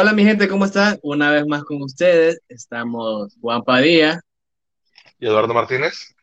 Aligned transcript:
Hola 0.00 0.14
mi 0.14 0.24
gente, 0.24 0.48
¿cómo 0.48 0.64
están? 0.64 0.98
Una 1.02 1.30
vez 1.30 1.46
más 1.46 1.62
con 1.62 1.82
ustedes, 1.82 2.40
estamos 2.48 3.36
Juan 3.38 3.62
Padilla. 3.62 4.22
Y 5.18 5.26
Eduardo 5.26 5.52
Martínez. 5.52 6.14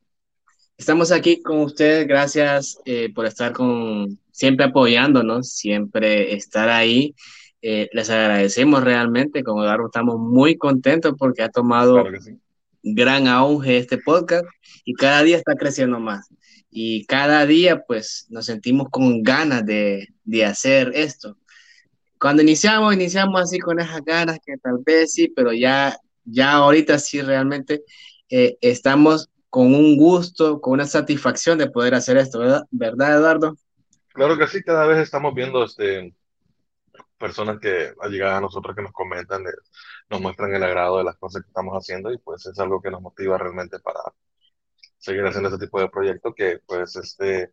Estamos 0.79 1.11
aquí 1.11 1.43
con 1.43 1.59
ustedes, 1.59 2.07
gracias 2.07 2.79
eh, 2.85 3.13
por 3.13 3.27
estar 3.27 3.53
con, 3.53 4.17
siempre 4.31 4.65
apoyándonos, 4.65 5.51
siempre 5.51 6.33
estar 6.33 6.69
ahí. 6.69 7.13
Eh, 7.61 7.87
les 7.93 8.09
agradecemos 8.09 8.83
realmente, 8.83 9.43
con 9.43 9.61
Eduardo 9.61 9.85
estamos 9.85 10.17
muy 10.17 10.57
contentos 10.57 11.13
porque 11.15 11.43
ha 11.43 11.49
tomado 11.49 12.03
gran 12.81 13.27
auge 13.27 13.77
este 13.77 13.99
podcast 13.99 14.45
y 14.85 14.95
cada 14.95 15.21
día 15.21 15.37
está 15.37 15.53
creciendo 15.53 15.99
más. 15.99 16.27
Y 16.71 17.05
cada 17.05 17.45
día 17.45 17.83
pues 17.85 18.25
nos 18.31 18.47
sentimos 18.47 18.87
con 18.89 19.21
ganas 19.21 19.63
de, 19.67 20.07
de 20.23 20.45
hacer 20.45 20.93
esto 20.95 21.37
cuando 22.19 22.41
iniciamos, 22.41 22.93
iniciamos 22.93 23.41
así 23.41 23.59
con 23.59 23.79
esas 23.79 24.03
ganas 24.03 24.39
que 24.45 24.57
tal 24.57 24.79
vez 24.85 25.13
sí, 25.13 25.27
pero 25.35 25.53
ya, 25.53 25.97
ya 26.25 26.53
ahorita 26.53 26.99
sí 26.99 27.21
realmente 27.21 27.83
eh, 28.29 28.57
estamos 28.61 29.29
con 29.49 29.73
un 29.73 29.97
gusto, 29.97 30.59
con 30.59 30.73
una 30.73 30.85
satisfacción 30.85 31.57
de 31.57 31.69
poder 31.69 31.95
hacer 31.95 32.17
esto, 32.17 32.39
¿verdad, 32.39 32.63
¿verdad 32.71 33.17
Eduardo? 33.17 33.57
Claro 34.13 34.37
que 34.37 34.47
sí, 34.47 34.63
cada 34.63 34.85
vez 34.87 34.99
estamos 34.99 35.33
viendo 35.33 35.63
este, 35.63 36.13
personas 37.17 37.59
que 37.59 37.93
han 37.99 38.11
llegado 38.11 38.37
a 38.37 38.41
nosotros 38.41 38.75
que 38.75 38.81
nos 38.81 38.91
comentan, 38.91 39.41
eh, 39.43 39.51
nos 40.09 40.21
muestran 40.21 40.53
el 40.53 40.63
agrado 40.63 40.97
de 40.97 41.03
las 41.03 41.17
cosas 41.17 41.43
que 41.43 41.49
estamos 41.49 41.73
haciendo 41.75 42.11
y 42.11 42.17
pues 42.17 42.45
es 42.45 42.57
algo 42.59 42.81
que 42.81 42.91
nos 42.91 43.01
motiva 43.01 43.37
realmente 43.37 43.79
para 43.79 43.99
seguir 44.97 45.25
haciendo 45.25 45.49
este 45.49 45.65
tipo 45.65 45.79
de 45.79 45.89
proyectos 45.89 46.33
que 46.35 46.59
pues 46.65 46.95
este, 46.95 47.51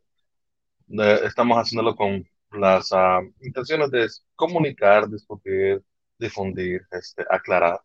estamos 1.24 1.58
haciéndolo 1.58 1.96
con 1.96 2.28
las 2.56 2.92
ah, 2.92 3.20
intenciones 3.40 3.90
de 3.90 4.08
comunicar, 4.34 5.08
discutir, 5.08 5.82
difundir, 6.18 6.82
este, 6.90 7.24
aclarar 7.28 7.80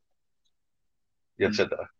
y 1.37 1.45
etcétera. 1.45 1.91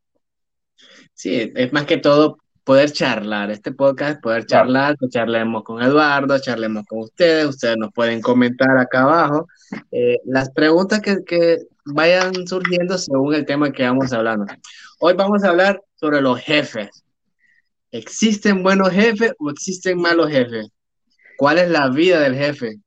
Sí, 1.14 1.52
es 1.56 1.74
más 1.74 1.86
que 1.86 1.98
todo 1.98 2.38
poder 2.64 2.92
charlar. 2.92 3.50
Este 3.50 3.72
podcast 3.72 4.22
poder 4.22 4.46
charlar, 4.46 4.96
que 4.98 5.08
charlemos 5.10 5.64
con 5.64 5.82
Eduardo, 5.82 6.38
charlemos 6.40 6.86
con 6.86 7.00
ustedes, 7.00 7.48
ustedes 7.48 7.78
nos 7.78 7.92
pueden 7.92 8.22
comentar 8.22 8.78
acá 8.78 9.02
abajo 9.02 9.48
eh, 9.92 10.18
las 10.26 10.52
preguntas 10.52 11.02
que, 11.02 11.24
que 11.26 11.58
vayan 11.86 12.32
surgiendo 12.48 12.98
según 12.98 13.34
el 13.34 13.46
tema 13.46 13.72
que 13.72 13.84
vamos 13.84 14.14
hablando. 14.14 14.46
Hoy 15.00 15.14
vamos 15.14 15.44
a 15.44 15.50
hablar 15.50 15.82
sobre 15.96 16.22
los 16.22 16.40
jefes. 16.40 17.04
¿Existen 17.92 18.62
buenos 18.62 18.92
jefes 18.92 19.34
o 19.40 19.50
existen 19.50 20.00
malos 20.00 20.30
jefes? 20.30 20.70
¿Cuál 21.40 21.58
es 21.58 21.70
la 21.70 21.88
vida 21.88 22.20
del 22.20 22.36
jefe? 22.36 22.82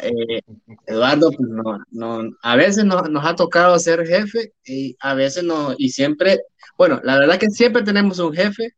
Eh, 0.00 0.40
Eduardo, 0.84 1.30
pues 1.30 1.48
no, 1.48 1.78
no, 1.92 2.36
a 2.42 2.56
veces 2.56 2.84
nos, 2.84 3.08
nos, 3.08 3.24
ha 3.24 3.36
tocado 3.36 3.78
ser 3.78 4.04
jefe 4.04 4.52
y 4.64 4.96
a 4.98 5.14
veces 5.14 5.44
no, 5.44 5.72
y 5.78 5.90
siempre, 5.90 6.40
bueno, 6.76 7.00
la 7.04 7.20
verdad 7.20 7.38
que 7.38 7.48
siempre 7.50 7.84
tenemos 7.84 8.18
un 8.18 8.34
jefe 8.34 8.74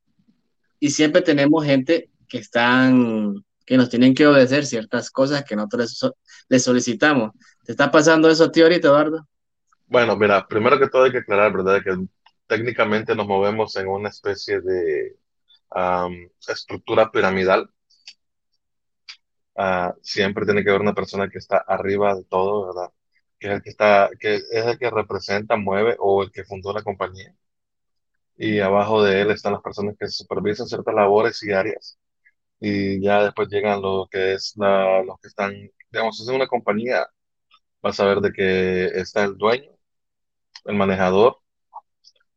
y 0.79 0.91
siempre 0.91 1.23
tenemos 1.23 1.65
gente 1.65 2.11
que 2.29 2.37
están, 2.37 3.43
que 3.65 3.79
nos 3.79 3.89
tienen 3.89 4.15
que 4.15 4.27
obedecer 4.27 4.67
ciertas 4.67 5.11
cosas 5.11 5.45
que 5.45 5.56
nosotros 5.56 6.12
les, 6.50 6.62
solicitamos. 6.62 7.31
¿Te 7.65 7.73
está 7.73 7.91
pasando 7.91 8.29
eso 8.29 8.45
a 8.45 8.53
ti 8.53 8.61
ahorita, 8.61 8.89
Eduardo? 8.89 9.27
Bueno, 9.87 10.15
mira, 10.15 10.47
primero 10.47 10.79
que 10.79 10.91
todo 10.91 11.05
hay 11.05 11.12
que 11.12 11.19
aclarar, 11.19 11.55
¿verdad? 11.55 11.83
Que 11.83 11.97
técnicamente 12.47 13.15
nos 13.15 13.27
movemos 13.27 13.75
en 13.77 13.89
una 13.89 14.11
especie 14.11 14.61
de 14.61 15.17
estructura 16.47 17.11
piramidal 17.11 17.71
Ah, 19.59 19.95
siempre 20.03 20.45
tiene 20.47 20.63
que 20.65 20.71
haber 20.71 20.83
una 20.83 20.95
persona 20.95 21.29
que 21.31 21.39
está 21.39 21.59
arriba 21.59 22.15
de 22.15 22.25
todo, 22.25 22.67
¿verdad? 22.69 22.93
Que 23.39 23.49
es 23.49 23.55
el 23.55 23.63
que 23.63 23.71
está, 23.71 24.11
que 24.21 24.37
es 24.37 24.67
el 24.67 24.79
que 24.79 24.91
representa, 24.91 25.57
mueve 25.57 25.97
o 25.99 26.23
el 26.23 26.31
que 26.33 26.45
fundó 26.45 26.73
la 26.73 26.83
compañía. 26.85 27.35
Y 28.37 28.61
abajo 28.61 29.03
de 29.03 29.21
él 29.23 29.31
están 29.31 29.53
las 29.55 29.63
personas 29.63 29.97
que 29.99 30.07
supervisan 30.09 30.67
ciertas 30.69 30.95
labores 30.95 31.43
y 31.43 31.53
áreas. 31.53 31.99
Y 32.61 33.03
ya 33.03 33.25
después 33.25 33.49
llegan 33.51 33.83
lo 33.83 34.09
que 34.11 34.35
es 34.35 34.55
la, 34.57 35.03
los 35.05 35.21
que 35.21 35.29
están, 35.29 35.53
digamos, 35.93 36.21
es 36.21 36.29
una 36.29 36.49
compañía, 36.49 37.09
vas 37.83 38.01
a 38.01 38.07
ver 38.07 38.21
de 38.21 38.33
que 38.33 38.87
está 39.01 39.25
el 39.25 39.37
dueño, 39.39 39.71
el 40.67 40.77
manejador, 40.77 41.39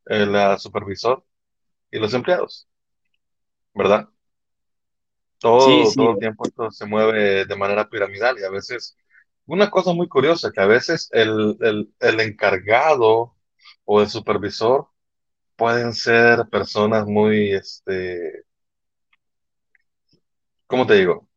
el 0.05 0.35
ah, 0.35 0.57
supervisor 0.59 1.25
y 1.91 1.99
los 1.99 2.13
empleados, 2.15 2.67
¿verdad? 3.73 4.09
Todo, 5.41 5.93
todo 5.95 6.13
el 6.13 6.19
tiempo 6.19 6.45
esto 6.47 6.71
se 6.71 6.85
mueve 6.87 7.45
de 7.45 7.57
manera 7.57 7.89
piramidal 7.89 8.39
y 8.39 8.43
a 8.45 8.51
veces, 8.51 8.97
una 9.47 9.71
cosa 9.71 9.93
muy 9.93 10.07
curiosa, 10.09 10.51
que 10.53 10.61
a 10.61 10.67
veces 10.67 11.09
el, 11.13 11.57
el, 11.61 11.93
el 11.99 12.19
encargado 12.21 13.35
o 13.85 14.01
el 14.01 14.09
supervisor 14.09 14.87
pueden 15.57 15.93
ser 15.93 16.47
personas 16.49 17.07
muy, 17.07 17.53
este, 17.53 18.45
¿cómo 20.67 20.87
te 20.87 20.95
digo? 20.95 21.27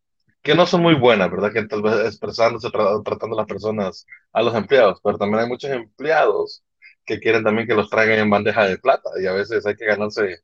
Que 0.42 0.54
no 0.54 0.66
son 0.66 0.82
muy 0.82 0.94
buenas, 0.94 1.30
¿verdad? 1.30 1.52
Que 1.52 1.64
tal 1.66 1.82
vez 1.82 1.94
expresándose, 2.06 2.70
tratando 2.70 3.36
a 3.36 3.40
las 3.42 3.48
personas, 3.48 4.06
a 4.32 4.42
los 4.42 4.54
empleados, 4.54 5.00
pero 5.02 5.18
también 5.18 5.40
hay 5.42 5.48
muchos 5.48 5.70
empleados 5.70 6.64
que 7.06 7.20
quieren 7.20 7.44
también 7.44 7.66
que 7.68 7.74
los 7.74 7.90
traigan 7.90 8.18
en 8.20 8.30
bandeja 8.30 8.66
de 8.66 8.78
plata 8.78 9.10
y 9.22 9.26
a 9.26 9.32
veces 9.32 9.66
hay 9.66 9.76
que 9.76 9.86
ganarse 9.86 10.38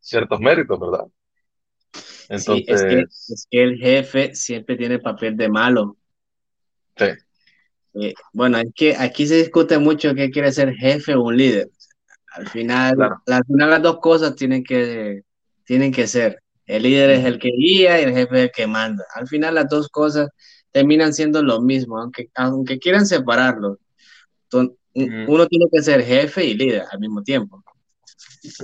ciertos 0.00 0.40
méritos, 0.40 0.80
¿verdad? 0.80 1.06
Sí, 2.28 2.64
es 2.66 2.82
que, 2.82 3.00
es 3.00 3.46
que 3.50 3.62
el 3.62 3.76
jefe 3.78 4.34
siempre 4.34 4.76
tiene 4.76 4.98
papel 4.98 5.36
de 5.36 5.48
malo. 5.48 5.96
Sí. 6.96 7.06
Eh, 7.94 8.14
bueno, 8.32 8.58
es 8.58 8.72
que 8.74 8.96
aquí 8.96 9.26
se 9.26 9.36
discute 9.36 9.78
mucho 9.78 10.14
qué 10.14 10.30
quiere 10.30 10.50
ser 10.52 10.74
jefe 10.74 11.14
o 11.14 11.22
un 11.22 11.36
líder. 11.36 11.70
Al 12.32 12.48
final, 12.48 12.96
las, 13.26 13.82
dos 13.82 14.00
cosas 14.00 14.34
tienen 14.34 14.64
que, 14.64 15.22
tienen 15.64 15.92
que 15.92 16.06
ser. 16.06 16.40
El 16.66 16.82
líder 16.82 17.10
es 17.10 17.24
el 17.24 17.38
que 17.38 17.50
guía 17.50 18.00
y 18.00 18.04
el 18.04 18.14
jefe 18.14 18.36
es 18.36 18.42
el 18.44 18.50
que 18.50 18.66
manda. 18.66 19.04
Al 19.14 19.28
final 19.28 19.54
las 19.54 19.68
dos 19.68 19.88
cosas 19.88 20.30
terminan 20.72 21.14
siendo 21.14 21.42
lo 21.42 21.60
mismo, 21.60 21.98
aunque, 22.00 22.30
aunque 22.34 22.78
quieran 22.78 23.06
separarlo. 23.06 23.78
Uno 24.52 25.46
tiene 25.46 25.66
que 25.70 25.82
ser 25.82 26.02
jefe 26.02 26.44
y 26.44 26.54
líder 26.54 26.84
al 26.90 26.98
mismo 26.98 27.22
tiempo. 27.22 27.62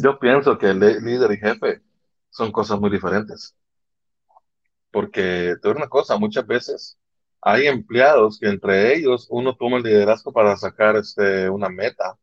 Yo 0.02 0.18
pienso 0.18 0.58
que 0.58 0.70
el 0.70 0.80
líder 0.80 1.32
y 1.32 1.36
jefe 1.36 1.80
son 2.30 2.52
cosas 2.52 2.80
muy 2.80 2.90
diferentes. 2.90 3.54
Porque 4.90 5.56
te 5.60 5.68
digo 5.68 5.78
una 5.78 5.88
cosa, 5.88 6.16
muchas 6.16 6.46
veces 6.46 6.98
hay 7.42 7.66
empleados 7.66 8.38
que 8.38 8.48
entre 8.48 8.94
ellos 8.94 9.26
uno 9.30 9.56
toma 9.56 9.78
el 9.78 9.84
liderazgo 9.84 10.32
para 10.32 10.56
sacar 10.56 10.96
este, 10.96 11.48
una 11.48 11.68
meta, 11.68 12.18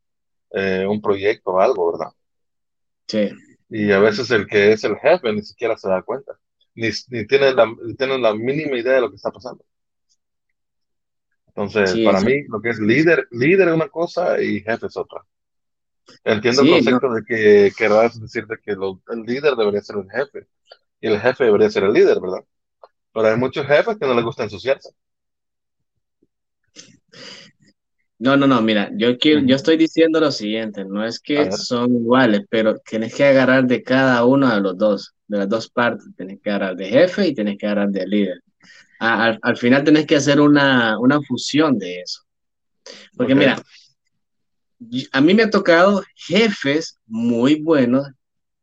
eh, 0.51 0.85
un 0.87 1.01
proyecto 1.01 1.51
o 1.51 1.59
algo, 1.59 1.91
¿verdad? 1.91 2.13
Sí. 3.07 3.29
Y 3.69 3.91
a 3.91 3.99
veces 3.99 4.29
el 4.31 4.47
que 4.47 4.71
es 4.71 4.83
el 4.83 4.97
jefe 4.97 5.31
ni 5.33 5.41
siquiera 5.41 5.77
se 5.77 5.89
da 5.89 6.01
cuenta, 6.01 6.37
ni, 6.75 6.89
ni 7.09 7.25
tiene, 7.25 7.53
la, 7.53 7.73
tiene 7.97 8.17
la 8.19 8.33
mínima 8.33 8.77
idea 8.77 8.93
de 8.93 9.01
lo 9.01 9.09
que 9.09 9.15
está 9.15 9.31
pasando. 9.31 9.63
Entonces, 11.47 11.97
para 12.05 12.21
mí, 12.21 12.43
lo 12.47 12.61
que 12.61 12.69
es 12.69 12.79
líder, 12.79 13.27
líder 13.31 13.69
es 13.69 13.73
una 13.73 13.89
cosa 13.89 14.39
y 14.41 14.61
jefe 14.61 14.85
es 14.85 14.95
otra. 14.95 15.23
Entiendo 16.23 16.61
el 16.61 16.69
concepto 16.69 17.13
de 17.13 17.23
que 17.23 17.71
querrás 17.77 18.19
decirte 18.19 18.55
que 18.63 18.71
el 18.71 19.21
líder 19.25 19.55
debería 19.55 19.81
ser 19.81 19.97
el 19.97 20.09
jefe 20.09 20.47
y 20.99 21.07
el 21.07 21.19
jefe 21.19 21.45
debería 21.45 21.69
ser 21.69 21.83
el 21.83 21.93
líder, 21.93 22.19
¿verdad? 22.19 22.43
Pero 23.13 23.27
hay 23.27 23.37
muchos 23.37 23.65
jefes 23.65 23.97
que 23.97 24.05
no 24.05 24.13
les 24.13 24.23
gusta 24.23 24.43
ensuciarse. 24.43 24.89
No, 28.19 28.35
no, 28.35 28.47
no, 28.47 28.61
mira, 28.61 28.89
yo, 28.95 29.15
quiero, 29.17 29.41
yo 29.41 29.55
estoy 29.55 29.77
diciendo 29.77 30.19
lo 30.19 30.31
siguiente, 30.31 30.83
no 30.85 31.05
es 31.05 31.19
que 31.19 31.51
son 31.51 31.93
iguales, 31.93 32.41
pero 32.49 32.79
tienes 32.79 33.13
que 33.13 33.25
agarrar 33.25 33.65
de 33.65 33.83
cada 33.83 34.25
uno 34.25 34.51
de 34.51 34.59
los 34.59 34.75
dos, 34.75 35.13
de 35.27 35.37
las 35.37 35.49
dos 35.49 35.69
partes, 35.69 36.07
tienes 36.15 36.39
que 36.41 36.49
agarrar 36.49 36.75
de 36.75 36.87
jefe 36.87 37.27
y 37.27 37.35
tienes 37.35 37.57
que 37.59 37.67
agarrar 37.67 37.89
de 37.89 38.07
líder. 38.07 38.41
al, 38.99 39.57
final 39.57 39.83
tienes 39.83 40.07
que 40.07 40.15
hacer 40.15 40.41
una, 40.41 40.97
una 40.99 41.21
fusión 41.21 41.77
de 41.77 42.01
eso. 42.01 42.23
Porque 43.15 43.35
mira, 43.35 43.61
a 45.11 45.21
mí 45.21 45.33
me 45.33 45.43
ha 45.43 45.49
tocado 45.49 46.03
jefes 46.15 46.97
muy 47.05 47.61
buenos, 47.61 48.07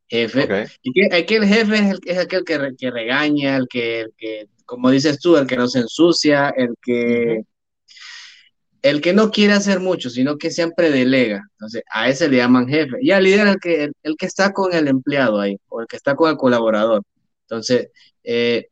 jefe, 0.08 0.68
y 0.82 0.92
que, 0.92 1.16
aquel 1.16 1.44
jefe 1.44 1.74
es, 1.74 1.90
el, 1.90 2.00
es 2.04 2.18
aquel 2.18 2.44
que, 2.44 2.72
que 2.78 2.90
regaña, 2.90 3.56
el 3.56 3.66
que, 3.68 4.00
el 4.00 4.12
que, 4.16 4.48
como 4.64 4.90
dices 4.90 5.18
tú, 5.20 5.36
el 5.36 5.46
que 5.46 5.56
no 5.56 5.68
se 5.68 5.80
ensucia, 5.80 6.50
el 6.50 6.74
que, 6.80 7.42
el 8.82 9.00
que 9.00 9.12
no 9.14 9.30
quiere 9.30 9.54
hacer 9.54 9.80
mucho, 9.80 10.10
sino 10.10 10.36
que 10.36 10.50
siempre 10.50 10.90
delega. 10.90 11.42
Entonces, 11.52 11.82
a 11.90 12.08
ese 12.08 12.28
le 12.28 12.36
llaman 12.36 12.68
jefe. 12.68 12.98
Y 13.00 13.12
al 13.12 13.24
líder, 13.24 13.46
el 13.48 13.58
que, 13.58 13.90
el, 14.02 14.16
que 14.16 14.26
está 14.26 14.52
con 14.52 14.74
el 14.74 14.88
empleado 14.88 15.40
ahí, 15.40 15.56
o 15.68 15.80
el 15.80 15.86
que 15.86 15.96
está 15.96 16.14
con 16.14 16.30
el 16.30 16.36
colaborador. 16.36 17.02
Entonces, 17.48 17.88
eh, 18.22 18.68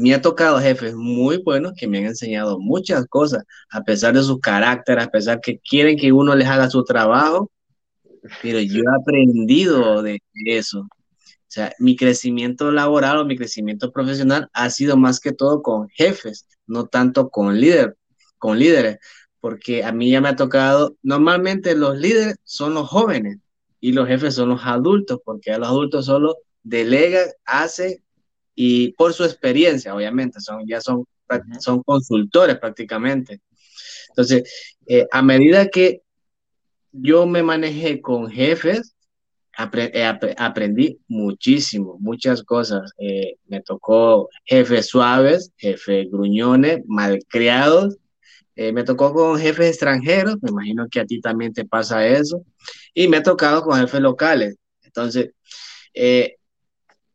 me 0.00 0.14
ha 0.14 0.22
tocado 0.22 0.58
jefes 0.60 0.94
muy 0.94 1.38
buenos 1.38 1.74
que 1.76 1.86
me 1.86 1.98
han 1.98 2.06
enseñado 2.06 2.58
muchas 2.58 3.06
cosas, 3.06 3.44
a 3.70 3.82
pesar 3.82 4.14
de 4.14 4.22
su 4.22 4.40
carácter, 4.40 4.98
a 4.98 5.10
pesar 5.10 5.40
que 5.42 5.58
quieren 5.58 5.98
que 5.98 6.10
uno 6.10 6.34
les 6.34 6.48
haga 6.48 6.70
su 6.70 6.84
trabajo, 6.84 7.50
pero 8.42 8.60
yo 8.60 8.80
he 8.80 9.00
aprendido 9.00 10.02
de 10.02 10.18
eso. 10.46 10.80
O 10.80 10.88
sea, 11.48 11.74
mi 11.78 11.96
crecimiento 11.96 12.72
laboral 12.72 13.18
o 13.18 13.24
mi 13.26 13.36
crecimiento 13.36 13.92
profesional 13.92 14.48
ha 14.54 14.70
sido 14.70 14.96
más 14.96 15.20
que 15.20 15.32
todo 15.32 15.60
con 15.60 15.88
jefes, 15.90 16.46
no 16.66 16.86
tanto 16.86 17.28
con 17.28 17.60
líder, 17.60 17.96
con 18.38 18.58
líderes, 18.58 18.98
porque 19.38 19.84
a 19.84 19.92
mí 19.92 20.10
ya 20.10 20.22
me 20.22 20.30
ha 20.30 20.36
tocado, 20.36 20.96
normalmente 21.02 21.74
los 21.76 21.98
líderes 21.98 22.36
son 22.44 22.72
los 22.72 22.88
jóvenes 22.88 23.38
y 23.80 23.92
los 23.92 24.08
jefes 24.08 24.34
son 24.34 24.48
los 24.48 24.62
adultos, 24.64 25.20
porque 25.24 25.52
a 25.52 25.58
los 25.58 25.68
adultos 25.68 26.06
solo 26.06 26.36
delegan, 26.62 27.28
hacen 27.44 28.02
y 28.62 28.92
por 28.92 29.14
su 29.14 29.24
experiencia, 29.24 29.94
obviamente, 29.94 30.38
son, 30.38 30.66
ya 30.66 30.82
son, 30.82 31.06
son 31.60 31.82
consultores 31.82 32.58
prácticamente. 32.58 33.40
Entonces, 34.10 34.76
eh, 34.86 35.06
a 35.10 35.22
medida 35.22 35.68
que 35.68 36.02
yo 36.92 37.26
me 37.26 37.42
manejé 37.42 38.02
con 38.02 38.30
jefes, 38.30 38.94
eh, 39.72 40.04
aprendí 40.36 40.98
muchísimo, 41.08 41.96
muchas 42.00 42.42
cosas. 42.42 42.92
Eh, 42.98 43.36
me 43.46 43.62
tocó 43.62 44.28
jefes 44.44 44.88
suaves, 44.88 45.52
jefes 45.56 46.10
gruñones, 46.10 46.82
malcriados. 46.86 47.96
me 48.56 48.84
tocó 48.84 49.14
con 49.14 49.38
jefes 49.38 49.68
extranjeros, 49.68 50.36
me 50.42 50.50
imagino 50.50 50.86
que 50.90 51.00
a 51.00 51.06
ti 51.06 51.18
también 51.22 51.54
te 51.54 51.64
pasa 51.64 52.06
eso. 52.06 52.44
Y 52.92 53.08
me 53.08 53.16
ha 53.18 53.22
tocado 53.22 53.62
con 53.62 53.80
jefes 53.80 54.02
locales. 54.02 54.56
Entonces, 54.82 55.30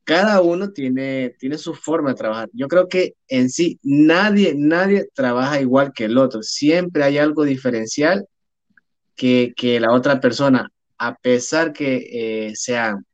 cada 0.05 0.41
uno 0.41 0.71
tiene, 0.71 1.35
tiene 1.39 1.57
su 1.57 1.73
forma 1.73 2.11
de 2.11 2.15
trabajar. 2.15 2.49
Yo 2.53 2.67
creo 2.67 2.87
que 2.87 3.15
en 3.27 3.49
sí 3.49 3.79
nadie, 3.83 4.53
nadie 4.55 5.09
trabaja 5.13 5.59
igual 5.59 5.93
que 5.93 6.05
el 6.05 6.17
otro. 6.17 6.43
Siempre 6.43 7.03
hay 7.03 7.17
algo 7.17 7.43
diferencial 7.43 8.27
que, 9.15 9.53
la 9.81 9.91
otra 9.91 10.19
persona, 10.21 10.69
a 10.97 11.15
pesar 11.15 11.73
que 11.73 12.47
eh, 12.47 12.55
sean, 12.55 13.05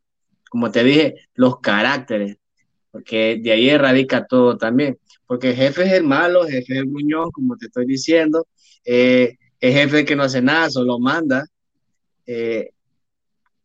como 0.50 0.70
te 0.72 0.84
dije, 0.84 1.16
los 1.34 1.62
caracteres, 1.62 2.38
porque 2.92 3.40
de 3.42 3.52
ahí 3.54 3.78
radica 3.78 4.26
todo 4.28 4.58
también. 4.58 4.98
Porque 5.26 5.52
el 5.52 5.56
jefe 5.56 5.84
es 5.84 5.94
el 5.94 6.04
malo, 6.04 6.46
el 6.46 6.52
jefe 6.52 6.74
es 6.74 6.80
el 6.80 6.88
muñón, 6.88 7.32
como 7.32 7.56
te 7.56 7.68
estoy 7.68 7.86
diciendo, 7.86 8.48
eh, 8.84 9.38
el 9.62 9.74
jefe 9.74 10.04
que 10.04 10.16
no 10.18 10.24
hace 10.24 10.42
nada, 10.42 10.70
solo 10.70 11.00
manda. 11.00 11.46
Eh, 12.26 12.72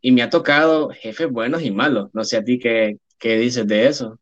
y 0.00 0.12
me 0.12 0.22
ha 0.22 0.30
tocado 0.30 0.90
jefes 0.90 1.28
buenos 1.28 1.62
y 1.62 1.72
malos. 1.72 2.10
No 2.12 2.22
sé 2.22 2.36
a 2.36 2.44
ti 2.44 2.60
qué, 2.60 2.98
¿Qué 3.18 3.36
dices 3.36 3.66
de 3.66 3.86
eso? 3.86 4.18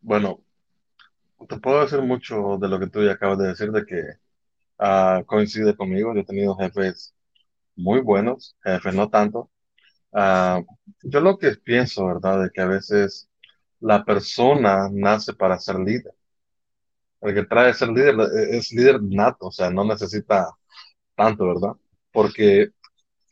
Bueno, 0.00 0.42
te 1.48 1.58
puedo 1.58 1.80
decir 1.82 2.02
mucho 2.02 2.58
de 2.58 2.68
lo 2.68 2.78
que 2.78 2.88
tú 2.88 3.02
ya 3.02 3.12
acabas 3.12 3.38
de 3.38 3.48
decir, 3.48 3.70
de 3.72 3.84
que 3.84 4.02
uh, 4.78 5.24
coincide 5.24 5.76
conmigo. 5.76 6.14
Yo 6.14 6.20
he 6.20 6.24
tenido 6.24 6.56
jefes 6.56 7.14
muy 7.76 8.00
buenos, 8.00 8.56
jefes 8.62 8.94
no 8.94 9.08
tanto. 9.08 9.50
Uh, 10.12 10.64
yo 11.02 11.20
lo 11.20 11.38
que 11.38 11.52
pienso, 11.56 12.06
¿verdad? 12.06 12.42
De 12.44 12.50
que 12.50 12.60
a 12.60 12.66
veces 12.66 13.28
la 13.80 14.04
persona 14.04 14.88
nace 14.92 15.32
para 15.34 15.58
ser 15.58 15.76
líder. 15.78 16.14
El 17.20 17.34
que 17.34 17.44
trae 17.44 17.74
ser 17.74 17.88
líder 17.88 18.16
e-, 18.20 18.56
es 18.58 18.72
líder 18.72 19.02
nato, 19.02 19.46
o 19.48 19.52
sea, 19.52 19.70
no 19.70 19.84
necesita 19.84 20.50
tanto, 21.16 21.46
¿verdad? 21.46 21.72
Porque 22.12 22.70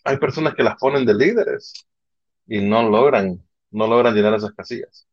hay 0.04 0.18
personas 0.18 0.54
que 0.54 0.62
las 0.62 0.76
ponen 0.76 1.04
de 1.06 1.14
líderes 1.14 1.86
y 2.46 2.60
no 2.60 2.88
logran 2.88 3.42
no 3.70 3.86
logran 3.86 4.14
llenar 4.14 4.34
esas 4.34 4.52
casillas. 4.52 5.06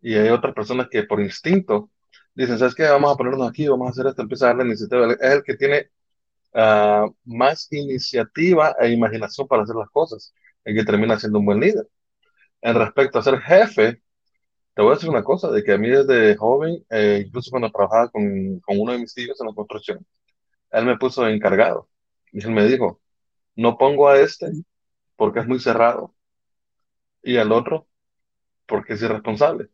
Y 0.00 0.14
hay 0.14 0.28
otras 0.30 0.54
personas 0.54 0.88
que 0.90 1.02
por 1.04 1.20
instinto 1.20 1.90
dicen, 2.34 2.58
¿sabes 2.58 2.74
qué? 2.74 2.84
Vamos 2.84 3.12
a 3.12 3.16
ponernos 3.16 3.48
aquí, 3.48 3.68
vamos 3.68 3.88
a 3.88 3.90
hacer 3.90 4.06
esto, 4.06 4.22
empieza 4.22 4.46
a 4.46 4.48
darle 4.48 4.64
iniciativa. 4.64 5.12
Es 5.12 5.18
el 5.20 5.42
que 5.42 5.56
tiene 5.56 5.90
ah, 6.54 7.06
más 7.24 7.68
iniciativa 7.72 8.74
e 8.80 8.90
imaginación 8.90 9.46
para 9.48 9.62
hacer 9.64 9.76
las 9.76 9.90
cosas, 9.90 10.34
el 10.64 10.74
que 10.76 10.84
termina 10.84 11.18
siendo 11.18 11.38
un 11.40 11.46
buen 11.46 11.60
líder. 11.60 11.88
En 12.62 12.74
respecto 12.76 13.18
a 13.18 13.22
ser 13.22 13.40
jefe, 13.40 14.02
te 14.74 14.82
voy 14.82 14.92
a 14.92 14.94
decir 14.96 15.10
una 15.10 15.24
cosa, 15.24 15.50
de 15.50 15.64
que 15.64 15.72
a 15.72 15.78
mí 15.78 15.88
desde 15.90 16.36
joven, 16.36 16.84
eh, 16.90 17.24
incluso 17.26 17.50
cuando 17.50 17.70
trabajaba 17.70 18.10
con, 18.10 18.60
con, 18.60 18.80
uno 18.80 18.92
de 18.92 18.98
mis 19.00 19.14
tíos 19.14 19.40
en 19.40 19.48
la 19.48 19.54
construcción, 19.54 20.06
él 20.72 20.86
me 20.86 20.98
puso 20.98 21.26
encargado. 21.28 21.88
Y 22.32 22.44
él 22.44 22.52
me 22.52 22.66
dijo, 22.66 23.00
no 23.56 23.78
pongo 23.78 24.08
a 24.08 24.18
este 24.20 24.48
porque 25.16 25.40
es 25.40 25.46
muy 25.46 25.60
cerrado, 25.60 26.14
y 27.22 27.36
al 27.36 27.52
otro 27.52 27.88
porque 28.66 28.94
es 28.94 29.02
irresponsable. 29.02 29.70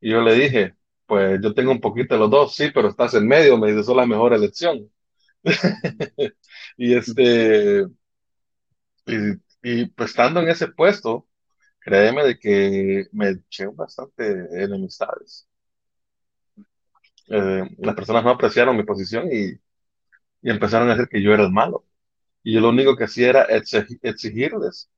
Y 0.00 0.10
yo 0.12 0.22
le 0.22 0.34
dije, 0.34 0.76
pues 1.06 1.40
yo 1.42 1.54
tengo 1.54 1.72
un 1.72 1.80
poquito 1.80 2.14
de 2.14 2.20
los 2.20 2.30
dos, 2.30 2.56
sí, 2.56 2.70
pero 2.74 2.88
estás 2.88 3.14
en 3.14 3.28
medio, 3.28 3.58
me 3.58 3.72
dice, 3.72 3.94
la 3.94 4.06
mejor 4.06 4.34
elección. 4.34 4.90
y 6.76 6.94
este, 6.94 7.86
y, 9.62 9.86
pues 9.86 10.10
estando 10.10 10.40
en 10.40 10.48
ese 10.48 10.68
puesto, 10.68 11.28
créeme 11.80 12.24
de 12.24 12.38
que 12.38 13.06
me 13.12 13.30
eché 13.30 13.66
bastante 13.68 14.24
enemistades. 14.62 15.48
Eh, 17.28 17.62
las 17.78 17.94
personas 17.94 18.24
no 18.24 18.30
apreciaron 18.30 18.76
mi 18.76 18.84
posición 18.84 19.28
y, 19.32 19.52
y 20.42 20.50
empezaron 20.50 20.88
a 20.90 20.94
decir 20.94 21.08
que 21.08 21.22
yo 21.22 21.32
era 21.34 21.44
el 21.44 21.52
malo. 21.52 21.86
Y 22.42 22.54
yo 22.54 22.60
lo 22.60 22.70
único 22.70 22.96
que 22.96 23.04
hacía 23.04 23.30
era 23.30 23.44
exigirles 24.02 24.90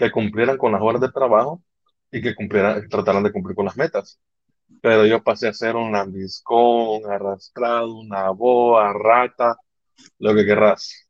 que 0.00 0.10
cumplieran 0.10 0.56
con 0.56 0.72
las 0.72 0.80
horas 0.82 1.02
de 1.02 1.12
trabajo 1.12 1.62
y 2.10 2.22
que 2.22 2.34
cumplieran, 2.34 2.88
trataran 2.88 3.22
de 3.22 3.32
cumplir 3.32 3.54
con 3.54 3.66
las 3.66 3.76
metas. 3.76 4.18
Pero 4.82 5.06
yo 5.06 5.22
pasé 5.22 5.48
a 5.48 5.52
ser 5.54 5.76
un 5.76 5.92
lambiscón, 5.92 7.10
arrastrado, 7.10 7.94
una 7.98 8.30
boa, 8.30 8.92
rata, 8.94 9.56
lo 10.18 10.34
que 10.34 10.46
querrás. 10.46 11.06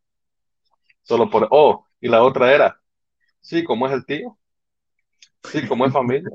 Solo 1.02 1.30
por, 1.30 1.48
oh, 1.50 1.86
y 2.00 2.08
la 2.08 2.22
otra 2.22 2.52
era, 2.52 2.80
sí, 3.40 3.64
como 3.64 3.86
es 3.86 3.92
el 3.92 4.06
tío, 4.06 4.38
sí, 5.44 5.66
como 5.68 5.86
es 5.86 5.92
familia, 5.92 6.30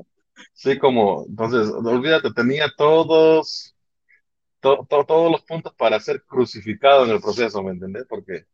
sí, 0.54 0.78
como, 0.78 1.26
entonces, 1.28 1.70
olvídate, 1.72 2.32
tenía 2.32 2.72
todos, 2.76 3.74
todos 4.60 5.32
los 5.32 5.42
puntos 5.42 5.74
para 5.74 6.00
ser 6.00 6.24
crucificado 6.24 7.04
en 7.04 7.12
el 7.12 7.20
proceso, 7.20 7.62
¿me 7.62 7.72
entendés? 7.72 8.06
Porque 8.08 8.46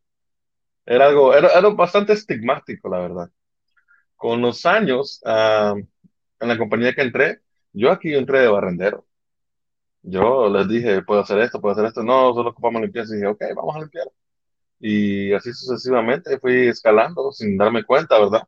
era 0.86 1.06
algo, 1.08 1.34
era, 1.34 1.48
era 1.48 1.68
bastante 1.70 2.12
estigmático, 2.14 2.88
la 2.88 2.98
verdad. 3.00 3.30
Con 4.22 4.40
los 4.40 4.64
años, 4.66 5.20
ah, 5.24 5.74
en 6.40 6.48
la 6.48 6.56
compañía 6.56 6.94
que 6.94 7.02
entré, 7.02 7.40
yo 7.72 7.90
aquí 7.90 8.14
entré 8.14 8.40
de 8.40 8.48
barrendero. 8.48 9.04
Yo 10.02 10.48
les 10.48 10.68
dije, 10.68 11.02
puedo 11.02 11.20
hacer 11.22 11.40
esto, 11.40 11.60
puedo 11.60 11.72
hacer 11.74 11.86
esto. 11.86 12.04
No, 12.04 12.32
solo 12.32 12.50
ocupamos 12.50 12.82
limpieza. 12.82 13.14
Y 13.14 13.16
dije, 13.16 13.28
ok, 13.28 13.42
vamos 13.56 13.76
a 13.76 13.80
limpiar. 13.80 14.06
Y 14.80 15.32
así 15.34 15.52
sucesivamente 15.52 16.38
fui 16.40 16.68
escalando 16.68 17.32
sin 17.32 17.56
darme 17.58 17.84
cuenta, 17.84 18.18
¿verdad? 18.20 18.44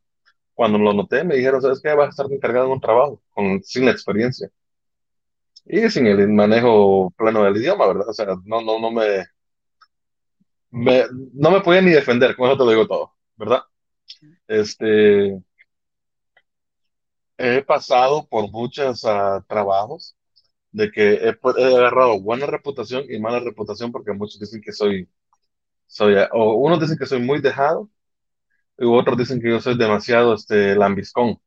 Cuando 0.55 0.79
lo 0.79 0.93
noté, 0.95 1.25
me 1.25 1.37
dijeron, 1.37 1.61
¿sabes 1.63 1.81
qué? 1.83 1.93
Vas 1.95 2.09
a 2.09 2.11
estar 2.11 2.33
encargado 2.33 2.67
en 2.67 2.73
un 2.73 2.81
trabajo 2.81 3.23
con, 3.31 3.63
sin 3.65 3.87
la 3.87 3.93
experiencia. 3.93 4.51
Y 5.67 5.91
sin 5.91 6.07
el 6.07 6.29
manejo 6.29 7.13
pleno 7.17 7.45
del 7.45 7.57
idioma, 7.57 7.89
¿verdad? 7.89 8.09
O 8.09 8.13
sea, 8.15 8.27
no, 8.45 8.61
no, 8.63 8.79
no 8.81 8.91
me, 8.93 9.25
me 10.71 11.05
no 11.35 11.51
me 11.51 11.61
podía 11.63 11.83
ni 11.83 11.91
defender, 11.91 12.37
con 12.37 12.49
eso 12.49 12.59
te 12.59 12.65
lo 12.65 12.71
digo 12.71 12.87
todo, 12.87 13.15
¿verdad? 13.37 13.63
Este, 14.49 15.41
he 17.39 17.63
pasado 17.63 18.27
por 18.29 18.51
muchos 18.51 19.05
ah, 19.05 19.45
trabajos 19.49 20.17
de 20.73 20.91
que 20.91 21.15
he, 21.15 21.39
agarrado 21.77 22.21
buena 22.21 22.47
reputación 22.47 23.05
y 23.09 23.19
mala 23.21 23.41
reputación 23.41 23.93
porque 23.93 24.13
muchos 24.13 24.41
dicen 24.41 24.61
que 24.63 24.73
soy, 24.73 25.09
soy, 25.87 26.17
o 26.33 26.55
unos 26.55 26.81
dicen 26.81 26.99
que 26.99 27.07
soy 27.07 27.21
muy 27.21 27.41
dejado 27.41 27.91
y 28.79 28.87
otros 28.87 29.19
dicen 29.19 29.41
que 29.41 29.51
yo 29.51 29.61
soy 29.61 29.79
demasiado 29.79 30.35
este, 30.35 30.77
lambiscón 30.77 31.41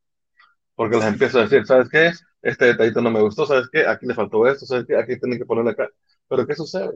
porque 0.75 0.97
les 0.97 1.05
empiezo 1.07 1.39
a 1.39 1.43
decir, 1.43 1.65
¿sabes 1.65 1.89
qué? 1.89 2.11
Este 2.41 2.65
detallito 2.65 3.01
no 3.01 3.11
me 3.11 3.21
gustó, 3.21 3.45
¿sabes 3.47 3.67
qué? 3.71 3.87
Aquí 3.87 4.05
le 4.05 4.13
faltó 4.13 4.47
esto, 4.47 4.65
¿sabes 4.65 4.85
qué? 4.87 4.97
Aquí 4.97 5.19
tienen 5.19 5.39
que 5.39 5.45
ponerle 5.45 5.71
acá. 5.71 5.89
Pero 6.29 6.45
¿qué 6.47 6.55
sucede? 6.55 6.91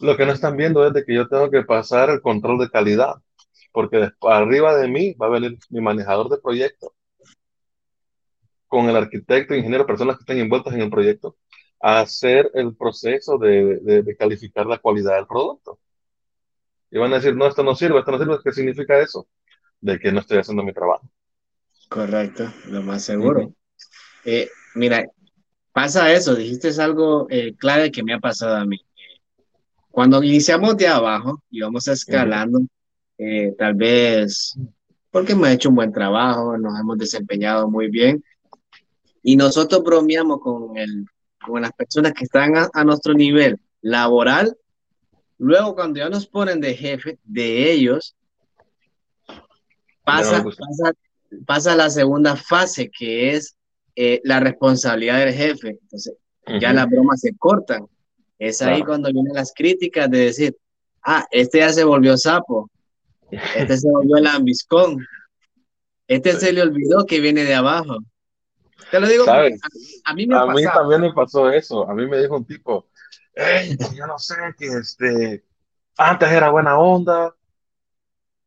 Lo 0.00 0.16
que 0.16 0.26
no 0.26 0.32
están 0.32 0.56
viendo 0.56 0.86
es 0.86 0.92
de 0.94 1.04
que 1.04 1.14
yo 1.14 1.28
tengo 1.28 1.50
que 1.50 1.62
pasar 1.64 2.10
el 2.10 2.22
control 2.22 2.58
de 2.58 2.70
calidad, 2.70 3.16
porque 3.72 4.10
arriba 4.22 4.76
de 4.76 4.88
mí 4.88 5.14
va 5.14 5.26
a 5.26 5.30
venir 5.30 5.58
mi 5.70 5.80
manejador 5.80 6.30
de 6.30 6.38
proyecto 6.38 6.94
con 8.68 8.88
el 8.88 8.96
arquitecto, 8.96 9.54
ingeniero, 9.54 9.86
personas 9.86 10.16
que 10.16 10.22
estén 10.22 10.38
envueltas 10.38 10.74
en 10.74 10.82
el 10.82 10.90
proyecto, 10.90 11.36
a 11.80 12.00
hacer 12.00 12.50
el 12.54 12.76
proceso 12.76 13.38
de, 13.38 13.78
de, 13.80 14.16
calificar 14.16 14.66
la 14.66 14.78
calidad 14.78 15.16
del 15.16 15.26
producto. 15.26 15.78
Y 16.90 16.98
van 16.98 17.12
a 17.12 17.16
decir, 17.16 17.34
no, 17.34 17.46
esto 17.46 17.62
no 17.62 17.74
sirve, 17.74 17.98
esto 17.98 18.10
no 18.10 18.18
sirve. 18.18 18.38
¿Qué 18.42 18.52
significa 18.52 18.98
eso? 19.00 19.28
De 19.80 19.98
que 19.98 20.10
no 20.10 20.20
estoy 20.20 20.38
haciendo 20.38 20.62
mi 20.62 20.72
trabajo. 20.72 21.08
Correcto, 21.88 22.52
lo 22.66 22.82
más 22.82 23.04
seguro. 23.04 23.52
Eh, 24.24 24.48
mira, 24.74 25.06
pasa 25.72 26.12
eso, 26.12 26.34
dijiste 26.34 26.68
es 26.68 26.78
algo 26.78 27.26
eh, 27.30 27.54
clave 27.56 27.90
que 27.90 28.02
me 28.02 28.14
ha 28.14 28.18
pasado 28.18 28.56
a 28.56 28.64
mí. 28.64 28.80
Cuando 29.90 30.22
iniciamos 30.22 30.76
de 30.76 30.88
abajo 30.88 31.42
y 31.50 31.60
vamos 31.60 31.88
escalando, 31.88 32.60
eh, 33.16 33.54
tal 33.56 33.74
vez 33.74 34.58
porque 35.10 35.32
hemos 35.32 35.48
hecho 35.48 35.70
un 35.70 35.76
buen 35.76 35.92
trabajo, 35.92 36.56
nos 36.58 36.78
hemos 36.78 36.98
desempeñado 36.98 37.68
muy 37.68 37.88
bien, 37.88 38.22
y 39.22 39.36
nosotros 39.36 39.82
bromeamos 39.82 40.40
con, 40.40 40.76
el, 40.76 41.06
con 41.44 41.62
las 41.62 41.72
personas 41.72 42.12
que 42.12 42.24
están 42.24 42.52
a, 42.56 42.84
nuestro 42.84 43.14
nivel 43.14 43.60
laboral. 43.80 44.56
Luego, 45.38 45.74
cuando 45.74 45.98
ya 45.98 46.08
nos 46.08 46.26
ponen 46.26 46.60
de 46.60 46.74
jefe 46.74 47.18
de 47.24 47.70
ellos, 47.70 48.16
pasa, 50.04 50.42
pasa, 50.42 50.92
pasa 51.46 51.76
la 51.76 51.90
segunda 51.90 52.36
fase, 52.36 52.90
que 52.90 53.30
es 53.34 53.56
eh, 53.94 54.20
la 54.24 54.40
responsabilidad 54.40 55.18
del 55.18 55.34
jefe. 55.34 55.78
Entonces, 55.80 56.14
ya 56.60 56.72
las 56.72 56.88
bromas 56.88 57.20
se 57.20 57.34
cortan. 57.36 57.86
Es 58.38 58.62
ahí 58.62 58.82
cuando 58.82 59.12
vienen 59.12 59.34
las 59.34 59.52
críticas 59.54 60.10
de 60.10 60.18
decir, 60.18 60.56
ah, 61.02 61.26
este 61.30 61.58
ya 61.58 61.72
se 61.72 61.84
volvió 61.84 62.16
sapo, 62.16 62.70
este 63.30 63.76
se 63.76 63.90
volvió 63.90 64.16
el 64.18 64.26
ambiscón, 64.26 65.04
este 66.06 66.32
se 66.34 66.52
le 66.52 66.62
olvidó 66.62 67.04
que 67.04 67.20
viene 67.20 67.44
de 67.44 67.54
abajo. 67.54 67.98
Te 68.90 69.00
lo 69.00 69.08
digo, 69.08 69.24
¿Sabes? 69.24 69.60
a, 69.62 70.10
a, 70.10 70.14
mí 70.14 70.26
me 70.26 70.36
a 70.36 70.46
mí 70.46 70.64
también 70.64 71.00
me 71.00 71.12
pasó 71.12 71.50
eso. 71.50 71.88
A 71.88 71.94
mí 71.94 72.06
me 72.06 72.20
dijo 72.20 72.36
un 72.36 72.46
tipo, 72.46 72.88
hey, 73.34 73.76
yo 73.94 74.06
no 74.06 74.18
sé, 74.18 74.36
que 74.56 74.66
este, 74.66 75.44
antes 75.96 76.30
era 76.30 76.50
buena 76.50 76.78
onda 76.78 77.34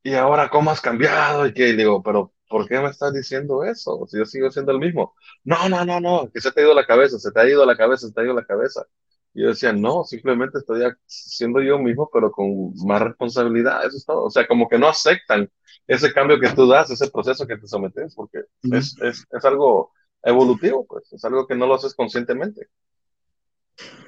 y 0.04 0.14
ahora 0.16 0.50
cómo 0.50 0.72
has 0.72 0.82
cambiado 0.82 1.46
y 1.46 1.54
que 1.54 1.74
digo, 1.74 2.02
pero 2.02 2.34
¿por 2.50 2.68
qué 2.68 2.80
me 2.80 2.90
estás 2.90 3.14
diciendo 3.14 3.64
eso? 3.64 4.06
Si 4.08 4.18
yo 4.18 4.26
sigo 4.26 4.50
siendo 4.52 4.72
el 4.72 4.80
mismo. 4.80 5.16
No, 5.44 5.70
no, 5.70 5.86
no, 5.86 6.00
no, 6.00 6.30
que 6.34 6.42
se 6.42 6.52
te 6.52 6.62
ha 6.62 6.64
ido 6.64 6.74
la 6.74 6.86
cabeza, 6.86 7.20
se 7.20 7.32
te 7.32 7.40
ha 7.40 7.48
ido 7.48 7.66
la 7.66 7.78
cabeza, 7.78 8.08
se 8.08 8.14
te 8.14 8.22
ha 8.22 8.24
ido 8.24 8.34
la 8.34 8.46
cabeza. 8.46 8.86
Y 9.34 9.44
yo 9.44 9.50
decía, 9.50 9.72
no, 9.72 10.04
simplemente 10.04 10.58
estoy 10.58 10.82
siendo 11.06 11.62
yo 11.62 11.80
mismo, 11.80 12.10
pero 12.12 12.32
con 12.32 12.74
más 12.86 13.02
responsabilidad, 13.02 13.86
eso 13.86 13.96
es 13.96 14.06
todo. 14.06 14.26
O 14.26 14.30
sea, 14.30 14.46
como 14.48 14.68
que 14.68 14.78
no 14.78 14.90
aceptan 14.90 15.50
ese 15.88 16.12
cambio 16.14 16.40
que 16.40 16.50
tú 16.50 16.68
das, 16.68 16.90
ese 16.90 17.10
proceso 17.10 17.48
que 17.48 17.58
te 17.58 17.68
sometes, 17.68 18.14
porque 18.16 18.40
es, 18.64 18.98
es, 19.02 19.26
es 19.30 19.46
algo 19.46 19.92
evolutivo, 20.24 20.86
pues, 20.88 21.12
es 21.14 21.24
algo 21.26 21.48
que 21.48 21.56
no 21.56 21.68
lo 21.68 21.76
haces 21.76 21.94
conscientemente. 21.94 22.68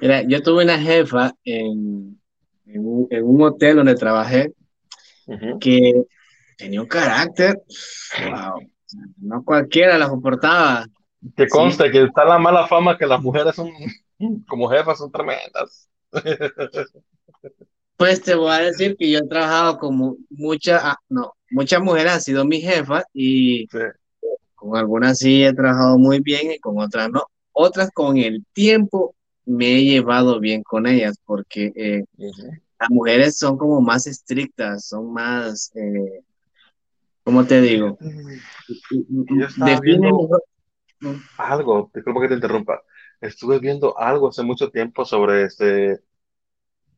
Mira, 0.00 0.22
yo 0.22 0.42
tuve 0.42 0.64
una 0.64 0.78
jefa 0.78 1.32
en, 1.44 2.20
en, 2.66 2.86
un, 2.86 3.06
en 3.10 3.24
un, 3.24 3.42
hotel 3.42 3.76
donde 3.76 3.94
trabajé 3.94 4.52
uh 5.26 5.32
-huh. 5.32 5.58
que 5.58 6.04
tenía 6.56 6.80
un 6.80 6.86
carácter, 6.86 7.60
wow, 8.30 8.60
no 9.18 9.44
cualquiera 9.44 9.98
la 9.98 10.06
soportaba. 10.06 10.86
Que 11.36 11.48
conste 11.48 11.84
sí. 11.84 11.90
que 11.90 12.02
está 12.04 12.24
la 12.24 12.38
mala 12.38 12.66
fama 12.66 12.98
que 12.98 13.06
las 13.06 13.20
mujeres 13.20 13.54
son, 13.54 13.70
como 14.48 14.68
jefas, 14.68 14.98
son 14.98 15.10
tremendas. 15.10 15.88
Pues 17.96 18.22
te 18.22 18.34
voy 18.34 18.50
a 18.50 18.58
decir 18.58 18.96
que 18.96 19.08
yo 19.08 19.20
he 19.20 19.28
trabajado 19.28 19.78
con 19.78 20.16
muchas, 20.28 20.82
ah, 20.82 20.96
no, 21.08 21.34
muchas 21.50 21.80
mujeres 21.80 22.12
han 22.12 22.20
sido 22.20 22.44
mi 22.44 22.60
jefa 22.60 23.04
y 23.12 23.68
sí. 23.70 23.78
Con 24.64 24.78
algunas 24.78 25.18
sí 25.18 25.44
he 25.44 25.52
trabajado 25.52 25.98
muy 25.98 26.20
bien 26.20 26.52
y 26.52 26.58
con 26.58 26.78
otras 26.78 27.10
no. 27.10 27.24
Otras 27.52 27.90
con 27.92 28.16
el 28.16 28.44
tiempo 28.52 29.14
me 29.44 29.76
he 29.76 29.84
llevado 29.84 30.40
bien 30.40 30.62
con 30.62 30.86
ellas 30.86 31.18
porque 31.24 31.70
eh, 31.76 32.04
uh 32.16 32.24
-huh. 32.24 32.62
las 32.80 32.90
mujeres 32.90 33.36
son 33.36 33.58
como 33.58 33.80
más 33.82 34.06
estrictas, 34.06 34.86
son 34.86 35.12
más, 35.12 35.70
eh, 35.76 36.22
¿cómo 37.22 37.44
te 37.44 37.60
digo? 37.60 37.98
Definen 39.56 40.00
mejor. 40.00 40.42
Algo, 41.36 41.90
disculpa 41.94 42.22
que 42.22 42.28
te 42.28 42.34
interrumpa. 42.34 42.82
Estuve 43.20 43.58
viendo 43.58 43.98
algo 43.98 44.28
hace 44.28 44.42
mucho 44.42 44.70
tiempo 44.70 45.04
sobre 45.04 45.44
este 45.44 46.00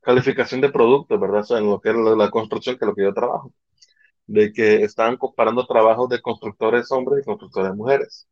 calificación 0.02 0.60
de 0.60 0.70
productos, 0.70 1.18
¿verdad? 1.18 1.40
O 1.40 1.44
sea, 1.44 1.58
en 1.58 1.66
lo 1.66 1.80
que 1.80 1.90
es 1.90 1.96
la, 1.96 2.14
la 2.14 2.30
construcción, 2.30 2.76
que 2.78 2.84
es 2.84 2.88
lo 2.88 2.94
que 2.94 3.02
yo 3.02 3.12
trabajo. 3.12 3.52
De 4.26 4.52
que 4.52 4.82
estaban 4.84 5.16
comparando 5.16 5.66
trabajos 5.66 6.08
de 6.08 6.22
constructores 6.22 6.90
hombres 6.92 7.22
y 7.22 7.26
constructores 7.26 7.74
mujeres. 7.74 8.28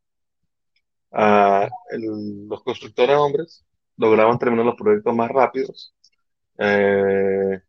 El, 1.90 2.48
los 2.48 2.62
constructores 2.62 3.16
hombres 3.16 3.64
lograban 3.96 4.38
terminar 4.38 4.66
los 4.66 4.76
proyectos 4.76 5.14
más 5.14 5.30
rápidos, 5.30 5.94
eh, 6.58 7.60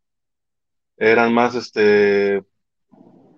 eran 0.98 1.34
más 1.34 1.56
este, 1.56 2.44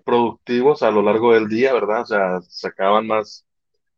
productivos 0.04 0.82
a 0.82 0.90
lo 0.90 1.02
largo 1.02 1.34
del 1.34 1.48
día, 1.48 1.72
¿verdad? 1.74 2.02
O 2.02 2.06
sea, 2.06 2.40
sacaban 2.42 3.06
más 3.06 3.46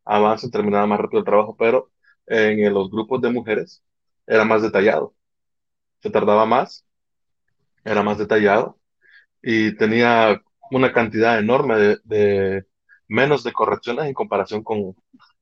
avance, 0.05 0.49
terminaban 0.49 0.89
más 0.89 0.99
rápido 0.99 1.19
el 1.19 1.25
trabajo, 1.25 1.55
pero 1.57 1.91
en 2.27 2.73
los 2.73 2.91
grupos 2.91 3.21
de 3.21 3.31
mujeres 3.31 3.83
era 4.27 4.45
más 4.45 4.61
detallado. 4.61 5.15
Se 6.01 6.09
tardaba 6.11 6.45
más, 6.45 6.85
era 7.83 8.03
más 8.03 8.17
detallado 8.17 8.79
y 9.41 9.75
tenía 9.77 10.41
una 10.71 10.91
cantidad 10.91 11.37
enorme 11.39 11.77
de, 11.77 11.97
de 12.03 12.65
menos 13.07 13.43
de 13.43 13.51
correcciones 13.51 14.05
en 14.05 14.13
comparación 14.13 14.63
con 14.63 14.95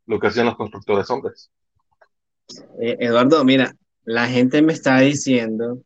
lo 0.05 0.19
que 0.19 0.27
hacían 0.27 0.47
los 0.47 0.57
constructores 0.57 1.09
hombres. 1.09 1.51
Eh, 2.81 2.97
Eduardo, 2.99 3.45
mira, 3.45 3.75
la 4.03 4.27
gente 4.27 4.61
me 4.61 4.73
está 4.73 4.99
diciendo, 4.99 5.79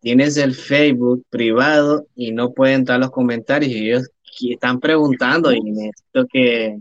tienes 0.00 0.36
el 0.36 0.54
Facebook 0.54 1.24
privado 1.30 2.06
y 2.14 2.32
no 2.32 2.52
pueden 2.52 2.80
entrar 2.80 3.00
los 3.00 3.10
comentarios 3.10 3.72
y 3.72 3.90
ellos 3.90 4.10
están 4.40 4.80
preguntando 4.80 5.50
y 5.52 5.60
necesito 5.62 6.26
que 6.30 6.78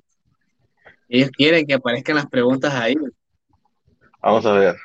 ellos 1.07 1.29
quieren 1.31 1.65
que 1.65 1.75
aparezcan 1.75 2.15
las 2.15 2.27
preguntas 2.27 2.73
ahí. 2.73 2.95
Vamos 4.21 4.45
a 4.45 4.53
ver. 4.53 4.75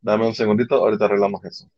Dame 0.00 0.26
un 0.26 0.34
segundito, 0.34 0.74
ahorita 0.74 1.04
arreglamos 1.04 1.44
eso. 1.44 1.68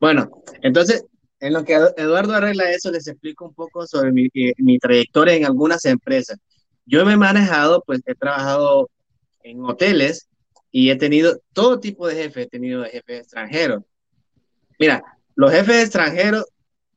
Bueno, 0.00 0.30
entonces, 0.62 1.04
en 1.40 1.52
lo 1.52 1.64
que 1.64 1.74
Eduardo 1.96 2.34
arregla 2.34 2.70
eso, 2.70 2.90
les 2.90 3.06
explico 3.06 3.46
un 3.46 3.54
poco 3.54 3.86
sobre 3.86 4.12
mi, 4.12 4.26
eh, 4.34 4.54
mi 4.58 4.78
trayectoria 4.78 5.34
en 5.34 5.44
algunas 5.44 5.84
empresas. 5.84 6.38
Yo 6.86 7.04
me 7.04 7.12
he 7.12 7.16
manejado, 7.16 7.82
pues 7.86 8.00
he 8.06 8.14
trabajado 8.14 8.90
en 9.42 9.62
hoteles 9.62 10.28
y 10.70 10.90
he 10.90 10.96
tenido 10.96 11.38
todo 11.52 11.80
tipo 11.80 12.06
de 12.06 12.14
jefes, 12.14 12.46
he 12.46 12.48
tenido 12.48 12.84
jefes 12.84 13.20
extranjeros. 13.20 13.82
Mira, 14.78 15.02
los 15.34 15.52
jefes 15.52 15.82
extranjeros 15.82 16.46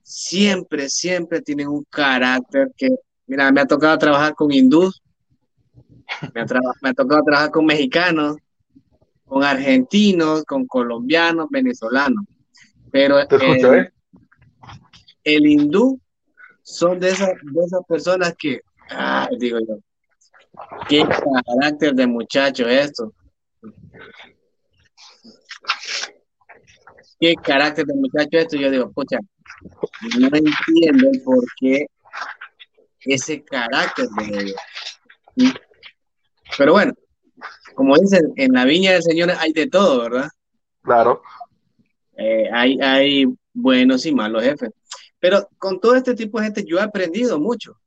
siempre, 0.02 0.90
siempre 0.90 1.42
tienen 1.42 1.68
un 1.68 1.84
carácter 1.90 2.72
que, 2.78 2.90
mira, 3.28 3.52
me 3.52 3.62
ha 3.62 3.66
tocado 3.66 3.98
trabajar 3.98 4.34
con 4.36 4.52
hindús, 4.52 5.02
me 6.34 6.46
me 6.82 6.90
ha 6.90 6.94
tocado 6.94 7.24
trabajar 7.24 7.52
con 7.52 7.66
mexicanos, 7.66 8.38
con 9.26 9.44
argentinos, 9.44 10.44
con 10.44 10.66
colombianos, 10.68 11.48
venezolanos. 11.50 12.26
Pero 12.94 13.28
¿Te 13.28 13.36
escucho, 13.36 13.74
el, 13.74 13.80
eh? 13.82 13.94
el 15.26 15.46
hindú 15.46 16.00
son 16.62 17.00
de 17.02 17.10
esas, 17.10 17.30
de 17.42 17.64
esas 17.66 17.82
personas 17.86 18.34
que 18.38 18.62
Ah, 18.90 19.28
digo 19.40 19.60
yo. 19.60 19.80
Qué 20.88 21.04
carácter 21.46 21.94
de 21.94 22.08
muchacho 22.08 22.68
esto. 22.68 23.14
Qué 27.20 27.34
carácter 27.36 27.86
de 27.86 27.94
muchacho 27.96 28.38
esto. 28.38 28.58
Yo 28.58 28.70
digo, 28.70 28.92
pucha, 28.92 29.18
no 30.20 30.28
entiendo 30.28 31.10
por 31.24 31.44
qué 31.60 31.88
ese 33.02 33.44
carácter 33.44 34.08
de 34.10 34.42
ellos. 34.42 35.56
Pero 36.58 36.74
bueno, 36.74 36.94
como 37.74 37.98
dicen, 37.98 38.34
en 38.36 38.54
la 38.54 38.66
viña 38.66 38.92
del 38.92 39.04
Señor 39.04 39.32
hay 39.32 39.54
de 39.54 39.68
todo, 39.68 40.04
¿verdad? 40.04 40.30
Claro. 40.84 41.22
Eh, 42.18 42.50
hay, 42.52 42.80
hay 42.82 43.26
buenos 43.54 44.06
y 44.06 44.14
malos 44.14 44.44
jefes. 44.44 44.72
Pero 45.20 45.48
con 45.58 45.80
todo 45.80 45.96
este 45.96 46.16
tipo 46.16 46.40
de 46.40 46.46
gente 46.46 46.66
yo 46.66 46.78
he 46.78 46.82
aprendido 46.82 47.40
mucho 47.40 47.78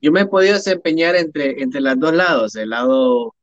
yo 0.00 0.12
me 0.12 0.22
he 0.22 0.26
podido 0.26 0.54
desempeñar 0.54 1.14
entre, 1.14 1.62
entre 1.62 1.80
los 1.80 1.98
dos 1.98 2.14
lados, 2.14 2.56
el 2.56 2.70
lado 2.70 3.34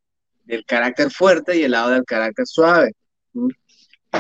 del 0.45 0.65
carácter 0.65 1.11
fuerte 1.11 1.57
y 1.57 1.63
el 1.63 1.71
lado 1.71 1.91
del 1.91 2.03
carácter 2.03 2.47
suave. 2.47 2.93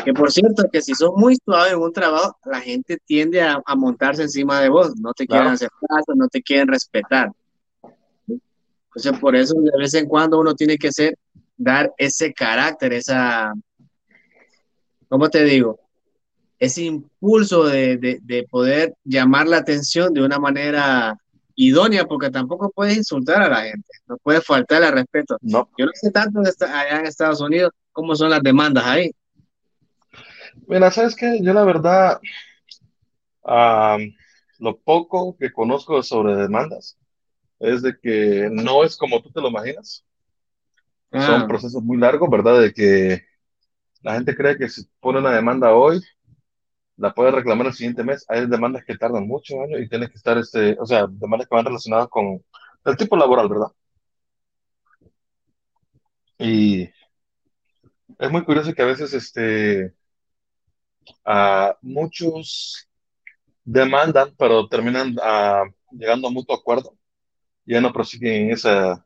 Que 0.05 0.13
por 0.13 0.31
cierto, 0.31 0.65
que 0.71 0.81
si 0.81 0.93
sos 0.93 1.11
muy 1.15 1.37
suave 1.43 1.71
en 1.71 1.79
un 1.79 1.91
trabajo, 1.91 2.37
la 2.45 2.61
gente 2.61 2.97
tiende 3.05 3.41
a, 3.41 3.59
a 3.65 3.75
montarse 3.75 4.21
encima 4.21 4.61
de 4.61 4.69
vos, 4.69 4.93
no 4.97 5.13
te 5.13 5.25
quieren 5.25 5.45
claro. 5.45 5.55
hacer 5.55 5.69
caso, 5.87 6.13
no 6.15 6.27
te 6.27 6.41
quieren 6.43 6.67
respetar. 6.67 7.31
Entonces, 8.27 9.19
por 9.19 9.35
eso 9.35 9.55
de 9.55 9.71
vez 9.77 9.93
en 9.93 10.07
cuando 10.07 10.39
uno 10.39 10.53
tiene 10.53 10.77
que 10.77 10.91
ser, 10.91 11.17
dar 11.55 11.91
ese 11.97 12.33
carácter, 12.33 12.93
esa, 12.93 13.53
¿cómo 15.09 15.29
te 15.29 15.43
digo? 15.43 15.79
Ese 16.59 16.83
impulso 16.83 17.65
de, 17.65 17.97
de, 17.97 18.19
de 18.23 18.43
poder 18.43 18.95
llamar 19.03 19.47
la 19.47 19.57
atención 19.57 20.13
de 20.13 20.23
una 20.23 20.39
manera 20.39 21.17
idónea, 21.55 22.05
porque 22.05 22.29
tampoco 22.29 22.71
puedes 22.71 22.97
insultar 22.97 23.41
a 23.41 23.49
la 23.49 23.61
gente, 23.61 23.89
no 24.07 24.17
puedes 24.17 24.45
faltar 24.45 24.83
al 24.83 24.93
respeto. 24.93 25.37
No. 25.41 25.69
Yo 25.77 25.85
no 25.85 25.91
sé 25.93 26.11
tanto 26.11 26.39
allá 26.39 26.99
en 26.99 27.05
Estados 27.05 27.41
Unidos 27.41 27.71
cómo 27.91 28.15
son 28.15 28.29
las 28.29 28.41
demandas 28.43 28.85
ahí. 28.85 29.11
Mira, 30.67 30.91
sabes 30.91 31.15
que 31.15 31.39
yo 31.41 31.53
la 31.53 31.63
verdad, 31.63 32.19
um, 33.43 34.13
lo 34.59 34.77
poco 34.77 35.35
que 35.37 35.51
conozco 35.51 36.01
sobre 36.03 36.35
demandas 36.35 36.97
es 37.59 37.81
de 37.81 37.97
que 37.99 38.49
no 38.51 38.83
es 38.83 38.97
como 38.97 39.21
tú 39.21 39.31
te 39.31 39.41
lo 39.41 39.49
imaginas. 39.49 40.03
Ah. 41.11 41.25
Son 41.25 41.47
procesos 41.47 41.81
muy 41.81 41.97
largos, 41.97 42.29
¿verdad? 42.29 42.61
De 42.61 42.73
que 42.73 43.26
la 44.07 44.13
gente 44.13 44.35
cree 44.37 44.57
que 44.57 44.69
si 44.69 44.85
pone 45.01 45.19
una 45.19 45.31
demanda 45.33 45.73
hoy, 45.75 46.01
la 46.97 47.13
puedes 47.13 47.33
reclamar 47.33 47.67
el 47.67 47.73
siguiente 47.73 48.05
mes. 48.05 48.25
Hay 48.29 48.47
demandas 48.47 48.85
que 48.85 48.97
tardan 48.97 49.27
muchos 49.27 49.57
años 49.59 49.81
y 49.81 49.89
tienes 49.89 50.09
que 50.11 50.17
estar, 50.17 50.37
este, 50.37 50.77
o 50.79 50.85
sea, 50.85 51.07
demandas 51.09 51.49
que 51.49 51.55
van 51.55 51.65
relacionadas 51.65 52.07
con 52.09 52.41
el 52.85 52.97
tipo 52.97 53.17
laboral, 53.17 53.49
¿verdad? 53.49 53.67
Y 56.39 56.89
es 58.19 58.31
muy 58.31 58.43
curioso 58.45 58.73
que 58.73 58.81
a 58.81 58.85
veces, 58.85 59.13
este, 59.13 59.93
muchos 61.81 62.87
demandan, 63.65 64.33
pero 64.37 64.67
terminan 64.69 65.15
a, 65.21 65.63
llegando 65.91 66.27
a 66.27 66.31
mutuo 66.31 66.55
acuerdo. 66.55 66.97
Ya 67.65 67.81
no 67.81 67.93
prosiguen 67.93 68.45
en 68.45 68.51
esa, 68.51 69.05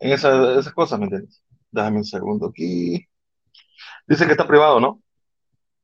en 0.00 0.12
esa, 0.12 0.58
esas 0.58 0.72
cosas, 0.72 0.98
¿me 0.98 1.04
entiendes? 1.06 1.42
Déjame 1.70 1.98
un 1.98 2.04
segundo 2.04 2.48
aquí. 2.48 3.06
Dice 4.12 4.26
que 4.26 4.32
está 4.32 4.46
privado, 4.46 4.78
¿no? 4.78 5.00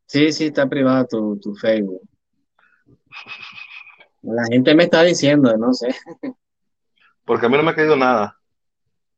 Sí, 0.05 0.33
sí, 0.33 0.49
está 0.49 0.69
privado 0.69 1.07
tu, 1.07 1.41
tu 1.41 1.55
Facebook. 1.55 2.03
La 4.21 4.45
gente 4.51 4.75
me 4.75 4.85
está 4.85 5.03
diciendo, 5.03 5.57
no 5.57 5.73
sé. 5.73 5.89
Porque 7.25 7.47
a 7.47 7.49
mí 7.49 7.57
no 7.57 7.63
me 7.63 7.71
ha 7.71 7.75
caído 7.75 7.97
nada. 7.97 8.39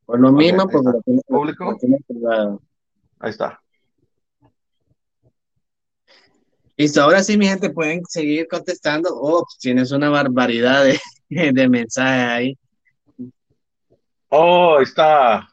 Por 0.06 0.20
lo 0.20 0.30
mismo, 0.30 0.62
porque 0.68 0.90
lo 0.92 1.02
tiene, 1.02 1.22
¿Público? 1.26 1.64
lo 1.64 1.76
tiene 1.76 1.98
privado. 2.06 2.62
Ahí 3.18 3.30
está. 3.30 3.60
Listo, 6.76 7.02
ahora 7.02 7.24
sí, 7.24 7.36
mi 7.36 7.48
gente, 7.48 7.70
pueden 7.70 8.04
seguir 8.06 8.46
contestando. 8.46 9.08
Oh, 9.12 9.44
tienes 9.58 9.90
una 9.90 10.08
barbaridad 10.08 10.84
de, 10.84 11.00
de 11.52 11.68
mensajes 11.68 12.28
ahí. 12.28 12.58
Oh, 14.28 14.76
ahí 14.76 14.84
está. 14.84 15.48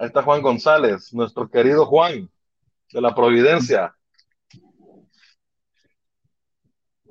Ahí 0.00 0.06
está 0.06 0.22
Juan 0.22 0.40
González, 0.40 1.12
nuestro 1.12 1.50
querido 1.50 1.84
Juan, 1.84 2.30
de 2.90 3.00
la 3.02 3.14
Providencia. 3.14 3.94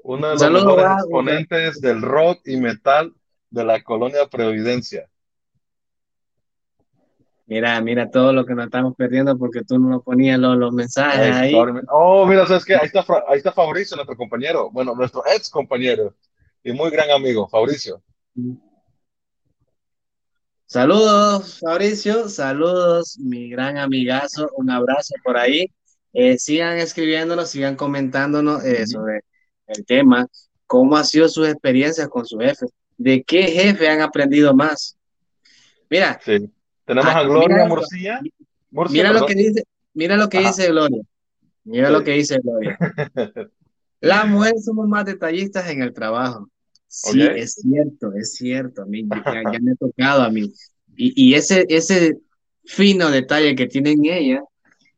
Uno 0.01 0.25
de 0.25 0.33
los 0.33 0.41
Saludos, 0.41 0.65
mejores 0.65 0.85
Juan. 0.85 0.97
exponentes 0.97 1.81
del 1.81 2.01
rock 2.01 2.41
y 2.45 2.57
metal 2.57 3.13
de 3.51 3.63
la 3.63 3.83
colonia 3.83 4.25
Providencia. 4.25 5.07
Mira, 7.45 7.79
mira 7.79 8.09
todo 8.09 8.33
lo 8.33 8.43
que 8.43 8.55
nos 8.55 8.65
estamos 8.65 8.95
perdiendo 8.95 9.37
porque 9.37 9.63
tú 9.63 9.77
no 9.77 10.01
ponías 10.01 10.39
los, 10.39 10.57
los 10.57 10.73
mensajes 10.73 11.35
ahí. 11.35 11.53
Oh, 11.89 12.25
mira, 12.25 12.47
¿sabes 12.47 12.65
qué? 12.65 12.73
Ahí 12.73 12.87
está, 12.87 13.05
ahí 13.27 13.37
está 13.37 13.51
Fabricio, 13.51 13.97
nuestro 13.97 14.17
compañero. 14.17 14.71
Bueno, 14.71 14.95
nuestro 14.95 15.21
ex 15.27 15.47
compañero 15.51 16.15
y 16.63 16.71
muy 16.71 16.89
gran 16.89 17.11
amigo, 17.11 17.47
Fabricio. 17.47 18.01
Saludos, 20.79 21.57
Fabricio. 21.61 22.29
Saludos, 22.29 23.17
mi 23.17 23.49
gran 23.49 23.79
amigazo. 23.79 24.51
Un 24.55 24.69
abrazo 24.69 25.15
por 25.23 25.35
ahí. 25.35 25.71
Eh, 26.13 26.37
sigan 26.37 26.77
escribiéndonos, 26.77 27.49
sigan 27.49 27.75
comentándonos 27.75 28.63
eh, 28.63 28.85
sobre 28.85 29.21
el 29.65 29.83
tema. 29.83 30.27
¿Cómo 30.67 30.95
ha 30.95 31.03
sido 31.03 31.27
sus 31.27 31.47
experiencias 31.47 32.07
con 32.07 32.23
su 32.27 32.37
jefe? 32.37 32.67
¿De 32.97 33.23
qué 33.23 33.43
jefe 33.47 33.89
han 33.89 34.01
aprendido 34.01 34.53
más? 34.53 34.95
Mira, 35.89 36.19
Sí. 36.23 36.51
Tenemos 36.85 37.09
Ah, 37.15 37.17
a 37.19 37.23
Gloria 37.23 37.47
mira- 37.55 37.67
Murcia. 37.67 38.19
Murcia, 38.69 38.93
mira 38.93 39.11
lo 39.19 39.25
que 39.25 39.33
dice, 39.33 39.63
mira 39.95 40.17
lo 40.17 40.29
que 40.29 40.37
Ajá. 40.37 40.47
dice 40.49 40.67
Gloria. 40.67 41.01
Mira 41.63 41.87
Sí. 41.87 41.93
lo 41.93 42.03
que 42.03 42.11
dice 42.11 42.39
Gloria. 42.43 42.77
Las 44.01 44.27
mujeres 44.27 44.65
somos 44.65 44.87
más 44.87 45.03
detallistas 45.05 45.67
en 45.71 45.81
el 45.81 45.93
trabajo. 45.93 46.47
Sí, 46.91 47.21
es 47.21 47.53
cierto, 47.53 48.11
es 48.13 48.33
cierto. 48.33 48.81
A 48.81 48.85
mí 48.85 49.07
ya, 49.07 49.43
ya 49.53 49.59
me 49.61 49.71
ha 49.71 49.75
tocado 49.75 50.23
a 50.23 50.29
mí. 50.29 50.51
Y, 50.95 51.29
y 51.29 51.35
ese, 51.35 51.65
ese 51.69 52.17
fino 52.65 53.09
detalle 53.11 53.55
que 53.55 53.67
tienen 53.67 54.03
ellas 54.03 54.43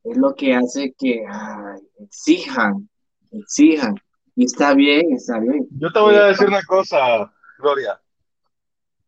es 0.04 0.18
lo 0.18 0.34
que 0.34 0.56
hace 0.56 0.94
que 0.98 1.24
ay, 1.30 1.82
exijan, 2.00 2.90
exijan. 3.32 3.96
Y 4.36 4.46
está 4.46 4.74
bien, 4.74 5.12
está 5.14 5.38
bien. 5.40 5.68
Yo 5.78 5.92
te 5.92 6.00
voy 6.00 6.16
a 6.16 6.28
decir 6.28 6.48
una 6.48 6.64
cosa, 6.64 7.32
Gloria. 7.60 8.02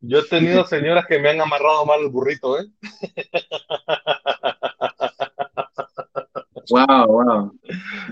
Yo 0.01 0.19
he 0.19 0.23
tenido 0.27 0.65
señoras 0.67 1.05
que 1.07 1.19
me 1.19 1.29
han 1.29 1.39
amarrado 1.39 1.85
mal 1.85 2.01
el 2.01 2.09
burrito, 2.09 2.59
¿eh? 2.59 2.65
Wow, 6.69 7.07
wow. 7.07 7.59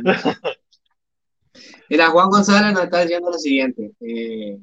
Mira, 1.90 2.08
Juan 2.10 2.30
González 2.30 2.74
nos 2.74 2.86
está 2.86 3.02
diciendo 3.02 3.30
lo 3.30 3.38
siguiente. 3.38 3.92
eh, 4.00 4.58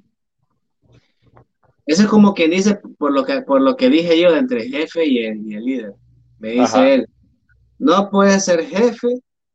eso 1.88 2.03
es 2.03 2.09
como 2.09 2.35
quien 2.35 2.51
dice, 2.51 2.79
por 2.98 3.12
lo 3.12 3.24
que, 3.24 3.40
por 3.42 3.61
lo 3.61 3.77
que 3.77 3.88
dije 3.90 4.20
yo, 4.20 4.29
entre 4.37 4.68
jefe 4.68 5.05
y 5.07 5.24
el, 5.24 5.44
y 5.46 5.55
el 5.55 5.64
líder. 5.64 5.92
Me 6.38 6.51
dice 6.51 6.62
Ajá. 6.79 6.88
él, 6.90 7.09
no 7.79 8.11
puedes 8.11 8.44
ser 8.44 8.64
jefe 8.64 9.09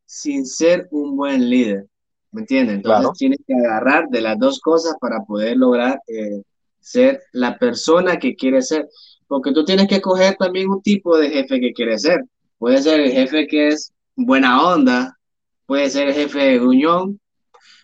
sin 0.05 0.45
ser 0.45 0.87
un 0.91 1.15
buen 1.15 1.49
líder. 1.49 1.85
¿Me 2.31 2.41
entiendes? 2.41 2.75
Entonces 2.77 3.01
Claro. 3.01 3.13
tienes 3.17 3.39
que 3.45 3.53
agarrar 3.53 4.09
de 4.09 4.21
las 4.21 4.37
dos 4.39 4.59
cosas 4.59 4.95
para 4.99 5.19
poder 5.21 5.55
lograr 5.57 5.99
eh, 6.07 6.41
ser 6.79 7.21
la 7.31 7.57
persona 7.59 8.17
que 8.17 8.35
quieres 8.35 8.67
ser. 8.69 8.87
Porque 9.27 9.51
tú 9.53 9.63
tienes 9.63 9.87
que 9.87 10.01
coger 10.01 10.35
también 10.35 10.69
un 10.69 10.81
tipo 10.81 11.17
de 11.17 11.29
jefe 11.29 11.59
que 11.59 11.73
quieres 11.73 12.01
ser. 12.01 12.23
Puede 12.57 12.81
ser 12.81 12.99
el 13.01 13.11
jefe 13.11 13.45
que 13.47 13.67
es 13.69 13.93
buena 14.15 14.67
onda, 14.67 15.17
puede 15.65 15.89
ser 15.89 16.07
el 16.09 16.13
jefe 16.15 16.39
de 16.39 16.59
gruñón, 16.59 17.19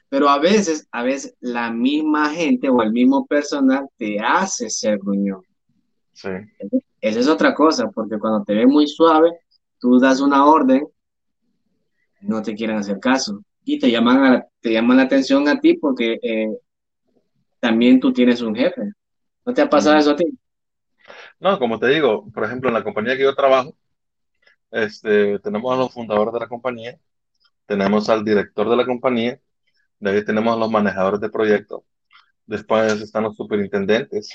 pero 0.09 0.29
a 0.29 0.39
veces, 0.39 0.87
a 0.91 1.03
veces 1.03 1.35
la 1.39 1.71
misma 1.71 2.29
gente 2.31 2.69
o 2.69 2.81
el 2.81 2.91
mismo 2.91 3.25
personal 3.27 3.87
te 3.97 4.19
hace 4.19 4.69
ser 4.69 4.97
gruñón. 4.99 5.41
Sí. 6.13 6.29
Esa 7.01 7.19
es 7.19 7.27
otra 7.27 7.53
cosa, 7.53 7.89
porque 7.91 8.19
cuando 8.19 8.43
te 8.43 8.53
ves 8.53 8.67
muy 8.67 8.87
suave, 8.87 9.31
tú 9.79 9.99
das 9.99 10.19
una 10.19 10.45
orden, 10.45 10.87
no 12.21 12.41
te 12.41 12.55
quieren 12.55 12.77
hacer 12.77 12.99
caso 12.99 13.41
y 13.63 13.79
te 13.79 13.91
llaman, 13.91 14.23
a- 14.33 14.45
te 14.61 14.71
llaman 14.73 14.97
la 14.97 15.03
atención 15.03 15.47
a 15.47 15.59
ti 15.59 15.75
porque 15.75 16.17
eh, 16.21 16.49
también 17.59 17.99
tú 17.99 18.11
tienes 18.13 18.41
un 18.41 18.55
jefe. 18.55 18.81
¿No 19.45 19.53
te 19.53 19.61
ha 19.61 19.69
pasado 19.69 19.97
eso 19.97 20.11
a 20.11 20.15
ti? 20.15 20.25
No, 21.39 21.57
como 21.59 21.79
te 21.79 21.87
digo, 21.87 22.29
por 22.31 22.43
ejemplo, 22.45 22.69
en 22.69 22.75
la 22.75 22.83
compañía 22.83 23.15
que 23.17 23.23
yo 23.23 23.35
trabajo, 23.35 23.73
este, 24.71 25.39
tenemos 25.39 25.73
a 25.73 25.77
los 25.77 25.93
fundadores 25.93 26.33
de 26.33 26.39
la 26.41 26.47
compañía, 26.47 26.99
tenemos 27.67 28.09
al 28.09 28.25
director 28.25 28.69
de 28.69 28.77
la 28.77 28.85
compañía, 28.85 29.39
de 29.99 30.11
ahí 30.11 30.25
tenemos 30.25 30.57
los 30.57 30.71
manejadores 30.71 31.19
de 31.21 31.29
proyectos, 31.29 31.83
después 32.45 33.01
están 33.01 33.23
los 33.23 33.35
superintendentes 33.35 34.29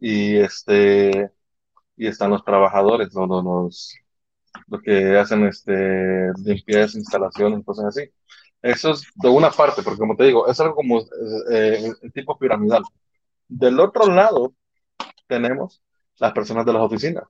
y 0.00 0.36
este 0.36 1.30
y 1.96 2.06
están 2.06 2.30
los 2.30 2.44
trabajadores, 2.44 3.12
los, 3.14 3.28
los, 3.28 3.94
los, 4.68 4.82
que 4.82 5.18
hacen 5.18 5.46
este 5.46 6.30
limpieza, 6.44 6.98
instalaciones, 6.98 7.64
cosas 7.64 7.86
así. 7.86 8.10
Eso 8.62 8.92
es 8.92 9.02
de 9.16 9.28
una 9.28 9.50
parte, 9.50 9.82
porque 9.82 9.98
como 9.98 10.16
te 10.16 10.24
digo, 10.24 10.48
es 10.48 10.60
algo 10.60 10.74
como 10.76 11.00
eh, 11.50 11.92
tipo 12.14 12.38
piramidal. 12.38 12.82
Del 13.48 13.80
otro 13.80 14.06
lado 14.12 14.54
tenemos 15.26 15.82
las 16.18 16.32
personas 16.32 16.66
de 16.66 16.72
las 16.72 16.82
oficinas. 16.82 17.24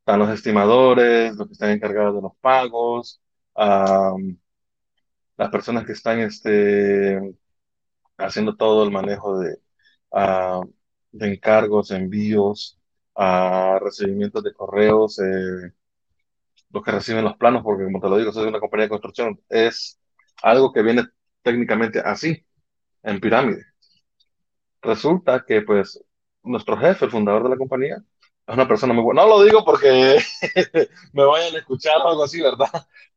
Están 0.00 0.20
los 0.20 0.30
estimadores, 0.30 1.36
los 1.36 1.46
que 1.48 1.52
están 1.54 1.70
encargados 1.70 2.16
de 2.16 2.22
los 2.22 2.32
pagos, 2.40 3.20
um, 3.54 4.36
las 5.36 5.50
personas 5.50 5.84
que 5.86 5.92
están 5.92 6.20
este, 6.20 7.20
haciendo 8.18 8.56
todo 8.56 8.84
el 8.84 8.90
manejo 8.90 9.38
de, 9.38 9.58
uh, 10.10 10.64
de 11.12 11.34
encargos, 11.34 11.90
envíos, 11.90 12.78
uh, 13.14 13.78
recibimientos 13.80 14.42
de 14.44 14.52
correos, 14.54 15.18
eh, 15.20 15.72
los 16.70 16.82
que 16.84 16.90
reciben 16.92 17.24
los 17.24 17.36
planos, 17.36 17.62
porque 17.62 17.84
como 17.84 18.00
te 18.00 18.08
lo 18.08 18.18
digo, 18.18 18.32
soy 18.32 18.48
una 18.48 18.60
compañía 18.60 18.84
de 18.86 18.90
construcción, 18.90 19.40
es 19.48 19.98
algo 20.42 20.72
que 20.72 20.82
viene 20.82 21.04
técnicamente 21.42 22.00
así, 22.00 22.44
en 23.02 23.20
pirámide. 23.20 23.64
Resulta 24.82 25.44
que 25.46 25.62
pues 25.62 26.02
nuestro 26.42 26.76
jefe, 26.78 27.06
el 27.06 27.10
fundador 27.10 27.44
de 27.44 27.50
la 27.50 27.56
compañía, 27.56 28.02
es 28.46 28.54
una 28.54 28.68
persona 28.68 28.94
muy 28.94 29.02
buena. 29.02 29.22
No 29.22 29.28
lo 29.28 29.42
digo 29.44 29.64
porque 29.64 30.18
me 31.12 31.24
vayan 31.24 31.54
a 31.54 31.58
escuchar 31.58 31.96
o 32.04 32.08
algo 32.08 32.24
así, 32.24 32.40
¿verdad? 32.40 32.68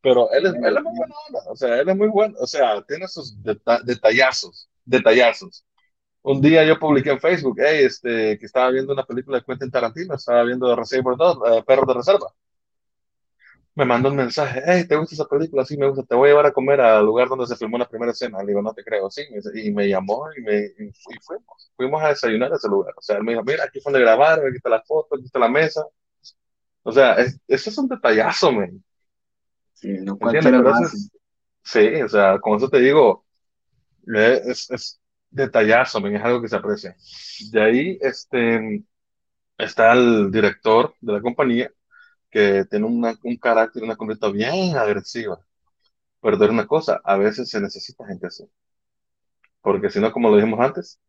Pero 0.01 0.31
él 0.31 0.45
es, 0.47 0.53
él 0.55 0.77
es 0.77 0.83
muy 0.83 0.97
buena. 0.97 1.15
O 1.49 1.55
sea, 1.55 1.79
él 1.79 1.89
es 1.89 1.95
muy 1.95 2.07
bueno. 2.07 2.35
O 2.39 2.47
sea, 2.47 2.81
tiene 2.83 3.07
sus 3.07 3.41
deta 3.43 3.79
detallazos, 3.83 4.69
detallazos. 4.85 5.65
Un 6.23 6.41
día 6.41 6.65
yo 6.65 6.79
publiqué 6.79 7.11
en 7.11 7.19
Facebook, 7.19 7.57
hey, 7.59 7.85
este, 7.85 8.37
que 8.39 8.45
estaba 8.45 8.71
viendo 8.71 8.93
una 8.93 9.05
película 9.05 9.39
de 9.39 9.45
Quentin 9.45 9.71
Tarantino, 9.71 10.15
estaba 10.15 10.43
viendo 10.43 10.67
Dogs, 10.67 10.93
eh, 10.93 11.63
Perros 11.65 11.87
de 11.87 11.93
Reserva. 11.93 12.27
Me 13.79 13.85
mandó 13.85 14.09
un 14.09 14.17
mensaje, 14.17 14.61
hey, 14.65 14.83
¿te 14.85 14.97
gusta 14.97 15.15
esa 15.15 15.25
película? 15.25 15.63
Sí, 15.63 15.77
me 15.77 15.87
gusta, 15.87 16.03
te 16.03 16.13
voy 16.13 16.27
a 16.27 16.31
llevar 16.31 16.47
a 16.47 16.51
comer 16.51 16.81
al 16.81 17.05
lugar 17.05 17.29
donde 17.29 17.47
se 17.47 17.55
filmó 17.55 17.77
la 17.77 17.87
primera 17.87 18.11
escena. 18.11 18.39
Le 18.41 18.47
digo, 18.47 18.61
no 18.61 18.73
te 18.73 18.83
creo, 18.83 19.09
sí. 19.09 19.21
Y 19.53 19.71
me 19.71 19.87
llamó 19.87 20.25
y, 20.37 20.41
me, 20.41 20.65
y, 20.65 20.91
fuimos, 21.23 21.71
fuimos 21.77 22.03
a 22.03 22.09
desayunar 22.09 22.51
a 22.51 22.57
ese 22.57 22.67
lugar. 22.67 22.93
O 22.97 23.01
sea, 23.01 23.15
él 23.15 23.23
me 23.23 23.31
dijo, 23.31 23.43
mira, 23.45 23.63
aquí 23.63 23.79
fue 23.79 23.93
donde 23.93 24.03
grabaron, 24.05 24.45
aquí 24.45 24.57
está 24.57 24.69
la 24.69 24.81
foto, 24.83 25.15
aquí 25.15 25.23
está 25.23 25.39
la 25.39 25.47
mesa. 25.47 25.85
O 26.83 26.91
sea, 26.91 27.13
es, 27.13 27.39
eso 27.47 27.69
es 27.69 27.77
un 27.77 27.87
detallazo, 27.87 28.51
man. 28.51 28.83
Sí, 29.73 29.87
no 30.01 30.17
¿Entiendes? 30.19 30.19
cualquiera 30.19 30.61
Pero 30.61 30.61
lo 30.61 30.71
eso 30.71 30.83
hace. 30.83 30.97
es, 30.97 31.11
sí, 31.63 32.01
o 32.01 32.09
sea, 32.09 32.37
con 32.39 32.57
eso 32.57 32.69
te 32.69 32.79
digo, 32.79 33.25
es, 34.13 34.69
es 34.71 35.01
detallazo, 35.29 36.01
man, 36.01 36.17
es 36.17 36.23
algo 36.23 36.41
que 36.41 36.49
se 36.49 36.57
aprecia. 36.57 36.97
De 37.51 37.61
ahí, 37.63 37.97
este, 38.01 38.83
está 39.57 39.93
el 39.93 40.31
director 40.31 40.95
de 41.01 41.13
la 41.13 41.21
compañía, 41.21 41.71
que 42.29 42.65
tiene 42.69 42.85
una, 42.85 43.15
un 43.23 43.37
carácter, 43.37 43.83
una 43.83 43.95
conducta 43.97 44.29
bien 44.29 44.75
agresiva. 44.77 45.39
Pero 46.21 46.37
de 46.37 46.49
una 46.49 46.67
cosa, 46.67 47.01
a 47.03 47.17
veces 47.17 47.49
se 47.49 47.61
necesita 47.61 48.07
gente 48.07 48.27
así. 48.27 48.45
Porque 49.61 49.89
si 49.89 49.99
no, 49.99 50.11
como 50.11 50.29
lo 50.29 50.35
dijimos 50.37 50.59
antes, 50.59 50.99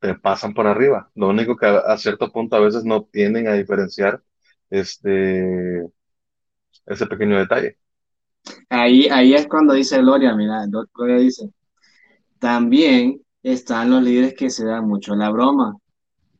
te 0.00 0.14
pasan 0.14 0.54
por 0.54 0.66
arriba. 0.66 1.10
Lo 1.14 1.28
único 1.28 1.56
que 1.56 1.66
a, 1.66 1.78
a 1.78 1.98
cierto 1.98 2.30
punto 2.32 2.56
a 2.56 2.60
veces 2.60 2.84
no 2.84 3.04
tienden 3.04 3.48
a 3.48 3.54
diferenciar 3.54 4.22
este, 4.70 5.86
ese 6.86 7.06
pequeño 7.06 7.38
detalle. 7.38 7.78
Ahí, 8.68 9.08
ahí 9.08 9.34
es 9.34 9.46
cuando 9.46 9.74
dice 9.74 9.98
Gloria, 9.98 10.34
mira, 10.34 10.64
Gloria 10.94 11.16
dice, 11.16 11.50
también 12.38 13.22
están 13.42 13.90
los 13.90 14.02
líderes 14.02 14.34
que 14.34 14.50
se 14.50 14.66
dan 14.66 14.88
mucho 14.88 15.14
la 15.14 15.30
broma. 15.30 15.76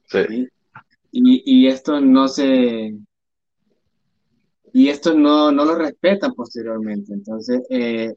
Sí. 0.08 0.18
¿sí? 0.26 0.48
Y, 1.12 1.42
y 1.44 1.68
esto 1.68 2.00
no 2.00 2.28
se, 2.28 2.94
y 4.72 4.88
esto 4.88 5.14
no, 5.14 5.50
no 5.52 5.64
lo 5.64 5.74
respetan 5.76 6.32
posteriormente. 6.34 7.12
Entonces, 7.12 7.62
eh, 7.70 8.14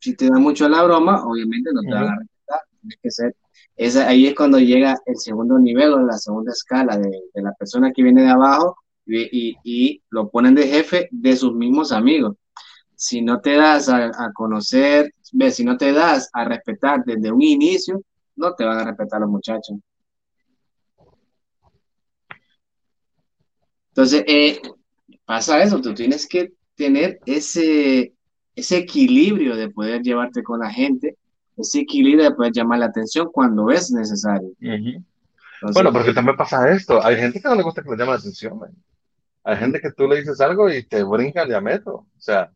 si 0.00 0.14
te 0.16 0.28
da 0.28 0.38
mucho 0.38 0.68
la 0.68 0.82
broma, 0.82 1.24
obviamente 1.24 1.70
no 1.72 1.80
te 1.82 1.90
van 1.90 2.08
a 2.08 2.18
respetar. 2.18 2.60
Tiene 2.80 2.96
que 3.02 3.10
ser, 3.10 3.36
esa, 3.76 4.08
ahí 4.08 4.26
es 4.26 4.34
cuando 4.34 4.58
llega 4.58 4.96
el 5.06 5.16
segundo 5.16 5.58
nivel 5.58 5.92
o 5.92 6.00
la 6.00 6.18
segunda 6.18 6.52
escala 6.52 6.96
de, 6.98 7.10
de 7.32 7.42
la 7.42 7.52
persona 7.52 7.92
que 7.92 8.02
viene 8.02 8.22
de 8.22 8.30
abajo 8.30 8.76
y, 9.06 9.56
y, 9.64 10.02
lo 10.10 10.30
ponen 10.30 10.54
de 10.54 10.68
jefe 10.68 11.08
de 11.10 11.36
sus 11.36 11.54
mismos 11.54 11.92
amigos. 11.92 12.36
Si 12.94 13.22
no 13.22 13.40
te 13.40 13.56
das 13.56 13.88
a, 13.88 14.06
a 14.06 14.32
conocer, 14.32 15.12
ves, 15.32 15.56
si 15.56 15.64
no 15.64 15.76
te 15.76 15.92
das 15.92 16.28
a 16.32 16.44
respetar 16.44 17.04
desde 17.04 17.32
un 17.32 17.42
inicio, 17.42 18.02
no 18.36 18.54
te 18.54 18.64
van 18.64 18.78
a 18.78 18.84
respetar 18.84 19.20
los 19.20 19.30
muchachos. 19.30 19.76
Entonces, 23.88 24.24
eh, 24.26 24.60
pasa 25.32 25.62
eso, 25.62 25.80
tú 25.80 25.94
tienes 25.94 26.28
que 26.28 26.52
tener 26.74 27.18
ese, 27.24 28.12
ese 28.54 28.76
equilibrio 28.76 29.56
de 29.56 29.70
poder 29.70 30.02
llevarte 30.02 30.42
con 30.42 30.60
la 30.60 30.70
gente, 30.70 31.16
ese 31.56 31.80
equilibrio 31.80 32.24
de 32.24 32.34
poder 32.34 32.52
llamar 32.52 32.80
la 32.80 32.86
atención 32.86 33.30
cuando 33.32 33.70
es 33.70 33.90
necesario. 33.90 34.50
bueno, 35.72 35.90
porque 35.90 36.12
también 36.12 36.36
pasa 36.36 36.70
esto, 36.70 37.02
hay 37.02 37.16
gente 37.16 37.40
que 37.40 37.48
no 37.48 37.54
le 37.54 37.62
gusta 37.62 37.82
que 37.82 37.88
le 37.88 37.96
llame 37.96 38.12
la 38.12 38.18
atención, 38.18 38.60
hay 39.42 39.56
gente 39.56 39.80
que 39.80 39.90
tú 39.92 40.06
le 40.06 40.16
dices 40.16 40.38
algo 40.42 40.68
y 40.68 40.82
te 40.82 41.02
brinca 41.02 41.44
el 41.44 41.48
diámetro, 41.48 41.94
o 41.94 42.20
sea. 42.20 42.52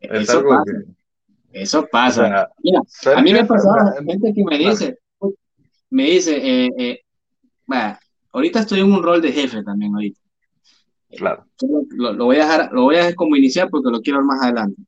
Eso 0.00 0.44
pasa. 0.44 0.72
Eso 1.52 1.88
pasa. 1.90 2.48
Mira, 2.62 2.82
a 3.16 3.20
mí 3.20 3.32
me 3.32 3.40
ha 3.40 3.46
pasado 3.48 3.74
gente 4.06 4.32
que 4.32 4.44
me 4.44 4.58
dice, 4.58 4.96
me 5.90 6.04
dice, 6.04 6.36
eh, 6.36 6.70
eh, 6.78 7.00
ahorita 8.32 8.60
estoy 8.60 8.80
en 8.80 8.92
un 8.92 9.02
rol 9.02 9.20
de 9.20 9.32
jefe 9.32 9.62
también 9.62 9.94
ahorita. 9.94 10.20
Claro. 11.16 11.44
Lo, 11.90 12.24
voy 12.24 12.36
a 12.36 12.44
dejar, 12.44 12.72
lo 12.72 12.82
voy 12.82 12.96
a 12.96 12.98
dejar 12.98 13.14
como 13.14 13.36
iniciar 13.36 13.68
porque 13.68 13.90
lo 13.90 14.00
quiero 14.00 14.18
ver 14.18 14.26
más 14.26 14.42
adelante. 14.42 14.80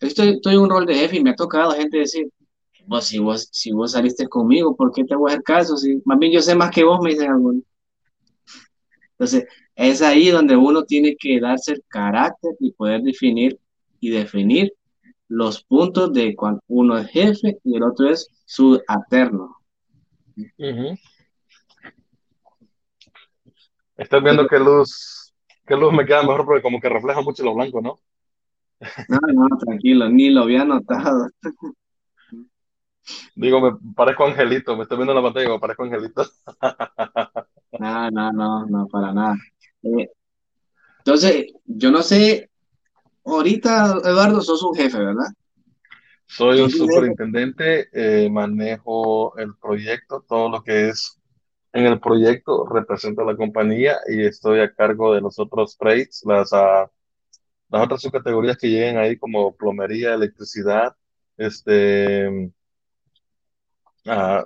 Estoy, 0.00 0.30
estoy 0.30 0.54
en 0.54 0.60
un 0.60 0.70
rol 0.70 0.86
de 0.86 0.94
jefe 0.94 1.16
y 1.16 1.22
me 1.22 1.30
ha 1.30 1.34
tocado 1.34 1.72
gente 1.72 1.98
decir, 1.98 2.28
vos 2.86 3.04
si 3.06 3.18
vos, 3.18 3.48
si 3.50 3.72
vos 3.72 3.92
saliste 3.92 4.28
conmigo, 4.28 4.76
¿por 4.76 4.92
qué 4.92 5.04
te 5.04 5.16
voy 5.16 5.30
a 5.30 5.34
hacer 5.34 5.42
caso? 5.42 5.76
Si, 5.76 6.00
más 6.04 6.18
bien 6.18 6.32
yo 6.32 6.40
sé 6.40 6.54
más 6.54 6.70
que 6.70 6.84
vos, 6.84 7.00
me 7.02 7.10
dicen 7.10 7.30
algunos. 7.30 7.62
Entonces, 9.12 9.46
es 9.74 10.02
ahí 10.02 10.28
donde 10.28 10.56
uno 10.56 10.84
tiene 10.84 11.16
que 11.16 11.40
darse 11.40 11.72
el 11.72 11.84
carácter 11.88 12.52
y 12.60 12.72
poder 12.72 13.02
definir 13.02 13.58
y 14.00 14.10
definir 14.10 14.72
los 15.28 15.64
puntos 15.64 16.12
de 16.12 16.34
cuando 16.36 16.60
uno 16.68 16.98
es 16.98 17.08
jefe 17.08 17.58
y 17.64 17.76
el 17.76 17.82
otro 17.82 18.08
es 18.10 18.28
su 18.44 18.80
alterno. 18.86 19.56
Estás 23.96 24.22
viendo 24.22 24.46
qué 24.48 24.58
luz, 24.58 25.32
qué 25.66 25.76
luz 25.76 25.92
me 25.92 26.04
queda 26.04 26.22
mejor 26.22 26.44
porque 26.44 26.62
como 26.62 26.80
que 26.80 26.88
refleja 26.88 27.20
mucho 27.20 27.44
lo 27.44 27.54
blanco, 27.54 27.80
¿no? 27.80 27.98
No, 29.08 29.18
no, 29.32 29.56
tranquilo, 29.58 30.08
ni 30.08 30.30
lo 30.30 30.42
había 30.42 30.64
notado. 30.64 31.28
Digo, 33.36 33.60
me 33.60 33.76
parezco 33.94 34.24
angelito, 34.24 34.76
me 34.76 34.82
estoy 34.82 34.96
viendo 34.98 35.12
en 35.12 35.16
la 35.16 35.22
pantalla 35.22 35.46
y 35.46 35.52
me 35.52 35.60
parezco 35.60 35.84
angelito. 35.84 36.26
No, 37.76 38.08
no, 38.08 38.32
no, 38.32 38.66
no, 38.66 38.86
para 38.86 39.12
nada. 39.12 39.34
Eh, 39.82 40.08
entonces, 40.98 41.52
yo 41.64 41.90
no 41.90 42.02
sé, 42.02 42.48
ahorita, 43.24 43.98
Eduardo, 44.04 44.40
sos 44.42 44.62
un 44.62 44.76
jefe, 44.76 44.96
¿verdad? 44.96 45.26
Soy 46.26 46.60
un 46.60 46.70
superintendente, 46.70 47.88
eh, 47.92 48.30
manejo 48.30 49.36
el 49.38 49.56
proyecto, 49.56 50.24
todo 50.26 50.48
lo 50.48 50.62
que 50.62 50.90
es 50.90 51.20
en 51.74 51.86
el 51.86 52.00
proyecto, 52.00 52.66
represento 52.66 53.22
a 53.22 53.24
la 53.26 53.36
compañía 53.36 53.98
y 54.08 54.24
estoy 54.24 54.60
a 54.60 54.72
cargo 54.74 55.12
de 55.14 55.20
los 55.20 55.38
otros 55.40 55.76
trades, 55.76 56.22
las, 56.24 56.52
uh, 56.52 56.88
las 57.68 57.84
otras 57.84 58.02
subcategorías 58.02 58.56
que 58.58 58.68
lleguen 58.68 58.98
ahí 58.98 59.18
como 59.18 59.56
plomería, 59.56 60.14
electricidad, 60.14 60.96
este, 61.36 62.52
uh, 64.06 64.44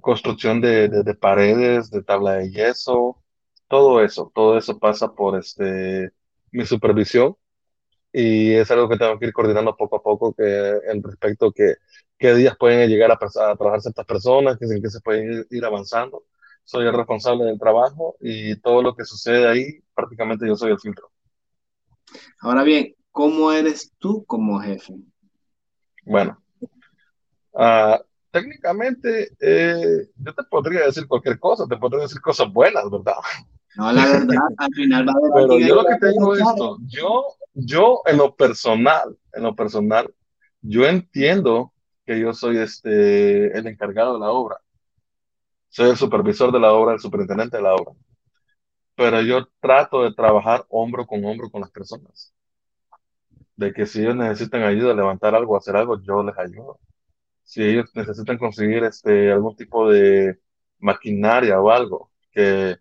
construcción 0.00 0.60
de, 0.60 0.88
de, 0.88 1.02
de, 1.04 1.14
paredes, 1.14 1.90
de 1.90 2.02
tabla 2.02 2.34
de 2.34 2.50
yeso, 2.50 3.22
todo 3.68 4.02
eso, 4.02 4.30
todo 4.34 4.58
eso 4.58 4.78
pasa 4.78 5.14
por 5.14 5.38
este, 5.38 6.10
mi 6.50 6.66
supervisión 6.66 7.36
y 8.12 8.52
es 8.52 8.70
algo 8.70 8.88
que 8.88 8.98
tengo 8.98 9.18
que 9.18 9.26
ir 9.26 9.32
coordinando 9.32 9.76
poco 9.76 9.96
a 9.96 10.02
poco 10.02 10.34
que, 10.34 10.78
en 10.86 11.02
respecto 11.02 11.46
a 11.46 11.52
que, 11.52 11.76
qué 12.18 12.34
días 12.34 12.56
pueden 12.58 12.88
llegar 12.88 13.10
a, 13.10 13.14
a 13.14 13.56
trabajar 13.56 13.80
ciertas 13.80 14.06
personas, 14.06 14.58
que, 14.58 14.66
en 14.66 14.82
qué 14.82 14.90
se 14.90 15.00
pueden 15.00 15.32
ir, 15.32 15.46
ir, 15.50 15.64
avanzando. 15.64 16.24
Soy 16.64 16.86
el 16.86 16.94
responsable 16.94 17.44
del 17.44 17.58
trabajo 17.58 18.16
y 18.20 18.56
todo 18.60 18.82
lo 18.82 18.94
que 18.94 19.04
sucede 19.04 19.48
ahí, 19.48 19.80
prácticamente 19.94 20.46
yo 20.46 20.54
soy 20.54 20.70
el 20.72 20.78
filtro. 20.78 21.10
Ahora 22.40 22.62
bien, 22.62 22.94
¿cómo 23.10 23.50
eres 23.50 23.92
tú 23.98 24.24
como 24.24 24.60
jefe? 24.60 24.94
Bueno, 26.04 26.42
uh, 27.52 27.96
técnicamente 28.30 29.30
eh, 29.40 30.08
yo 30.16 30.34
te 30.34 30.42
podría 30.44 30.86
decir 30.86 31.06
cualquier 31.06 31.38
cosa, 31.38 31.66
te 31.68 31.76
podría 31.76 32.02
decir 32.02 32.20
cosas 32.20 32.52
buenas, 32.52 32.90
¿verdad? 32.90 33.14
No, 33.76 33.92
la 33.92 34.06
verdad, 34.06 34.36
al 34.58 34.74
final 34.74 35.08
va 35.08 35.12
a 35.12 35.16
haber 35.16 35.48
Pero 35.48 35.58
yo 35.58 35.74
lo 35.76 35.84
que 35.84 35.94
es 35.94 36.40
esto, 36.40 36.78
yo, 36.88 37.26
yo 37.54 38.02
en 38.06 38.18
lo 38.18 38.34
personal, 38.34 39.16
en 39.32 39.42
lo 39.42 39.54
personal, 39.54 40.12
yo 40.60 40.86
entiendo 40.86 41.72
que 42.04 42.20
yo 42.20 42.32
soy 42.32 42.58
este, 42.58 43.56
el 43.56 43.66
encargado 43.66 44.14
de 44.14 44.20
la 44.20 44.30
obra. 44.30 44.58
Soy 45.68 45.90
el 45.90 45.96
supervisor 45.96 46.52
de 46.52 46.60
la 46.60 46.72
obra, 46.72 46.94
el 46.94 47.00
superintendente 47.00 47.56
de 47.56 47.62
la 47.62 47.74
obra. 47.74 47.94
Pero 48.94 49.22
yo 49.22 49.48
trato 49.60 50.02
de 50.02 50.12
trabajar 50.14 50.64
hombro 50.68 51.06
con 51.06 51.24
hombro 51.24 51.50
con 51.50 51.62
las 51.62 51.70
personas. 51.70 52.34
De 53.56 53.72
que 53.72 53.86
si 53.86 54.00
ellos 54.00 54.16
necesitan 54.16 54.62
ayuda 54.62 54.92
a 54.92 54.96
levantar 54.96 55.34
algo, 55.34 55.56
hacer 55.56 55.76
algo, 55.76 56.00
yo 56.02 56.22
les 56.22 56.36
ayudo. 56.38 56.78
Si 57.42 57.62
ellos 57.62 57.90
necesitan 57.94 58.38
conseguir 58.38 58.84
este, 58.84 59.32
algún 59.32 59.56
tipo 59.56 59.90
de 59.90 60.38
maquinaria 60.78 61.60
o 61.60 61.70
algo 61.70 62.10
que 62.32 62.76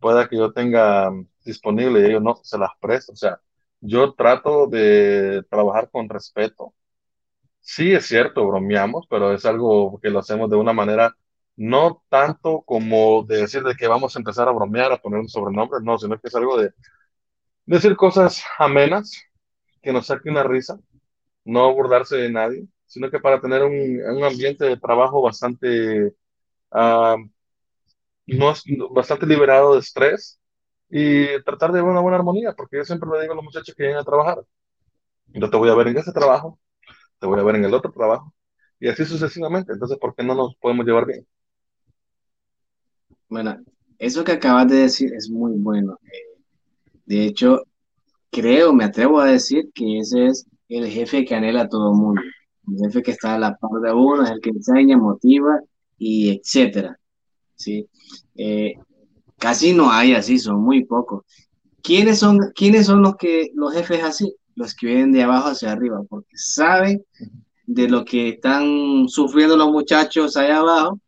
pueda 0.00 0.28
que 0.28 0.36
yo 0.36 0.52
tenga 0.52 1.10
disponible 1.44 2.00
y 2.00 2.04
ellos 2.06 2.22
no 2.22 2.36
se 2.42 2.58
las 2.58 2.70
presto. 2.80 3.12
O 3.12 3.16
sea, 3.16 3.40
yo 3.80 4.14
trato 4.14 4.66
de 4.66 5.42
trabajar 5.50 5.90
con 5.90 6.08
respeto. 6.08 6.74
Sí, 7.60 7.92
es 7.92 8.06
cierto, 8.06 8.46
bromeamos, 8.46 9.06
pero 9.10 9.32
es 9.34 9.44
algo 9.44 9.98
que 10.02 10.10
lo 10.10 10.20
hacemos 10.20 10.50
de 10.50 10.56
una 10.56 10.72
manera 10.72 11.14
no 11.56 12.02
tanto 12.08 12.62
como 12.62 13.24
de 13.24 13.38
decir 13.42 13.62
de 13.64 13.74
que 13.74 13.88
vamos 13.88 14.14
a 14.16 14.18
empezar 14.20 14.48
a 14.48 14.52
bromear, 14.52 14.92
a 14.92 14.98
poner 14.98 15.20
un 15.20 15.28
sobrenombre, 15.28 15.80
no, 15.82 15.98
sino 15.98 16.18
que 16.18 16.28
es 16.28 16.34
algo 16.34 16.56
de 16.58 16.70
decir 17.66 17.96
cosas 17.96 18.42
amenas, 18.58 19.12
que 19.82 19.92
nos 19.92 20.06
saque 20.06 20.30
una 20.30 20.42
risa, 20.44 20.78
no 21.44 21.74
burlarse 21.74 22.16
de 22.16 22.30
nadie, 22.30 22.68
sino 22.86 23.10
que 23.10 23.20
para 23.20 23.40
tener 23.40 23.62
un, 23.64 23.74
un 23.74 24.24
ambiente 24.24 24.64
de 24.66 24.76
trabajo 24.78 25.22
bastante 25.22 26.14
uh, 26.72 27.16
no, 28.36 28.52
bastante 28.90 29.26
liberado 29.26 29.74
de 29.74 29.80
estrés 29.80 30.38
y 30.90 31.42
tratar 31.44 31.72
de 31.72 31.82
una 31.82 32.00
buena 32.00 32.18
armonía, 32.18 32.52
porque 32.54 32.76
yo 32.78 32.84
siempre 32.84 33.08
le 33.10 33.22
digo 33.22 33.32
a 33.32 33.36
los 33.36 33.44
muchachos 33.44 33.74
que 33.74 33.84
vienen 33.84 34.00
a 34.00 34.04
trabajar, 34.04 34.42
yo 35.28 35.50
te 35.50 35.56
voy 35.56 35.68
a 35.70 35.74
ver 35.74 35.88
en 35.88 35.98
ese 35.98 36.12
trabajo, 36.12 36.58
te 37.18 37.26
voy 37.26 37.38
a 37.38 37.42
ver 37.42 37.56
en 37.56 37.64
el 37.64 37.74
otro 37.74 37.92
trabajo, 37.92 38.32
y 38.80 38.88
así 38.88 39.04
sucesivamente. 39.04 39.72
Entonces, 39.72 39.98
¿por 39.98 40.14
qué 40.14 40.22
no 40.22 40.34
nos 40.34 40.56
podemos 40.56 40.86
llevar 40.86 41.06
bien? 41.06 41.26
Bueno, 43.28 43.58
eso 43.98 44.24
que 44.24 44.32
acabas 44.32 44.68
de 44.68 44.76
decir 44.76 45.12
es 45.14 45.28
muy 45.28 45.52
bueno. 45.56 45.98
De 47.04 47.24
hecho, 47.24 47.62
creo, 48.30 48.72
me 48.72 48.84
atrevo 48.84 49.20
a 49.20 49.26
decir 49.26 49.70
que 49.74 49.98
ese 49.98 50.26
es 50.26 50.46
el 50.68 50.86
jefe 50.88 51.24
que 51.24 51.34
anhela 51.34 51.62
a 51.62 51.68
todo 51.68 51.92
el 51.92 51.98
mundo. 51.98 52.22
El 52.68 52.86
jefe 52.86 53.02
que 53.02 53.10
está 53.12 53.34
a 53.34 53.38
la 53.38 53.56
par 53.56 53.80
de 53.82 53.92
uno, 53.92 54.24
es 54.24 54.30
el 54.30 54.40
que 54.40 54.50
enseña, 54.50 54.96
motiva 54.96 55.60
y 55.98 56.30
etcétera. 56.30 56.98
¿Sí? 57.58 57.88
Eh, 58.36 58.74
casi 59.38 59.72
no 59.72 59.90
hay 59.90 60.14
así, 60.14 60.38
son 60.38 60.62
muy 60.62 60.84
pocos. 60.84 61.24
¿Quiénes 61.82 62.18
son, 62.18 62.38
¿Quiénes 62.54 62.86
son 62.86 63.02
los, 63.02 63.16
que, 63.16 63.50
los 63.54 63.72
jefes 63.74 64.02
así? 64.02 64.34
Los 64.54 64.74
que 64.74 64.86
vienen 64.86 65.12
de 65.12 65.22
abajo 65.22 65.48
hacia 65.48 65.72
arriba, 65.72 66.00
porque 66.08 66.36
saben 66.36 67.04
de 67.66 67.88
lo 67.88 68.04
que 68.04 68.30
están 68.30 69.08
sufriendo 69.08 69.56
los 69.56 69.70
muchachos 69.70 70.36
allá 70.36 70.58
abajo 70.58 71.00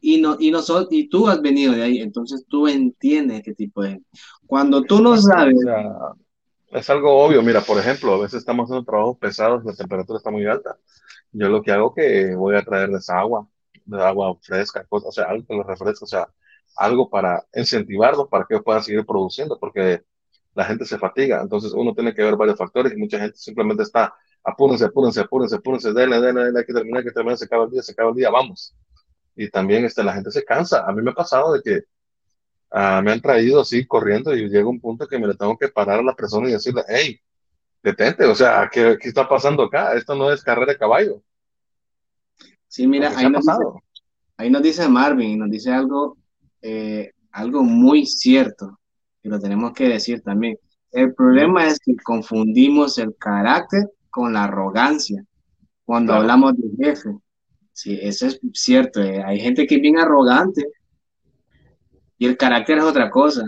y, 0.00 0.20
no, 0.20 0.36
y, 0.38 0.50
nosotros, 0.50 0.88
y 0.90 1.08
tú 1.08 1.28
has 1.28 1.40
venido 1.42 1.72
de 1.72 1.82
ahí, 1.82 1.98
entonces 1.98 2.44
tú 2.48 2.68
entiendes 2.68 3.38
este 3.38 3.54
tipo 3.54 3.82
de 3.82 4.00
Cuando 4.46 4.82
tú 4.82 5.02
no 5.02 5.16
sabes... 5.16 5.56
O 5.56 5.62
sea, 5.62 6.78
es 6.78 6.90
algo 6.90 7.24
obvio, 7.24 7.42
mira, 7.42 7.60
por 7.60 7.78
ejemplo, 7.78 8.14
a 8.14 8.18
veces 8.18 8.38
estamos 8.38 8.64
haciendo 8.64 8.84
trabajos 8.84 9.18
pesados, 9.18 9.64
la 9.64 9.74
temperatura 9.74 10.18
está 10.18 10.30
muy 10.30 10.46
alta. 10.46 10.76
Yo 11.32 11.48
lo 11.48 11.62
que 11.62 11.72
hago 11.72 11.92
es 11.96 12.04
que 12.04 12.34
voy 12.34 12.56
a 12.56 12.64
traerles 12.64 13.08
agua, 13.10 13.48
de 13.86 14.02
agua 14.04 14.36
fresca, 14.42 14.84
cosas, 14.84 15.08
o 15.08 15.12
sea, 15.12 15.24
algo 15.26 15.46
que 15.46 15.54
los 15.54 15.66
refresque, 15.66 16.04
o 16.04 16.08
sea, 16.08 16.28
algo 16.76 17.08
para 17.08 17.44
incentivarlos 17.54 18.28
para 18.28 18.46
que 18.48 18.60
puedan 18.60 18.82
seguir 18.82 19.04
produciendo, 19.06 19.58
porque 19.58 20.02
la 20.54 20.64
gente 20.64 20.84
se 20.84 20.98
fatiga. 20.98 21.40
Entonces 21.42 21.72
uno 21.72 21.94
tiene 21.94 22.14
que 22.14 22.22
ver 22.22 22.36
varios 22.36 22.58
factores 22.58 22.92
y 22.92 22.96
mucha 22.96 23.18
gente 23.18 23.36
simplemente 23.36 23.82
está, 23.82 24.14
apúrense, 24.44 24.84
apúrense, 24.86 25.20
apúrense, 25.20 25.56
apúrense, 25.56 25.92
denle, 25.92 26.20
denle, 26.20 26.44
denle, 26.44 26.60
hay 26.60 26.66
que 26.66 26.72
terminar, 26.72 26.98
hay 27.00 27.04
que 27.04 27.12
terminar, 27.12 27.38
se 27.38 27.44
acaba 27.44 27.64
el 27.64 27.70
día, 27.70 27.82
se 27.82 27.92
acaba 27.92 28.10
el 28.10 28.16
día, 28.16 28.30
vamos. 28.30 28.74
y 29.36 29.50
también 29.50 29.84
este, 29.84 30.02
la 30.04 30.14
gente 30.14 30.30
se 30.30 30.44
cansa. 30.44 30.84
A 30.86 30.92
mí 30.92 31.02
me 31.02 31.10
ha 31.10 31.14
pasado 31.14 31.52
de 31.52 31.62
que 31.62 31.78
uh, 32.72 33.02
me 33.02 33.12
han 33.12 33.20
traído 33.20 33.60
así 33.60 33.86
corriendo 33.86 34.34
y 34.34 34.48
llega 34.48 34.68
un 34.68 34.80
punto 34.80 35.06
que 35.08 35.18
me 35.18 35.26
le 35.28 35.34
tengo 35.34 35.56
que 35.58 35.68
parar 35.68 36.00
a 36.00 36.02
la 36.02 36.14
persona 36.14 36.48
y 36.48 36.52
decirle, 36.52 36.82
hey, 36.88 37.20
detente, 37.82 38.24
o 38.24 38.34
sea, 38.34 38.68
¿qué, 38.72 38.98
¿qué, 39.00 39.08
está 39.08 39.28
pasando 39.28 39.64
acá? 39.64 39.94
Esto 39.94 40.14
no 40.14 40.32
es 40.32 40.42
carrera 40.42 40.72
de 40.72 40.78
caballo. 40.78 41.22
Sí, 42.68 42.86
mira, 42.86 43.12
ahí 43.16 43.30
nos, 43.30 43.42
dice, 43.44 43.58
ahí 44.36 44.50
nos, 44.50 44.62
dice, 44.62 44.88
Marvin, 44.88 45.38
nos 45.38 45.50
dice 45.50 45.72
algo, 45.72 46.16
eh, 46.60 47.12
algo 47.32 47.62
muy 47.62 48.06
cierto, 48.06 48.78
y 49.22 49.28
lo 49.28 49.38
tenemos 49.38 49.72
que 49.72 49.88
decir 49.88 50.20
también. 50.22 50.58
El 50.90 51.14
problema 51.14 51.66
es 51.66 51.78
que 51.78 51.96
confundimos 51.96 52.98
el 52.98 53.16
carácter 53.16 53.90
con 54.10 54.32
la 54.32 54.44
arrogancia 54.44 55.24
cuando 55.84 56.14
hablamos 56.14 56.54
de 56.56 56.84
jefe. 56.84 57.10
Sí, 57.72 57.98
eso 58.00 58.26
es 58.26 58.40
cierto. 58.54 59.02
Eh. 59.02 59.22
Hay 59.22 59.38
gente 59.38 59.66
que 59.66 59.76
es 59.76 59.80
bien 59.82 59.98
arrogante 59.98 60.66
y 62.18 62.26
el 62.26 62.36
carácter 62.36 62.78
es 62.78 62.84
otra 62.84 63.10
cosa. 63.10 63.44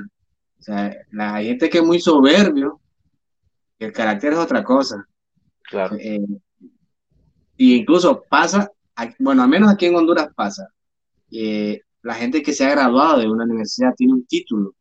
O 0.59 0.63
sea, 0.63 0.95
la, 1.11 1.37
hay 1.37 1.47
gente 1.47 1.71
que 1.71 1.79
es 1.79 1.85
muy 1.85 2.01
soberbio 2.01 2.81
y 3.79 3.85
el 3.87 3.93
carácter 3.93 4.35
es 4.35 4.39
otra 4.39 4.63
cosa. 4.63 5.07
Claro. 5.63 5.97
Eh, 5.99 6.21
y 7.57 7.75
incluso 7.75 8.23
pasa, 8.29 8.71
bueno, 9.19 9.43
al 9.43 9.49
menos 9.49 9.71
aquí 9.71 9.87
en 9.87 9.97
Honduras 9.97 10.29
pasa. 10.35 10.69
Eh, 11.31 11.81
la 12.03 12.15
gente 12.15 12.43
que 12.43 12.53
se 12.53 12.65
ha 12.65 12.71
graduado 12.71 13.21
de 13.21 13.29
una 13.29 13.45
universidad 13.45 13.95
tiene 13.97 14.15
un 14.15 14.27
título, 14.27 14.75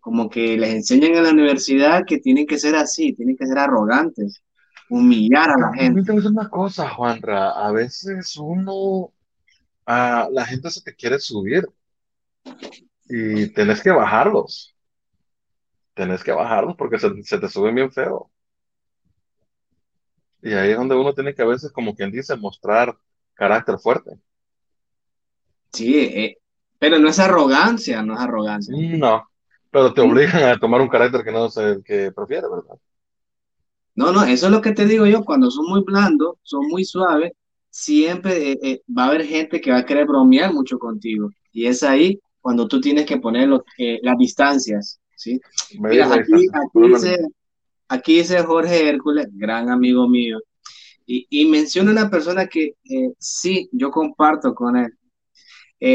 como 0.00 0.28
que 0.28 0.56
les 0.56 0.74
enseñan 0.74 1.14
en 1.14 1.22
la 1.22 1.30
universidad 1.30 2.04
que 2.06 2.18
tienen 2.18 2.46
que 2.46 2.58
ser 2.58 2.74
así, 2.74 3.12
tienen 3.14 3.36
que 3.36 3.46
ser 3.46 3.58
arrogantes, 3.58 4.42
humillar 4.88 5.50
a 5.50 5.58
la 5.58 5.72
gente. 5.74 6.00
Es 6.00 6.24
una 6.26 6.48
cosa, 6.48 6.88
Juanra, 6.90 7.50
a 7.50 7.72
veces 7.72 8.36
uno, 8.36 9.12
a 9.86 10.28
la 10.32 10.44
gente 10.44 10.70
se 10.70 10.82
te 10.82 10.94
quiere 10.94 11.18
subir 11.18 11.66
y 13.08 13.48
tenés 13.48 13.82
que 13.82 13.90
bajarlos. 13.90 14.76
Tenés 15.94 16.24
que 16.24 16.32
bajarlos 16.32 16.76
porque 16.76 16.98
se, 16.98 17.22
se 17.22 17.38
te 17.38 17.48
suben 17.48 17.74
bien 17.74 17.92
feo. 17.92 18.30
Y 20.42 20.52
ahí 20.52 20.72
es 20.72 20.76
donde 20.76 20.94
uno 20.94 21.14
tiene 21.14 21.34
que 21.34 21.42
a 21.42 21.46
veces, 21.46 21.72
como 21.72 21.94
quien 21.94 22.10
dice, 22.10 22.36
mostrar 22.36 22.94
carácter 23.34 23.78
fuerte. 23.78 24.12
Sí, 25.72 25.98
eh, 25.98 26.38
pero 26.78 26.98
no 26.98 27.08
es 27.08 27.18
arrogancia, 27.18 28.02
no 28.02 28.14
es 28.14 28.20
arrogancia. 28.20 28.74
No, 28.96 29.28
pero 29.70 29.92
te 29.92 30.00
obligan 30.00 30.44
a 30.44 30.58
tomar 30.58 30.80
un 30.80 30.88
carácter 30.88 31.24
que 31.24 31.32
no 31.32 31.46
es 31.46 31.56
el 31.56 31.82
que 31.82 32.12
prefiere, 32.12 32.48
¿verdad? 32.48 32.78
No, 33.96 34.12
no, 34.12 34.24
eso 34.24 34.46
es 34.46 34.52
lo 34.52 34.60
que 34.60 34.72
te 34.72 34.86
digo 34.86 35.06
yo, 35.06 35.24
cuando 35.24 35.50
son 35.50 35.66
muy 35.66 35.82
blandos, 35.82 36.36
son 36.42 36.66
muy 36.68 36.84
suaves, 36.84 37.32
siempre 37.70 38.52
eh, 38.52 38.58
eh, 38.62 38.82
va 38.96 39.04
a 39.04 39.08
haber 39.08 39.24
gente 39.24 39.60
que 39.60 39.70
va 39.70 39.78
a 39.78 39.84
querer 39.84 40.06
bromear 40.06 40.52
mucho 40.52 40.78
contigo. 40.78 41.30
Y 41.52 41.66
es 41.66 41.82
ahí 41.82 42.20
cuando 42.40 42.68
tú 42.68 42.80
tienes 42.80 43.06
que 43.06 43.18
poner 43.18 43.48
las 43.48 44.18
distancias, 44.18 45.00
¿sí? 45.16 45.40
Mira, 45.78 46.12
aquí, 46.12 46.32
aquí, 46.52 46.88
dice, 46.88 47.16
aquí, 47.88 48.16
dice, 48.18 48.42
Jorge 48.42 48.88
Hércules, 48.88 49.28
gran 49.32 49.70
amigo 49.70 50.08
mío, 50.08 50.38
y, 51.06 51.46
menciona 51.46 51.90
una 51.90 52.10
persona 52.10 52.46
que 52.46 52.74
eh, 52.84 53.12
sí, 53.18 53.68
yo 53.72 53.90
comparto 53.90 54.54
con 54.54 54.76
él. 54.76 54.92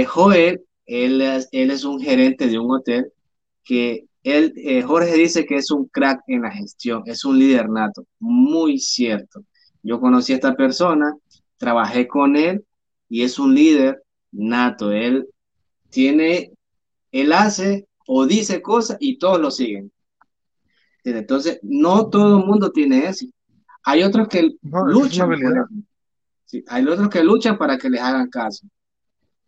Joel, 0.07 0.63
él, 0.85 1.21
es 1.21 1.83
un 1.83 1.99
gerente 2.01 2.47
de 2.47 2.59
un 2.59 2.71
hotel 2.71 3.11
que 3.63 4.05
él, 4.23 4.53
eh, 4.57 4.81
Jorge 4.81 5.13
dice 5.13 5.45
que 5.45 5.55
es 5.55 5.71
un 5.71 5.87
crack 5.87 6.21
en 6.27 6.41
la 6.41 6.51
gestión, 6.51 7.03
es 7.05 7.23
un 7.25 7.39
líder 7.39 7.69
nato, 7.69 8.05
muy 8.19 8.79
cierto. 8.79 9.43
Yo 9.83 9.99
conocí 9.99 10.33
a 10.33 10.35
esta 10.35 10.55
persona, 10.55 11.15
trabajé 11.57 12.07
con 12.07 12.35
él 12.35 12.65
y 13.07 13.23
es 13.23 13.39
un 13.39 13.55
líder 13.55 14.03
nato. 14.31 14.91
Él 14.91 15.27
tiene, 15.89 16.51
él 17.11 17.33
hace 17.33 17.87
o 18.07 18.25
dice 18.25 18.61
cosas 18.61 18.97
y 18.99 19.17
todos 19.17 19.39
lo 19.39 19.51
siguen. 19.51 19.91
Entonces, 21.03 21.59
no 21.63 22.09
todo 22.09 22.39
el 22.39 22.45
mundo 22.45 22.71
tiene 22.71 23.07
eso. 23.07 23.25
Hay 23.89 24.03
otros 24.03 24.27
que 24.27 24.55
luchan. 24.61 25.31
hay 26.67 26.85
otros 26.85 27.09
que 27.09 27.23
luchan 27.23 27.57
para 27.57 27.75
que 27.75 27.89
les 27.89 27.99
hagan 27.99 28.29
caso. 28.29 28.67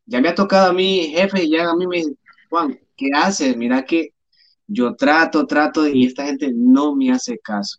Ya 0.08 0.20
me 0.20 0.30
ha 0.30 0.36
tocado 0.36 0.72
a 0.72 0.74
mí, 0.74 1.12
jefe, 1.16 1.44
y 1.44 1.52
ya 1.52 1.70
a 1.70 1.76
mí 1.76 1.86
me 1.86 1.98
dice, 1.98 2.16
Juan, 2.50 2.80
¿qué 2.98 3.12
haces? 3.14 3.56
Mira 3.56 3.84
que 3.84 4.16
yo 4.66 4.96
trato, 4.96 5.46
trato 5.46 5.88
y 5.88 6.08
esta 6.08 6.26
gente 6.26 6.52
no 6.52 6.96
me 6.96 7.12
hace 7.12 7.38
caso. 7.38 7.78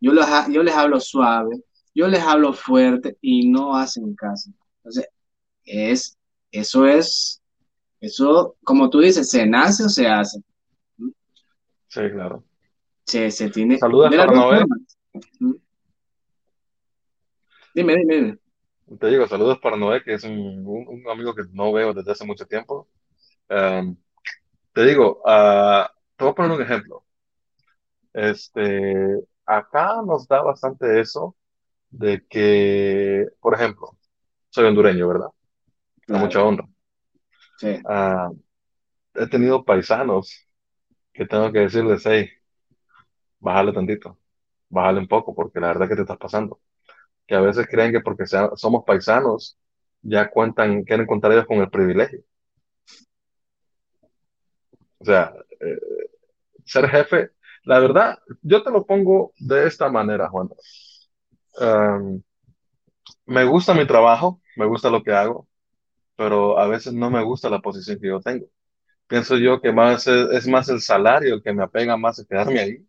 Yo, 0.00 0.12
los, 0.12 0.26
yo 0.50 0.62
les 0.62 0.74
hablo 0.74 1.00
suave, 1.00 1.62
yo 1.94 2.08
les 2.08 2.20
hablo 2.20 2.52
fuerte 2.52 3.16
y 3.22 3.48
no 3.48 3.74
hacen 3.74 4.14
caso. 4.14 4.50
Entonces, 4.78 5.08
es, 5.64 6.18
eso 6.50 6.86
es, 6.86 7.40
eso, 8.00 8.56
como 8.64 8.90
tú 8.90 9.00
dices, 9.00 9.30
¿se 9.30 9.46
nace 9.46 9.84
o 9.84 9.88
se 9.88 10.06
hace? 10.06 10.40
Sí, 11.88 12.00
claro. 12.12 12.44
Se, 13.06 13.30
se 13.30 13.48
tiene... 13.48 13.78
Saludos 13.78 14.14
para 14.14 14.30
Noé. 14.30 14.62
Dime, 17.74 17.96
dime, 17.96 18.14
dime. 18.14 18.38
Te 19.00 19.06
digo, 19.08 19.26
saludos 19.26 19.58
para 19.60 19.76
Noé, 19.76 20.02
que 20.02 20.14
es 20.14 20.24
un, 20.24 20.64
un, 20.66 21.08
amigo 21.10 21.34
que 21.34 21.42
no 21.52 21.72
veo 21.72 21.94
desde 21.94 22.12
hace 22.12 22.26
mucho 22.26 22.46
tiempo. 22.46 22.88
Um, 23.48 23.96
te 24.72 24.84
digo, 24.84 25.22
uh, 25.24 25.86
te 26.16 26.24
voy 26.24 26.30
a 26.30 26.34
poner 26.34 26.52
un 26.52 26.62
ejemplo. 26.62 27.04
Este, 28.12 29.20
acá 29.46 30.02
nos 30.04 30.28
da 30.28 30.42
bastante 30.42 31.00
eso 31.00 31.34
de 31.90 32.26
que, 32.28 33.26
por 33.40 33.54
ejemplo, 33.54 33.96
soy 34.50 34.66
hondureño, 34.66 35.08
¿verdad? 35.08 35.28
Con 36.06 36.20
mucha 36.20 36.42
honra. 36.42 36.68
Sí. 37.58 37.80
Ah, 37.86 38.30
he 39.14 39.26
tenido 39.28 39.64
paisanos 39.64 40.46
que 41.12 41.26
tengo 41.26 41.50
que 41.52 41.60
decirles, 41.60 42.02
hey, 42.04 42.28
bájale 43.38 43.72
tantito, 43.72 44.18
bájale 44.68 45.00
un 45.00 45.08
poco, 45.08 45.34
porque 45.34 45.60
la 45.60 45.68
verdad 45.68 45.88
que 45.88 45.96
te 45.96 46.02
estás 46.02 46.18
pasando. 46.18 46.60
Que 47.26 47.34
a 47.34 47.40
veces 47.40 47.66
creen 47.70 47.92
que 47.92 48.00
porque 48.00 48.26
somos 48.26 48.84
paisanos, 48.84 49.58
ya 50.02 50.30
cuentan, 50.30 50.84
quieren 50.84 51.06
contar 51.06 51.32
ellos 51.32 51.46
con 51.46 51.58
el 51.58 51.70
privilegio. 51.70 52.20
O 54.98 55.04
sea, 55.04 55.34
eh, 55.60 55.78
ser 56.64 56.88
jefe, 56.88 57.30
la 57.64 57.78
verdad, 57.80 58.18
yo 58.42 58.62
te 58.62 58.70
lo 58.70 58.86
pongo 58.86 59.32
de 59.38 59.66
esta 59.66 59.88
manera, 59.90 60.28
Juan. 60.28 60.48
me 63.26 63.44
gusta 63.44 63.74
mi 63.74 63.86
trabajo, 63.86 64.40
me 64.56 64.66
gusta 64.66 64.90
lo 64.90 65.02
que 65.02 65.12
hago, 65.12 65.48
pero 66.16 66.58
a 66.58 66.66
veces 66.68 66.92
no 66.94 67.10
me 67.10 67.22
gusta 67.24 67.50
la 67.50 67.60
posición 67.60 67.98
que 68.00 68.08
yo 68.08 68.20
tengo. 68.20 68.46
Pienso 69.08 69.36
yo 69.38 69.60
que 69.60 69.72
más 69.72 70.06
es, 70.06 70.46
más 70.48 70.68
el 70.68 70.80
salario 70.80 71.34
el 71.36 71.42
que 71.42 71.52
me 71.52 71.64
apega 71.64 71.96
más 71.96 72.20
a 72.20 72.24
quedarme 72.24 72.60
ahí, 72.60 72.86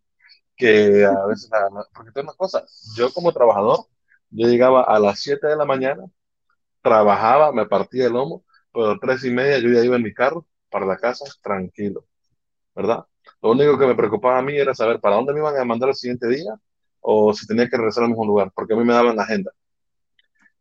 que 0.56 1.04
a 1.04 1.26
veces, 1.26 1.50
porque 1.94 2.12
tengo 2.12 2.30
una 2.30 2.36
cosa, 2.36 2.64
yo 2.96 3.12
como 3.12 3.32
trabajador, 3.32 3.86
yo 4.34 4.48
llegaba 4.48 4.82
a 4.84 4.98
las 5.00 5.20
7 5.20 5.48
de 5.48 5.56
la 5.56 5.64
mañana, 5.66 6.04
trabajaba, 6.82 7.52
me 7.52 7.66
partía 7.66 8.06
el 8.06 8.12
lomo, 8.14 8.44
pero 8.72 8.92
a 8.92 8.98
tres 9.00 9.24
y 9.24 9.30
media 9.30 9.58
yo 9.58 9.70
ya 9.70 9.84
iba 9.84 9.96
en 9.96 10.02
mi 10.02 10.14
carro 10.14 10.46
para 10.70 10.86
la 10.86 10.96
casa 10.98 11.24
tranquilo, 11.42 12.06
¿verdad? 12.74 13.06
Lo 13.42 13.52
único 13.52 13.78
que 13.78 13.86
me 13.86 13.94
preocupaba 13.96 14.38
a 14.38 14.42
mí 14.42 14.56
era 14.56 14.74
saber 14.74 15.00
para 15.00 15.16
dónde 15.16 15.32
me 15.34 15.40
iban 15.40 15.56
a 15.58 15.64
mandar 15.64 15.90
el 15.90 15.96
siguiente 15.96 16.28
día 16.28 16.54
o 17.00 17.34
si 17.34 17.46
tenía 17.46 17.68
que 17.68 17.76
regresar 17.76 18.04
al 18.04 18.10
mismo 18.10 18.26
lugar, 18.26 18.52
porque 18.54 18.74
a 18.74 18.76
mí 18.76 18.84
me 18.84 18.94
daban 18.94 19.16
la 19.16 19.24
agenda. 19.24 19.52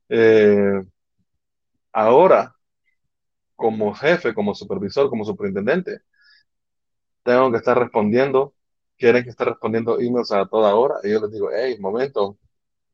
Eh, 0.10 0.84
ahora, 1.94 2.56
como 3.56 3.94
jefe, 3.96 4.34
como 4.34 4.54
supervisor, 4.56 5.10
como 5.10 5.26
superintendente, 5.26 6.02
tengo 7.24 7.52
que 7.52 7.58
estar 7.58 7.78
respondiendo, 7.78 8.56
quieren 8.98 9.24
que 9.24 9.30
esté 9.32 9.46
respondiendo 9.46 10.00
emails 10.00 10.32
a 10.32 10.46
toda 10.48 10.76
hora, 10.76 10.96
y 11.04 11.12
yo 11.12 11.22
les 11.22 11.32
digo, 11.32 11.50
hey, 11.54 11.78
momento, 11.80 12.38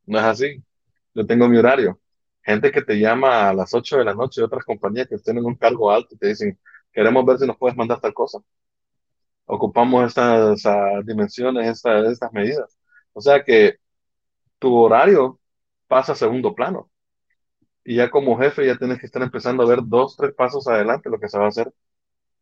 no 0.07 0.19
es 0.19 0.25
así, 0.25 0.63
yo 1.19 1.27
tengo 1.27 1.47
mi 1.49 1.57
horario. 1.57 1.99
Gente 2.43 2.71
que 2.71 2.81
te 2.81 2.99
llama 2.99 3.49
a 3.49 3.53
las 3.53 3.73
8 3.73 3.97
de 3.97 4.05
la 4.05 4.13
noche 4.13 4.41
de 4.41 4.45
otras 4.45 4.65
compañías 4.65 5.07
que 5.07 5.17
tienen 5.19 5.45
un 5.45 5.55
cargo 5.55 5.91
alto 5.91 6.15
y 6.15 6.17
te 6.17 6.27
dicen, 6.27 6.59
queremos 6.91 7.25
ver 7.25 7.37
si 7.39 7.47
nos 7.47 7.57
puedes 7.57 7.77
mandar 7.77 7.99
tal 8.01 8.13
cosa 8.13 8.39
ocupamos 9.49 10.05
estas 10.07 10.63
dimensiones, 11.05 11.67
estas 11.85 12.31
medidas. 12.33 12.77
O 13.13 13.21
sea 13.21 13.43
que 13.43 13.77
tu 14.59 14.75
horario 14.75 15.39
pasa 15.87 16.13
a 16.13 16.15
segundo 16.15 16.55
plano. 16.55 16.91
Y 17.83 17.95
ya 17.97 18.11
como 18.11 18.37
jefe 18.37 18.65
ya 18.67 18.77
tienes 18.77 18.99
que 18.99 19.07
estar 19.07 19.21
empezando 19.23 19.63
a 19.63 19.67
ver 19.67 19.79
dos, 19.83 20.15
tres 20.17 20.33
pasos 20.35 20.67
adelante 20.67 21.09
lo 21.09 21.19
que 21.19 21.29
se 21.29 21.39
va 21.39 21.45
a 21.45 21.49
hacer 21.49 21.73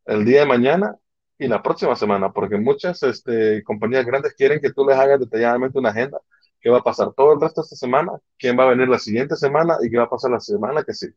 el 0.05 0.25
día 0.25 0.41
de 0.41 0.47
mañana 0.47 0.97
y 1.37 1.47
la 1.47 1.63
próxima 1.63 1.95
semana, 1.95 2.33
porque 2.33 2.57
muchas 2.57 3.01
este, 3.03 3.63
compañías 3.63 4.05
grandes 4.05 4.33
quieren 4.35 4.59
que 4.61 4.73
tú 4.73 4.85
les 4.85 4.97
hagas 4.97 5.19
detalladamente 5.19 5.79
una 5.79 5.91
agenda. 5.91 6.19
¿Qué 6.67 6.71
va 6.71 6.79
a 6.79 6.83
pasar 6.83 7.13
todo 7.13 7.31
el 7.31 7.39
resto 7.39 7.61
de 7.61 7.63
esta 7.63 7.77
semana? 7.77 8.11
¿Quién 8.37 8.59
va 8.59 8.65
a 8.65 8.71
venir 8.71 8.89
la 8.89 8.99
siguiente 8.99 9.37
semana? 9.37 9.77
¿Y 9.81 9.89
qué 9.89 9.99
va 9.99 10.03
a 10.03 10.09
pasar 10.09 10.31
la 10.31 10.41
semana 10.41 10.83
que 10.83 10.93
sí? 10.93 11.07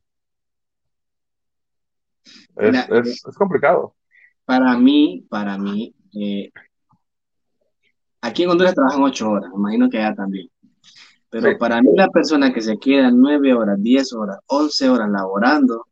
es 2.56 3.34
complicado 3.36 3.96
para 4.44 4.78
mí, 4.78 5.26
para 5.28 5.58
mí, 5.58 5.92
eh, 6.14 6.52
aquí 8.20 8.44
en 8.44 8.50
Honduras 8.50 8.76
trabajan 8.76 9.02
ocho 9.02 9.28
horas, 9.28 9.50
imagino 9.52 9.90
que 9.90 9.98
allá 9.98 10.14
también. 10.14 10.48
Pero 11.30 11.58
para 11.58 11.82
mí 11.82 11.88
la 11.96 12.06
persona 12.06 12.52
que 12.52 12.60
se 12.60 12.78
queda 12.78 13.10
nueve 13.10 13.52
horas, 13.52 13.76
diez 13.82 14.12
horas, 14.12 14.38
once 14.46 14.88
horas 14.88 15.10
laborando, 15.10 15.86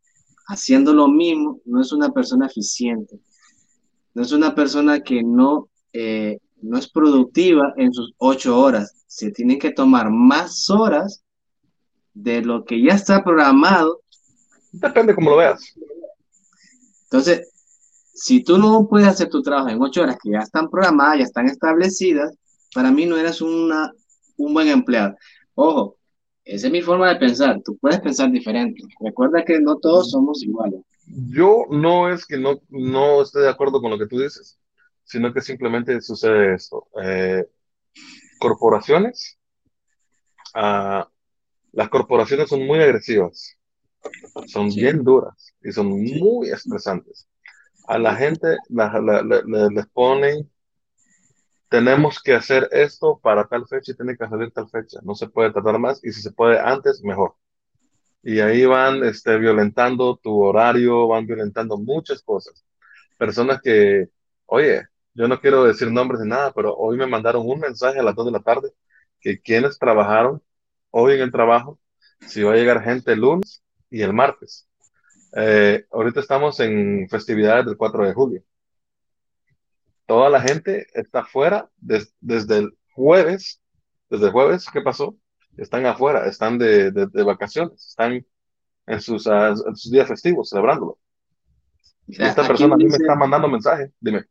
haciendo 0.47 0.93
lo 0.93 1.09
mismo, 1.09 1.59
no 1.65 1.81
es 1.81 1.91
una 1.91 2.11
persona 2.11 2.45
eficiente. 2.45 3.19
No 4.13 4.21
es 4.21 4.31
una 4.31 4.55
persona 4.55 5.01
que 5.01 5.21
no, 5.21 5.67
eh, 5.91 6.39
no 6.61 6.77
es 6.77 6.89
productiva 6.89 7.73
en 7.75 7.91
sus 7.91 8.13
ocho 8.19 8.57
horas. 8.57 8.98
Se 9.09 9.31
tiene 9.31 9.57
que 9.57 9.71
tomar 9.71 10.11
más 10.11 10.69
horas 10.69 11.23
de 12.13 12.43
lo 12.43 12.63
que 12.63 12.79
ya 12.79 12.93
está 12.93 13.23
programado. 13.23 14.01
Depende 14.71 15.15
cómo 15.15 15.31
lo 15.31 15.37
veas. 15.37 15.73
Entonces, 17.05 17.51
si 18.13 18.43
tú 18.43 18.59
no 18.59 18.87
puedes 18.87 19.07
hacer 19.07 19.29
tu 19.29 19.41
trabajo 19.41 19.69
en 19.69 19.81
ocho 19.81 20.03
horas 20.03 20.17
que 20.21 20.29
ya 20.29 20.39
están 20.39 20.69
programadas, 20.69 21.17
ya 21.17 21.23
están 21.23 21.47
establecidas, 21.47 22.35
para 22.75 22.91
mí 22.91 23.07
no 23.07 23.17
eres 23.17 23.41
una, 23.41 23.91
un 24.37 24.53
buen 24.53 24.67
empleado. 24.67 25.15
Ojo, 25.55 25.97
esa 26.45 26.67
es 26.67 26.71
mi 26.71 26.83
forma 26.83 27.09
de 27.09 27.15
pensar. 27.15 27.59
Tú 27.65 27.77
puedes 27.77 27.99
pensar 28.01 28.29
diferente. 28.29 28.83
Recuerda 28.99 29.43
que 29.43 29.59
no 29.59 29.77
todos 29.77 30.11
somos 30.11 30.43
iguales. 30.43 30.81
Yo 31.07 31.65
no 31.71 32.13
es 32.13 32.27
que 32.27 32.37
no, 32.37 32.61
no 32.69 33.23
esté 33.23 33.39
de 33.39 33.49
acuerdo 33.49 33.81
con 33.81 33.89
lo 33.89 33.97
que 33.97 34.05
tú 34.05 34.19
dices, 34.19 34.59
sino 35.03 35.33
que 35.33 35.41
simplemente 35.41 35.99
sucede 35.99 36.53
esto. 36.53 36.87
Eh, 37.01 37.43
corporaciones, 38.39 39.37
ah, 40.55 41.07
las 41.71 41.89
corporaciones 41.89 42.49
son 42.49 42.65
muy 42.65 42.79
agresivas, 42.79 43.57
son 44.47 44.69
bien 44.69 45.03
duras 45.03 45.53
y 45.61 45.71
son 45.71 45.87
muy 45.89 46.49
estresantes. 46.49 47.27
A 47.87 47.97
la 47.99 48.15
gente 48.15 48.57
les 48.69 49.87
ponen 49.87 50.49
tenemos 51.69 52.21
que 52.21 52.33
hacer 52.33 52.67
esto 52.71 53.19
para 53.21 53.47
tal 53.47 53.67
fecha 53.67 53.91
y 53.91 53.95
tiene 53.95 54.17
que 54.17 54.27
salir 54.27 54.51
tal 54.51 54.67
fecha. 54.69 54.99
No 55.03 55.15
se 55.15 55.27
puede 55.27 55.53
tardar 55.53 55.77
más 55.79 56.03
y 56.03 56.11
si 56.11 56.21
se 56.21 56.31
puede 56.31 56.59
antes, 56.59 57.01
mejor. 57.03 57.35
Y 58.23 58.39
ahí 58.39 58.65
van 58.65 59.03
este, 59.03 59.37
violentando 59.37 60.17
tu 60.17 60.41
horario, 60.41 61.07
van 61.07 61.25
violentando 61.27 61.77
muchas 61.77 62.21
cosas. 62.23 62.65
Personas 63.17 63.61
que, 63.61 64.09
oye, 64.47 64.87
yo 65.19 65.27
no 65.27 65.39
quiero 65.39 65.65
decir 65.65 65.91
nombres 65.91 66.21
ni 66.21 66.29
nada, 66.29 66.51
pero 66.53 66.75
hoy 66.75 66.97
me 66.97 67.07
mandaron 67.07 67.47
un 67.47 67.59
mensaje 67.59 67.99
a 67.99 68.03
las 68.03 68.15
2 68.15 68.27
de 68.27 68.31
la 68.31 68.39
tarde 68.39 68.71
que 69.19 69.41
quienes 69.41 69.77
trabajaron 69.77 70.41
hoy 70.91 71.13
en 71.13 71.21
el 71.21 71.31
trabajo, 71.31 71.79
si 72.27 72.43
va 72.43 72.53
a 72.53 72.55
llegar 72.55 72.83
gente 72.83 73.13
el 73.13 73.19
lunes 73.19 73.63
y 73.89 74.01
el 74.01 74.13
martes. 74.13 74.67
Eh, 75.35 75.85
ahorita 75.91 76.19
estamos 76.21 76.59
en 76.59 77.07
festividades 77.09 77.65
del 77.65 77.77
4 77.77 78.05
de 78.05 78.13
julio 78.13 78.43
toda 80.09 80.31
la 80.31 80.41
gente 80.41 80.87
está 80.95 81.19
afuera 81.19 81.69
desde 81.79 82.57
el 82.57 82.75
jueves, 82.95 83.61
desde 84.09 84.25
el 84.25 84.31
jueves, 84.31 84.65
¿qué 84.73 84.81
pasó? 84.81 85.15
Están 85.55 85.85
afuera, 85.85 86.25
están 86.25 86.57
de, 86.57 86.91
vacaciones, 87.23 87.89
están 87.89 88.25
en 88.87 89.01
sus, 89.01 89.27
ah, 89.27 89.53
sus, 89.55 89.91
días 89.91 90.07
festivos 90.07 90.49
celebrándolo. 90.49 90.97
esta 92.07 92.47
persona 92.47 92.73
a 92.73 92.77
mí 92.77 92.85
me 92.85 92.97
está 92.97 93.13
mandando 93.13 93.47
mensaje, 93.47 93.91
dime. 93.99 94.25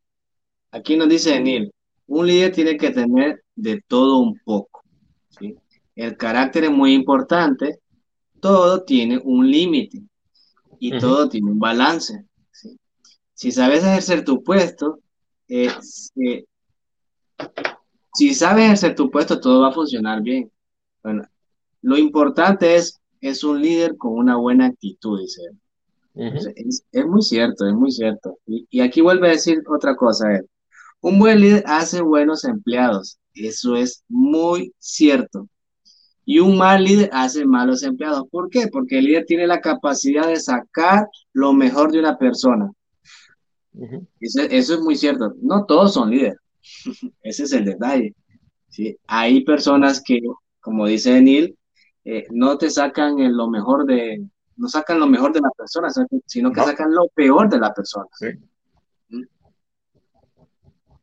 Aquí 0.71 0.97
nos 0.97 1.09
dice 1.09 1.39
Neil, 1.41 1.73
un 2.07 2.27
líder 2.27 2.53
tiene 2.53 2.77
que 2.77 2.91
tener 2.91 3.43
de 3.55 3.83
todo 3.87 4.19
un 4.19 4.39
poco. 4.45 4.83
¿sí? 5.29 5.57
El 5.95 6.17
carácter 6.17 6.65
es 6.65 6.71
muy 6.71 6.93
importante, 6.93 7.81
todo 8.41 8.83
tiene 8.85 9.21
un 9.23 9.51
límite 9.51 10.03
y 10.79 10.99
todo 10.99 11.29
tiene 11.29 11.51
un 11.51 11.59
balance. 11.59 12.25
Si 13.35 13.53
sabes 13.53 13.85
ejercer 13.85 14.25
tu 14.25 14.43
puesto, 14.43 15.01
eh, 15.49 15.71
si 18.15 18.35
sabes 18.35 18.65
ejercer 18.65 18.95
tu 18.95 19.11
puesto, 19.11 19.41
todo 19.41 19.63
va 19.63 19.69
a 19.69 19.73
funcionar 19.73 20.23
bien. 20.23 20.51
Bueno, 21.03 21.25
lo 21.83 21.97
importante 21.97 22.77
es, 22.77 23.01
es 23.21 23.45
un 23.45 23.63
líder 23.63 23.97
con 23.97 24.13
una 24.13 24.37
buena 24.37 24.67
actitud, 24.67 25.21
dice 25.21 25.43
es, 26.19 27.07
muy 27.07 27.23
cierto, 27.23 27.67
es 27.67 27.75
muy 27.75 27.91
cierto. 27.91 28.39
Y, 28.47 28.81
aquí 28.81 29.01
vuelve 29.01 29.29
a 29.29 29.33
decir 29.33 29.63
otra 29.69 29.95
cosa, 29.97 30.35
él. 30.35 30.49
Un 31.01 31.19
buen 31.19 31.41
líder 31.41 31.65
hace 31.67 32.03
buenos 32.03 32.45
empleados. 32.45 33.19
Eso 33.35 33.77
es 33.77 34.05
muy 34.09 34.73
cierto. 34.79 35.49
Y 36.25 36.41
un 36.41 36.59
mal 36.59 36.85
líder 36.85 37.11
hace 37.13 37.47
malos 37.47 37.83
empleados. 37.83 38.25
¿Por 38.31 38.51
qué? 38.51 38.69
Porque 38.69 38.99
el 38.99 39.07
líder 39.07 39.25
tiene 39.25 39.47
la 39.47 39.61
capacidad 39.61 40.27
de 40.27 40.37
sacar 40.37 41.07
lo 41.33 41.53
mejor 41.53 41.91
de 41.91 42.01
una 42.01 42.19
persona 42.19 42.71
eso, 44.21 44.75
es 44.75 44.81
muy 44.81 44.97
cierto. 44.97 45.35
No 45.41 45.65
todos 45.67 45.95
son 45.95 46.11
líderes. 46.11 46.39
Ese 47.23 47.45
es 47.45 47.53
el 47.53 47.65
detalle. 47.65 48.15
¿sí? 48.69 48.99
Hay 49.07 49.45
personas 49.45 50.03
que, 50.05 50.21
como 50.61 50.87
dice 50.87 51.21
Neil, 51.21 51.57
eh, 52.05 52.27
no 52.31 52.59
te 52.59 52.71
sacan 52.71 53.17
lo 53.37 53.49
mejor 53.49 53.87
de, 53.87 54.25
no 54.57 54.69
sacan 54.69 54.99
lo 54.99 55.07
mejor 55.07 55.33
de 55.33 55.41
la 55.41 55.51
persona, 55.57 55.89
sino 56.27 56.53
que 56.53 56.61
sacan 56.61 56.93
lo 56.93 57.09
peor 57.09 57.49
de 57.49 57.59
la 57.59 57.73
persona. 57.73 58.07
¿Mm? 58.21 58.45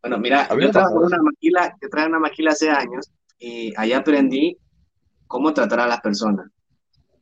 Bueno, 0.06 0.20
mira, 0.20 0.48
yo 0.62 0.70
trabajo 0.70 1.00
en 1.00 1.06
una 1.08 1.18
maquila, 1.24 1.76
yo 1.82 1.90
traje 1.90 2.08
una 2.08 2.20
maquila 2.20 2.52
hace 2.52 2.70
años 2.70 3.12
y 3.40 3.74
ahí 3.76 3.92
aprendí 3.92 4.56
cómo 5.26 5.52
tratar 5.52 5.80
a 5.80 5.88
las 5.88 6.00
personas. 6.00 6.48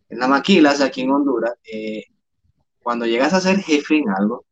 En 0.10 0.20
las 0.20 0.28
maquilas 0.28 0.82
aquí 0.82 1.00
en 1.00 1.12
Honduras, 1.12 1.54
eh, 1.64 2.04
cuando 2.80 3.06
llegas 3.06 3.34
a 3.34 3.40
ser 3.40 3.60
jefe 3.60 4.00
en 4.00 4.10
algo, 4.10 4.44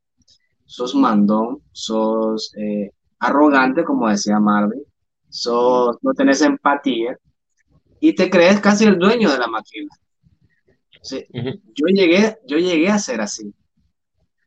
sos 0.63 0.96
mandón, 0.96 1.62
sos 1.74 2.54
eh, 2.56 2.91
arrogante, 3.20 3.84
como 3.84 4.08
decía 4.08 4.39
Marvin, 4.39 4.82
sos, 5.28 5.98
no 6.02 6.13
tenés 6.13 6.41
empatía 6.41 7.17
y 8.00 8.15
te 8.15 8.30
crees 8.30 8.62
casi 8.62 8.86
el 8.86 8.98
dueño 8.98 9.30
de 9.30 9.39
la 9.39 9.48
máquina. 9.48 9.89
yo, 11.04 11.86
llegué, 11.88 12.38
yo 12.48 12.60
llegué 12.60 12.88
a 12.88 12.98
ser 12.98 13.20
así 13.20 13.54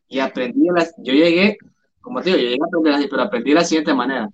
y 0.09 0.21
aprendí, 0.21 0.69
yo 1.03 1.13
llegué, 1.13 1.59
como 2.05 2.21
te 2.21 2.31
digo, 2.31 2.37
yo 2.37 2.51
llegué 2.51 2.63
a 2.63 2.67
aprender 2.67 2.95
así, 2.95 3.09
pero 3.09 3.23
aprendí 3.23 3.51
de 3.51 3.57
la 3.57 3.65
siguiente 3.65 3.95
manera. 3.95 4.29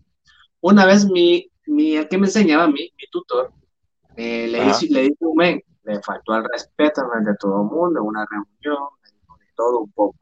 Una 0.60 0.84
vez 0.84 1.06
mi, 1.06 1.48
mi 1.66 1.94
el 1.96 2.08
que 2.08 2.18
me 2.18 2.26
enseñaba 2.26 2.64
a 2.64 2.68
mí, 2.68 2.92
mi 2.98 3.06
tutor, 3.10 3.52
eh, 4.16 4.48
le, 4.48 4.66
hice, 4.66 4.88
le 4.90 5.02
dije 5.02 5.14
un 5.20 5.36
men, 5.36 5.62
le 5.84 6.02
faltó 6.02 6.32
al 6.32 6.44
respeto 6.52 7.02
de 7.24 7.36
todo 7.38 7.62
el 7.62 7.68
mundo, 7.68 8.00
en 8.00 8.06
una 8.06 8.26
reunión, 8.28 8.88
de 9.02 9.10
todo 9.54 9.82
un 9.82 9.92
poco. 9.92 10.18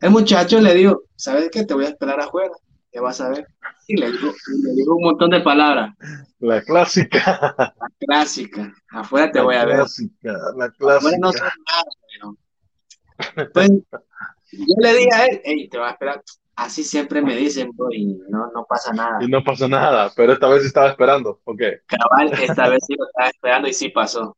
El 0.00 0.10
muchacho 0.10 0.60
le 0.60 0.72
dijo, 0.72 1.02
¿sabes 1.16 1.50
qué? 1.50 1.64
Te 1.64 1.74
voy 1.74 1.86
a 1.86 1.88
esperar 1.88 2.20
afuera, 2.20 2.52
¿qué 2.92 3.00
vas 3.00 3.20
a 3.20 3.30
ver? 3.30 3.48
Y 3.88 3.96
le 3.96 4.12
dijo, 4.12 4.32
le 4.62 4.72
dijo 4.74 4.94
un 4.94 5.02
montón 5.02 5.30
de 5.30 5.40
palabras. 5.40 5.96
La 6.38 6.62
clásica. 6.62 7.56
La 7.58 7.90
clásica. 7.98 8.72
Afuera 8.90 9.32
te 9.32 9.40
voy 9.40 9.56
a 9.56 9.64
ver. 9.64 9.78
La 9.78 9.82
clásica, 9.82 10.38
la 10.56 10.70
clásica. 10.70 11.16
no 11.18 11.32
nada, 11.32 11.48
Pues, 13.52 13.72
yo 14.58 14.74
le 14.78 14.94
dije 14.94 15.14
a 15.14 15.26
él, 15.26 15.40
hey, 15.44 15.68
te 15.68 15.78
voy 15.78 15.86
a 15.86 15.90
esperar. 15.90 16.22
Así 16.54 16.84
siempre 16.84 17.20
me 17.20 17.36
dicen, 17.36 17.70
y 17.92 18.06
no, 18.28 18.50
no 18.54 18.66
pasa 18.66 18.92
nada. 18.92 19.18
Y 19.22 19.28
no 19.28 19.44
pasa 19.44 19.68
nada, 19.68 20.10
pero 20.16 20.32
esta 20.32 20.48
vez 20.48 20.64
estaba 20.64 20.88
esperando, 20.88 21.40
¿ok? 21.44 21.60
Cabal, 21.86 22.32
esta 22.32 22.68
vez 22.70 22.82
sí 22.86 22.94
lo 22.98 23.06
estaba 23.06 23.28
esperando 23.28 23.68
y 23.68 23.74
sí 23.74 23.90
pasó. 23.90 24.34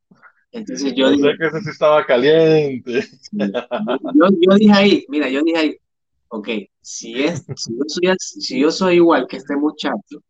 Entonces 0.50 0.94
yo 0.94 1.10
dije. 1.10 1.30
que 1.38 1.46
ese 1.46 1.60
sí 1.60 1.70
estaba 1.70 2.04
caliente. 2.04 3.04
Yo, 3.30 4.56
dije 4.56 4.72
ahí, 4.72 5.06
mira, 5.08 5.28
yo 5.28 5.42
dije 5.42 5.58
ahí, 5.58 5.76
ok, 6.28 6.48
si, 6.80 7.22
es, 7.22 7.44
si, 8.18 8.60
yo 8.60 8.70
soy, 8.70 8.96
igual 8.96 9.26
que 9.28 9.36
este 9.36 9.56
muchacho, 9.56 10.22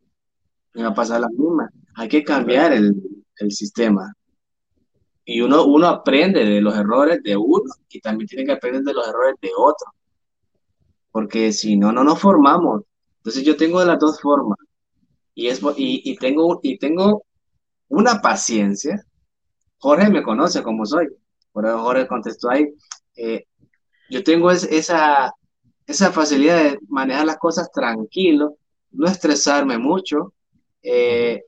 me 0.75 0.83
va 0.83 0.89
a 0.89 0.95
pasar 0.95 1.21
la 1.21 1.29
misma. 1.29 1.71
Hay 1.95 2.09
que 2.09 2.25
cambiar 2.25 2.73
el, 2.73 2.95
sistema. 3.51 4.13
Y 5.29 5.41
uno, 5.43 5.65
uno 5.65 5.87
aprende 5.89 6.45
de 6.45 6.61
los 6.61 6.75
errores 6.75 7.23
de 7.23 7.37
uno 7.37 7.71
y 7.91 8.01
también 8.01 8.29
tiene 8.29 8.47
que 8.47 8.53
aprender 8.53 8.83
de 8.83 8.95
los 8.95 9.07
errores 9.07 9.35
de 9.43 9.51
otro. 9.57 9.93
Porque 11.11 11.53
si 11.53 11.77
no, 11.77 11.93
no 11.93 12.03
nos 12.03 12.19
formamos. 12.19 12.83
Entonces 13.19 13.45
yo 13.45 13.57
tengo 13.57 13.81
de 13.81 13.87
las 13.87 13.99
dos 13.99 14.21
formas. 14.21 14.59
Y, 15.35 15.49
es, 15.49 15.61
y, 15.77 16.03
y, 16.11 16.17
tengo, 16.17 16.61
y 16.63 16.79
tengo 16.79 17.25
una 17.89 18.21
paciencia 18.21 19.05
Jorge 19.79 20.11
me 20.11 20.23
conoce 20.23 20.63
como 20.63 20.85
soy. 20.87 21.09
Por 21.53 21.67
eso 21.67 21.79
Jorge 21.79 22.07
contestó 22.07 22.51
ahí. 22.51 22.67
Eh, 23.17 23.45
yo 24.11 24.23
tengo 24.25 24.51
esa, 24.51 25.33
esa 25.87 26.13
facilidad 26.13 26.63
de 26.63 26.79
manejar 26.89 27.27
las 27.27 27.39
cosas 27.39 27.71
tranquilo, 27.73 28.57
no 28.91 29.07
estresarme 29.07 29.79
mucho. 29.79 30.33
Eh, 30.83 31.45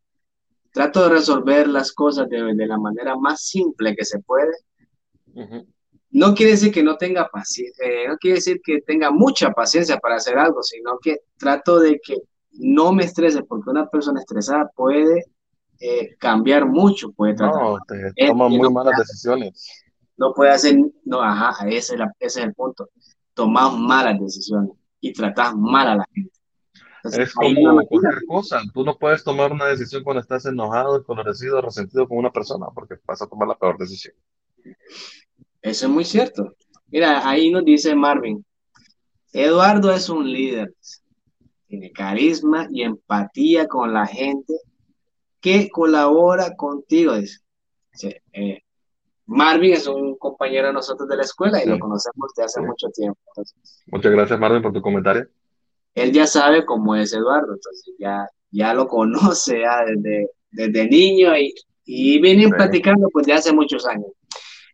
trato 0.73 1.05
de 1.05 1.11
resolver 1.11 1.69
las 1.69 1.93
cosas 1.93 2.29
de, 2.29 2.55
la 2.55 2.79
manera 2.79 3.17
más 3.17 3.43
simple 3.43 3.95
que 3.97 4.05
se 4.05 4.21
puede. 4.21 4.53
No 6.11 6.35
quiere 6.35 6.53
decir 6.53 6.73
que 6.73 6.83
no 6.83 6.97
tenga 6.97 7.29
paciencia, 7.29 7.87
eh, 7.87 8.09
no 8.09 8.17
quiere 8.17 8.37
decir 8.37 8.61
que 8.65 8.81
tenga 8.83 9.11
mucha 9.11 9.53
paciencia 9.53 9.97
para 9.99 10.17
hacer 10.17 10.37
algo, 10.39 10.63
sino 10.63 10.99
que 10.99 11.19
trato 11.39 11.79
de 11.79 12.01
que 12.05 12.17
no 12.53 12.93
me 12.93 13.05
estrese, 13.05 13.43
porque 13.45 13.71
una 13.71 13.89
persona 13.89 14.21
estresada 14.21 14.69
puede 14.75 15.25
eh, 15.79 16.17
cambiar 16.19 16.67
mucho, 16.67 17.13
puede 17.13 17.35
No, 17.35 17.79
te 17.87 18.27
toma 18.27 18.49
muy 18.49 18.71
malas 18.71 18.99
decisiones. 18.99 19.85
No 20.17 20.35
puede 20.35 20.51
hacer, 20.51 20.77
no, 21.05 21.23
ajá, 21.23 21.67
ese 21.69 21.97
es, 22.19 22.37
el 22.37 22.53
punto. 22.55 22.91
Tomar 23.33 23.73
malas 23.79 24.21
decisiones 24.21 24.73
y 25.01 25.13
tratar 25.13 25.57
mal 25.57 25.89
a 25.89 25.97
la 25.97 26.05
gente. 26.13 26.40
Es 27.05 27.35
como 27.35 27.87
cualquier 27.87 28.25
cosa. 28.27 28.61
Tú 28.73 28.85
no 28.85 28.97
puedes 28.97 29.25
tomar 29.25 29.53
una 29.53 29.67
decisión 29.67 30.03
cuando 30.03 30.21
estás 30.21 30.47
enojado, 30.47 30.99
desconocido, 30.99 31.61
resentido 31.61 32.09
con 32.09 32.19
una 32.19 32.31
persona, 32.31 32.67
porque 32.75 32.97
vas 33.07 33.23
a 33.23 33.27
tomar 33.27 33.49
la 33.49 33.59
peor 33.59 33.79
decisión. 33.79 34.15
Eso 35.63 35.87
es 35.87 35.93
muy 35.93 36.05
cierto. 36.05 36.55
Mira, 36.89 37.29
ahí 37.29 37.51
nos 37.51 37.65
dice 37.65 37.95
Marvin, 37.95 38.45
Eduardo 39.33 39.93
es 39.93 40.09
un 40.09 40.31
líder, 40.31 40.75
tiene 41.69 41.93
carisma 41.93 42.67
y 42.71 42.83
empatía 42.83 43.69
con 43.69 43.93
la 43.93 44.07
gente 44.07 44.55
que 45.41 45.69
colabora 45.71 46.57
contigo. 46.57 47.15
Dice. 47.15 48.23
Eh, 48.33 48.63
Marvin 49.27 49.75
es 49.75 49.87
un 49.87 50.17
compañero 50.17 50.67
de 50.67 50.73
nosotros 50.73 51.09
de 51.09 51.17
la 51.17 51.23
escuela 51.23 51.63
y 51.63 51.69
lo 51.69 51.79
conocemos 51.79 52.33
desde 52.35 52.47
hace 52.47 52.61
mucho 52.61 52.89
tiempo. 52.89 53.21
Muchas 53.87 54.13
gracias, 54.13 54.41
Marvin, 54.41 54.63
por 54.63 54.73
tu 54.73 54.83
comentario. 54.83 55.29
Él 55.95 56.13
ya 56.13 56.27
sabe 56.27 56.65
cómo 56.65 56.95
es 56.95 57.13
Eduardo, 57.13 57.55
entonces 57.55 57.95
ya, 57.99 58.27
ya 58.51 58.75
lo 58.75 58.87
conoce 58.89 59.63
desde, 59.87 60.31
desde 60.51 60.89
niño 60.89 61.37
y, 61.37 61.55
y 61.85 62.21
vienen 62.21 62.51
platicando 62.51 63.09
pues 63.13 63.27
de 63.27 63.33
hace 63.33 63.53
muchos 63.53 63.87
años. 63.87 64.11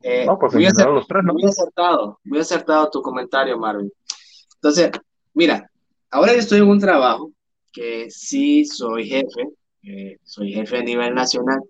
Eh, 0.03 0.27
no, 0.27 0.39
pues 0.39 0.55
muy, 0.55 0.67
acertado, 0.67 0.95
los 0.95 1.07
tres, 1.09 1.25
¿no? 1.25 1.33
muy 1.33 1.45
acertado, 1.45 2.21
muy 2.25 2.39
acertado 2.39 2.91
tu 2.91 3.03
comentario, 3.03 3.59
Marvin. 3.59 3.91
Entonces, 4.55 4.91
mira, 5.35 5.69
ahora 6.11 6.33
yo 6.33 6.39
estoy 6.39 6.59
en 6.59 6.69
un 6.69 6.79
trabajo 6.79 7.33
que 7.73 8.11
sí 8.11 8.65
soy 8.65 9.09
jefe, 9.09 9.49
eh, 9.83 10.19
soy 10.23 10.53
jefe 10.53 10.79
a 10.79 10.83
nivel 10.83 11.15
nacional, 11.15 11.61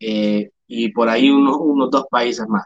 eh, 0.00 0.50
y 0.66 0.90
por 0.92 1.08
ahí 1.08 1.30
unos, 1.30 1.56
unos 1.60 1.90
dos 1.90 2.06
países 2.10 2.46
más. 2.48 2.64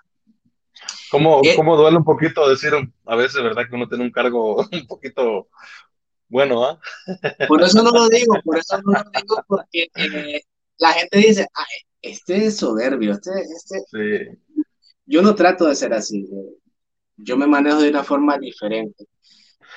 ¿Cómo, 1.11 1.43
¿Cómo, 1.57 1.77
duele 1.77 1.99
un 1.99 2.05
poquito 2.05 2.49
decir 2.49 2.73
a 3.05 3.17
veces, 3.17 3.43
verdad, 3.43 3.65
que 3.69 3.77
uno 3.77 3.89
tiene 3.89 4.05
un 4.05 4.11
cargo 4.11 4.57
un 4.73 4.87
poquito 4.87 5.49
bueno, 6.33 6.65
¿ah? 6.65 6.81
Por 7.47 7.61
eso 7.61 7.83
no 7.83 7.91
lo 7.91 8.09
digo, 8.09 8.35
por 8.43 8.57
eso 8.57 8.81
no 8.83 8.93
lo 8.93 9.03
digo, 9.21 9.45
porque 9.47 9.89
eh, 9.95 10.41
la 10.79 10.93
gente 10.93 11.19
dice, 11.19 11.47
este 12.01 12.47
es 12.47 12.57
soberbio, 12.57 13.13
este, 13.13 13.33
este... 13.43 13.81
Sí. 13.91 14.65
Yo 15.05 15.21
no 15.21 15.35
trato 15.35 15.67
de 15.67 15.75
ser 15.75 15.93
así, 15.93 16.23
eh, 16.23 16.57
yo 17.19 17.37
me 17.37 17.47
manejo 17.47 17.83
de 17.83 17.91
una 17.91 18.03
forma 18.03 18.39
diferente. 18.39 19.05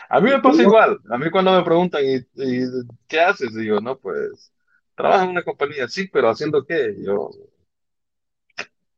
A 0.07 0.21
mí 0.21 0.29
me 0.29 0.39
pasa 0.39 0.61
igual, 0.61 0.97
a 1.09 1.17
mí 1.17 1.29
cuando 1.29 1.51
me 1.51 1.63
preguntan, 1.65 2.05
¿y, 2.05 2.15
y 2.35 2.63
qué 3.05 3.19
haces? 3.19 3.53
Digo, 3.53 3.81
no, 3.81 3.97
pues, 3.99 4.53
trabajo 4.95 5.25
en 5.25 5.31
una 5.31 5.43
compañía, 5.43 5.89
sí, 5.89 6.07
pero 6.07 6.29
¿haciendo 6.29 6.63
qué? 6.65 6.95
Yo, 7.05 7.31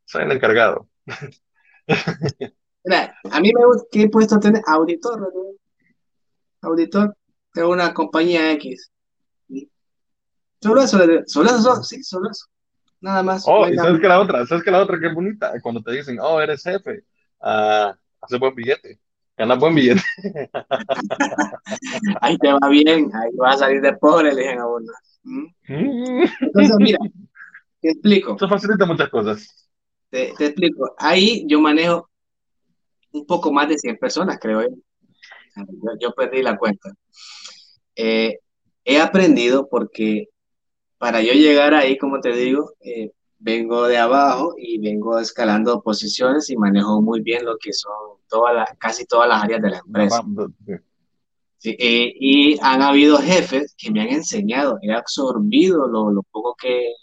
soy 0.06 0.26
el 0.26 0.32
encargado. 0.32 0.88
Mira, 2.84 3.18
a 3.32 3.40
mí 3.40 3.52
me 3.52 3.66
gusta, 3.66 3.88
¿qué 3.92 4.08
puesto 4.10 4.40
tener? 4.40 4.62
Auditor, 4.68 5.34
Auditor 6.62 7.18
de 7.58 7.66
una 7.66 7.94
compañía 7.94 8.52
X. 8.54 8.92
Solo 10.62 10.82
eso, 10.82 10.98
solo 11.26 11.50
eso, 11.50 11.84
sí, 11.84 12.04
solo 12.04 12.32
eso. 12.32 12.46
Nada 13.00 13.22
más. 13.22 13.44
Oh, 13.48 13.68
y 13.68 13.76
sabes 13.76 14.02
que 14.02 14.08
la 14.08 14.20
otra, 14.20 14.46
sabes 14.46 14.64
que 14.64 14.72
la 14.72 14.82
otra 14.82 15.00
que 15.00 15.08
es 15.08 15.14
bonita, 15.14 15.54
cuando 15.62 15.82
te 15.82 15.92
dicen, 15.92 16.18
oh, 16.20 16.42
eres 16.42 16.64
jefe, 16.64 17.04
uh, 17.42 17.94
hace 18.22 18.38
buen 18.40 18.56
billete, 18.56 19.00
gana 19.38 19.56
buen 19.56 19.76
billete. 19.76 20.02
ahí 22.22 22.38
te 22.38 22.54
va 22.54 22.70
bien, 22.70 23.12
ahí 23.14 23.30
vas 23.36 23.56
a 23.56 23.60
salir 23.60 23.82
de 23.82 23.96
pobre, 23.98 24.34
le 24.34 24.42
dicen 24.42 24.60
a 24.60 24.68
uno. 24.68 24.92
¿Mm? 25.24 25.46
Mm. 25.68 26.24
Entonces, 26.42 26.76
mira, 26.80 27.00
te 27.82 27.90
explico. 27.90 28.36
Eso 28.36 28.50
facilita 28.50 28.86
muchas 28.86 29.10
cosas. 29.10 29.70
Te, 30.10 30.30
explico. 30.30 30.96
Ahí 30.98 31.46
yo 31.48 31.60
manejo 31.60 32.10
un 33.12 33.26
poco 33.26 33.52
más 33.52 33.70
de 33.70 33.78
100 33.78 33.98
personas, 33.98 34.38
creo 34.40 34.62
yo. 34.62 34.76
Yo, 36.00 36.12
perdí 36.12 36.44
la 36.44 36.58
cuenta. 36.58 36.92
Eh, 37.98 38.40
he 38.86 39.00
aprendido 39.00 39.68
porque 39.68 40.28
para 40.98 41.22
yo 41.22 41.34
llegar 41.34 41.74
ahí, 41.74 41.98
como 41.98 42.22
te 42.22 42.32
digo, 42.32 42.74
eh, 42.80 43.12
vengo 43.40 43.88
de 43.88 43.98
abajo 43.98 44.54
y 44.58 44.80
vengo 44.80 45.20
escalando 45.20 45.82
posiciones 45.82 46.50
y 46.50 46.58
manejo 46.58 47.02
muy 47.02 47.22
bien 47.22 47.46
lo 47.46 47.58
que 47.58 47.74
son 47.74 47.94
todas 48.30 48.68
casi 48.80 49.06
todas 49.06 49.28
las 49.28 49.44
áreas 49.44 49.62
de 49.62 49.70
la 49.70 49.80
empresa. 49.80 50.24
Eh, 51.64 52.14
y 52.20 52.58
han 52.62 52.82
habido 52.82 53.18
jefes 53.18 53.74
que 53.78 53.92
me 53.92 54.02
han 54.02 54.10
enseñado, 54.10 54.78
he 54.82 54.92
absorbido 54.94 55.88
lo, 55.88 56.12
lo 56.12 56.24
poco 56.24 56.56
que, 56.56 56.94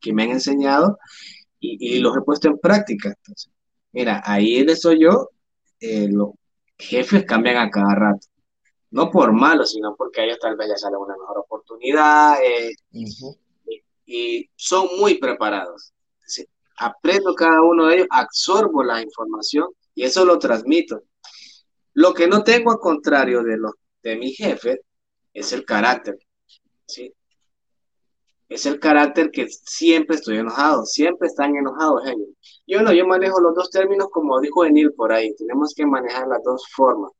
que, 0.00 0.12
me 0.12 0.24
han 0.24 0.30
enseñado 0.32 0.98
y, 1.58 1.98
los 1.98 2.16
he 2.16 2.20
puesto 2.20 2.48
en 2.48 2.58
práctica. 2.58 3.08
Entonces, 3.08 3.50
mira, 3.92 4.22
ahí 4.24 4.62
de 4.64 4.72
eso 4.72 4.92
yo, 4.92 5.30
eh, 5.80 6.08
los 6.10 6.30
jefes 6.78 7.24
cambian 7.24 7.56
a 7.56 7.70
cada 7.70 7.94
rato. 7.94 8.26
No 8.90 9.10
por 9.10 9.32
malo, 9.32 9.64
sino 9.64 9.94
porque 9.96 10.20
a 10.20 10.24
ellos 10.24 10.38
tal 10.40 10.56
vez 10.56 10.68
les 10.68 10.80
sale 10.80 10.96
una 10.96 11.16
mejor 11.16 11.38
oportunidad 11.38 12.38
eh, 12.42 12.72
y, 14.06 14.48
son 14.56 14.88
muy 14.98 15.18
preparados. 15.18 15.92
aprendo 16.78 17.34
cada 17.34 17.62
uno 17.62 17.86
de 17.86 17.96
ellos, 17.96 18.06
absorbo 18.10 18.82
la 18.82 19.02
información 19.02 19.68
y 19.94 20.04
eso 20.04 20.24
lo 20.24 20.38
transmito. 20.38 21.02
Lo 21.94 22.14
que 22.14 22.28
no 22.28 22.44
tengo 22.44 22.70
al 22.70 22.78
contrario 22.78 23.42
de, 23.42 23.56
los, 23.56 23.72
de 24.02 24.16
mi 24.16 24.32
jefe 24.32 24.82
es 25.32 25.52
el 25.52 25.64
carácter. 25.64 26.18
¿sí? 26.86 27.12
es 28.48 28.66
el 28.66 28.78
carácter 28.78 29.30
que 29.30 29.48
siempre 29.48 30.16
estoy 30.16 30.38
enojado, 30.38 30.84
siempre 30.84 31.26
están 31.28 31.56
enojados 31.56 32.06
ellos. 32.06 32.28
Yo 32.66 32.82
no, 32.82 32.92
yo 32.92 33.06
manejo 33.06 33.40
los 33.40 33.54
dos 33.54 33.70
términos 33.70 34.08
como 34.10 34.40
dijo 34.40 34.64
Enil 34.64 34.92
por 34.92 35.12
ahí, 35.12 35.34
tenemos 35.36 35.74
que 35.74 35.86
manejar 35.86 36.28
las 36.28 36.42
dos 36.44 36.64
formas. 36.74 37.12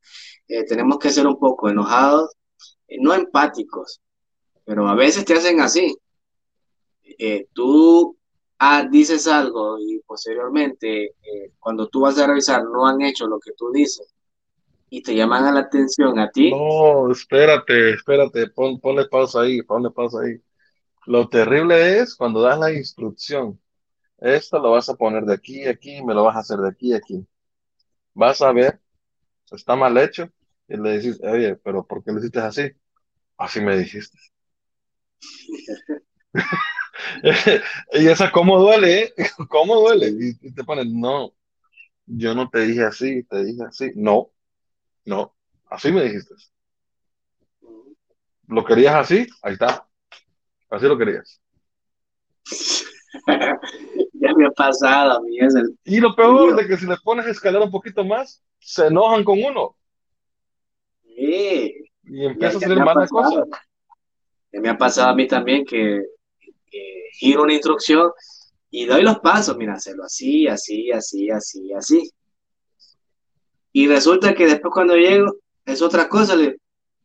Eh, 0.49 0.65
tenemos 0.65 0.99
que 0.99 1.11
ser 1.11 1.27
un 1.27 1.39
poco 1.39 1.69
enojados, 1.69 2.33
eh, 2.89 2.99
no 3.01 3.15
empáticos, 3.15 4.01
pero 4.65 4.89
a 4.89 4.95
veces 4.95 5.25
te 5.25 5.35
hacen 5.35 5.61
así. 5.61 5.97
Eh, 7.19 7.47
tú 7.53 8.17
ah, 8.59 8.87
dices 8.91 9.27
algo 9.27 9.79
y 9.79 10.01
posteriormente, 10.07 11.15
cuando 11.59 11.89
tú 11.89 12.01
vas 12.01 12.19
a 12.19 12.27
revisar, 12.27 12.65
no 12.65 12.87
han 12.87 13.03
hecho 13.03 13.27
lo 13.27 13.39
que 13.39 13.53
tú 13.57 13.71
dices 13.73 14.13
y 14.89 15.03
te 15.03 15.15
llaman 15.15 15.45
a 15.45 15.53
la 15.53 15.61
atención 15.61 16.19
a 16.19 16.31
ti. 16.31 16.51
No, 16.51 17.11
espérate, 17.11 17.95
espérate, 17.95 18.49
pon, 18.51 18.79
ponle 18.81 19.07
pausa 19.07 19.41
ahí, 19.41 19.63
ponle 19.63 19.91
pausa 19.91 20.21
ahí 20.21 20.41
lo 21.07 21.29
terrible 21.29 22.01
es 22.01 22.15
cuando 22.15 22.43
das 22.43 22.59
la 22.59 22.73
instrucción. 22.73 23.61
Esto 24.19 24.59
lo 24.59 24.73
vas 24.73 24.89
a 24.89 24.95
poner 24.95 25.25
de 25.25 25.35
aquí 25.35 25.67
aquí, 25.67 26.03
me 26.03 26.15
lo 26.15 26.25
vas 26.25 26.37
a 26.37 26.41
hacer 26.41 26.59
de 26.59 26.69
aquí 26.69 26.93
aquí. 26.93 27.27
Vas 28.15 28.43
a 28.43 28.53
ver, 28.53 28.81
está 29.51 29.77
mal 29.77 29.97
hecho, 29.99 30.31
y 30.69 30.77
le 30.77 30.99
dices, 30.99 31.21
oye, 31.23 31.57
pero 31.57 31.87
¿por 31.87 32.03
qué 32.03 32.12
lo 32.12 32.19
hiciste 32.19 32.41
así? 32.41 32.73
Así 33.37 33.61
me 33.61 33.77
dijiste. 33.77 34.19
y 37.93 38.07
esa, 38.07 38.33
¿cómo 38.33 38.59
duele? 38.59 39.03
Eh? 39.03 39.12
¿Cómo 39.49 39.77
duele? 39.77 40.09
Y, 40.41 40.53
te 40.53 40.64
ponen, 40.64 41.01
no, 41.01 41.33
yo 42.07 42.35
no 42.35 42.49
te 42.49 42.61
dije 42.61 42.85
así, 42.85 43.23
te 43.25 43.45
dije 43.45 43.62
así. 43.64 43.93
No, 43.95 44.31
no, 45.05 45.35
así 45.67 45.93
me 45.93 46.05
dijiste. 46.05 46.35
¿Lo 48.49 48.64
querías 48.64 48.95
así? 48.95 49.27
Ahí 49.43 49.55
está. 49.55 49.87
Así 50.71 50.87
lo 50.87 50.97
querías. 50.97 51.41
ya 53.27 54.35
me 54.37 54.47
ha 54.47 54.51
pasado 54.51 55.12
a 55.12 55.21
mí. 55.21 55.39
Es 55.39 55.55
Y 55.85 56.01
lo 56.01 56.14
peor 56.14 56.57
de 56.57 56.67
que 56.67 56.77
si 56.77 56.87
le 56.87 56.97
pones 56.99 57.27
a 57.27 57.31
escalar 57.31 57.62
un 57.62 57.71
poquito 57.71 58.05
más, 58.05 58.43
se 58.61 58.87
enojan 58.87 59.25
con 59.25 59.43
uno. 59.43 59.77
Sí. 61.17 61.91
Y 62.05 62.27
empieza 62.27 62.59
a 62.59 62.61
salir 62.61 62.79
malas 62.79 63.11
cosas. 63.11 63.45
Ya 64.53 64.61
me 64.61 64.69
ha 64.69 64.79
pasado 64.79 65.11
a 65.11 65.14
mí 65.14 65.27
también 65.27 65.64
que, 65.64 66.03
giro 67.12 67.43
una 67.45 67.55
instrucción 67.55 68.11
y 68.71 68.85
doy 68.85 69.03
los 69.03 69.21
pasos, 69.21 69.57
mira, 69.57 69.73
hacerlo 69.73 70.05
así, 70.05 70.47
así, 70.47 70.93
así, 70.93 71.31
así, 71.31 71.73
así. 71.73 72.11
Y 73.73 73.89
resulta 73.89 74.35
que 74.35 74.47
después 74.47 74.73
cuando 74.73 74.95
llego 74.95 75.37
es 75.64 75.81
otra 75.81 76.09
cosa. 76.09 76.37
Le, 76.37 76.59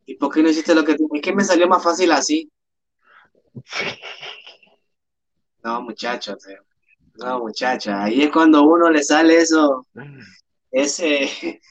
¿Y 0.06 0.16
por 0.16 0.34
qué 0.34 0.44
no 0.44 0.50
hiciste 0.50 0.76
lo 0.76 0.84
que 0.84 0.96
tú? 0.96 1.10
Es 1.14 1.22
que 1.22 1.34
me 1.34 1.44
salió 1.44 1.68
más 1.68 1.82
fácil 1.82 2.12
así. 2.12 2.52
No, 5.64 5.82
muchachos, 5.82 6.38
no, 7.16 7.40
muchacha, 7.40 8.04
ahí 8.04 8.24
es 8.24 8.32
cuando 8.32 8.64
uno 8.64 8.90
le 8.90 9.04
sale 9.04 9.38
eso, 9.38 9.86
ese, 10.72 11.24
eh, 11.24 11.62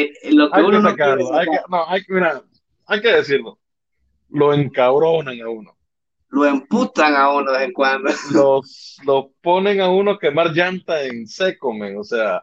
eh, 0.00 0.12
lo 0.32 0.50
que 0.50 0.58
hay 0.58 0.64
uno 0.64 0.82
que 0.82 0.90
sacarlo, 0.90 1.30
no 1.30 1.38
hay 1.38 1.46
que, 1.46 1.58
no, 1.68 1.88
hay, 1.88 2.02
mira, 2.08 2.42
hay 2.86 3.00
que 3.00 3.12
decirlo, 3.12 3.58
lo 4.30 4.52
encabronan 4.52 5.40
a 5.40 5.48
uno. 5.48 5.76
Lo 6.28 6.44
emputan 6.46 7.14
a 7.14 7.32
uno 7.32 7.52
de 7.52 7.58
vez 7.58 7.68
en 7.68 7.72
cuando. 7.72 8.10
Los, 8.32 8.96
lo 9.04 9.30
ponen 9.40 9.80
a 9.80 9.88
uno 9.88 10.18
quemar 10.18 10.48
llanta 10.48 11.02
en 11.02 11.28
seco, 11.28 11.72
men, 11.72 11.96
o 11.96 12.02
sea, 12.02 12.42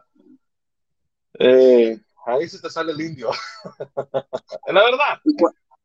eh, 1.38 1.98
ahí 2.26 2.48
se 2.48 2.60
te 2.60 2.70
sale 2.70 2.92
el 2.92 3.00
indio. 3.00 3.30
es 4.66 4.74
la 4.74 4.82
verdad. 4.82 5.20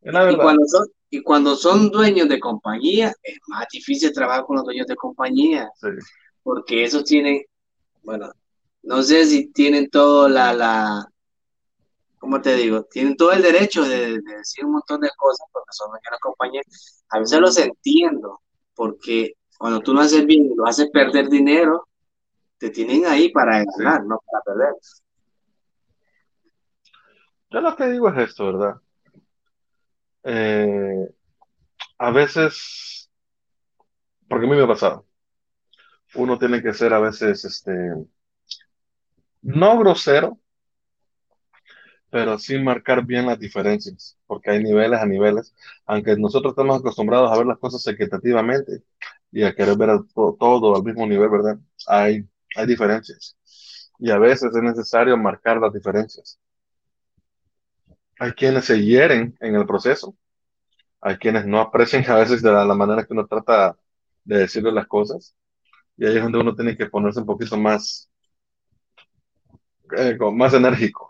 Es 0.02 0.14
la 0.14 0.24
verdad. 0.24 0.40
Y 0.40 0.42
cuando 0.42 0.66
son, 0.68 0.88
y 1.10 1.22
cuando 1.22 1.56
son 1.56 1.90
dueños 1.90 2.30
de 2.30 2.40
compañía, 2.40 3.14
es 3.24 3.38
más 3.48 3.68
difícil 3.72 4.14
trabajar 4.14 4.46
con 4.46 4.56
los 4.58 4.66
dueños 4.66 4.88
de 4.88 4.96
compañía. 4.96 5.70
Porque 6.44 6.84
esos 6.86 7.04
tienen, 7.04 7.44
bueno, 8.04 8.32
no 8.84 9.04
sé 9.04 9.26
si 9.26 9.52
tienen 9.52 9.90
todo 9.90 10.30
la, 10.30 10.54
la, 10.54 11.06
¿cómo 12.20 12.42
te 12.42 12.56
digo? 12.56 12.84
Tienen 12.84 13.16
todo 13.16 13.32
el 13.32 13.42
derecho 13.42 13.84
de, 13.84 14.20
decir 14.20 14.66
un 14.66 14.74
montón 14.74 15.02
de 15.02 15.10
cosas 15.18 15.48
porque 15.52 15.72
son 15.72 15.90
dueños 15.90 16.12
de 16.12 16.20
compañía. 16.20 16.62
A 17.10 17.20
veces 17.20 17.40
los 17.40 17.58
entiendo, 17.58 18.42
porque 18.76 19.34
cuando 19.58 19.80
tú 19.80 19.94
no 19.94 20.02
haces 20.02 20.26
bien 20.26 20.46
y 20.46 20.56
lo 20.56 20.66
haces 20.66 20.90
perder 20.92 21.30
dinero, 21.30 21.88
te 22.58 22.70
tienen 22.70 23.06
ahí 23.06 23.30
para 23.30 23.64
ganar, 23.64 24.06
no 24.06 24.20
para 24.26 24.44
perder. 24.44 24.74
Yo 27.50 27.62
lo 27.62 27.76
que 27.76 27.88
digo 27.88 28.10
es 28.10 28.30
esto, 28.30 28.46
¿verdad? 28.46 28.76
Eh, 30.24 31.08
a 32.00 32.12
veces, 32.12 33.10
porque 34.28 34.46
a 34.46 34.50
mí 34.50 34.56
me 34.56 34.64
ha 34.64 34.68
pasado, 34.68 35.06
uno 36.16 36.38
tiene 36.38 36.62
que 36.62 36.74
ser 36.74 36.94
a 36.94 37.00
veces, 37.00 37.46
este, 37.46 37.72
no 39.42 39.80
grosero, 39.80 40.40
pero 42.18 42.40
sí 42.40 42.58
marcar 42.58 43.06
bien 43.06 43.28
las 43.28 43.38
diferencias, 43.38 44.18
porque 44.26 44.50
hay 44.50 44.64
niveles 44.64 45.00
a 45.00 45.06
niveles, 45.06 45.54
aunque 45.86 46.16
nosotros 46.18 46.54
estamos 46.54 46.80
acostumbrados 46.80 47.32
a 47.32 47.38
ver 47.38 47.46
las 47.46 47.60
cosas 47.60 47.86
equitativamente 47.86 48.82
y 49.32 49.44
a 49.44 49.54
querer 49.54 49.78
ver 49.78 50.00
todo, 50.40 50.76
al 50.76 50.84
mismo 50.84 51.06
nivel, 51.06 51.30
¿verdad? 51.30 51.60
Hay, 51.86 52.28
hay 52.56 52.66
diferencias. 52.66 53.38
Y 54.00 54.10
a 54.10 54.18
veces 54.18 54.52
es 54.56 54.64
necesario 54.64 55.16
marcar 55.16 55.60
las 55.60 55.72
diferencias. 55.72 56.40
Hay 58.20 58.32
quienes 58.32 58.66
se 58.66 58.82
hieren 58.84 59.38
en 59.40 59.56
el 59.56 59.68
proceso, 59.68 60.16
hay 61.02 61.18
quienes 61.18 61.46
no 61.46 61.60
aprecian 61.60 62.04
a 62.10 62.16
veces 62.16 62.42
de 62.42 62.52
la, 62.52 62.66
manera 62.74 63.06
que 63.06 63.14
uno 63.14 63.28
trata 63.28 63.78
de 64.24 64.40
decirle 64.40 64.72
las 64.72 64.88
cosas, 64.88 65.36
y 65.98 66.08
ahí 66.08 66.18
es 66.18 66.24
donde 66.24 66.40
uno 66.40 66.56
tiene 66.56 66.76
que 66.76 66.88
ponerse 66.88 67.20
un 67.20 67.28
poquito 67.28 67.58
más, 67.58 68.10
eh, 69.98 70.18
más 70.34 70.54
enérgico 70.56 71.07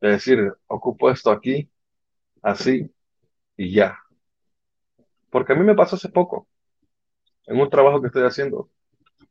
es 0.00 0.10
decir, 0.12 0.52
ocupo 0.66 1.10
esto 1.10 1.30
aquí, 1.30 1.70
así 2.42 2.90
y 3.56 3.72
ya. 3.72 3.98
Porque 5.30 5.52
a 5.52 5.56
mí 5.56 5.64
me 5.64 5.74
pasó 5.74 5.96
hace 5.96 6.08
poco, 6.08 6.48
en 7.46 7.60
un 7.60 7.70
trabajo 7.70 8.00
que 8.00 8.08
estoy 8.08 8.24
haciendo, 8.24 8.70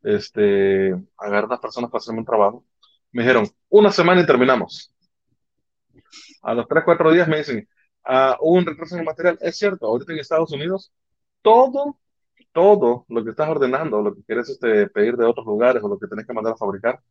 este, 0.04 0.94
agarré 1.18 1.46
a 1.46 1.48
unas 1.48 1.60
personas 1.60 1.90
para 1.90 2.00
hacerme 2.00 2.20
un 2.20 2.26
trabajo, 2.26 2.66
me 3.12 3.24
dijeron, 3.24 3.48
una 3.70 3.92
semana 3.92 4.22
y 4.22 4.26
terminamos. 4.26 4.94
A 6.42 6.54
los 6.54 6.68
3, 6.68 6.84
4 6.86 7.12
días 7.12 7.28
me 7.28 7.38
dicen, 7.38 7.68
ah, 8.06 8.38
un 8.42 8.66
retraso 8.66 8.96
en 8.96 9.02
el 9.02 9.06
material. 9.06 9.38
Es 9.42 9.58
cierto, 9.58 9.88
ahorita 9.88 10.14
en 10.14 10.20
Estados 10.20 10.52
Unidos, 10.52 10.92
todo, 11.42 12.00
todo 12.54 13.06
lo 13.10 13.24
que 13.24 13.32
estás 13.32 13.50
ordenando, 13.50 14.02
lo 14.02 14.16
que 14.16 14.24
quieres 14.24 14.50
este, 14.50 14.88
pedir 14.90 15.16
de 15.18 15.26
otros 15.26 15.46
lugares 15.46 15.84
o 15.84 15.88
lo 15.90 16.00
que 16.00 16.08
tienes 16.08 16.26
que 16.28 16.34
mandar 16.34 16.54
a 16.54 16.58
fabricar, 16.58 17.02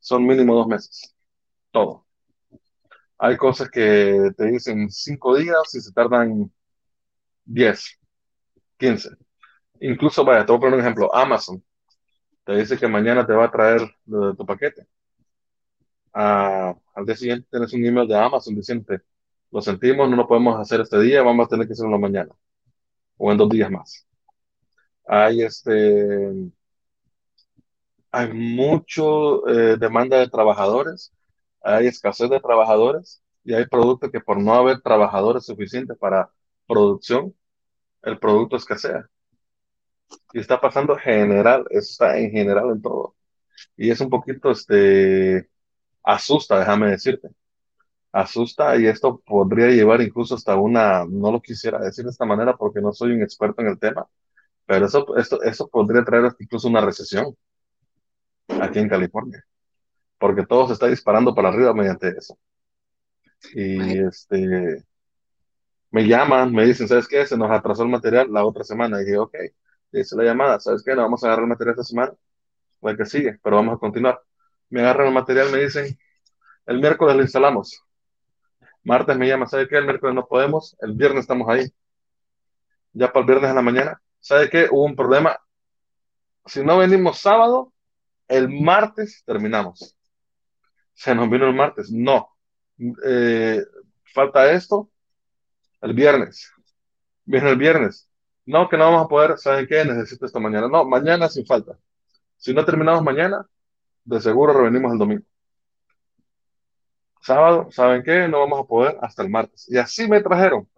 son 0.00 0.26
mínimo 0.26 0.54
dos 0.54 0.66
meses. 0.66 1.14
Todo. 1.70 2.06
Hay 3.18 3.36
cosas 3.36 3.70
que 3.70 4.30
te 4.36 4.44
dicen 4.46 4.90
cinco 4.90 5.36
días 5.36 5.74
y 5.74 5.80
se 5.80 5.92
tardan 5.92 6.52
10, 7.44 8.00
15. 8.78 9.10
Incluso, 9.80 10.24
vaya, 10.24 10.46
te 10.46 10.52
voy 10.52 10.58
a 10.58 10.60
poner 10.60 10.74
un 10.74 10.80
ejemplo. 10.80 11.14
Amazon 11.14 11.62
te 12.44 12.56
dice 12.56 12.78
que 12.78 12.88
mañana 12.88 13.26
te 13.26 13.32
va 13.32 13.46
a 13.46 13.50
traer 13.50 13.82
tu 14.04 14.46
paquete. 14.46 14.86
Ah, 16.12 16.74
al 16.94 17.06
día 17.06 17.16
siguiente 17.16 17.48
tienes 17.50 17.72
un 17.72 17.84
email 17.84 18.06
de 18.08 18.16
Amazon 18.16 18.54
diciendo, 18.54 18.94
lo 19.50 19.60
sentimos, 19.60 20.08
no 20.08 20.16
lo 20.16 20.28
podemos 20.28 20.58
hacer 20.60 20.80
este 20.80 21.00
día, 21.00 21.22
vamos 21.22 21.46
a 21.46 21.48
tener 21.50 21.66
que 21.66 21.72
hacerlo 21.72 21.98
mañana 21.98 22.32
o 23.16 23.32
en 23.32 23.38
dos 23.38 23.48
días 23.48 23.70
más. 23.70 24.06
Hay 25.06 25.42
este, 25.42 26.50
hay 28.10 28.32
mucho 28.32 29.46
eh, 29.48 29.76
demanda 29.76 30.18
de 30.18 30.28
trabajadores 30.28 31.12
hay 31.64 31.86
escasez 31.88 32.30
de 32.30 32.40
trabajadores 32.40 33.22
y 33.44 33.54
hay 33.54 33.66
productos 33.66 34.10
que 34.10 34.20
por 34.20 34.38
no 34.40 34.54
haber 34.54 34.80
trabajadores 34.82 35.46
suficientes 35.46 35.96
para 35.98 36.30
producción, 36.66 37.34
el 38.02 38.18
producto 38.18 38.56
escasea. 38.56 39.08
Y 40.32 40.40
está 40.40 40.60
pasando 40.60 40.96
general, 40.96 41.64
está 41.70 42.18
en 42.18 42.30
general 42.30 42.70
en 42.70 42.82
todo. 42.82 43.14
Y 43.76 43.90
es 43.90 44.00
un 44.00 44.10
poquito, 44.10 44.50
este, 44.50 45.48
asusta, 46.02 46.58
déjame 46.60 46.90
decirte. 46.90 47.28
Asusta 48.12 48.76
y 48.78 48.86
esto 48.86 49.20
podría 49.26 49.68
llevar 49.68 50.00
incluso 50.02 50.34
hasta 50.36 50.56
una, 50.56 51.04
no 51.06 51.32
lo 51.32 51.42
quisiera 51.42 51.78
decir 51.80 52.04
de 52.04 52.10
esta 52.12 52.24
manera 52.26 52.56
porque 52.56 52.80
no 52.80 52.92
soy 52.92 53.12
un 53.12 53.22
experto 53.22 53.62
en 53.62 53.68
el 53.68 53.78
tema, 53.78 54.06
pero 54.66 54.86
eso, 54.86 55.16
esto, 55.18 55.42
eso 55.42 55.68
podría 55.68 56.04
traer 56.04 56.32
incluso 56.38 56.68
una 56.68 56.80
recesión 56.82 57.36
aquí 58.60 58.78
en 58.78 58.88
California 58.88 59.44
porque 60.24 60.46
todo 60.46 60.66
se 60.66 60.72
está 60.72 60.86
disparando 60.86 61.34
para 61.34 61.50
arriba 61.50 61.74
mediante 61.74 62.08
eso. 62.08 62.38
Y 63.52 63.98
este, 63.98 64.82
me 65.90 66.06
llaman, 66.08 66.50
me 66.50 66.64
dicen, 66.64 66.88
¿sabes 66.88 67.06
qué? 67.06 67.26
Se 67.26 67.36
nos 67.36 67.50
atrasó 67.50 67.82
el 67.82 67.90
material 67.90 68.32
la 68.32 68.42
otra 68.46 68.64
semana. 68.64 69.02
Y 69.02 69.04
dije, 69.04 69.18
ok, 69.18 69.36
dice 69.92 70.16
la 70.16 70.24
llamada, 70.24 70.58
¿sabes 70.60 70.82
qué? 70.82 70.94
No 70.94 71.02
vamos 71.02 71.22
a 71.22 71.26
agarrar 71.26 71.42
el 71.42 71.50
material 71.50 71.74
esta 71.74 71.84
semana, 71.84 72.14
la 72.80 72.96
que 72.96 73.04
sigue, 73.04 73.38
pero 73.42 73.56
vamos 73.56 73.74
a 73.74 73.78
continuar. 73.78 74.18
Me 74.70 74.80
agarran 74.80 75.08
el 75.08 75.12
material, 75.12 75.50
me 75.52 75.58
dicen, 75.58 75.94
el 76.64 76.80
miércoles 76.80 77.16
lo 77.16 77.20
instalamos. 77.20 77.82
Martes 78.82 79.18
me 79.18 79.28
llama, 79.28 79.46
¿sabe 79.46 79.68
qué? 79.68 79.76
El 79.76 79.84
miércoles 79.84 80.14
no 80.14 80.26
podemos, 80.26 80.74
el 80.80 80.94
viernes 80.94 81.20
estamos 81.20 81.50
ahí. 81.50 81.70
Ya 82.94 83.12
para 83.12 83.20
el 83.20 83.26
viernes 83.26 83.50
en 83.50 83.56
la 83.56 83.62
mañana, 83.62 84.02
¿sabe 84.20 84.48
qué? 84.48 84.68
Hubo 84.70 84.84
un 84.84 84.96
problema. 84.96 85.38
Si 86.46 86.64
no 86.64 86.78
venimos 86.78 87.18
sábado, 87.18 87.74
el 88.26 88.48
martes 88.48 89.22
terminamos 89.26 89.94
se 90.94 91.14
nos 91.14 91.28
vino 91.30 91.46
el 91.46 91.54
martes. 91.54 91.90
No. 91.90 92.30
Eh, 93.04 93.62
falta 94.14 94.50
esto 94.52 94.90
el 95.80 95.94
viernes. 95.94 96.50
Viene 97.24 97.50
el 97.50 97.56
viernes. 97.58 98.08
No, 98.46 98.68
que 98.68 98.76
no 98.76 98.84
vamos 98.84 99.04
a 99.04 99.08
poder. 99.08 99.38
¿Saben 99.38 99.66
qué? 99.66 99.84
Necesito 99.84 100.26
esta 100.26 100.40
mañana. 100.40 100.68
No, 100.68 100.84
mañana 100.84 101.28
sin 101.28 101.46
falta. 101.46 101.78
Si 102.36 102.52
no 102.54 102.64
terminamos 102.64 103.02
mañana, 103.02 103.46
de 104.04 104.20
seguro 104.20 104.52
revenimos 104.52 104.92
el 104.92 104.98
domingo. 104.98 105.24
Sábado, 107.20 107.68
¿saben 107.70 108.02
qué? 108.02 108.28
No 108.28 108.40
vamos 108.40 108.60
a 108.60 108.64
poder 108.64 108.98
hasta 109.00 109.22
el 109.22 109.30
martes. 109.30 109.66
Y 109.70 109.78
así 109.78 110.06
me 110.08 110.20
trajeron, 110.20 110.68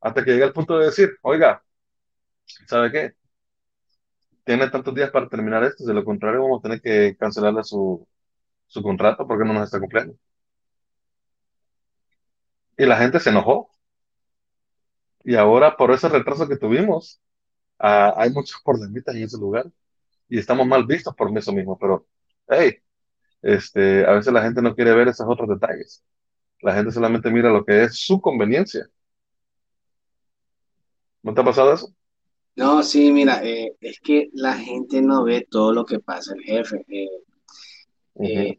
hasta 0.00 0.24
que 0.24 0.30
llegué 0.30 0.44
al 0.44 0.52
punto 0.52 0.78
de 0.78 0.86
decir, 0.86 1.16
oiga, 1.22 1.62
¿sabe 2.66 2.92
qué? 2.92 3.14
Tiene 4.44 4.68
tantos 4.70 4.94
días 4.94 5.10
para 5.10 5.28
terminar 5.28 5.64
esto, 5.64 5.84
de 5.84 5.94
lo 5.94 6.04
contrario 6.04 6.42
vamos 6.42 6.60
a 6.60 6.62
tener 6.62 6.80
que 6.82 7.16
cancelarle 7.18 7.64
su, 7.64 8.06
su 8.66 8.82
contrato 8.82 9.26
porque 9.26 9.44
no 9.44 9.52
nos 9.52 9.64
está 9.64 9.80
cumpliendo. 9.80 10.14
Y 12.78 12.84
la 12.86 12.96
gente 12.96 13.20
se 13.20 13.30
enojó. 13.30 13.70
Y 15.24 15.34
ahora, 15.34 15.76
por 15.76 15.90
ese 15.92 16.08
retraso 16.08 16.48
que 16.48 16.56
tuvimos, 16.56 17.20
ah, 17.78 18.14
hay 18.16 18.30
muchos 18.30 18.60
problemitas 18.64 19.14
en 19.14 19.24
ese 19.24 19.38
lugar 19.38 19.66
y 20.28 20.38
estamos 20.38 20.66
mal 20.66 20.86
vistos 20.86 21.14
por 21.14 21.36
eso 21.36 21.52
mismo. 21.52 21.78
Pero, 21.78 22.06
hey, 22.48 22.76
este, 23.42 24.06
a 24.06 24.12
veces 24.12 24.32
la 24.32 24.42
gente 24.42 24.62
no 24.62 24.74
quiere 24.74 24.94
ver 24.94 25.08
esos 25.08 25.26
otros 25.28 25.48
detalles. 25.48 26.04
La 26.60 26.74
gente 26.74 26.92
solamente 26.92 27.30
mira 27.30 27.50
lo 27.50 27.64
que 27.64 27.84
es 27.84 27.96
su 27.98 28.20
conveniencia. 28.20 28.88
¿No 31.22 31.34
te 31.34 31.40
ha 31.40 31.44
pasado 31.44 31.72
eso? 31.74 31.94
No, 32.56 32.82
sí, 32.82 33.12
mira, 33.12 33.44
eh, 33.44 33.76
es 33.80 34.00
que 34.00 34.30
la 34.32 34.54
gente 34.54 35.02
no 35.02 35.24
ve 35.24 35.46
todo 35.50 35.72
lo 35.72 35.84
que 35.84 35.98
pasa 35.98 36.34
el 36.34 36.42
jefe. 36.42 36.84
Eh, 36.88 37.08
eh, 38.20 38.58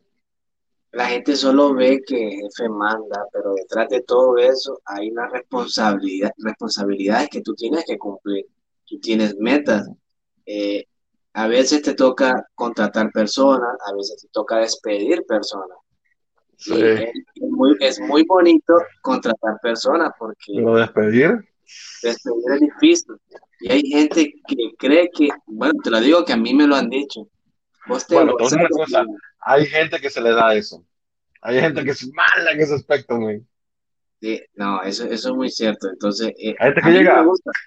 la 0.91 1.05
gente 1.05 1.36
solo 1.36 1.74
ve 1.74 2.01
que 2.05 2.28
el 2.28 2.41
jefe 2.41 2.70
manda, 2.70 3.26
pero 3.32 3.53
detrás 3.53 3.89
de 3.89 4.01
todo 4.01 4.38
eso 4.38 4.82
hay 4.86 5.12
una 5.12 5.28
responsabilidad, 5.28 6.32
responsabilidades 6.38 7.30
que 7.30 7.41
tú 7.41 7.53
tienes 7.53 7.86
que 7.86 7.97
cumplir. 7.97 8.45
Tú 8.86 8.99
tienes 8.99 9.36
metas. 9.38 9.88
Eh, 10.45 10.86
a 11.34 11.47
veces 11.47 11.84
te 11.84 11.93
toca 11.93 12.47
contratar 12.55 13.12
personas, 13.12 13.78
a 13.86 13.93
veces 13.93 14.24
te 14.24 14.28
toca 14.30 14.58
despedir 14.58 15.24
personas. 15.28 15.78
es, 17.80 17.99
muy, 17.99 18.24
bonito 18.26 18.74
contratar 19.01 19.60
personas 19.62 20.12
porque... 20.18 20.53
Pero 20.55 20.78
despedir. 20.78 21.47
Despedir 22.01 22.43
es 22.53 22.60
difícil. 22.62 23.16
Y 23.60 23.72
hay 23.72 23.82
gente 23.82 24.34
que 24.47 24.55
cree 24.80 25.10
que, 25.14 25.30
bueno, 25.45 25.74
te 25.84 25.91
lo 25.91 25.99
digo 25.99 26.26
que 26.26 26.34
a 26.34 26.38
mí 26.38 26.53
me 26.55 26.66
lo 26.66 26.76
han 26.76 26.89
dicho. 26.89 27.28
bueno, 28.10 28.32
entonces 28.32 28.58
una 28.58 28.70
cosa, 28.70 29.05
hay 29.39 29.65
gente 29.65 29.99
que 29.99 30.09
se 30.09 30.21
le 30.21 30.31
da 30.31 30.53
eso. 30.53 30.85
Hay 31.41 31.59
gente 31.59 31.83
que 31.83 31.91
es 31.91 32.11
mala 32.13 32.51
en 32.51 32.61
ese 32.61 32.75
aspecto, 32.75 33.17
güey. 33.17 33.41
Sí, 34.19 34.41
no, 34.55 34.81
eso, 34.81 35.05
eso 35.05 35.29
es 35.29 35.35
muy 35.35 35.49
cierto. 35.49 35.89
Entonces, 35.89 36.33
eh, 36.39 36.55
hay 36.59 36.73
gente 36.73 36.81
que 36.81 36.91
llega, 36.91 37.21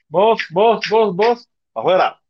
vos, 0.09 0.43
vos, 0.51 0.87
vos, 0.91 1.17
vos, 1.17 1.49
afuera. 1.75 2.21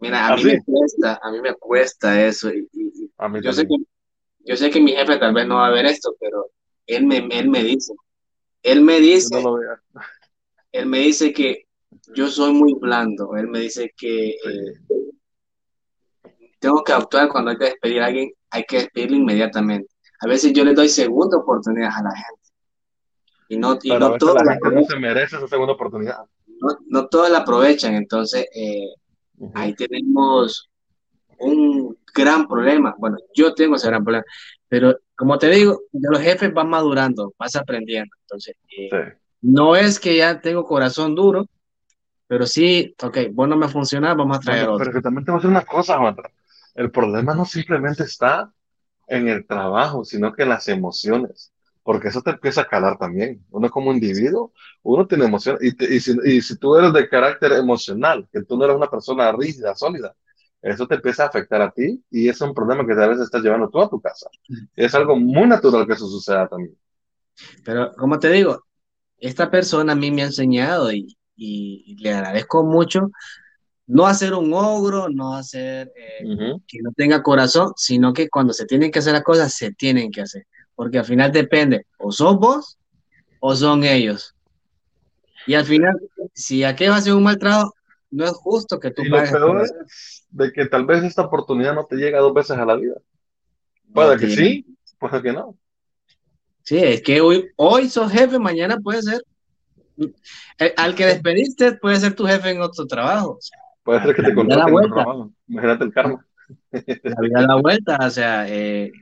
Mira, 0.00 0.26
a 0.26 0.36
mí 0.36 0.44
me 0.44 0.62
cuesta, 0.64 1.20
a 1.22 1.30
mí 1.30 1.40
me 1.40 1.54
cuesta 1.54 2.26
eso. 2.26 2.50
Y, 2.52 2.68
yo, 3.40 3.52
sé 3.52 3.62
que, 3.62 3.76
yo 4.40 4.56
sé 4.56 4.70
que 4.70 4.80
mi 4.80 4.92
jefe 4.92 5.16
tal 5.18 5.32
vez 5.32 5.46
no 5.46 5.56
va 5.56 5.68
a 5.68 5.70
ver 5.70 5.86
esto, 5.86 6.16
pero 6.18 6.50
él 6.86 7.06
me, 7.06 7.18
él 7.30 7.48
me 7.48 7.62
dice, 7.62 7.94
él 8.64 8.80
me 8.80 8.98
dice, 8.98 9.40
él 10.72 10.86
me 10.86 10.98
dice 10.98 11.32
que 11.32 11.66
yo 12.14 12.28
soy 12.28 12.52
muy 12.52 12.74
blando, 12.74 13.36
él 13.36 13.46
me 13.46 13.60
dice 13.60 13.92
que 13.96 14.30
eh, 14.30 14.74
tengo 16.62 16.84
que 16.84 16.92
actuar 16.92 17.28
cuando 17.28 17.50
hay 17.50 17.58
que 17.58 17.64
despedir 17.64 18.00
a 18.00 18.06
alguien, 18.06 18.32
hay 18.50 18.62
que 18.64 18.78
despedirlo 18.78 19.16
inmediatamente. 19.16 19.88
A 20.20 20.28
veces 20.28 20.52
yo 20.52 20.64
le 20.64 20.74
doy 20.74 20.88
segunda 20.88 21.36
oportunidad 21.36 21.90
a 21.92 22.02
la 22.04 22.14
gente. 22.14 22.42
Y 23.48 23.58
no, 23.58 23.76
y 23.82 23.88
no 23.90 24.16
todos 24.16 24.36
la, 24.44 24.56
no 24.56 24.84
se 24.84 24.96
merece 24.96 25.36
esa 25.36 25.48
segunda 25.48 25.72
oportunidad. 25.72 26.18
No, 26.46 26.68
no 26.86 27.08
todos 27.08 27.30
la 27.30 27.38
aprovechan, 27.38 27.94
entonces 27.94 28.46
eh, 28.54 28.94
ahí 29.54 29.74
tenemos 29.74 30.70
un 31.40 31.98
gran 32.14 32.46
problema. 32.46 32.94
Bueno, 32.96 33.16
yo 33.34 33.52
tengo 33.54 33.74
ese 33.74 33.88
gran 33.88 34.04
problema, 34.04 34.24
pero 34.68 34.96
como 35.16 35.38
te 35.38 35.50
digo, 35.50 35.80
los 35.92 36.20
jefes 36.20 36.54
van 36.54 36.70
madurando, 36.70 37.34
vas 37.36 37.56
aprendiendo. 37.56 38.14
Entonces, 38.20 38.54
eh, 38.78 39.14
no 39.40 39.74
es 39.74 39.98
que 39.98 40.16
ya 40.16 40.40
tengo 40.40 40.62
corazón 40.62 41.16
duro, 41.16 41.44
pero 42.28 42.46
sí, 42.46 42.94
ok, 43.02 43.18
bueno, 43.32 43.56
me 43.56 43.66
funciona, 43.66 44.14
vamos 44.14 44.36
a 44.36 44.40
traer 44.40 44.68
otro. 44.68 44.78
Pero 44.78 44.92
que 44.92 45.02
también 45.02 45.24
te 45.24 45.32
voy 45.32 45.38
a 45.38 45.40
decir 45.40 45.50
una 45.50 45.64
cosa, 45.64 45.98
Juan. 45.98 46.16
El 46.74 46.90
problema 46.90 47.34
no 47.34 47.44
simplemente 47.44 48.04
está 48.04 48.52
en 49.06 49.28
el 49.28 49.46
trabajo, 49.46 50.04
sino 50.04 50.32
que 50.32 50.42
en 50.44 50.50
las 50.50 50.68
emociones 50.68 51.52
porque 51.82 52.08
eso 52.08 52.22
te 52.22 52.30
empieza 52.30 52.62
a 52.62 52.68
calar 52.68 52.98
también. 52.98 53.44
Uno 53.50 53.68
como 53.70 53.92
individuo, 53.92 54.52
uno 54.82 55.06
tiene 55.06 55.24
emociones, 55.24 55.62
y, 55.62 56.00
si, 56.00 56.16
y, 56.24 56.40
si, 56.40 56.56
tú 56.56 56.76
eres 56.76 56.92
de 56.92 57.08
carácter 57.08 57.52
emocional, 57.52 58.28
que 58.32 58.42
tú 58.42 58.56
no 58.56 58.64
eres 58.64 58.76
una 58.76 58.90
persona 58.90 59.32
rígida, 59.32 59.74
sólida, 59.74 60.14
eso 60.60 60.86
te 60.86 60.94
empieza 60.94 61.24
a 61.24 61.26
afectar 61.26 61.60
a 61.60 61.72
ti 61.72 62.04
y 62.08 62.28
es 62.28 62.40
un 62.40 62.54
problema 62.54 62.86
que 62.86 62.92
a 62.92 63.08
veces 63.08 63.24
estás 63.24 63.42
llevando 63.42 63.68
tú 63.68 63.80
a 63.80 63.90
tu 63.90 64.00
casa. 64.00 64.28
es 64.76 64.94
algo 64.94 65.16
muy 65.16 65.48
natural 65.48 65.86
que 65.86 65.94
eso 65.94 66.06
suceda 66.06 66.46
también. 66.46 66.76
Pero 67.64 67.92
como 67.94 68.18
te 68.20 68.30
digo, 68.30 68.64
esta 69.18 69.50
persona 69.50 69.92
a 69.92 69.96
mí 69.96 70.12
me 70.12 70.22
ha 70.22 70.26
enseñado 70.26 70.92
y, 70.92 71.16
y 71.34 71.96
le 71.98 72.12
agradezco 72.12 72.62
mucho 72.62 73.10
no 73.86 74.06
hacer 74.06 74.34
un 74.34 74.52
ogro, 74.54 75.08
no 75.08 75.34
hacer 75.34 75.92
eh, 75.96 76.24
que 76.66 76.78
no 76.82 76.92
tenga 76.96 77.22
corazón, 77.22 77.72
sino 77.76 78.12
que 78.12 78.28
cuando 78.28 78.52
se 78.52 78.66
tienen 78.66 78.90
que 78.90 79.00
hacer 79.00 79.12
las 79.12 79.24
cosas, 79.24 79.52
se 79.52 79.72
tienen 79.72 80.10
que 80.10 80.22
hacer 80.22 80.46
porque 80.74 80.98
al 80.98 81.04
final 81.04 81.32
depende, 81.32 81.86
o 81.98 82.12
son 82.12 82.38
vos 82.38 82.78
o 83.40 83.54
son 83.54 83.84
ellos. 83.84 84.34
Y 85.46 85.54
al 85.54 85.64
final, 85.64 85.94
si 86.34 86.64
aquello 86.64 86.94
hace 86.94 87.12
un 87.12 87.22
mal 87.22 87.38
trabajo, 87.38 87.72
no 88.10 88.24
es 88.24 88.32
justo 88.32 88.78
que 88.78 88.90
tú 88.90 89.02
y 89.02 89.08
Lo 89.08 89.22
peor 89.22 89.62
es 89.62 90.26
de 90.30 90.52
que 90.52 90.66
tal 90.66 90.84
vez 90.84 91.02
esta 91.02 91.22
oportunidad 91.22 91.74
no 91.74 91.86
te 91.86 91.96
llega 91.96 92.20
dos 92.20 92.34
veces 92.34 92.58
a 92.58 92.64
la 92.64 92.76
vida. 92.76 92.94
Puede 93.92 94.18
que 94.18 94.28
sí, 94.28 94.76
puede 94.98 95.22
que 95.22 95.32
no. 95.32 95.56
Sí, 96.62 96.78
es 96.78 97.02
que 97.02 97.20
hoy, 97.20 97.50
hoy 97.56 97.88
sos 97.88 98.12
jefe, 98.12 98.38
mañana 98.38 98.78
puede 98.78 99.02
ser. 99.02 99.22
Eh, 100.58 100.74
al 100.76 100.94
que 100.94 101.06
despediste 101.06 101.72
puede 101.74 102.00
ser 102.00 102.14
tu 102.14 102.24
jefe 102.26 102.50
en 102.50 102.60
otro 102.60 102.86
trabajo. 102.86 103.38
Puede 103.82 104.02
ser 104.02 104.14
que 104.14 104.22
te 104.22 104.34
contraten 104.34 104.74
en 104.74 104.90
trabajo. 104.90 105.32
Imagínate 105.48 105.84
el 105.84 105.92
karma. 105.92 106.26
La 106.70 107.20
vida 107.20 107.46
da 107.46 107.54
vuelta, 107.56 107.98
o 108.00 108.10
sea, 108.10 108.46
eh, 108.48 108.92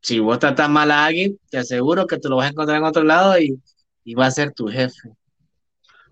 si 0.00 0.18
vos 0.18 0.38
tratas 0.38 0.68
mal 0.68 0.90
a 0.90 1.06
alguien, 1.06 1.38
te 1.50 1.58
aseguro 1.58 2.06
que 2.06 2.18
te 2.18 2.28
lo 2.28 2.36
vas 2.36 2.46
a 2.46 2.50
encontrar 2.50 2.78
en 2.78 2.84
otro 2.84 3.02
lado 3.02 3.38
y, 3.38 3.58
va 4.14 4.26
a 4.26 4.30
ser 4.30 4.52
tu 4.52 4.68
jefe. 4.68 5.10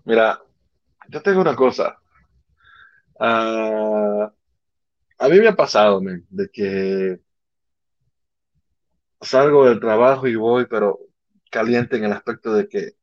Mira, 0.03 0.41
yo 1.09 1.21
tengo 1.21 1.41
una 1.41 1.55
cosa. 1.55 1.95
Ah, 3.19 4.31
a 5.19 5.29
mí 5.29 5.39
me 5.39 5.47
ha 5.47 5.55
pasado, 5.55 6.01
de 6.01 6.49
que 6.51 7.19
salgo 9.21 9.65
del 9.67 9.79
trabajo 9.79 10.27
y 10.27 10.35
voy, 10.35 10.65
pero 10.65 10.99
caliente 11.51 11.97
en 11.97 12.05
el 12.05 12.13
aspecto 12.13 12.53
de 12.53 12.67
que 12.67 12.93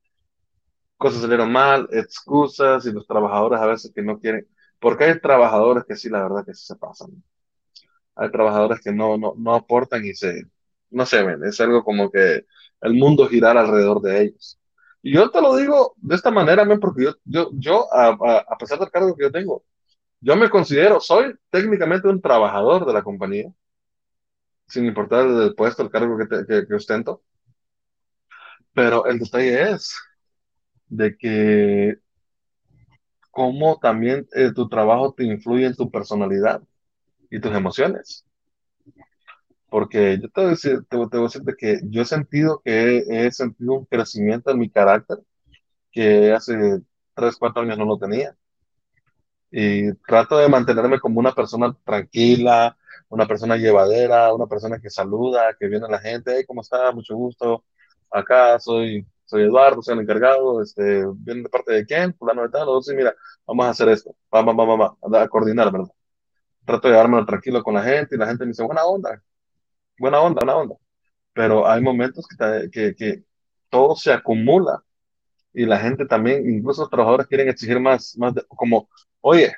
cosas 1.01 1.23
salieron 1.23 1.51
mal, 1.51 1.89
excusas 1.93 2.87
y 2.87 2.93
los 2.93 3.07
trabajadores 3.07 3.61
a 3.61 3.67
veces 3.67 3.93
que 3.95 4.03
no 4.03 4.21
quieren, 4.21 4.47
porque 4.79 5.05
hay 5.05 5.21
trabajadores 5.21 5.85
que 5.89 5.97
sí, 5.97 6.11
la 6.11 6.23
verdad 6.23 6.45
que 6.47 6.55
sí 6.55 6.67
se 6.67 6.77
pasan. 6.77 7.11
Hay 8.17 8.31
trabajadores 8.31 8.81
que 8.83 8.93
no, 8.93 9.17
no, 9.19 9.35
no 9.39 9.55
aportan 9.55 10.05
y 10.05 10.15
se, 10.15 10.45
no 10.91 11.07
sé, 11.07 11.25
es 11.45 11.61
algo 11.61 11.85
como 11.85 12.11
que 12.11 12.45
el 12.83 12.95
mundo 12.95 13.27
girar 13.29 13.57
alrededor 13.57 14.03
de 14.03 14.23
ellos. 14.23 14.61
Y 15.03 15.15
yo 15.15 15.31
te 15.31 15.41
lo 15.41 15.57
digo 15.57 15.95
de 15.97 16.17
esta 16.17 16.31
manera, 16.31 16.65
men, 16.67 16.81
porque 16.81 17.05
yo, 17.05 17.15
yo, 17.25 17.51
yo 17.55 17.87
a, 17.95 18.59
pesar 18.59 18.79
del 18.79 18.91
cargo 18.91 19.17
que 19.17 19.25
yo 19.25 19.33
tengo, 19.33 19.65
yo 20.21 20.37
me 20.37 20.51
considero, 20.51 21.01
soy 21.01 21.35
técnicamente 21.51 22.09
un 22.09 22.21
trabajador 22.21 22.87
de 22.87 22.93
la 22.93 23.03
compañía, 23.03 23.51
sin 24.69 24.85
importar 24.87 25.27
el 25.27 25.55
puesto, 25.55 25.83
el 25.83 25.91
cargo 25.91 26.19
que, 26.19 26.67
que, 26.67 26.75
ostento. 26.75 27.23
Pero 28.75 29.07
el 29.07 29.19
detalle 29.19 29.73
es 29.73 29.97
de 30.91 31.17
que 31.17 31.99
cómo 33.31 33.79
también 33.81 34.29
eh, 34.35 34.53
tu 34.55 34.69
trabajo 34.69 35.15
te 35.15 35.25
influye 35.25 35.67
en 35.67 35.77
tu 35.77 35.91
personalidad 35.91 36.63
y 37.31 37.41
tus 37.41 37.55
emociones. 37.55 38.27
Porque 39.71 40.19
yo 40.21 40.29
te 40.29 40.41
voy 40.41 40.49
a 40.49 40.51
decir, 40.51 40.81
que 41.57 41.81
yo 41.85 42.03
he 42.03 42.05
sentido 42.05 42.61
que 42.65 43.05
he, 43.09 43.31
sentido 43.33 43.75
un 43.75 43.87
crecimiento 43.87 44.51
en 44.51 44.59
mi 44.59 44.69
carácter 44.69 45.19
que 45.93 46.33
hace 46.33 46.81
3, 47.15 47.37
4 47.37 47.63
años 47.63 47.79
no 47.79 47.85
lo 47.85 47.99
tenía. 47.99 48.37
Y 49.53 49.93
trato 50.07 50.39
de 50.39 50.49
mantenerme 50.49 51.01
como 51.01 51.21
una 51.21 51.33
persona 51.33 51.77
tranquila, 51.85 52.77
una 53.09 53.27
persona 53.27 53.57
llevadera, 53.57 54.35
una 54.35 54.47
persona 54.47 54.81
que 54.81 54.91
saluda, 54.91 55.55
que 55.59 55.69
viene 55.69 55.87
a 55.87 55.91
la 55.91 56.01
gente, 56.01 56.33
hey, 56.37 56.45
¿cómo 56.47 56.63
está? 56.63 56.93
Mucho 56.93 57.17
gusto. 57.17 57.65
Acá 58.11 58.59
soy, 58.59 59.07
soy 59.31 59.45
Eduardo, 59.45 59.81
soy 59.81 59.95
el 59.95 60.01
encargado, 60.01 60.61
este, 60.61 61.05
viene 61.15 61.43
de 61.45 61.49
parte 61.49 61.73
de 61.73 61.87
quién, 61.87 62.13
fulano 62.15 62.43
de 62.43 62.49
tal, 62.49 62.69
o 62.69 62.83
sí, 62.83 62.95
mira, 62.95 63.15
vamos 63.47 63.67
a 63.67 63.71
hacer 63.71 63.89
esto, 63.91 64.15
vamos, 64.31 64.57
vamos, 64.57 64.97
vamos, 65.01 65.21
a 65.21 65.29
coordinar, 65.29 65.71
¿verdad? 65.71 65.89
Trato 66.65 66.89
de 66.89 66.95
llevármelo 66.95 67.27
tranquilo 67.27 67.63
con 67.63 67.75
la 67.75 67.83
gente 67.85 68.17
y 68.17 68.19
la 68.19 68.27
gente 68.27 68.45
me 68.45 68.51
dice, 68.51 68.65
buena 68.65 68.85
onda, 68.85 69.23
buena 69.99 70.21
onda, 70.21 70.41
buena 70.41 70.57
onda. 70.57 70.77
Pero 71.33 71.69
hay 71.69 71.81
momentos 71.81 72.27
que, 72.29 72.71
que, 72.73 72.95
que 72.97 73.25
todo 73.69 73.95
se 73.97 74.13
acumula 74.13 74.83
y 75.55 75.65
la 75.67 75.79
gente 75.79 76.07
también, 76.07 76.49
incluso 76.51 76.83
los 76.83 76.91
trabajadores 76.91 77.27
quieren 77.29 77.49
exigir 77.49 77.79
más, 77.81 78.17
más 78.19 78.35
como, 78.49 78.89
oye, 79.21 79.55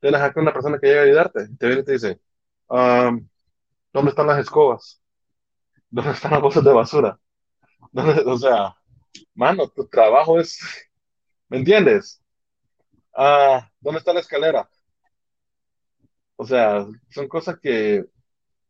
tienes 0.00 0.20
acá 0.20 0.40
una 0.40 0.52
persona 0.52 0.78
que 0.78 0.86
llega 0.88 1.00
a 1.00 1.04
ayudarte, 1.04 1.48
te 1.58 1.66
viene 1.66 1.82
y 1.82 1.84
te 1.84 1.92
dice, 1.92 2.20
¿dónde 2.68 4.10
están 4.10 4.26
las 4.28 4.38
escobas? 4.38 5.02
¿Dónde 5.90 6.12
están 6.12 6.32
las 6.32 6.42
bolsas 6.42 6.64
de 6.64 6.72
basura? 6.72 7.18
O 8.26 8.38
sea, 8.38 8.74
mano, 9.34 9.68
tu 9.68 9.86
trabajo 9.86 10.40
es, 10.40 10.58
¿me 11.48 11.58
entiendes? 11.58 12.22
Ah, 13.14 13.70
¿Dónde 13.80 13.98
está 13.98 14.12
la 14.12 14.20
escalera? 14.20 14.68
O 16.36 16.44
sea, 16.44 16.86
son 17.10 17.28
cosas 17.28 17.58
que 17.60 18.04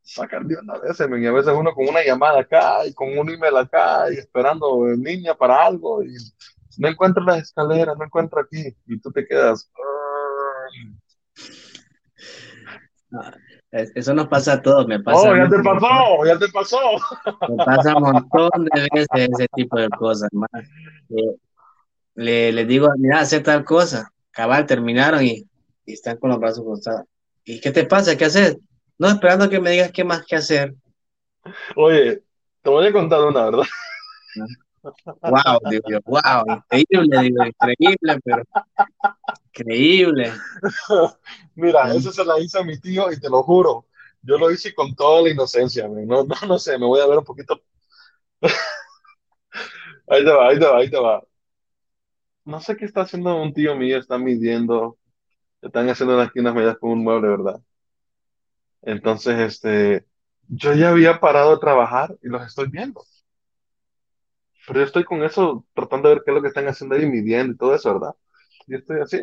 sacan 0.03 0.47
de 0.47 0.57
una 0.57 0.79
vez, 0.79 0.99
y 1.01 1.27
a 1.27 1.33
veces 1.33 1.55
uno 1.57 1.73
con 1.73 1.89
una 1.89 2.05
llamada 2.05 2.41
acá 2.41 2.87
y 2.87 2.93
con 2.93 3.17
un 3.17 3.31
email 3.31 3.57
acá 3.57 4.13
y 4.13 4.19
esperando 4.19 4.89
en 4.89 5.03
línea 5.03 5.35
para 5.35 5.65
algo 5.65 6.03
y 6.03 6.15
no 6.79 6.89
encuentra 6.89 7.25
las 7.25 7.43
escaleras, 7.43 7.97
no 7.97 8.05
encuentra 8.05 8.43
aquí 8.43 8.77
y 8.87 9.01
tú 9.01 9.11
te 9.11 9.27
quedas. 9.27 9.71
Eso 13.75 14.15
nos 14.15 14.29
pasa 14.29 14.53
a 14.53 14.63
todos, 14.63 14.87
me 14.87 15.01
pasa. 15.01 15.31
Oh, 15.31 15.37
ya 15.37 15.49
te 15.49 15.61
pasó, 15.61 16.25
ya 16.25 16.39
te 16.39 16.49
pasó. 16.49 16.79
Me 17.49 17.65
pasa 17.65 17.97
un 17.97 18.03
montón 18.05 18.65
de 18.73 18.89
veces 18.93 19.09
ese 19.13 19.49
tipo 19.53 19.77
de 19.77 19.89
cosas. 19.89 20.31
Le, 22.15 22.53
le 22.53 22.65
digo, 22.67 22.89
mira, 22.97 23.19
hacer 23.19 23.43
tal 23.43 23.65
cosa. 23.65 24.13
Cabal, 24.31 24.67
terminaron 24.67 25.25
y, 25.25 25.45
y 25.85 25.93
están 25.93 26.19
con 26.19 26.31
los 26.31 26.39
brazos 26.39 26.65
cruzados. 26.65 27.03
¿Y 27.43 27.61
qué 27.61 27.73
te 27.73 27.85
pasa? 27.85 28.17
¿Qué 28.17 28.27
haces? 28.27 28.59
No, 28.97 29.09
esperando 29.09 29.51
que 29.51 29.61
me 29.61 29.71
digas 29.71 29.91
qué 29.91 30.05
más 30.05 30.25
que 30.25 30.37
hacer. 30.37 30.73
Oye, 31.75 32.23
te 32.63 32.71
voy 32.71 32.87
a 32.87 32.93
contar 32.93 33.23
una, 33.23 33.45
¿verdad? 33.47 33.67
Wow, 34.85 35.59
digo 35.69 36.01
wow, 36.05 36.45
increíble, 36.47 37.19
digo, 37.23 37.45
increíble, 37.45 38.21
pero 38.25 38.43
increíble. 39.55 40.33
Mira, 41.55 41.95
eso 41.95 42.13
se 42.13 42.25
la 42.25 42.39
hice 42.41 42.59
a 42.59 42.65
mi 42.65 42.79
tío 42.81 43.11
y 43.13 43.21
te 43.21 43.29
lo 43.29 43.43
juro, 43.43 43.87
yo 44.23 44.39
lo 44.39 44.51
hice 44.51 44.75
con 44.75 44.95
toda 44.95 45.23
la 45.23 45.31
inocencia, 45.31 45.89
no, 45.89 46.25
no, 46.25 46.35
no 46.49 46.59
sé, 46.59 46.79
me 46.79 46.87
voy 46.87 47.01
a 47.01 47.07
ver 47.07 47.19
un 47.19 47.25
poquito. 47.25 47.61
ahí 50.09 50.25
te 50.25 50.31
va, 50.33 50.49
ahí 50.49 50.59
te 50.59 50.67
va, 50.67 50.79
ahí 50.79 50.91
te 50.91 50.99
va. 50.99 51.23
No 52.47 52.59
sé 52.61 52.75
qué 52.77 52.87
está 52.87 53.03
haciendo 53.03 53.37
un 53.41 53.53
tío 53.53 53.77
mío, 53.77 53.99
está 53.99 54.17
midiendo, 54.19 54.97
están 55.63 55.89
haciendo 55.91 56.21
aquí 56.21 56.41
unas 56.41 56.55
medidas 56.55 56.79
con 56.79 56.93
un 56.93 57.05
mueble, 57.05 57.29
¿verdad? 57.29 57.63
Entonces, 58.83 59.39
este, 59.41 60.07
yo 60.49 60.75
ya 60.75 60.91
había 60.91 61.21
parado 61.21 61.53
de 61.55 61.61
trabajar 61.61 62.17
y 62.23 62.29
los 62.29 62.47
estoy 62.47 62.69
viendo. 62.69 63.03
Pero 64.67 64.81
yo 64.81 64.87
estoy 64.87 65.05
con 65.05 65.23
eso, 65.23 65.67
tratando 65.75 66.09
de 66.09 66.15
ver 66.17 66.25
qué 66.25 66.31
es 66.31 66.35
lo 66.37 66.43
que 66.43 66.49
están 66.49 66.67
haciendo 66.69 66.97
ahí, 66.97 67.07
midiendo 67.07 67.53
y 67.55 67.57
todo 67.57 67.75
eso, 67.75 67.93
¿verdad? 67.95 68.15
Y 68.67 68.77
estoy 68.77 69.01
así. 69.01 69.19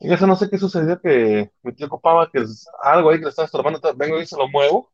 En 0.00 0.12
eso 0.12 0.26
no 0.26 0.36
sé 0.36 0.50
qué 0.50 0.58
sucedió, 0.58 1.00
que 1.00 1.50
mi 1.62 1.72
tío 1.74 1.88
copaba 1.88 2.30
que 2.30 2.44
algo 2.82 3.10
ahí 3.10 3.18
que 3.18 3.24
le 3.24 3.30
estaba 3.30 3.46
estorbando, 3.46 3.80
vengo 3.96 4.20
y 4.20 4.26
se 4.26 4.36
lo 4.36 4.48
muevo. 4.48 4.92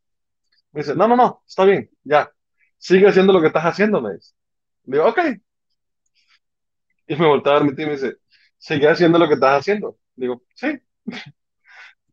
Me 0.72 0.82
dice, 0.82 0.94
no, 0.96 1.08
no, 1.08 1.16
no, 1.16 1.42
está 1.46 1.64
bien, 1.64 1.90
ya. 2.04 2.32
Sigue 2.78 3.08
haciendo 3.08 3.32
lo 3.32 3.40
que 3.40 3.48
estás 3.48 3.64
haciendo, 3.64 4.00
me 4.02 4.14
dice. 4.14 4.34
Le 4.84 4.98
digo, 4.98 5.08
ok. 5.10 5.20
Y 7.06 7.16
me 7.16 7.26
voltea 7.26 7.52
a 7.52 7.54
ver 7.56 7.64
mi 7.64 7.74
tío 7.74 7.84
y 7.86 7.88
me 7.88 7.94
dice, 7.94 8.16
sigue 8.58 8.88
haciendo 8.88 9.18
lo 9.18 9.28
que 9.28 9.34
estás 9.34 9.60
haciendo. 9.60 9.98
Digo, 10.16 10.42
sí 10.54 10.80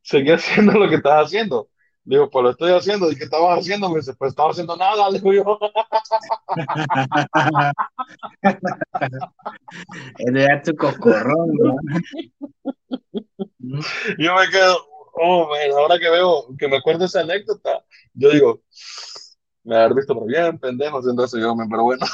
seguí 0.02 0.32
haciendo 0.32 0.74
lo 0.74 0.90
que 0.90 0.96
estás 0.96 1.26
haciendo. 1.26 1.70
Digo, 2.10 2.28
pues 2.28 2.44
lo 2.44 2.50
estoy 2.50 2.72
haciendo. 2.72 3.12
¿Y 3.12 3.16
qué 3.16 3.26
estabas 3.26 3.60
haciendo? 3.60 3.88
Me 3.88 3.98
dice, 3.98 4.16
pues 4.16 4.30
estaba 4.30 4.50
haciendo 4.50 4.76
nada, 4.76 5.12
digo 5.14 5.32
yo. 5.32 5.60
Era 10.18 10.60
tu 10.64 10.76
cocorrón, 10.76 11.54
¿no? 11.54 11.76
Yo 14.18 14.36
me 14.36 14.50
quedo, 14.50 14.90
Oh, 15.22 15.54
ahora 15.78 16.00
que 16.00 16.10
veo, 16.10 16.48
que 16.58 16.68
me 16.68 16.78
acuerdo 16.78 17.06
esa 17.06 17.20
anécdota, 17.20 17.84
yo 18.14 18.32
digo, 18.32 18.64
me 19.64 19.76
haber 19.76 19.94
visto 19.94 20.16
por 20.16 20.26
bien, 20.26 20.58
pendejo, 20.58 21.00
haciendo 21.00 21.26
eso 21.26 21.38
yo, 21.38 21.54
pero 21.70 21.84
bueno. 21.84 22.06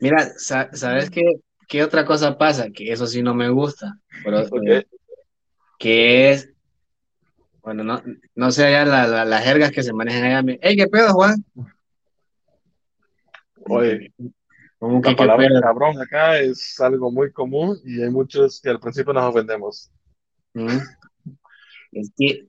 Mira, 0.00 0.32
¿sabes 0.36 1.10
qué, 1.10 1.22
qué 1.68 1.84
otra 1.84 2.04
cosa 2.04 2.36
pasa? 2.36 2.70
Que 2.74 2.92
eso 2.92 3.06
sí 3.06 3.22
no 3.22 3.34
me 3.34 3.50
gusta, 3.50 3.98
pero, 4.24 4.40
eh, 4.66 4.84
que 5.78 6.32
es, 6.32 6.51
bueno, 7.62 7.84
no, 7.84 8.02
no 8.34 8.50
sé 8.50 8.66
allá 8.66 8.84
las 9.24 9.44
jergas 9.44 9.70
que 9.70 9.82
se 9.82 9.92
manejan 9.92 10.24
allá. 10.24 10.58
¡Ey, 10.62 10.76
qué 10.76 10.86
pedo, 10.88 11.12
Juan! 11.12 11.44
Oye, 13.66 14.12
como 14.78 15.00
la 15.00 15.14
palabra 15.14 15.48
cabrón 15.60 16.00
acá 16.00 16.38
es 16.40 16.80
algo 16.80 17.12
muy 17.12 17.30
común 17.30 17.78
y 17.84 18.02
hay 18.02 18.10
muchos 18.10 18.60
que 18.60 18.70
al 18.70 18.80
principio 18.80 19.12
nos 19.12 19.24
ofendemos. 19.24 19.92
Es 21.92 22.10
que 22.16 22.48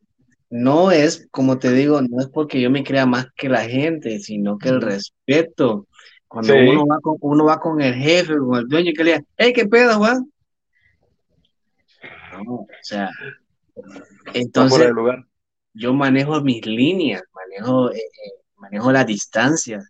no 0.49 0.91
es, 0.91 1.27
como 1.29 1.59
te 1.59 1.71
digo, 1.71 2.01
no 2.01 2.21
es 2.21 2.27
porque 2.27 2.59
yo 2.59 2.71
me 2.71 2.83
crea 2.83 3.05
más 3.05 3.27
que 3.35 3.49
la 3.49 3.61
gente, 3.61 4.19
sino 4.19 4.57
que 4.57 4.69
el 4.69 4.81
respeto. 4.81 5.87
Cuando 6.27 6.55
uno, 6.55 6.87
va 6.87 6.99
con, 6.99 7.17
uno 7.21 7.45
va 7.45 7.59
con 7.59 7.79
el 7.81 7.93
jefe, 7.93 8.35
con 8.37 8.57
el 8.57 8.67
dueño, 8.67 8.91
que 8.95 9.03
le 9.03 9.11
diga, 9.11 9.23
hey, 9.37 9.53
¿qué 9.53 9.67
pedo, 9.67 9.97
Juan? 9.97 10.31
No, 12.43 12.53
o 12.53 12.67
sea, 12.81 13.11
entonces 14.33 14.91
yo 15.73 15.93
manejo 15.93 16.39
mis 16.41 16.65
líneas, 16.65 17.23
manejo, 17.33 17.91
eh, 17.91 17.97
eh, 17.97 18.31
manejo 18.57 18.91
las 18.91 19.05
distancias. 19.07 19.89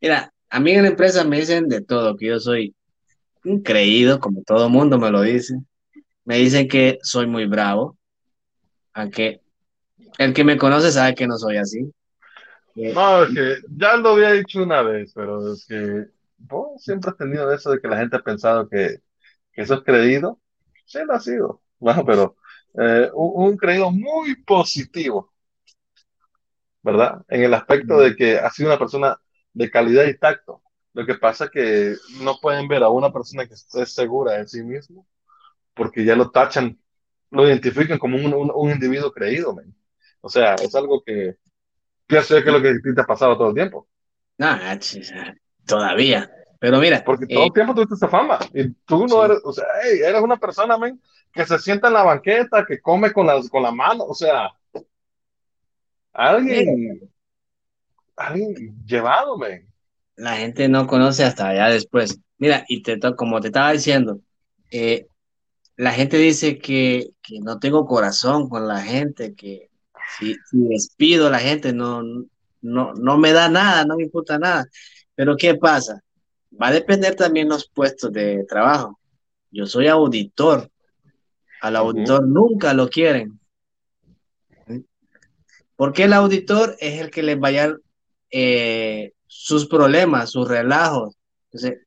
Mira, 0.00 0.32
a 0.48 0.60
mí 0.60 0.72
en 0.72 0.82
la 0.82 0.88
empresa 0.88 1.24
me 1.24 1.38
dicen 1.40 1.68
de 1.68 1.82
todo, 1.82 2.16
que 2.16 2.26
yo 2.26 2.40
soy 2.40 2.74
un 3.44 3.62
creído, 3.62 4.20
como 4.20 4.42
todo 4.42 4.68
mundo 4.68 4.98
me 4.98 5.10
lo 5.10 5.22
dice. 5.22 5.54
Me 6.24 6.38
dicen 6.38 6.68
que 6.68 6.98
soy 7.02 7.26
muy 7.26 7.46
bravo, 7.46 7.96
aunque 8.92 9.40
el 10.18 10.32
que 10.34 10.44
me 10.44 10.58
conoce 10.58 10.90
sabe 10.90 11.14
que 11.14 11.26
no 11.26 11.36
soy 11.36 11.56
así. 11.56 11.90
No, 12.74 13.24
es 13.24 13.34
que 13.34 13.56
ya 13.76 13.96
lo 13.96 14.10
había 14.10 14.32
dicho 14.32 14.62
una 14.62 14.82
vez, 14.82 15.12
pero 15.14 15.52
es 15.52 15.66
que 15.66 16.06
vos 16.36 16.82
siempre 16.82 17.10
has 17.10 17.16
tenido 17.16 17.52
eso 17.52 17.70
de 17.70 17.80
que 17.80 17.88
la 17.88 17.98
gente 17.98 18.16
ha 18.16 18.20
pensado 18.20 18.68
que, 18.68 19.00
eso 19.52 19.74
es 19.74 19.80
creído. 19.80 20.40
Sí, 20.84 21.00
lo 21.06 21.14
ha 21.14 21.20
sido. 21.20 21.60
Bueno, 21.80 22.04
pero 22.04 22.34
eh, 22.80 23.10
un, 23.14 23.56
creído 23.56 23.90
muy 23.90 24.36
positivo, 24.42 25.32
¿verdad? 26.82 27.24
En 27.28 27.42
el 27.42 27.54
aspecto 27.54 27.98
de 27.98 28.14
que 28.14 28.38
ha 28.38 28.50
sido 28.50 28.68
una 28.68 28.78
persona 28.78 29.18
de 29.52 29.70
calidad 29.70 30.06
y 30.06 30.16
tacto. 30.18 30.62
Lo 30.92 31.04
que 31.06 31.14
pasa 31.14 31.46
es 31.46 31.50
que 31.50 31.94
no 32.22 32.38
pueden 32.40 32.68
ver 32.68 32.82
a 32.82 32.88
una 32.88 33.12
persona 33.12 33.46
que 33.46 33.54
esté 33.54 33.86
segura 33.86 34.34
de 34.34 34.48
sí 34.48 34.62
mismo 34.62 35.06
porque 35.78 36.04
ya 36.04 36.16
lo 36.16 36.30
tachan, 36.30 36.76
lo 37.30 37.46
identifican 37.46 37.98
como 37.98 38.16
un, 38.16 38.50
un, 38.54 38.70
individuo 38.70 39.12
creído. 39.12 39.56
O 40.20 40.28
sea, 40.28 40.54
es 40.56 40.74
algo 40.74 41.02
que 41.04 41.36
pienso 42.06 42.34
que 42.34 42.40
es 42.40 42.52
lo 42.52 42.60
que 42.60 42.74
te 42.80 43.00
ha 43.00 43.06
pasado 43.06 43.38
todo 43.38 43.48
el 43.48 43.54
tiempo. 43.54 43.88
No, 44.36 44.58
todavía. 45.64 46.30
Pero 46.58 46.80
mira. 46.80 47.02
Porque 47.04 47.26
todo 47.26 47.44
el 47.44 47.50
eh, 47.50 47.54
tiempo 47.54 47.74
tuviste 47.74 47.94
esa 47.94 48.08
fama. 48.08 48.38
Y 48.52 48.70
tú 48.84 49.06
no 49.06 49.24
eres, 49.24 49.38
o 49.44 49.52
sea, 49.52 49.64
eres 49.84 50.20
una 50.20 50.36
persona, 50.36 50.76
que 51.32 51.46
se 51.46 51.58
sienta 51.58 51.88
en 51.88 51.94
la 51.94 52.02
banqueta, 52.02 52.64
que 52.66 52.80
come 52.80 53.12
con, 53.12 53.26
las, 53.26 53.48
con 53.48 53.62
la 53.62 53.72
mano. 53.72 54.04
O 54.04 54.14
sea, 54.14 54.50
alguien 56.12 57.08
alguien 58.18 58.76
llevado, 58.84 59.38
La 60.16 60.36
gente 60.36 60.68
no 60.68 60.86
conoce 60.86 61.24
hasta 61.24 61.48
allá 61.48 61.68
después. 61.68 62.20
Mira, 62.38 62.64
y 62.68 62.82
te 62.82 62.98
como 63.16 63.40
te 63.40 63.48
estaba 63.48 63.72
diciendo, 63.72 64.20
eh, 64.70 65.06
la 65.76 65.92
gente 65.92 66.18
dice 66.18 66.58
que, 66.58 67.10
no 67.40 67.58
tengo 67.58 67.86
corazón 67.86 68.48
con 68.48 68.66
la 68.66 68.80
gente, 68.82 69.34
que 69.34 69.70
si, 70.18 70.36
despido 70.50 71.28
a 71.28 71.30
la 71.30 71.38
gente 71.38 71.72
no, 71.72 72.02
no, 72.60 72.94
no 72.94 73.18
me 73.18 73.32
da 73.32 73.48
nada, 73.48 73.84
no 73.84 73.96
me 73.96 74.04
importa 74.04 74.38
nada. 74.38 74.66
Pero 75.14 75.36
¿qué 75.36 75.54
pasa? 75.54 76.02
Va 76.60 76.68
a 76.68 76.72
depender 76.72 77.14
también 77.14 77.48
los 77.48 77.68
puestos 77.68 78.12
de 78.12 78.44
trabajo. 78.48 78.98
Yo 79.50 79.66
soy 79.66 79.86
auditor. 79.86 80.70
Al 81.60 81.76
auditor 81.76 82.26
nunca 82.26 82.74
lo 82.74 82.88
quieren. 82.88 83.38
Porque 85.76 86.04
el 86.04 86.12
auditor 86.12 86.76
es 86.80 87.00
el 87.00 87.10
que 87.10 87.22
les 87.22 87.38
vaya 87.38 87.76
eh, 88.30 89.12
sus 89.26 89.66
problemas, 89.66 90.30
sus 90.30 90.48
relajos. 90.48 91.14
Entonces, 91.50 91.80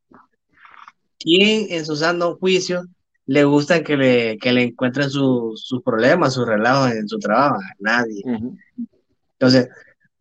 ¿quién 1.20 1.68
en 1.70 1.86
su 1.86 1.96
sano 1.96 2.38
juicio 2.38 2.86
le 3.26 3.44
gusta 3.44 3.84
que 3.84 3.98
le, 3.98 4.38
que 4.38 4.54
le 4.54 4.64
encuentren 4.64 5.10
sus 5.10 5.82
problemas, 5.84 6.34
sus 6.34 6.48
relajos 6.48 6.92
en 6.92 7.08
su 7.08 7.20
trabajo? 7.20 7.60
Nadie. 7.80 8.24
Entonces, 9.34 9.70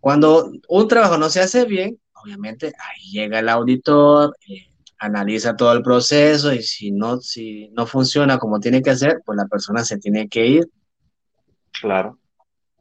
cuando 0.00 0.50
un 0.68 0.88
trabajo 0.88 1.18
no 1.18 1.28
se 1.28 1.40
hace 1.40 1.64
bien, 1.64 2.00
obviamente 2.14 2.66
ahí 2.66 3.12
llega 3.12 3.38
el 3.38 3.48
auditor, 3.48 4.36
eh, 4.48 4.69
analiza 5.00 5.56
todo 5.56 5.72
el 5.72 5.82
proceso 5.82 6.52
y 6.52 6.62
si 6.62 6.90
no, 6.92 7.20
si 7.20 7.68
no 7.70 7.86
funciona 7.86 8.38
como 8.38 8.60
tiene 8.60 8.82
que 8.82 8.90
hacer, 8.90 9.22
pues 9.24 9.36
la 9.36 9.46
persona 9.46 9.82
se 9.82 9.98
tiene 9.98 10.28
que 10.28 10.46
ir. 10.46 10.68
Claro. 11.80 12.18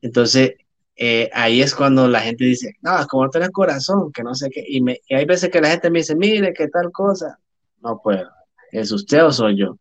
Entonces, 0.01 0.53
eh, 0.95 1.30
ahí 1.34 1.61
es 1.61 1.74
cuando 1.74 2.07
la 2.09 2.20
gente 2.20 2.43
dice, 2.43 2.74
no, 2.82 2.99
es 2.99 3.07
como 3.07 3.24
no 3.24 3.30
tenés 3.30 3.51
corazón, 3.51 4.11
que 4.11 4.22
no 4.22 4.36
sé 4.36 4.49
qué, 4.49 4.63
y, 4.67 4.82
me, 4.82 4.99
hay 5.09 5.26
veces 5.26 5.49
que 5.49 5.61
la 5.61 5.70
gente 5.70 5.89
me 5.89 5.99
dice, 5.99 6.15
mire, 6.15 6.53
qué 6.53 6.67
tal 6.67 6.91
cosa, 6.91 7.39
no 7.82 8.01
puedo, 8.03 8.30
¿es 8.72 8.91
usted 8.91 9.24
o 9.24 9.32
soy 9.32 9.57
yo? 9.57 9.78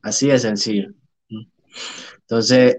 Así 0.00 0.28
de 0.28 0.38
sencillo. 0.38 0.90
Entonces, 2.20 2.78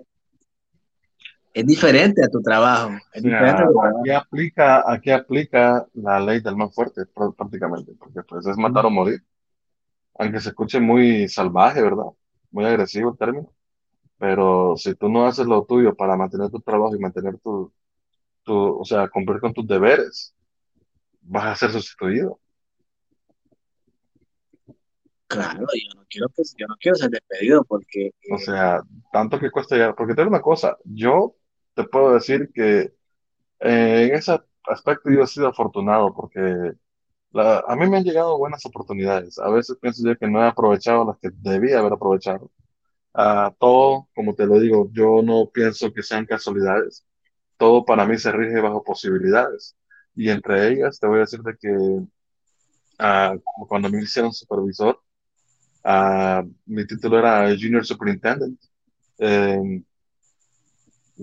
es 1.53 1.65
diferente 1.65 2.23
a 2.23 2.29
tu 2.29 2.41
trabajo. 2.41 2.91
Es 3.13 3.23
diferente 3.23 3.63
Aquí, 3.63 4.11
aplica, 4.11 4.83
aquí 4.89 5.11
aplica 5.11 5.85
la 5.93 6.19
ley 6.19 6.41
del 6.41 6.55
más 6.55 6.73
fuerte 6.73 7.03
prácticamente, 7.05 7.93
porque 7.99 8.23
pues 8.23 8.45
es 8.45 8.57
matar 8.57 8.85
o 8.85 8.89
morir. 8.89 9.21
Aunque 10.17 10.39
se 10.39 10.49
escuche 10.49 10.79
muy 10.79 11.27
salvaje, 11.27 11.81
¿verdad? 11.81 12.05
Muy 12.51 12.65
agresivo 12.65 13.11
el 13.11 13.17
término. 13.17 13.51
Pero 14.17 14.75
si 14.77 14.93
tú 14.95 15.09
no 15.09 15.25
haces 15.25 15.45
lo 15.45 15.65
tuyo 15.65 15.95
para 15.95 16.15
mantener 16.15 16.49
tu 16.49 16.59
trabajo 16.59 16.95
y 16.95 16.99
mantener 16.99 17.37
tu, 17.39 17.71
o 18.45 18.85
sea, 18.85 19.09
cumplir 19.09 19.39
con 19.39 19.53
tus 19.53 19.67
deberes, 19.67 20.33
vas 21.21 21.45
a 21.45 21.55
ser 21.55 21.71
sustituido. 21.71 22.39
Claro, 25.27 25.59
yo 25.59 25.95
no 25.95 26.05
quiero 26.09 26.27
yo 26.57 26.67
no 26.67 26.75
quiero 26.77 26.95
ser 26.95 27.09
despedido 27.09 27.63
porque 27.63 28.11
o 28.33 28.37
sea, 28.37 28.81
tanto 29.13 29.39
que 29.39 29.49
cuesta 29.49 29.75
llegar, 29.75 29.95
porque 29.95 30.13
te 30.13 30.23
una 30.23 30.41
cosa, 30.41 30.77
yo 30.83 31.35
te 31.75 31.83
puedo 31.85 32.13
decir 32.13 32.51
que 32.53 32.93
eh, 33.61 34.07
en 34.09 34.15
ese 34.15 34.39
aspecto 34.65 35.09
yo 35.11 35.23
he 35.23 35.27
sido 35.27 35.47
afortunado 35.49 36.13
porque 36.13 36.73
a 37.33 37.75
mí 37.77 37.89
me 37.89 37.97
han 37.97 38.03
llegado 38.03 38.37
buenas 38.37 38.65
oportunidades. 38.65 39.39
A 39.39 39.49
veces 39.49 39.77
pienso 39.81 40.03
yo 40.05 40.17
que 40.17 40.27
no 40.27 40.43
he 40.43 40.47
aprovechado 40.47 41.05
las 41.05 41.17
que 41.19 41.29
debía 41.41 41.79
haber 41.79 41.93
aprovechado. 41.93 42.51
a 43.13 43.53
todo, 43.59 44.09
como 44.15 44.35
te 44.35 44.45
lo 44.47 44.59
digo, 44.59 44.89
yo 44.93 45.21
no 45.23 45.49
pienso 45.53 45.93
que 45.93 46.03
sean 46.03 46.25
casualidades 46.25 47.05
todo 47.61 47.85
para 47.85 48.07
mí 48.07 48.17
se 48.17 48.31
rige 48.31 48.59
bajo 48.59 48.83
posibilidades. 48.83 49.75
Y 50.15 50.29
entre 50.31 50.69
ellas 50.69 50.99
te 50.99 51.05
voy 51.07 51.17
a 51.17 51.19
decir 51.21 51.41
de 51.41 51.55
que 51.59 51.69
ah, 52.97 53.35
cuando 53.69 53.87
me 53.89 54.01
hicieron 54.01 54.33
supervisor, 54.33 54.99
ah, 55.83 56.43
mi 56.65 56.87
título 56.87 57.19
era 57.19 57.49
Junior 57.49 57.85
Superintendent. 57.85 58.59
Em, 59.19 59.83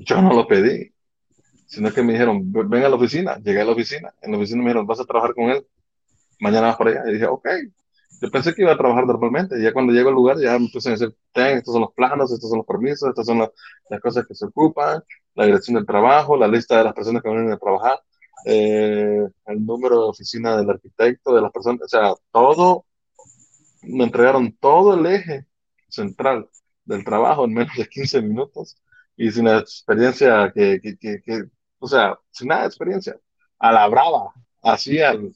yo 0.05 0.23
no 0.23 0.33
lo 0.33 0.47
pedí, 0.47 0.93
sino 1.67 1.93
que 1.93 2.03
me 2.03 2.13
dijeron, 2.13 2.51
ven 2.53 2.85
a 2.85 2.89
la 2.89 2.97
oficina. 2.97 3.37
Llegué 3.39 3.61
a 3.61 3.65
la 3.65 3.73
oficina. 3.73 4.13
En 4.23 4.33
la 4.33 4.39
oficina 4.39 4.59
me 4.59 4.71
dijeron, 4.71 4.87
vas 4.87 5.01
a 5.01 5.05
trabajar 5.05 5.35
con 5.35 5.51
él. 5.51 5.67
Mañana 6.41 6.69
vas 6.69 6.77
para 6.77 6.91
allá. 6.91 7.11
Y 7.11 7.15
dije, 7.15 7.27
ok. 7.27 7.49
Yo 8.21 8.31
pensé 8.31 8.55
que 8.55 8.63
iba 8.63 8.73
a 8.73 8.77
trabajar 8.77 9.07
normalmente. 9.07 9.61
Ya 9.63 9.73
cuando 9.73 9.93
llego 9.93 10.09
al 10.09 10.15
lugar, 10.15 10.39
ya 10.41 10.59
me 10.59 10.69
puse 10.73 10.89
a 10.89 10.93
decir, 10.93 11.15
ten, 11.33 11.59
estos 11.59 11.73
son 11.73 11.83
los 11.83 11.93
planos, 11.93 12.33
estos 12.33 12.49
son 12.49 12.59
los 12.59 12.67
permisos, 12.67 13.09
estas 13.09 13.27
son 13.27 13.39
las, 13.41 13.51
las 13.91 14.01
cosas 14.01 14.27
que 14.27 14.35
se 14.35 14.47
ocupan, 14.47 15.03
la 15.35 15.47
dirección 15.47 15.77
del 15.77 15.87
trabajo, 15.87 16.37
la 16.37 16.49
lista 16.49 16.79
de 16.79 16.85
las 16.85 16.95
personas 16.95 17.23
que 17.23 17.29
vienen 17.29 17.53
a 17.53 17.59
trabajar, 17.59 18.01
eh, 18.45 19.29
el 19.47 19.67
número 19.67 20.03
de 20.03 20.09
oficina 20.09 20.57
del 20.57 20.71
arquitecto, 20.71 21.35
de 21.35 21.43
las 21.43 21.53
personas, 21.53 21.83
o 21.83 21.89
sea, 21.89 22.15
todo, 22.33 22.87
me 23.83 24.05
entregaron 24.05 24.53
todo 24.59 24.95
el 24.95 25.07
eje 25.07 25.47
central 25.89 26.49
del 26.85 27.05
trabajo 27.05 27.45
en 27.45 27.55
menos 27.55 27.77
de 27.77 27.87
15 27.87 28.23
minutos 28.23 28.77
y 29.19 29.31
sin 29.31 29.45
la 29.47 29.59
experiencia 29.59 30.51
que, 30.55 30.81
que, 30.81 30.97
que, 30.99 31.45
o 31.79 31.89
sea, 31.89 32.19
sin 32.31 32.49
nada 32.49 32.63
de 32.63 32.69
experiencia, 32.69 33.17
a 33.59 33.73
la 33.73 33.87
brava, 33.89 34.33
así 34.63 35.01
al, 35.03 35.33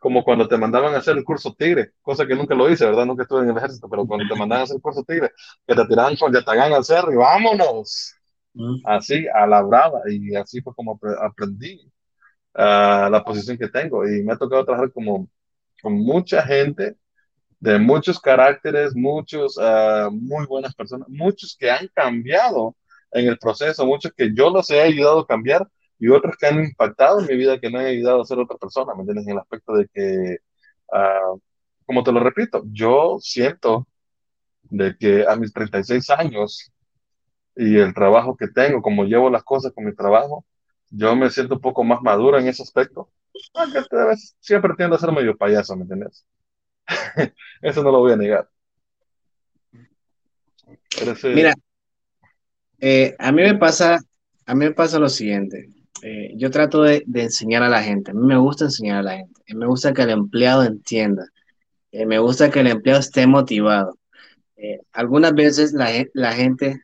como 0.00 0.22
cuando 0.24 0.46
te 0.48 0.58
mandaban 0.58 0.92
a 0.94 0.98
hacer 0.98 1.16
el 1.16 1.24
curso 1.24 1.54
Tigre, 1.54 1.92
cosa 2.02 2.26
que 2.26 2.34
nunca 2.34 2.54
lo 2.54 2.68
hice, 2.68 2.84
¿verdad? 2.84 3.06
Nunca 3.06 3.22
estuve 3.22 3.42
en 3.42 3.50
el 3.50 3.56
ejército, 3.56 3.88
pero 3.88 4.06
cuando 4.06 4.26
te 4.28 4.38
mandaban 4.38 4.60
a 4.60 4.64
hacer 4.64 4.76
el 4.76 4.82
curso 4.82 5.04
Tigre, 5.04 5.30
que 5.66 5.74
te 5.74 5.86
tiraban 5.86 6.16
con 6.16 6.32
Yatagán 6.32 6.72
al 6.74 6.84
cerro 6.84 7.12
y 7.12 7.16
vámonos. 7.16 8.14
Así, 8.84 9.26
a 9.34 9.46
la 9.46 9.62
brava, 9.62 10.02
y 10.08 10.34
así 10.36 10.60
fue 10.60 10.74
como 10.74 11.00
aprendí 11.20 11.80
uh, 12.54 13.08
la 13.10 13.22
posición 13.24 13.58
que 13.58 13.68
tengo. 13.68 14.06
Y 14.06 14.22
me 14.22 14.32
ha 14.32 14.36
tocado 14.36 14.64
trabajar 14.64 14.92
como 14.92 15.28
con 15.82 15.94
mucha 15.94 16.42
gente 16.42 16.96
de 17.64 17.78
muchos 17.78 18.20
caracteres, 18.20 18.94
muchos, 18.94 19.56
uh, 19.56 20.10
muy 20.10 20.44
buenas 20.46 20.74
personas, 20.74 21.08
muchos 21.08 21.56
que 21.58 21.70
han 21.70 21.88
cambiado 21.94 22.76
en 23.10 23.26
el 23.26 23.38
proceso, 23.38 23.86
muchos 23.86 24.12
que 24.14 24.34
yo 24.34 24.50
los 24.50 24.68
he 24.70 24.82
ayudado 24.82 25.20
a 25.20 25.26
cambiar 25.26 25.66
y 25.98 26.08
otros 26.08 26.36
que 26.36 26.46
han 26.46 26.62
impactado 26.62 27.20
en 27.20 27.26
mi 27.26 27.36
vida 27.36 27.58
que 27.58 27.70
no 27.70 27.78
han 27.78 27.86
ayudado 27.86 28.20
a 28.20 28.26
ser 28.26 28.38
otra 28.38 28.58
persona, 28.58 28.92
¿me 28.94 29.00
entiendes? 29.00 29.26
En 29.26 29.32
el 29.32 29.38
aspecto 29.38 29.72
de 29.72 29.88
que, 29.94 30.36
uh, 30.92 31.40
como 31.86 32.02
te 32.04 32.12
lo 32.12 32.20
repito, 32.20 32.62
yo 32.66 33.16
siento 33.22 33.88
de 34.64 34.94
que 34.98 35.26
a 35.26 35.34
mis 35.36 35.50
36 35.54 36.10
años 36.10 36.70
y 37.56 37.78
el 37.78 37.94
trabajo 37.94 38.36
que 38.36 38.48
tengo, 38.48 38.82
como 38.82 39.04
llevo 39.04 39.30
las 39.30 39.42
cosas 39.42 39.72
con 39.72 39.86
mi 39.86 39.94
trabajo, 39.94 40.44
yo 40.90 41.16
me 41.16 41.30
siento 41.30 41.54
un 41.54 41.62
poco 41.62 41.82
más 41.82 42.02
maduro 42.02 42.38
en 42.38 42.46
ese 42.46 42.62
aspecto. 42.62 43.08
Aunque 43.54 43.80
siempre 44.40 44.74
tiendo 44.76 44.96
a 44.96 44.98
ser 44.98 45.12
medio 45.12 45.34
payaso, 45.34 45.74
¿me 45.76 45.84
entiendes? 45.84 46.26
Eso 47.62 47.82
no 47.82 47.90
lo 47.90 48.00
voy 48.00 48.12
a 48.12 48.16
negar. 48.16 48.48
Mira, 51.24 51.54
eh, 52.80 53.16
a 53.18 53.32
mí 53.32 53.42
me 53.42 53.54
pasa, 53.56 53.98
a 54.46 54.54
mí 54.54 54.66
me 54.66 54.72
pasa 54.72 54.98
lo 54.98 55.08
siguiente. 55.08 55.68
Eh, 56.02 56.32
yo 56.36 56.50
trato 56.50 56.82
de, 56.82 57.04
enseñar 57.14 57.62
a 57.62 57.68
la 57.68 57.82
gente. 57.82 58.10
A 58.10 58.14
mí 58.14 58.26
me 58.26 58.36
gusta 58.36 58.64
enseñar 58.64 58.98
a 58.98 59.02
la 59.02 59.16
gente. 59.16 59.40
me 59.54 59.66
gusta 59.66 59.92
que 59.92 60.02
el 60.02 60.10
empleado 60.10 60.64
entienda. 60.64 61.26
Eh, 61.92 62.06
me 62.06 62.18
gusta 62.18 62.50
que 62.50 62.60
el 62.60 62.66
empleado 62.68 63.00
esté 63.00 63.26
motivado. 63.26 63.98
algunas 64.92 65.34
veces 65.34 65.72
la, 65.72 65.90
la 66.14 66.32
gente... 66.32 66.80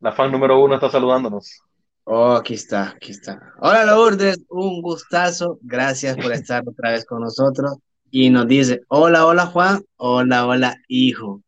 La 0.00 0.12
fan 0.12 0.32
número 0.32 0.60
uno 0.60 0.74
está 0.74 0.90
saludándonos. 0.90 1.62
Oh, 2.04 2.32
aquí 2.32 2.54
está, 2.54 2.90
aquí 2.90 3.12
está. 3.12 3.52
Hola 3.60 3.84
Lourdes, 3.84 4.40
un 4.48 4.82
gustazo. 4.82 5.58
Gracias 5.62 6.16
por 6.16 6.32
estar 6.32 6.62
otra 6.66 6.90
vez 6.90 7.04
con 7.04 7.20
nosotros. 7.20 7.78
Y 8.14 8.28
nos 8.28 8.46
dice, 8.46 8.82
hola, 8.88 9.24
hola 9.24 9.46
Juan, 9.46 9.82
hola, 9.96 10.46
hola 10.46 10.76
hijo. 10.86 11.42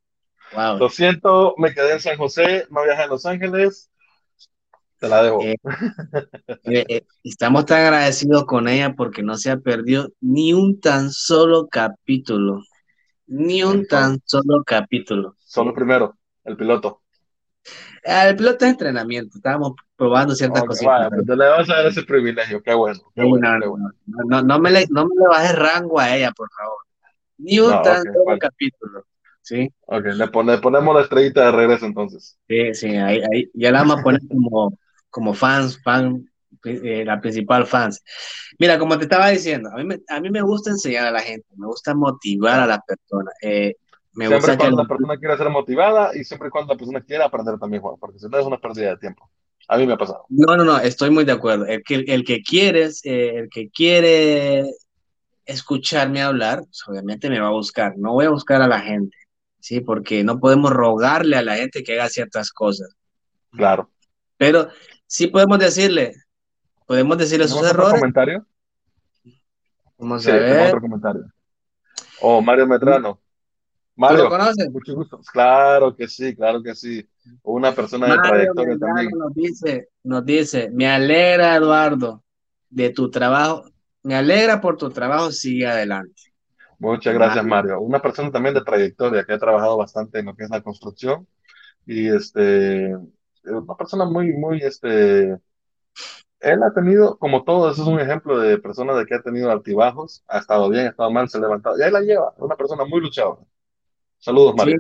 Wow. 0.55 0.79
Lo 0.79 0.89
siento, 0.89 1.55
me 1.59 1.75
quedé 1.75 1.93
en 1.93 2.01
San 2.01 2.17
José, 2.17 2.67
no 2.71 2.83
viajé 2.85 3.03
a 3.03 3.07
Los 3.07 3.27
Ángeles. 3.27 3.91
Te 4.99 5.09
la 5.11 5.23
dejo. 5.23 5.43
Eh, 5.43 5.57
eh, 6.65 7.07
estamos 7.23 7.67
tan 7.67 7.83
agradecidos 7.83 8.47
con 8.47 8.67
ella 8.67 8.95
porque 8.95 9.23
no 9.23 9.37
se 9.37 9.51
ha 9.51 9.59
perdido 9.59 10.09
ni 10.23 10.55
un 10.55 10.81
tan 10.81 11.11
solo 11.11 11.69
capítulo. 11.69 12.63
Ni 13.27 13.63
un 13.63 13.87
tan 13.87 14.23
solo 14.25 14.65
capítulo. 14.65 15.37
Solo 15.41 15.75
primero, 15.75 16.17
el 16.45 16.57
piloto. 16.57 17.03
El 18.03 18.37
piloto 18.37 18.65
de 18.65 18.71
entrenamiento, 18.71 19.37
estábamos 19.37 19.73
probando 19.97 20.35
ciertas 20.35 20.65
cosas. 20.65 20.85
Bueno, 20.85 21.09
pues 21.11 21.39
le 21.39 21.49
vas 21.49 21.71
a 21.71 21.75
dar 21.75 21.87
ese 21.87 22.03
privilegio, 22.03 22.63
qué 22.63 22.75
bueno. 22.75 23.01
Qué 23.15 23.23
bueno, 23.23 23.59
no, 24.07 24.43
no, 24.43 24.59
me 24.59 24.71
le, 24.71 24.87
no 24.91 25.07
me 25.07 25.15
le 25.15 25.29
bajes 25.29 25.57
rango 25.57 26.01
a 26.01 26.17
ella, 26.17 26.33
por 26.33 26.49
favor. 26.51 26.79
Ni 27.39 27.59
un 27.59 27.83
tanto 27.83 28.13
capítulo. 28.39 29.05
¿sí? 29.45 29.71
Ok, 29.87 30.05
le, 30.07 30.29
ponemos 30.29 30.95
la 30.95 31.03
estrellita 31.03 31.45
de 31.47 31.53
regreso 31.53 31.87
entonces. 31.87 32.39
Sí, 32.49 32.75
sí, 32.75 32.97
ahí, 32.97 33.21
ahí 33.33 33.51
ya 33.55 33.71
la 33.71 33.81
vamos 33.81 34.01
a 34.01 34.03
poner 34.03 34.21
como, 34.29 34.79
como 35.11 35.35
fans, 35.35 35.81
fan, 35.83 36.27
eh, 36.65 37.05
la 37.05 37.21
principal 37.21 37.67
fans. 37.67 38.03
Mira, 38.59 38.79
como 38.79 38.97
te 38.97 39.05
estaba 39.05 39.29
diciendo, 39.29 39.71
a 39.71 39.77
mí, 39.77 39.85
me, 39.85 40.01
a 40.09 40.21
mí 40.21 40.31
me 40.31 40.41
gusta 40.41 40.71
enseñar 40.71 41.07
a 41.07 41.11
la 41.11 41.21
gente, 41.21 41.47
me 41.57 41.67
gusta 41.67 41.95
motivar 41.95 42.61
a 42.61 42.67
la 42.67 42.81
persona. 42.81 43.31
Eh, 43.43 43.77
me 44.15 44.27
siempre 44.27 44.53
gusta 44.53 44.57
cuando 44.57 44.83
la 44.83 44.89
persona 44.89 45.17
quiera 45.19 45.37
ser 45.37 45.51
motivada 45.51 46.17
y 46.17 46.25
siempre 46.25 46.51
cuando 46.51 46.73
la 46.73 46.79
persona 46.79 47.01
quiera 47.03 47.27
aprender 47.27 47.59
también, 47.59 47.83
Juan, 47.83 47.97
porque 48.01 48.19
si 48.19 48.29
no 48.29 48.39
es 48.39 48.47
una 48.47 48.59
pérdida 48.59 48.91
de 48.91 48.97
tiempo. 48.97 49.29
A 49.69 49.79
mí 49.79 49.87
me 49.87 49.95
ha 49.95 49.97
pasado. 49.97 50.27
No, 50.29 50.57
no, 50.57 50.65
no, 50.65 50.79
estoy 50.79 51.11
muy 51.11 51.25
de 51.25 51.33
acuerdo. 51.33 51.67
El 51.67 51.83
que, 51.83 52.05
el 52.07 52.25
que 52.25 52.43
quiere, 52.43 52.91
eh, 53.05 53.33
el 53.37 53.49
que 53.49 53.71
quiere 53.71 54.65
escucharme 55.47 56.23
hablar, 56.23 56.61
pues, 56.61 56.83
obviamente 56.87 57.31
me 57.31 57.41
va 57.41 57.49
a 57.49 57.53
buscar. 57.53 57.95
No 57.97 58.13
voy 58.13 58.27
a 58.27 58.31
buscar 58.31 58.63
a 58.63 58.69
la 58.69 58.81
gente, 58.81 59.17
¿sí? 59.61 59.81
Porque 59.81 60.23
no 60.25 60.39
podemos 60.39 60.71
rogarle 60.71 61.37
a 61.37 61.43
la 61.43 61.57
gente 61.57 61.83
que 61.83 61.95
haga 61.95 62.09
ciertas 62.09 62.51
cosas. 62.53 62.95
Claro. 63.53 63.91
Pero 64.37 64.69
sí 65.07 65.29
podemos 65.29 65.59
decirle, 65.59 66.15
podemos 66.87 67.17
decirle 67.17 67.49
sus 67.49 67.63
errores. 67.67 68.01
comentario? 68.01 68.47
Vamos 69.99 70.27
a 70.27 70.33
ver. 70.33 70.69
Otro 70.69 70.81
comentario. 70.81 71.25
O 72.21 72.43
Mario 72.43 72.67
Medrano. 72.67 73.21
Mario, 73.97 74.25
¿Lo 74.25 74.31
conoces? 74.31 74.71
Mucho 74.71 74.95
gusto. 74.95 75.21
Claro 75.33 75.95
que 75.95 76.09
sí, 76.09 76.35
claro 76.35 76.63
que 76.63 76.75
sí. 76.75 77.09
Una 77.43 77.73
persona 77.73 78.09
de 78.09 78.19
trayectoria 78.19 78.79
también. 78.79 79.11
Nos 79.17 79.35
dice, 79.35 79.89
nos 80.03 80.25
dice, 80.25 80.71
me 80.73 80.89
alegra, 80.89 81.57
Eduardo, 81.57 82.23
de 82.69 82.91
tu 82.91 83.11
trabajo. 83.11 83.65
Me 84.03 84.17
alegra 84.17 84.61
por 84.61 84.77
tu 84.77 84.91
trabajo, 84.91 85.31
sigue 85.31 85.67
adelante. 85.67 86.23
Muchas 86.79 87.15
gracias, 87.15 87.45
Mario. 87.45 87.81
Una 87.81 88.03
persona 88.03 88.31
también 88.31 88.55
de 88.55 88.63
trayectoria 88.63 89.25
que 89.25 89.33
ha 89.33 89.39
trabajado 89.39 89.77
bastante 89.77 90.19
en 90.19 90.27
lo 90.27 90.35
que 90.35 90.45
es 90.45 90.51
la 90.51 90.61
construcción 90.61 91.27
y 91.87 92.09
este, 92.09 92.95
una 93.45 93.77
persona 93.77 94.05
muy, 94.05 94.33
muy, 94.33 94.61
este, 94.61 95.39
él 96.41 96.63
ha 96.63 96.73
tenido, 96.75 97.19
como 97.19 97.45
todo, 97.45 97.71
eso 97.71 97.83
es 97.83 97.89
un 97.89 98.01
ejemplo 98.01 98.39
de 98.39 98.59
persona 98.59 98.95
de 98.95 99.07
que 99.07 99.15
ha 99.15 99.23
tenido 99.23 99.51
altibajos, 99.51 100.25
ha 100.29 100.39
estado 100.39 100.69
bien, 100.69 100.87
ha 100.87 100.91
estado 100.91 101.11
mal, 101.11 101.29
se 101.29 101.39
ha 101.39 101.41
levantado, 101.41 101.79
y 101.79 101.83
ahí 101.83 101.91
la 101.91 102.01
lleva, 102.01 102.35
una 102.39 102.57
persona 102.57 102.85
muy 102.85 103.01
luchadora. 103.01 103.43
Saludos, 104.25 104.55
Mario. 104.57 104.77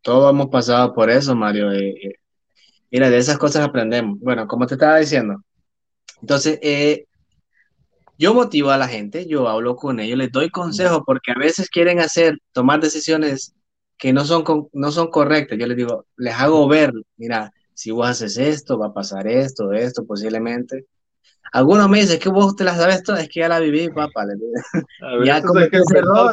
todos 0.00 0.30
hemos 0.30 0.48
pasado 0.48 0.94
por 0.94 1.10
eso, 1.10 1.36
Mario. 1.36 1.70
Eh, 1.72 2.14
mira, 2.90 3.10
de 3.10 3.18
esas 3.18 3.36
cosas 3.36 3.62
aprendemos. 3.62 4.18
Bueno, 4.18 4.48
como 4.48 4.66
te 4.66 4.76
estaba 4.76 4.96
diciendo, 4.96 5.44
entonces, 6.22 6.58
eh, 6.62 7.04
yo 8.16 8.32
motivo 8.32 8.70
a 8.70 8.78
la 8.78 8.88
gente, 8.88 9.26
yo 9.26 9.46
hablo 9.46 9.76
con 9.76 10.00
ellos, 10.00 10.16
les 10.16 10.32
doy 10.32 10.48
consejos 10.48 11.02
porque 11.04 11.32
a 11.32 11.38
veces 11.38 11.68
quieren 11.68 12.00
hacer, 12.00 12.38
tomar 12.52 12.80
decisiones 12.80 13.54
que 13.98 14.14
no 14.14 14.24
son, 14.24 14.42
no 14.72 14.90
son 14.90 15.10
correctas. 15.10 15.58
Yo 15.58 15.66
les 15.66 15.76
digo, 15.76 16.06
les 16.16 16.32
hago 16.32 16.66
ver, 16.66 16.90
mira, 17.18 17.52
si 17.74 17.90
vos 17.90 18.08
haces 18.08 18.38
esto, 18.38 18.78
va 18.78 18.86
a 18.86 18.94
pasar 18.94 19.26
esto, 19.26 19.70
esto, 19.74 20.06
posiblemente. 20.06 20.86
Algunos 21.52 21.90
me 21.90 22.00
dicen 22.00 22.18
que 22.18 22.30
vos 22.30 22.56
te 22.56 22.64
las 22.64 22.78
sabes 22.78 23.02
todas, 23.02 23.20
es 23.20 23.28
que 23.28 23.40
ya 23.40 23.50
la 23.50 23.60
viví, 23.60 23.90
papá. 23.90 24.24
ya 25.26 25.42
cometí 25.42 25.76
ese 25.76 25.98
error. 25.98 26.32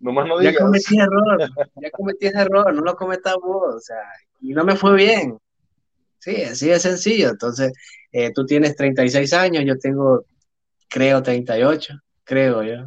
No 0.00 0.42
Ya 0.42 0.54
cometí 0.54 0.98
error, 1.00 1.50
ya 1.76 1.90
cometí 1.90 2.26
ese 2.26 2.38
error, 2.38 2.72
no 2.74 2.82
lo 2.82 2.94
cometas 2.94 3.36
vos, 3.42 3.74
o 3.76 3.80
sea, 3.80 3.96
y 4.40 4.52
no 4.52 4.64
me 4.64 4.76
fue 4.76 4.94
bien. 4.94 5.38
Sí, 6.18 6.42
así 6.42 6.68
de 6.68 6.80
sencillo. 6.80 7.30
Entonces, 7.30 7.72
eh, 8.12 8.32
tú 8.34 8.44
tienes 8.44 8.76
36 8.76 9.32
años, 9.32 9.64
yo 9.64 9.78
tengo, 9.78 10.24
creo, 10.88 11.22
38, 11.22 11.94
creo 12.24 12.62
yo. 12.62 12.86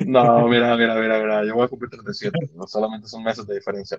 No, 0.00 0.46
mira, 0.48 0.76
mira, 0.76 0.94
mira, 0.94 1.18
mira, 1.18 1.44
yo 1.44 1.54
voy 1.54 1.64
a 1.64 1.68
cumplir 1.68 1.90
37, 1.90 2.50
no 2.54 2.66
solamente 2.66 3.08
son 3.08 3.22
meses 3.22 3.46
de 3.46 3.54
diferencia. 3.54 3.98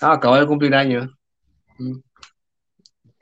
Ah, 0.00 0.14
acabo 0.14 0.36
de 0.36 0.46
cumplir 0.46 0.74
años. 0.74 1.10
Mm. 1.78 1.98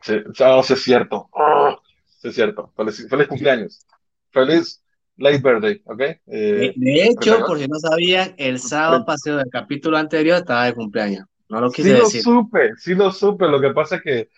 Sí, 0.03 0.17
oh, 0.45 0.63
sí, 0.63 0.75
es 0.75 0.83
cierto. 0.83 1.29
Oh, 1.33 1.79
sí, 2.21 2.29
es 2.29 2.35
cierto. 2.35 2.73
Feliz, 2.77 3.09
feliz 3.09 3.29
cumpleaños. 3.29 3.87
Feliz 4.31 4.84
late 5.17 5.39
birthday, 5.39 5.83
¿ok? 5.85 6.01
Eh, 6.27 6.73
de, 6.77 7.05
hecho, 7.05 7.45
por 7.47 7.59
si 7.59 7.69
no 7.69 7.79
sabían, 7.79 8.35
el 8.37 8.59
sábado 8.59 9.05
paseo 9.05 9.37
del 9.37 9.51
capítulo 9.51 9.97
anterior 9.97 10.39
estaba 10.39 10.65
de 10.65 10.75
cumpleaños. 10.75 11.27
No 11.49 11.61
lo 11.61 11.71
quise 11.71 11.95
decir. 11.95 12.23
Sí 12.23 12.29
lo 12.29 12.41
supe, 12.41 12.73
sí 12.77 12.95
lo 12.95 13.13
supe. 13.13 13.49
Lo 13.49 13.61
que 13.61 13.71
pasa 13.71 13.97
es 13.97 14.03
que, 14.03 14.29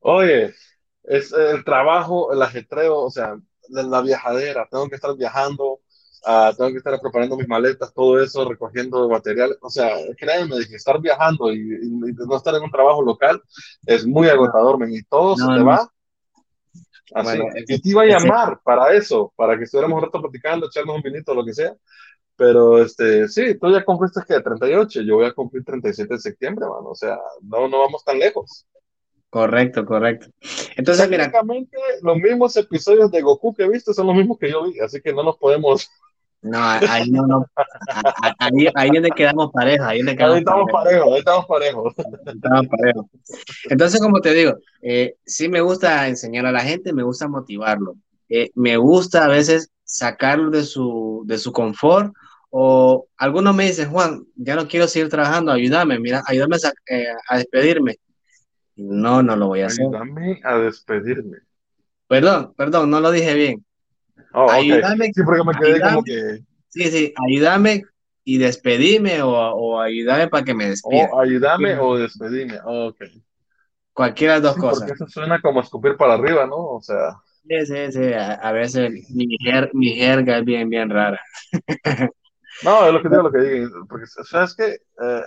oye, 0.00 0.54
es 1.04 1.32
el 1.32 1.64
trabajo, 1.64 2.32
el 2.32 2.40
ajetreo, 2.42 3.00
o 3.00 3.10
sea, 3.10 3.36
la, 3.68 4.00
viajadera. 4.00 4.66
Tengo 4.70 4.88
que 4.88 4.94
estar 4.94 5.14
viajando, 5.16 5.80
uh, 6.26 6.56
tengo 6.56 6.70
que 6.70 6.78
estar 6.78 6.98
preparando 7.00 7.36
mis 7.36 7.48
maletas, 7.48 7.92
todo 7.92 8.22
eso, 8.22 8.48
recogiendo 8.48 9.08
material. 9.08 9.56
O 9.60 9.68
sea, 9.68 9.90
créanme, 10.16 10.64
que 10.66 10.76
estar 10.76 11.00
viajando 11.00 11.52
y, 11.52 11.80
no 11.90 12.36
estar 12.36 12.54
en 12.54 12.62
un 12.62 12.70
trabajo 12.70 13.02
local 13.02 13.42
es 13.84 14.06
muy 14.06 14.28
agotador, 14.28 14.78
y 14.88 15.02
todo 15.02 15.36
se 15.36 15.46
te 15.46 15.62
va 15.62 15.91
Así, 17.14 17.38
que 17.66 17.78
te 17.78 17.88
iba 17.88 18.02
a 18.02 18.06
llamar 18.06 18.60
para 18.62 18.92
eso, 18.92 19.32
para 19.36 19.56
que 19.56 19.64
estuviéramos 19.64 19.98
un 19.98 20.04
rato 20.04 20.20
platicando, 20.20 20.66
echarnos 20.66 20.96
un 20.96 21.02
vinito, 21.02 21.34
lo 21.34 21.44
que 21.44 21.54
sea. 21.54 21.74
Pero 22.36 22.82
este, 22.82 23.28
sí, 23.28 23.58
tú 23.58 23.70
ya 23.70 23.84
cumpliste 23.84 24.20
que 24.26 24.40
38, 24.40 25.02
yo 25.02 25.16
voy 25.16 25.26
a 25.26 25.32
cumplir 25.32 25.64
37 25.64 26.14
de 26.14 26.20
septiembre, 26.20 26.66
mano. 26.66 26.90
O 26.90 26.94
sea, 26.94 27.18
no, 27.42 27.68
no 27.68 27.80
vamos 27.80 28.04
tan 28.04 28.18
lejos. 28.18 28.66
Correcto, 29.30 29.86
correcto. 29.86 30.26
Entonces, 30.76 31.08
mira. 31.08 31.32
los 32.02 32.16
mismos 32.18 32.56
episodios 32.56 33.10
de 33.10 33.22
Goku 33.22 33.54
que 33.54 33.68
viste 33.68 33.94
son 33.94 34.06
los 34.06 34.16
mismos 34.16 34.38
que 34.38 34.50
yo 34.50 34.64
vi, 34.64 34.78
así 34.80 35.00
que 35.00 35.12
no 35.12 35.22
nos 35.22 35.38
podemos 35.38 35.88
no, 36.42 36.58
ahí 36.60 37.08
no, 37.08 37.24
no. 37.24 37.46
Ahí, 38.38 38.68
ahí 38.74 38.88
es 38.88 38.94
donde 38.94 39.10
quedamos 39.10 39.52
pareja. 39.52 39.88
Ahí, 39.88 40.04
quedamos 40.04 40.38
estamos 40.38 40.66
parejos, 40.72 41.12
ahí 41.12 41.18
estamos 41.20 41.46
parejos. 41.46 41.94
Estamos 42.26 42.66
parejos. 42.66 43.06
Entonces, 43.70 44.00
como 44.00 44.20
te 44.20 44.34
digo, 44.34 44.56
eh, 44.82 45.14
sí 45.24 45.48
me 45.48 45.60
gusta 45.60 46.08
enseñar 46.08 46.44
a 46.46 46.52
la 46.52 46.60
gente, 46.60 46.92
me 46.92 47.04
gusta 47.04 47.28
motivarlo. 47.28 47.94
Eh, 48.28 48.50
me 48.56 48.76
gusta 48.76 49.24
a 49.24 49.28
veces 49.28 49.70
sacarlo 49.84 50.50
de 50.50 50.64
su, 50.64 51.22
de 51.26 51.38
su 51.38 51.52
confort. 51.52 52.12
O 52.50 53.06
algunos 53.16 53.54
me 53.54 53.66
dicen, 53.66 53.90
Juan, 53.90 54.26
ya 54.34 54.56
no 54.56 54.66
quiero 54.66 54.88
seguir 54.88 55.08
trabajando, 55.08 55.52
ayúdame, 55.52 55.98
mira, 56.00 56.22
ayúdame 56.26 56.56
a, 56.56 56.92
eh, 56.92 57.06
a 57.28 57.38
despedirme. 57.38 57.96
No, 58.74 59.22
no 59.22 59.36
lo 59.36 59.46
voy 59.46 59.60
a 59.60 59.66
hacer. 59.66 59.86
Ayúdame 59.86 60.40
a 60.42 60.58
despedirme. 60.58 61.38
Perdón, 62.08 62.52
perdón, 62.56 62.90
no 62.90 63.00
lo 63.00 63.12
dije 63.12 63.32
bien. 63.32 63.64
Oh, 64.34 64.50
ayúdame. 64.50 65.12
Sí, 65.14 65.22
porque 65.24 65.44
me 65.44 65.54
quedé 65.54 65.80
como 65.80 66.02
que. 66.02 66.40
Sí, 66.68 66.84
sí, 66.84 67.14
ayúdame 67.28 67.84
y 68.24 68.38
despedime 68.38 69.20
o, 69.22 69.30
o 69.32 69.80
ayúdame 69.80 70.28
para 70.28 70.44
que 70.44 70.54
me 70.54 70.68
despida. 70.68 71.08
O 71.12 71.20
ayúdame 71.20 71.78
o 71.78 71.96
despedime. 71.98 72.58
ok. 72.64 73.02
Cualquiera 73.92 74.34
de 74.34 74.40
las 74.40 74.54
dos 74.54 74.56
cosas. 74.56 74.88
Porque 74.88 74.94
eso 74.94 75.06
suena 75.06 75.40
como 75.40 75.60
escupir 75.60 75.96
para 75.96 76.14
arriba, 76.14 76.46
¿no? 76.46 76.56
O 76.56 76.80
sea. 76.80 77.20
Sí, 77.46 77.66
sí, 77.66 77.92
sí. 77.92 78.12
A, 78.14 78.52
veces 78.52 78.90
mi, 79.10 79.26
mi 79.74 79.94
jerga 79.94 80.38
es 80.38 80.44
bien, 80.44 80.70
bien 80.70 80.88
rara. 80.88 81.20
no, 82.62 82.86
es 82.86 82.92
lo 82.92 83.02
que 83.02 83.08
digo, 83.08 83.22
lo 83.22 83.32
que 83.32 83.38
digo. 83.40 83.86
Porque, 83.88 84.06
¿sabes 84.06 84.54
qué? 84.54 84.78
Eh, 85.02 85.22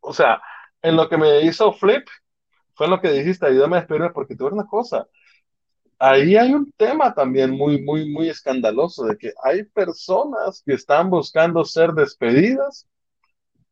o 0.00 0.12
sea, 0.12 0.40
en 0.82 0.96
lo 0.96 1.08
que 1.08 1.16
me 1.16 1.42
hizo 1.42 1.72
flip 1.72 2.06
fue 2.74 2.88
lo 2.88 3.00
que 3.00 3.10
dijiste, 3.10 3.46
ayúdame 3.46 3.76
a 3.76 3.80
despedirme 3.80 4.10
porque 4.10 4.36
tú 4.36 4.46
eres 4.46 4.54
una 4.54 4.66
cosa. 4.66 5.08
Ahí 5.98 6.36
hay 6.36 6.54
un 6.54 6.70
tema 6.72 7.12
también 7.12 7.50
muy, 7.50 7.82
muy, 7.82 8.08
muy 8.08 8.28
escandaloso 8.28 9.04
de 9.04 9.18
que 9.18 9.32
hay 9.42 9.64
personas 9.64 10.62
que 10.64 10.74
están 10.74 11.10
buscando 11.10 11.64
ser 11.64 11.92
despedidas, 11.92 12.86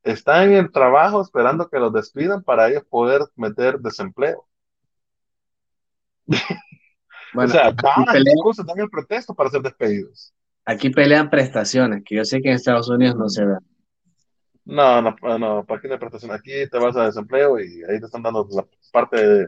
están 0.03 0.51
en 0.51 0.57
el 0.57 0.73
trabajo 0.73 1.23
esperando 1.23 1.69
que 1.69 1.79
los 1.79 1.93
despidan 1.93 2.43
para 2.43 2.69
ellos 2.69 2.85
poder 2.85 3.23
meter 3.37 3.79
desempleo. 3.79 4.45
o 7.37 7.47
sea, 7.47 7.71
dan 7.71 8.05
cosas, 8.43 8.67
dan 8.67 8.81
el 8.81 8.91
pretexto 8.91 9.33
para 9.33 9.51
ser 9.51 9.63
despedidos. 9.63 10.35
Aquí 10.65 10.91
pelean 10.91 11.31
prestaciones, 11.31 12.03
que 12.05 12.17
yo 12.17 12.25
sé 12.25 12.41
que 12.41 12.49
en 12.49 12.57
Estados 12.57 12.89
Unidos 12.89 13.15
no 13.15 13.29
se 13.29 13.47
da. 13.47 13.61
No, 14.65 15.01
no, 15.01 15.39
no, 15.39 15.65
¿para 15.65 15.81
qué 15.81 15.97
prestación? 15.97 16.33
Aquí 16.33 16.69
te 16.69 16.79
vas 16.79 16.97
a 16.97 17.07
desempleo 17.07 17.61
y 17.61 17.85
ahí 17.85 18.01
te 18.01 18.07
están 18.07 18.23
dando 18.23 18.49
la 18.51 18.67
parte 18.91 19.17
de, 19.17 19.47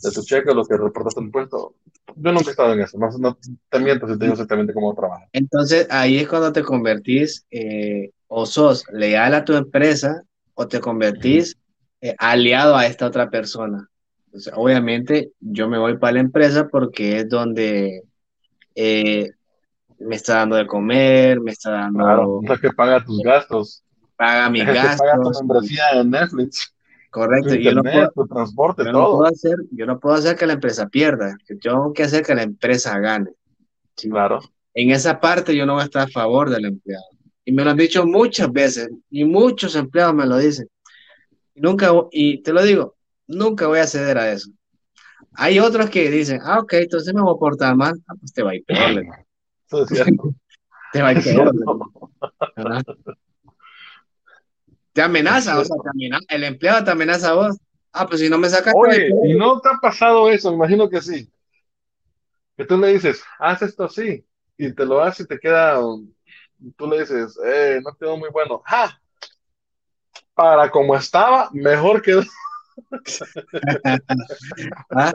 tu 0.00 0.22
cheque, 0.22 0.54
lo 0.54 0.64
que 0.64 0.76
reportaste 0.76 1.20
en 1.20 1.26
impuesto. 1.26 1.74
Yo 2.16 2.32
nunca 2.32 2.48
he 2.48 2.50
estado 2.50 2.72
en 2.72 2.80
eso, 2.80 2.98
no, 2.98 3.10
no 3.18 3.38
te 3.68 3.78
miento 3.78 4.06
si 4.06 4.18
te 4.18 4.24
digo 4.24 4.32
exactamente 4.32 4.72
cómo 4.72 4.94
trabaja. 4.94 5.26
Entonces, 5.32 5.86
ahí 5.90 6.18
es 6.18 6.28
cuando 6.28 6.52
te 6.52 6.62
convertís 6.62 7.46
eh, 7.50 8.10
o 8.26 8.46
sos 8.46 8.84
leal 8.92 9.34
a 9.34 9.44
tu 9.44 9.54
empresa 9.54 10.22
o 10.54 10.66
te 10.66 10.80
convertís 10.80 11.56
eh, 12.00 12.14
aliado 12.18 12.76
a 12.76 12.86
esta 12.86 13.06
otra 13.06 13.30
persona. 13.30 13.88
obviamente, 14.54 15.32
yo 15.40 15.68
me 15.68 15.78
voy 15.78 15.98
para 15.98 16.14
la 16.14 16.20
empresa 16.20 16.68
porque 16.68 17.18
es 17.18 17.28
donde 17.28 18.02
eh, 18.74 19.30
me 19.98 20.16
está 20.16 20.36
dando 20.36 20.56
de 20.56 20.66
comer, 20.66 21.40
me 21.40 21.52
está 21.52 21.70
dando... 21.70 21.98
Claro, 21.98 22.40
es 22.42 22.60
que 22.60 22.70
paga 22.70 23.04
tus 23.04 23.20
gastos 23.20 23.82
paga 24.18 24.50
mi 24.50 24.64
gasto. 24.64 25.04
Paga 25.04 25.22
tu 25.22 25.30
membresía 25.30 25.84
en 25.94 26.10
Netflix. 26.10 26.74
Correcto. 27.18 27.54
yo 27.54 27.72
no 27.72 27.82
puedo, 27.82 28.26
transporte, 28.28 28.84
yo 28.84 28.92
todo. 28.92 29.02
No 29.02 29.18
puedo 29.18 29.32
hacer, 29.32 29.56
yo 29.72 29.86
no 29.86 29.98
puedo 29.98 30.14
hacer 30.14 30.36
que 30.36 30.46
la 30.46 30.52
empresa 30.52 30.88
pierda. 30.88 31.36
Yo 31.48 31.58
tengo 31.58 31.92
que 31.92 32.04
hacer 32.04 32.24
que 32.24 32.34
la 32.34 32.44
empresa 32.44 32.98
gane. 32.98 33.30
Claro. 33.96 34.40
En 34.74 34.90
esa 34.90 35.18
parte 35.18 35.56
yo 35.56 35.66
no 35.66 35.74
voy 35.74 35.82
a 35.82 35.86
estar 35.86 36.06
a 36.06 36.10
favor 36.10 36.48
del 36.50 36.66
empleado. 36.66 37.04
Y 37.44 37.52
me 37.52 37.64
lo 37.64 37.70
han 37.70 37.76
dicho 37.76 38.06
muchas 38.06 38.52
veces. 38.52 38.88
Y 39.10 39.24
muchos 39.24 39.74
empleados 39.74 40.14
me 40.14 40.26
lo 40.26 40.38
dicen. 40.38 40.68
Y, 41.54 41.60
nunca, 41.60 41.90
y 42.12 42.40
te 42.42 42.52
lo 42.52 42.62
digo, 42.62 42.94
nunca 43.26 43.66
voy 43.66 43.80
a 43.80 43.86
ceder 43.86 44.18
a 44.18 44.30
eso. 44.30 44.50
Hay 45.34 45.58
otros 45.58 45.90
que 45.90 46.10
dicen, 46.10 46.40
ah, 46.44 46.60
ok, 46.60 46.74
entonces 46.74 47.12
me 47.12 47.20
voy 47.20 47.34
a 47.34 47.38
portar 47.38 47.74
mal. 47.74 47.94
Ah, 48.06 48.14
pues 48.20 48.32
te 48.32 48.42
va 48.42 48.52
a 48.52 48.54
ir 48.54 48.64
peor. 48.64 49.04
Eso 49.66 49.82
es 49.82 49.88
cierto. 49.88 50.34
te 50.92 51.02
va 51.02 51.08
a 51.08 51.12
ir 51.14 51.24
peor. 51.24 51.52
Te 54.98 55.04
amenaza, 55.04 55.60
o 55.60 55.64
sea, 55.64 55.76
el 56.28 56.42
empleado 56.42 56.82
te 56.82 56.90
amenaza 56.90 57.30
a 57.30 57.34
vos. 57.34 57.56
Ah, 57.92 58.04
pues 58.04 58.18
si 58.18 58.28
no 58.28 58.36
me 58.36 58.48
sacas. 58.48 58.74
Oye, 58.76 59.10
¿y 59.26 59.34
no 59.34 59.60
te 59.60 59.68
ha 59.68 59.78
pasado 59.80 60.28
eso? 60.28 60.50
Me 60.50 60.56
imagino 60.56 60.90
que 60.90 61.00
sí. 61.00 61.30
Que 62.56 62.64
tú 62.64 62.76
le 62.76 62.88
dices, 62.88 63.22
haz 63.38 63.62
esto 63.62 63.84
así, 63.84 64.26
y 64.56 64.72
te 64.72 64.84
lo 64.84 65.00
hace 65.00 65.22
y 65.22 65.26
te 65.26 65.38
queda. 65.38 65.78
Tú 66.76 66.88
le 66.88 66.98
dices, 66.98 67.38
eh, 67.46 67.80
no 67.80 67.94
quedó 67.94 68.16
muy 68.16 68.28
bueno. 68.30 68.60
¡Ja! 68.66 69.00
Para 70.34 70.68
como 70.68 70.96
estaba, 70.96 71.48
mejor 71.52 72.02
quedó. 72.02 72.24
¿Ah? 74.90 75.12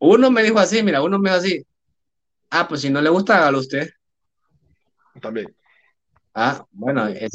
Uno 0.00 0.32
me 0.32 0.42
dijo 0.42 0.58
así, 0.58 0.82
mira, 0.82 1.00
uno 1.00 1.20
me 1.20 1.30
dijo 1.30 1.38
así. 1.38 1.64
Ah, 2.50 2.66
pues 2.66 2.80
si 2.80 2.90
no 2.90 3.00
le 3.00 3.08
gusta, 3.08 3.38
hágalo 3.38 3.60
usted. 3.60 3.88
También. 5.22 5.54
Ah, 6.40 6.64
bueno, 6.70 7.08
eh, 7.08 7.28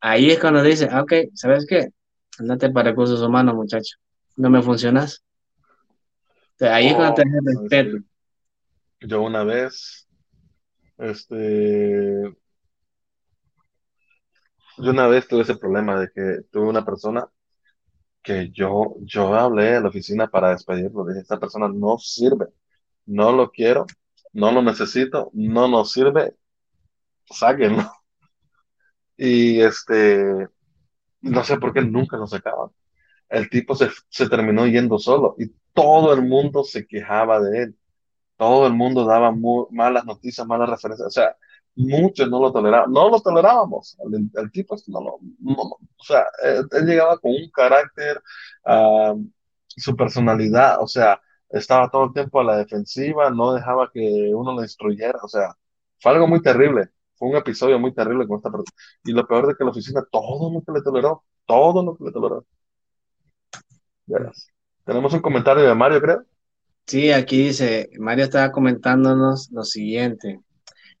ahí 0.00 0.30
es 0.30 0.40
cuando 0.40 0.62
dice, 0.62 0.88
ah, 0.90 1.02
ok, 1.02 1.12
¿sabes 1.34 1.66
qué? 1.68 1.90
Andate 2.38 2.70
para 2.70 2.88
recursos 2.88 3.20
humanos, 3.20 3.54
muchacho. 3.54 3.96
No 4.36 4.48
me 4.48 4.62
funcionas. 4.62 5.22
ahí 6.60 6.86
es 6.86 6.94
cuando 6.94 7.16
te 7.16 7.22
oh, 7.22 7.60
respeto. 7.60 7.98
Yo 9.00 9.20
una 9.20 9.44
vez, 9.44 10.08
este, 10.96 12.34
yo 14.78 14.90
una 14.90 15.06
vez 15.06 15.28
tuve 15.28 15.42
ese 15.42 15.56
problema 15.56 16.00
de 16.00 16.08
que 16.14 16.40
tuve 16.50 16.66
una 16.66 16.82
persona 16.82 17.28
que 18.22 18.48
yo, 18.52 18.96
yo 19.00 19.34
hablé 19.34 19.76
a 19.76 19.80
la 19.82 19.88
oficina 19.88 20.28
para 20.28 20.52
despedirlo. 20.52 21.04
Dije, 21.04 21.20
esta 21.20 21.38
persona 21.38 21.68
no 21.68 21.98
sirve, 21.98 22.46
no 23.04 23.32
lo 23.32 23.50
quiero, 23.50 23.84
no 24.32 24.50
lo 24.50 24.62
necesito, 24.62 25.30
no 25.34 25.68
nos 25.68 25.92
sirve, 25.92 26.34
sáquenlo. 27.26 27.84
Y 29.16 29.60
este, 29.60 30.48
no 31.22 31.44
sé 31.44 31.58
por 31.58 31.72
qué 31.72 31.82
nunca 31.82 32.16
lo 32.16 32.26
sacaban. 32.26 32.70
El 33.28 33.50
tipo 33.50 33.74
se, 33.74 33.88
se 34.08 34.28
terminó 34.28 34.66
yendo 34.66 34.98
solo 34.98 35.34
y 35.38 35.48
todo 35.72 36.14
el 36.14 36.22
mundo 36.22 36.64
se 36.64 36.86
quejaba 36.86 37.40
de 37.40 37.64
él. 37.64 37.78
Todo 38.36 38.66
el 38.66 38.74
mundo 38.74 39.04
daba 39.04 39.32
malas 39.70 40.04
noticias, 40.04 40.46
malas 40.46 40.68
referencias. 40.70 41.08
O 41.08 41.10
sea, 41.10 41.36
muchos 41.76 42.28
no 42.30 42.40
lo 42.40 42.52
toleraban. 42.52 42.92
No 42.92 43.08
lo 43.10 43.20
tolerábamos. 43.20 43.96
El, 44.34 44.50
tipo 44.52 44.76
no, 44.88 45.00
no, 45.40 45.54
o 45.62 46.04
sea, 46.04 46.26
él, 46.42 46.86
llegaba 46.86 47.18
con 47.18 47.32
un 47.32 47.50
carácter, 47.50 48.22
ah, 48.64 49.14
su 49.68 49.96
personalidad, 49.96 50.82
o 50.82 50.86
sea, 50.86 51.20
estaba 51.50 51.90
todo 51.90 52.06
el 52.06 52.12
tiempo 52.12 52.40
a 52.40 52.44
la 52.44 52.56
defensiva, 52.58 53.30
no 53.30 53.52
dejaba 53.54 53.90
que 53.92 54.32
uno 54.34 54.54
lo 54.54 54.62
instruyera. 54.62 55.18
O 55.22 55.28
sea, 55.28 55.54
fue 55.98 56.12
algo 56.12 56.26
muy 56.28 56.42
terrible 56.42 56.90
fue 57.16 57.28
un 57.28 57.36
episodio 57.36 57.78
muy 57.78 57.92
terrible 57.92 58.26
con 58.26 58.36
esta 58.36 58.50
persona. 58.50 58.70
Y 59.04 59.12
lo 59.12 59.26
peor 59.26 59.48
de 59.48 59.54
que 59.54 59.64
la 59.64 59.70
oficina, 59.70 60.04
todo 60.10 60.52
lo 60.52 60.62
que 60.62 60.72
le 60.72 60.82
toleró, 60.82 61.24
todo 61.46 61.82
lo 61.82 61.96
que 61.96 62.04
le 62.04 62.12
toleró. 62.12 62.44
Tenemos 64.84 65.12
un 65.12 65.20
comentario 65.20 65.64
de 65.64 65.74
Mario, 65.74 66.00
creo. 66.00 66.24
Sí, 66.86 67.10
aquí 67.10 67.38
dice, 67.48 67.90
Mario 67.98 68.24
estaba 68.24 68.52
comentándonos 68.52 69.50
lo 69.50 69.64
siguiente. 69.64 70.40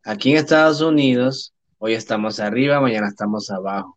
Aquí 0.04 0.32
en 0.32 0.38
Estados 0.38 0.80
Unidos, 0.80 1.54
hoy 1.78 1.94
estamos 1.94 2.40
arriba, 2.40 2.80
mañana 2.80 3.08
estamos 3.08 3.50
abajo. 3.50 3.96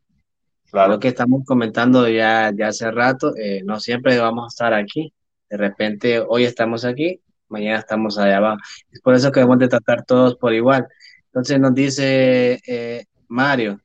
Claro. 0.70 0.94
Lo 0.94 1.00
que 1.00 1.08
estamos 1.08 1.44
comentando 1.46 2.08
ya, 2.08 2.52
ya 2.56 2.68
hace 2.68 2.92
rato, 2.92 3.36
eh, 3.36 3.64
no 3.66 3.80
siempre 3.80 4.20
vamos 4.20 4.46
a 4.46 4.48
estar 4.48 4.74
aquí. 4.74 5.12
De 5.50 5.58
repente, 5.58 6.20
hoy 6.20 6.44
estamos 6.44 6.86
aquí, 6.86 7.22
mañana 7.48 7.80
estamos 7.80 8.20
allá 8.20 8.38
abajo. 8.38 8.58
Es 8.92 9.02
por 9.02 9.16
eso 9.16 9.32
que 9.32 9.40
debemos 9.40 9.58
de 9.58 9.68
tratar 9.68 10.06
todos 10.06 10.36
por 10.36 10.54
igual. 10.54 10.88
Entonces 11.32 11.60
nos 11.60 11.74
dice 11.74 12.60
eh, 12.66 13.06
Mario, 13.28 13.80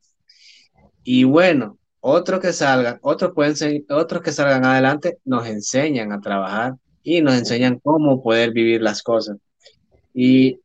y 1.02 1.24
bueno, 1.24 1.78
otros 2.00 2.40
que 2.40 2.52
salgan, 2.52 2.98
otros 3.02 3.32
pueden 3.34 3.56
ser, 3.56 3.82
otros 3.90 4.22
que 4.22 4.32
salgan 4.32 4.64
adelante 4.64 5.18
nos 5.24 5.46
enseñan 5.46 6.12
a 6.12 6.20
trabajar 6.20 6.74
y 7.02 7.20
nos 7.20 7.34
enseñan 7.34 7.78
cómo 7.80 8.22
poder 8.22 8.52
vivir 8.52 8.80
las 8.80 9.02
cosas. 9.02 9.36
Y 10.14 10.60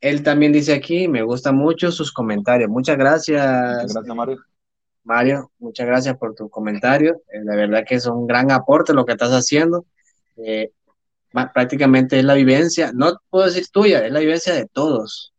él 0.00 0.22
también 0.22 0.52
dice 0.52 0.74
aquí, 0.74 1.08
me 1.08 1.22
gustan 1.22 1.56
mucho 1.56 1.90
sus 1.90 2.12
comentarios. 2.12 2.70
Muchas 2.70 2.96
gracias. 2.96 3.92
gracias, 3.92 4.16
Mario. 4.16 4.38
Mario, 5.02 5.50
muchas 5.58 5.86
gracias 5.86 6.16
por 6.16 6.34
tu 6.34 6.48
comentario. 6.48 7.22
Eh, 7.32 7.40
la 7.42 7.56
verdad 7.56 7.84
que 7.86 7.96
es 7.96 8.06
un 8.06 8.26
gran 8.26 8.50
aporte 8.50 8.94
lo 8.94 9.04
que 9.04 9.12
estás 9.12 9.30
haciendo. 9.30 9.84
Eh, 10.36 10.70
prácticamente 11.52 12.18
es 12.18 12.24
la 12.24 12.34
vivencia, 12.34 12.92
no 12.94 13.20
puedo 13.28 13.46
decir 13.46 13.66
tuya, 13.68 14.06
es 14.06 14.12
la 14.12 14.20
vivencia 14.20 14.54
de 14.54 14.66
todos, 14.66 15.34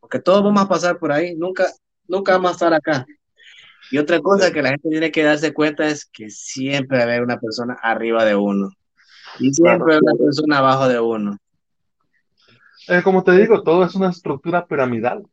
porque 0.00 0.18
todos 0.18 0.42
vamos 0.42 0.62
a 0.62 0.68
pasar 0.68 0.98
por 0.98 1.12
ahí, 1.12 1.34
nunca, 1.36 1.66
nunca 2.06 2.32
vamos 2.32 2.50
a 2.50 2.54
estar 2.54 2.74
acá. 2.74 3.06
Y 3.90 3.98
otra 3.98 4.20
cosa 4.20 4.52
que 4.52 4.60
la 4.60 4.70
gente 4.70 4.88
tiene 4.90 5.10
que 5.10 5.22
darse 5.22 5.54
cuenta 5.54 5.86
es 5.86 6.04
que 6.04 6.28
siempre 6.28 6.98
va 6.98 7.04
a 7.04 7.06
haber 7.06 7.22
una 7.22 7.38
persona 7.38 7.78
arriba 7.82 8.24
de 8.24 8.34
uno 8.34 8.70
y 9.38 9.52
siempre 9.52 9.94
hay 9.94 10.00
una 10.02 10.14
persona 10.14 10.58
abajo 10.58 10.88
de 10.88 11.00
uno. 11.00 11.38
Eh, 12.88 13.02
como 13.02 13.22
te 13.22 13.32
digo, 13.32 13.62
todo 13.62 13.84
es 13.84 13.94
una 13.94 14.10
estructura 14.10 14.66
piramidal. 14.66 15.26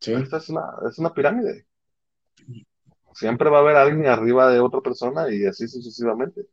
Sí. 0.00 0.12
Esta 0.12 0.36
es 0.36 0.48
una, 0.50 0.62
es 0.88 0.98
una 0.98 1.12
pirámide. 1.12 1.66
Siempre 3.14 3.48
va 3.48 3.58
a 3.58 3.60
haber 3.60 3.76
alguien 3.76 4.06
arriba 4.06 4.50
de 4.50 4.60
otra 4.60 4.80
persona 4.80 5.32
y 5.32 5.46
así 5.46 5.66
sucesivamente. 5.66 6.46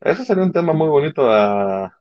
Ese 0.00 0.24
sería 0.24 0.44
un 0.44 0.52
tema 0.52 0.72
muy 0.72 0.88
bonito 0.88 1.30
a, 1.30 1.94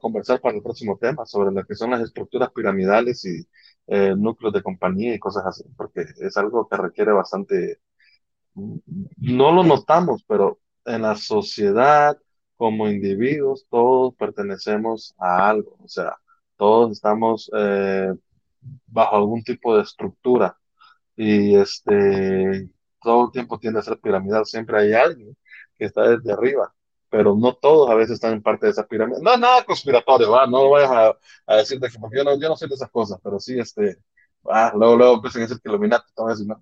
conversar 0.00 0.40
para 0.40 0.56
el 0.56 0.62
próximo 0.62 0.98
tema, 0.98 1.26
sobre 1.26 1.52
lo 1.52 1.64
que 1.64 1.74
son 1.74 1.90
las 1.90 2.02
estructuras 2.02 2.50
piramidales 2.52 3.24
y 3.24 3.46
eh, 3.86 4.14
núcleos 4.16 4.52
de 4.54 4.62
compañía 4.62 5.14
y 5.14 5.18
cosas 5.18 5.46
así, 5.46 5.64
porque 5.76 6.04
es 6.20 6.36
algo 6.36 6.68
que 6.68 6.76
requiere 6.76 7.12
bastante, 7.12 7.80
no 8.54 9.52
lo 9.52 9.64
notamos, 9.64 10.24
pero 10.26 10.60
en 10.84 11.02
la 11.02 11.16
sociedad, 11.16 12.16
como 12.56 12.88
individuos, 12.88 13.66
todos 13.70 14.14
pertenecemos 14.16 15.14
a 15.18 15.48
algo, 15.50 15.76
o 15.82 15.88
sea, 15.88 16.16
todos 16.56 16.92
estamos 16.92 17.50
eh, 17.56 18.12
bajo 18.86 19.16
algún 19.16 19.42
tipo 19.44 19.76
de 19.76 19.82
estructura 19.82 20.56
y 21.16 21.56
este, 21.56 22.68
todo 23.02 23.26
el 23.26 23.32
tiempo 23.32 23.58
tiende 23.58 23.80
a 23.80 23.82
ser 23.82 23.98
piramidal, 24.00 24.46
siempre 24.46 24.78
hay 24.80 24.92
alguien 24.94 25.36
que 25.80 25.86
está 25.86 26.02
desde 26.02 26.32
arriba, 26.32 26.72
pero 27.08 27.34
no 27.34 27.54
todos 27.54 27.90
a 27.90 27.94
veces 27.94 28.14
están 28.14 28.34
en 28.34 28.42
parte 28.42 28.66
de 28.66 28.72
esa 28.72 28.86
pirámide. 28.86 29.20
No 29.22 29.32
es 29.32 29.40
nada 29.40 29.64
conspiratorio, 29.64 30.30
¿va? 30.30 30.46
no 30.46 30.68
vayas 30.68 30.90
a, 30.90 31.16
a 31.46 31.56
decirte 31.56 31.88
que 31.88 31.98
porque 31.98 32.18
yo 32.18 32.24
no, 32.24 32.38
yo 32.38 32.48
no 32.48 32.56
soy 32.56 32.68
de 32.68 32.74
esas 32.74 32.90
cosas, 32.90 33.18
pero 33.24 33.40
sí, 33.40 33.58
este, 33.58 33.98
ah, 34.44 34.72
luego, 34.76 34.96
luego 34.96 35.14
empiezan 35.16 35.42
a 35.42 35.44
decir 35.46 35.60
que 35.62 35.68
Illuminati, 35.70 36.04
no, 36.16 36.26
no, 36.44 36.60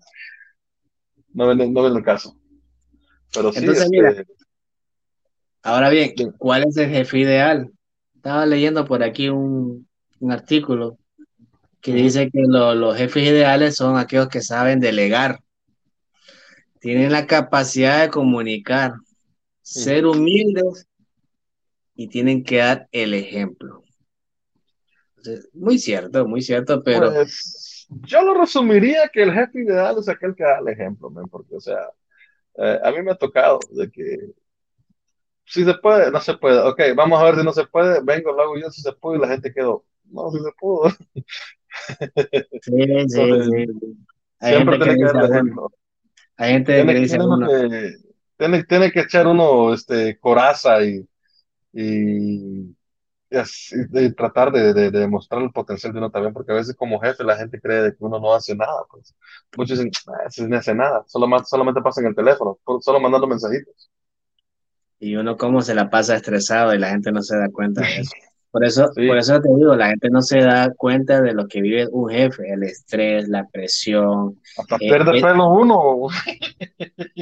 no 1.34 1.46
ven, 1.48 1.72
no 1.72 1.82
ven 1.82 1.96
el 1.96 2.04
caso. 2.04 2.38
Pero 3.34 3.52
sí, 3.52 3.58
Entonces, 3.58 3.90
mira, 3.90 4.10
este, 4.10 4.26
ahora 5.62 5.90
bien, 5.90 6.14
¿cuál 6.38 6.64
es 6.64 6.76
el 6.76 6.88
jefe 6.88 7.18
ideal? 7.18 7.70
Estaba 8.14 8.46
leyendo 8.46 8.84
por 8.84 9.02
aquí 9.02 9.28
un, 9.28 9.86
un 10.20 10.32
artículo 10.32 10.96
que 11.80 11.92
dice 11.92 12.30
que 12.30 12.42
los 12.42 12.96
jefes 12.96 13.24
ideales 13.24 13.76
son 13.76 13.96
aquellos 13.96 14.28
que 14.28 14.42
saben 14.42 14.80
delegar, 14.80 15.40
tienen 16.80 17.12
la 17.12 17.26
capacidad 17.26 18.00
de 18.00 18.10
comunicar, 18.10 18.94
ser 19.68 20.06
humildes 20.06 20.86
y 21.94 22.08
tienen 22.08 22.42
que 22.42 22.56
dar 22.56 22.88
el 22.90 23.12
ejemplo. 23.12 23.82
muy 25.52 25.78
cierto, 25.78 26.26
muy 26.26 26.40
cierto, 26.40 26.82
pero... 26.82 27.12
Pues, 27.12 27.86
yo 27.90 28.22
lo 28.22 28.34
resumiría 28.34 29.08
que 29.08 29.22
el 29.22 29.32
jefe 29.32 29.62
ideal 29.62 29.96
es 29.98 30.08
aquel 30.08 30.34
que 30.34 30.44
da 30.44 30.58
el 30.58 30.68
ejemplo, 30.68 31.10
porque, 31.30 31.56
o 31.56 31.60
sea, 31.60 31.90
eh, 32.56 32.78
a 32.82 32.90
mí 32.92 33.02
me 33.02 33.12
ha 33.12 33.14
tocado 33.14 33.58
de 33.70 33.90
que 33.90 34.32
si 35.44 35.64
se 35.64 35.74
puede, 35.74 36.10
no 36.10 36.20
se 36.20 36.34
puede, 36.34 36.60
ok, 36.60 36.80
vamos 36.94 37.20
a 37.20 37.24
ver 37.24 37.36
si 37.36 37.44
no 37.44 37.52
se 37.52 37.64
puede, 37.64 38.00
vengo, 38.02 38.32
lo 38.32 38.42
hago 38.42 38.58
yo 38.58 38.70
si 38.70 38.82
se 38.82 38.92
puede 38.92 39.18
y 39.18 39.20
la 39.22 39.28
gente 39.28 39.52
quedó, 39.52 39.84
no, 40.04 40.30
si 40.30 40.38
se 40.38 40.52
pudo. 40.58 40.90
Sí, 42.62 42.84
sí, 43.08 43.42
sí. 43.44 43.66
siempre 44.40 44.78
tiene 44.78 44.96
que 44.96 45.04
dar 45.04 45.30
ejemplo. 45.30 45.70
Hay 46.36 46.52
gente 46.54 46.84
que 46.84 46.94
dice 46.94 47.18
tiene, 48.38 48.64
tiene, 48.64 48.92
que 48.92 49.00
echar 49.00 49.26
uno 49.26 49.74
este, 49.74 50.18
coraza 50.18 50.82
y, 50.82 51.06
y, 51.72 52.76
y, 53.30 54.12
tratar 54.14 54.52
de, 54.52 54.72
de, 54.72 54.90
de, 54.90 55.00
demostrar 55.00 55.42
el 55.42 55.50
potencial 55.52 55.92
de 55.92 55.98
uno 55.98 56.10
también, 56.10 56.32
porque 56.32 56.52
a 56.52 56.56
veces 56.56 56.76
como 56.76 57.00
jefe 57.00 57.24
la 57.24 57.36
gente 57.36 57.60
cree 57.60 57.90
que 57.90 58.04
uno 58.04 58.18
no 58.18 58.34
hace 58.34 58.54
nada. 58.54 58.84
Pues. 58.90 59.14
Muchos 59.56 59.78
dicen, 59.78 59.90
ah, 60.08 60.28
no 60.48 60.56
hace 60.56 60.74
nada, 60.74 61.04
solamente, 61.06 61.46
solamente 61.46 61.82
pasa 61.82 62.00
en 62.00 62.08
el 62.08 62.14
teléfono, 62.14 62.58
solo 62.80 63.00
mandando 63.00 63.26
mensajitos. 63.26 63.90
Y 65.00 65.16
uno 65.16 65.36
como 65.36 65.60
se 65.62 65.74
la 65.74 65.90
pasa 65.90 66.16
estresado 66.16 66.74
y 66.74 66.78
la 66.78 66.90
gente 66.90 67.12
no 67.12 67.22
se 67.22 67.36
da 67.36 67.48
cuenta 67.50 67.82
de 67.82 67.98
eso. 67.98 68.12
Por 68.50 68.64
eso, 68.64 68.90
por 68.94 69.18
eso 69.18 69.40
te 69.40 69.48
digo, 69.54 69.76
la 69.76 69.88
gente 69.88 70.08
no 70.08 70.22
se 70.22 70.40
da 70.40 70.72
cuenta 70.74 71.20
de 71.20 71.34
lo 71.34 71.46
que 71.46 71.60
vive 71.60 71.86
un 71.90 72.08
jefe, 72.08 72.50
el 72.50 72.62
estrés, 72.62 73.28
la 73.28 73.46
presión. 73.46 74.40
Hasta 74.56 74.76
eh, 74.76 74.88
pierde 74.88 75.20
pelo 75.20 75.50
uno. 75.50 76.08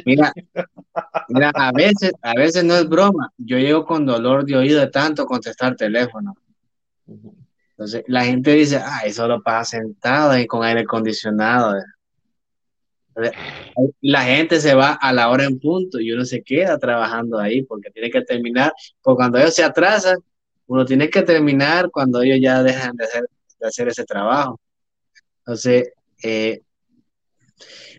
Mira, 0.05 0.33
mira, 1.29 1.51
a 1.53 1.73
veces, 1.73 2.13
a 2.23 2.35
veces 2.35 2.63
no 2.63 2.77
es 2.77 2.89
broma. 2.89 3.33
Yo 3.39 3.59
llego 3.59 3.85
con 3.85 4.07
dolor 4.07 4.45
de 4.45 4.57
oído 4.57 4.79
de 4.79 4.87
tanto 4.87 5.27
contestar 5.27 5.75
teléfono. 5.75 6.35
Entonces, 7.71 8.05
la 8.07 8.25
gente 8.25 8.53
dice, 8.53 8.77
ah, 8.77 9.01
eso 9.05 9.27
lo 9.27 9.43
pasa 9.43 9.79
sentado 9.79 10.39
y 10.39 10.47
con 10.47 10.63
aire 10.63 10.83
acondicionado. 10.83 11.75
La 14.01 14.23
gente 14.23 14.61
se 14.61 14.75
va 14.75 14.93
a 14.93 15.13
la 15.13 15.29
hora 15.29 15.45
en 15.45 15.59
punto 15.59 15.99
y 15.99 16.13
uno 16.13 16.25
se 16.25 16.43
queda 16.43 16.79
trabajando 16.79 17.39
ahí 17.39 17.63
porque 17.63 17.91
tiene 17.91 18.11
que 18.11 18.23
terminar, 18.23 18.73
porque 19.03 19.17
cuando 19.17 19.39
ellos 19.39 19.55
se 19.55 19.65
atrasan, 19.65 20.19
uno 20.67 20.85
tiene 20.85 21.09
que 21.09 21.23
terminar 21.23 21.91
cuando 21.91 22.23
ellos 22.23 22.39
ya 22.41 22.63
dejan 22.63 22.97
de 22.97 23.05
hacer, 23.05 23.25
de 23.61 23.69
hacer 23.69 23.89
ese 23.89 24.05
trabajo. 24.05 24.61
Entonces, 25.39 25.93
eh, 26.23 26.61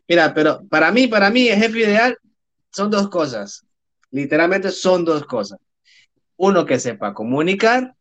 mira, 0.08 0.34
pero 0.34 0.62
para 0.70 0.92
mí, 0.92 1.08
para 1.08 1.30
mí, 1.30 1.48
el 1.48 1.60
jefe 1.60 1.80
ideal 1.80 2.18
son 2.72 2.92
dos 2.92 3.10
cosas. 3.10 3.66
Literalmente 4.12 4.72
son 4.72 5.06
dos 5.06 5.26
cosas. 5.26 5.60
Uno 6.36 6.66
que 6.66 6.80
sepa 6.80 7.14
comunicar 7.14 7.96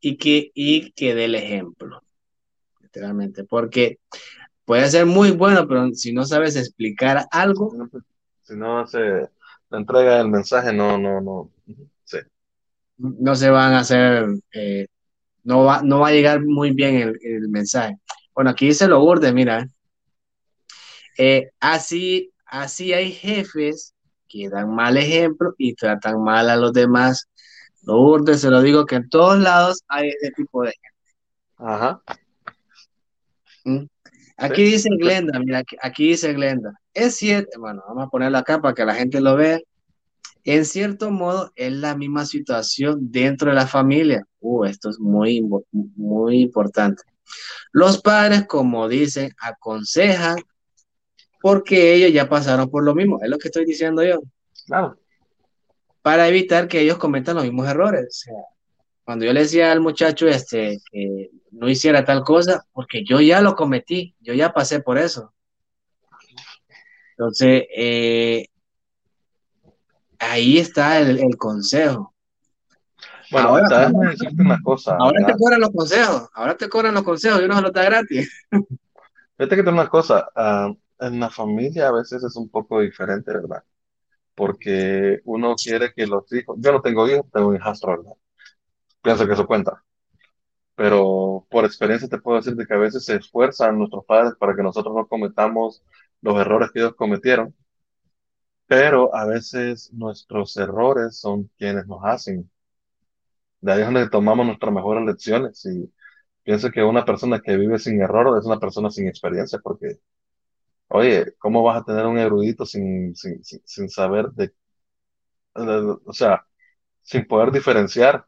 y 0.00 0.16
que, 0.16 0.50
y 0.54 0.92
que 0.92 1.14
dé 1.14 1.26
el 1.26 1.34
ejemplo. 1.34 2.02
Literalmente, 2.80 3.44
porque 3.44 3.98
puede 4.64 4.88
ser 4.88 5.04
muy 5.06 5.30
bueno, 5.30 5.68
pero 5.68 5.92
si 5.92 6.12
no 6.12 6.24
sabes 6.24 6.56
explicar 6.56 7.26
algo. 7.30 7.72
Si 8.42 8.54
no 8.54 8.86
se 8.86 9.28
entrega 9.70 10.20
el 10.20 10.28
mensaje, 10.28 10.72
no, 10.72 10.98
no, 10.98 11.20
no 11.20 11.50
no 12.96 13.34
se 13.34 13.50
van 13.50 13.74
a 13.74 13.80
hacer, 13.80 14.26
eh, 14.52 14.86
no, 15.42 15.64
va, 15.64 15.82
no 15.82 16.00
va 16.00 16.08
a 16.08 16.12
llegar 16.12 16.44
muy 16.44 16.72
bien 16.72 17.16
el, 17.20 17.48
mensaje. 17.48 17.96
Bueno, 18.34 18.50
aquí 18.50 18.66
dice 18.66 18.88
lo 18.88 19.02
urde, 19.02 19.32
mira. 19.32 19.68
Eh, 21.18 21.50
así, 21.60 22.32
así 22.46 22.92
hay 22.92 23.12
jefes 23.12 23.94
que 24.28 24.48
dan 24.48 24.74
mal 24.74 24.96
ejemplo 24.96 25.54
y 25.58 25.74
tratan 25.74 26.22
mal 26.22 26.50
a 26.50 26.56
los 26.56 26.72
demás. 26.72 27.28
Lo 27.82 28.00
urde, 28.00 28.36
se 28.36 28.50
lo 28.50 28.62
digo 28.62 28.86
que 28.86 28.96
en 28.96 29.08
todos 29.08 29.38
lados 29.38 29.82
hay 29.88 30.08
ese 30.08 30.30
tipo 30.32 30.62
de 30.62 30.72
gente. 30.72 30.88
Ajá. 31.56 32.00
¿Mm? 33.64 33.84
Aquí 34.36 34.64
dice 34.64 34.88
Glenda, 34.98 35.38
mira, 35.38 35.58
aquí, 35.58 35.76
aquí 35.80 36.08
dice 36.08 36.32
Glenda. 36.32 36.72
Es 36.92 37.16
cierto, 37.16 37.60
bueno, 37.60 37.82
vamos 37.86 38.06
a 38.06 38.10
ponerlo 38.10 38.38
acá 38.38 38.60
para 38.60 38.74
que 38.74 38.84
la 38.84 38.94
gente 38.94 39.20
lo 39.20 39.36
vea. 39.36 39.60
En 40.44 40.66
cierto 40.66 41.10
modo, 41.10 41.52
es 41.56 41.72
la 41.72 41.96
misma 41.96 42.26
situación 42.26 43.10
dentro 43.10 43.48
de 43.50 43.56
la 43.56 43.66
familia. 43.66 44.26
Uh, 44.40 44.64
esto 44.64 44.90
es 44.90 44.98
muy, 45.00 45.42
muy 45.72 46.42
importante. 46.42 47.02
Los 47.72 48.00
padres, 48.00 48.46
como 48.46 48.88
dicen, 48.88 49.32
aconsejan 49.40 50.36
porque 51.40 51.94
ellos 51.94 52.12
ya 52.12 52.28
pasaron 52.28 52.70
por 52.70 52.84
lo 52.84 52.94
mismo. 52.94 53.18
Es 53.22 53.28
lo 53.28 53.38
que 53.38 53.48
estoy 53.48 53.64
diciendo 53.64 54.04
yo. 54.04 54.20
Claro. 54.66 54.98
Para 56.02 56.28
evitar 56.28 56.68
que 56.68 56.80
ellos 56.80 56.98
cometan 56.98 57.36
los 57.36 57.44
mismos 57.44 57.66
errores. 57.66 58.06
O 58.06 58.10
sea, 58.10 58.34
cuando 59.04 59.24
yo 59.24 59.32
le 59.32 59.40
decía 59.40 59.72
al 59.72 59.80
muchacho 59.80 60.26
este 60.26 60.78
que 60.90 61.30
no 61.50 61.68
hiciera 61.68 62.04
tal 62.04 62.22
cosa, 62.22 62.66
porque 62.72 63.04
yo 63.04 63.20
ya 63.20 63.40
lo 63.40 63.54
cometí, 63.54 64.14
yo 64.20 64.34
ya 64.34 64.52
pasé 64.52 64.80
por 64.80 64.98
eso. 64.98 65.32
Entonces, 67.10 67.64
eh, 67.76 68.46
ahí 70.24 70.58
está 70.58 71.00
el, 71.00 71.36
consejo. 71.36 72.14
Bueno, 73.30 73.48
ahora, 73.48 73.90
una 74.38 74.60
cosa. 74.62 74.96
Ahora 74.98 75.26
te 75.26 75.32
cobran 75.34 75.60
los 75.60 75.70
consejos, 75.70 76.28
ahora 76.34 76.56
te 76.56 76.68
cobran 76.68 76.94
los 76.94 77.02
consejos 77.02 77.40
y 77.40 77.44
uno 77.44 77.56
se 77.56 77.62
los 77.62 77.72
da 77.72 77.84
gratis. 77.84 78.46
Fíjate 78.50 79.56
que 79.56 79.62
tengo 79.62 79.72
una 79.72 79.88
cosa, 79.88 80.28
ah, 80.36 80.72
en 81.00 81.20
la 81.20 81.30
familia 81.30 81.88
a 81.88 81.92
veces 81.92 82.22
es 82.22 82.36
un 82.36 82.48
poco 82.48 82.80
diferente, 82.80 83.32
¿verdad? 83.32 83.64
Porque 84.34 85.20
uno 85.24 85.54
quiere 85.54 85.92
que 85.92 86.06
los 86.06 86.30
hijos, 86.32 86.56
yo 86.60 86.72
no 86.72 86.80
tengo 86.80 87.08
hijos, 87.08 87.26
tengo 87.32 87.48
un 87.48 87.56
hijastro, 87.56 87.96
¿verdad? 87.98 88.12
Pienso 89.02 89.26
que 89.26 89.32
eso 89.32 89.46
cuenta. 89.46 89.82
Pero 90.76 91.46
por 91.50 91.64
experiencia 91.64 92.08
te 92.08 92.18
puedo 92.18 92.38
decir 92.38 92.56
de 92.56 92.66
que 92.66 92.74
a 92.74 92.78
veces 92.78 93.04
se 93.04 93.16
esfuerzan 93.16 93.78
nuestros 93.78 94.04
padres 94.04 94.34
para 94.38 94.56
que 94.56 94.62
nosotros 94.62 94.94
no 94.94 95.06
cometamos 95.06 95.82
los 96.20 96.36
errores 96.36 96.70
que 96.72 96.80
ellos 96.80 96.94
cometieron 96.94 97.54
pero 98.66 99.14
a 99.14 99.26
veces 99.26 99.92
nuestros 99.92 100.56
errores 100.56 101.18
son 101.18 101.50
quienes 101.58 101.86
nos 101.86 102.00
hacen. 102.04 102.50
De 103.60 103.72
ahí 103.72 103.80
es 103.80 103.86
donde 103.86 104.08
tomamos 104.10 104.46
nuestras 104.46 104.72
mejores 104.72 105.04
lecciones 105.04 105.64
y 105.66 105.92
pienso 106.42 106.70
que 106.70 106.82
una 106.82 107.04
persona 107.04 107.40
que 107.40 107.56
vive 107.56 107.78
sin 107.78 108.00
error 108.02 108.38
es 108.38 108.46
una 108.46 108.60
persona 108.60 108.90
sin 108.90 109.08
experiencia, 109.08 109.58
porque, 109.62 109.98
oye, 110.88 111.34
¿cómo 111.38 111.62
vas 111.62 111.82
a 111.82 111.84
tener 111.84 112.06
un 112.06 112.18
erudito 112.18 112.66
sin, 112.66 113.14
sin, 113.16 113.42
sin, 113.44 113.88
saber 113.90 114.30
de, 114.32 114.52
o 115.54 116.12
sea, 116.12 116.46
sin 117.02 117.26
poder 117.26 117.52
diferenciar 117.52 118.26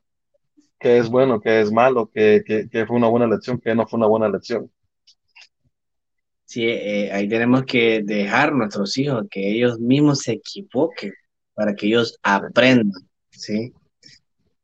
qué 0.81 0.99
es 0.99 1.09
bueno, 1.11 1.41
qué 1.41 1.61
es 1.63 1.73
malo, 1.73 2.11
qué, 2.15 2.43
qué, 2.47 2.69
qué 2.71 2.87
fue 2.87 2.97
una 2.97 3.09
buena 3.09 3.27
lección, 3.29 3.61
qué 3.61 3.75
no 3.75 3.87
fue 3.87 3.99
una 3.99 4.09
buena 4.09 4.29
lección? 4.29 4.71
Sí, 6.47 6.64
eh, 6.64 7.10
ahí 7.12 7.28
tenemos 7.28 7.64
que 7.64 8.02
dejar 8.05 8.51
a 8.51 8.52
nuestros 8.52 8.97
hijos 8.98 9.27
que 9.28 9.51
ellos 9.51 9.81
mismos 9.81 10.20
se 10.20 10.35
equivoquen 10.35 11.12
para 11.55 11.74
que 11.74 11.89
ellos 11.89 12.16
aprendan, 12.23 13.02
¿sí? 13.31 13.73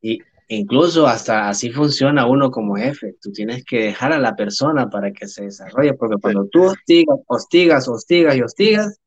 Y 0.01 0.21
incluso 0.47 1.09
hasta 1.09 1.49
así 1.49 1.71
funciona 1.73 2.27
uno 2.27 2.53
como 2.53 2.77
jefe. 2.77 3.17
Tú 3.21 3.33
tienes 3.33 3.65
que 3.65 3.87
dejar 3.87 4.13
a 4.13 4.21
la 4.21 4.37
persona 4.37 4.89
para 4.91 5.13
que 5.13 5.27
se 5.27 5.45
desarrolle, 5.45 5.95
porque 5.95 6.21
cuando 6.23 6.47
tú 6.47 6.67
hostigas, 6.67 7.19
hostigas, 7.27 7.89
hostigas 7.89 8.37
y 8.37 8.43
hostigas, 8.43 9.01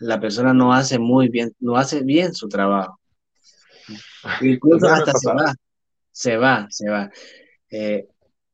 la 0.00 0.18
persona 0.18 0.52
no 0.52 0.72
hace 0.72 0.98
muy 0.98 1.28
bien, 1.28 1.52
no 1.60 1.76
hace 1.76 2.02
bien 2.02 2.34
su 2.34 2.48
trabajo. 2.48 2.98
Incluso 4.40 4.88
hasta 4.88 5.12
se 5.12 5.28
va, 5.32 5.54
se 6.10 6.36
va, 6.36 6.66
se 6.68 6.90
va. 6.90 7.10
Eh, 7.70 8.08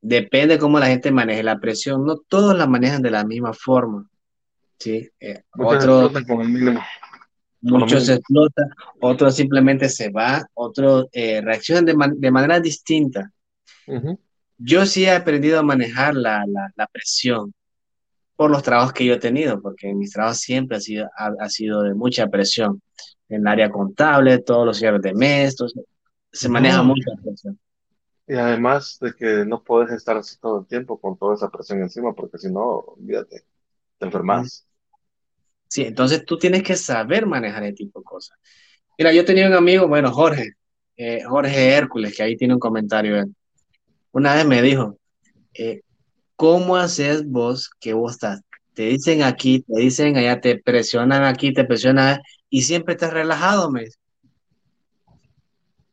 depende 0.04 0.58
cómo 0.58 0.78
la 0.78 0.86
gente 0.86 1.10
maneje 1.10 1.42
la 1.42 1.58
presión. 1.58 2.04
No 2.04 2.18
todos 2.18 2.56
la 2.56 2.66
manejan 2.66 3.02
de 3.02 3.10
la 3.10 3.24
misma 3.24 3.52
forma. 3.54 4.06
¿sí? 4.78 5.08
Eh, 5.18 5.42
otros 5.58 6.12
muchos 7.62 8.10
explotan, 8.10 8.68
otros 9.00 9.34
simplemente 9.34 9.88
se 9.88 10.10
va, 10.10 10.46
otros 10.52 11.06
eh, 11.12 11.40
reaccionan 11.40 11.86
de, 11.86 12.30
manera 12.30 12.60
distinta. 12.60 13.32
Yo 14.58 14.84
sí 14.84 15.04
he 15.04 15.10
aprendido 15.10 15.58
a 15.58 15.62
manejar 15.62 16.14
la, 16.14 16.44
la, 16.76 16.86
presión 16.86 17.54
por 18.36 18.50
los 18.50 18.62
trabajos 18.62 18.92
que 18.92 19.06
yo 19.06 19.14
he 19.14 19.18
tenido, 19.18 19.62
porque 19.62 19.94
mis 19.94 20.12
trabajos 20.12 20.40
siempre 20.40 20.76
ha 20.76 20.80
sido, 20.80 21.08
ha, 21.16 21.48
sido 21.48 21.82
de 21.82 21.94
mucha 21.94 22.26
presión. 22.26 22.82
En 23.30 23.40
el 23.40 23.46
área 23.46 23.70
contable, 23.70 24.38
todos 24.40 24.66
los 24.66 24.76
cierres 24.76 25.00
de 25.00 25.14
mes, 25.14 25.56
se 26.30 26.48
maneja 26.50 26.82
mucha 26.82 27.10
presión. 27.22 27.58
Y 28.26 28.34
además 28.34 28.98
de 29.00 29.12
que 29.14 29.44
no 29.44 29.62
puedes 29.62 29.92
estar 29.92 30.16
así 30.16 30.38
todo 30.38 30.60
el 30.60 30.66
tiempo 30.66 30.98
con 30.98 31.18
toda 31.18 31.34
esa 31.34 31.50
presión 31.50 31.82
encima, 31.82 32.14
porque 32.14 32.38
si 32.38 32.50
no, 32.50 32.62
olvídate, 32.62 33.44
te 33.98 34.06
enfermas. 34.06 34.66
Sí, 35.68 35.82
entonces 35.82 36.24
tú 36.24 36.38
tienes 36.38 36.62
que 36.62 36.76
saber 36.76 37.26
manejar 37.26 37.64
ese 37.64 37.74
tipo 37.74 37.98
de 37.98 38.04
cosas. 38.04 38.38
Mira, 38.96 39.12
yo 39.12 39.24
tenía 39.24 39.46
un 39.46 39.54
amigo, 39.54 39.88
bueno, 39.88 40.10
Jorge, 40.12 40.52
eh, 40.96 41.22
Jorge 41.24 41.72
Hércules, 41.72 42.16
que 42.16 42.22
ahí 42.22 42.36
tiene 42.36 42.54
un 42.54 42.60
comentario. 42.60 43.24
Una 44.12 44.34
vez 44.34 44.46
me 44.46 44.62
dijo, 44.62 44.96
eh, 45.54 45.82
¿cómo 46.36 46.76
haces 46.76 47.26
vos 47.26 47.70
que 47.80 47.92
vos 47.92 48.12
estás? 48.12 48.40
Te 48.74 48.84
dicen 48.84 49.22
aquí, 49.22 49.60
te 49.60 49.80
dicen 49.80 50.16
allá, 50.16 50.40
te 50.40 50.58
presionan 50.58 51.24
aquí, 51.24 51.52
te 51.52 51.64
presionan 51.64 52.20
y 52.48 52.62
siempre 52.62 52.94
estás 52.94 53.12
relajado, 53.12 53.70
me 53.70 53.84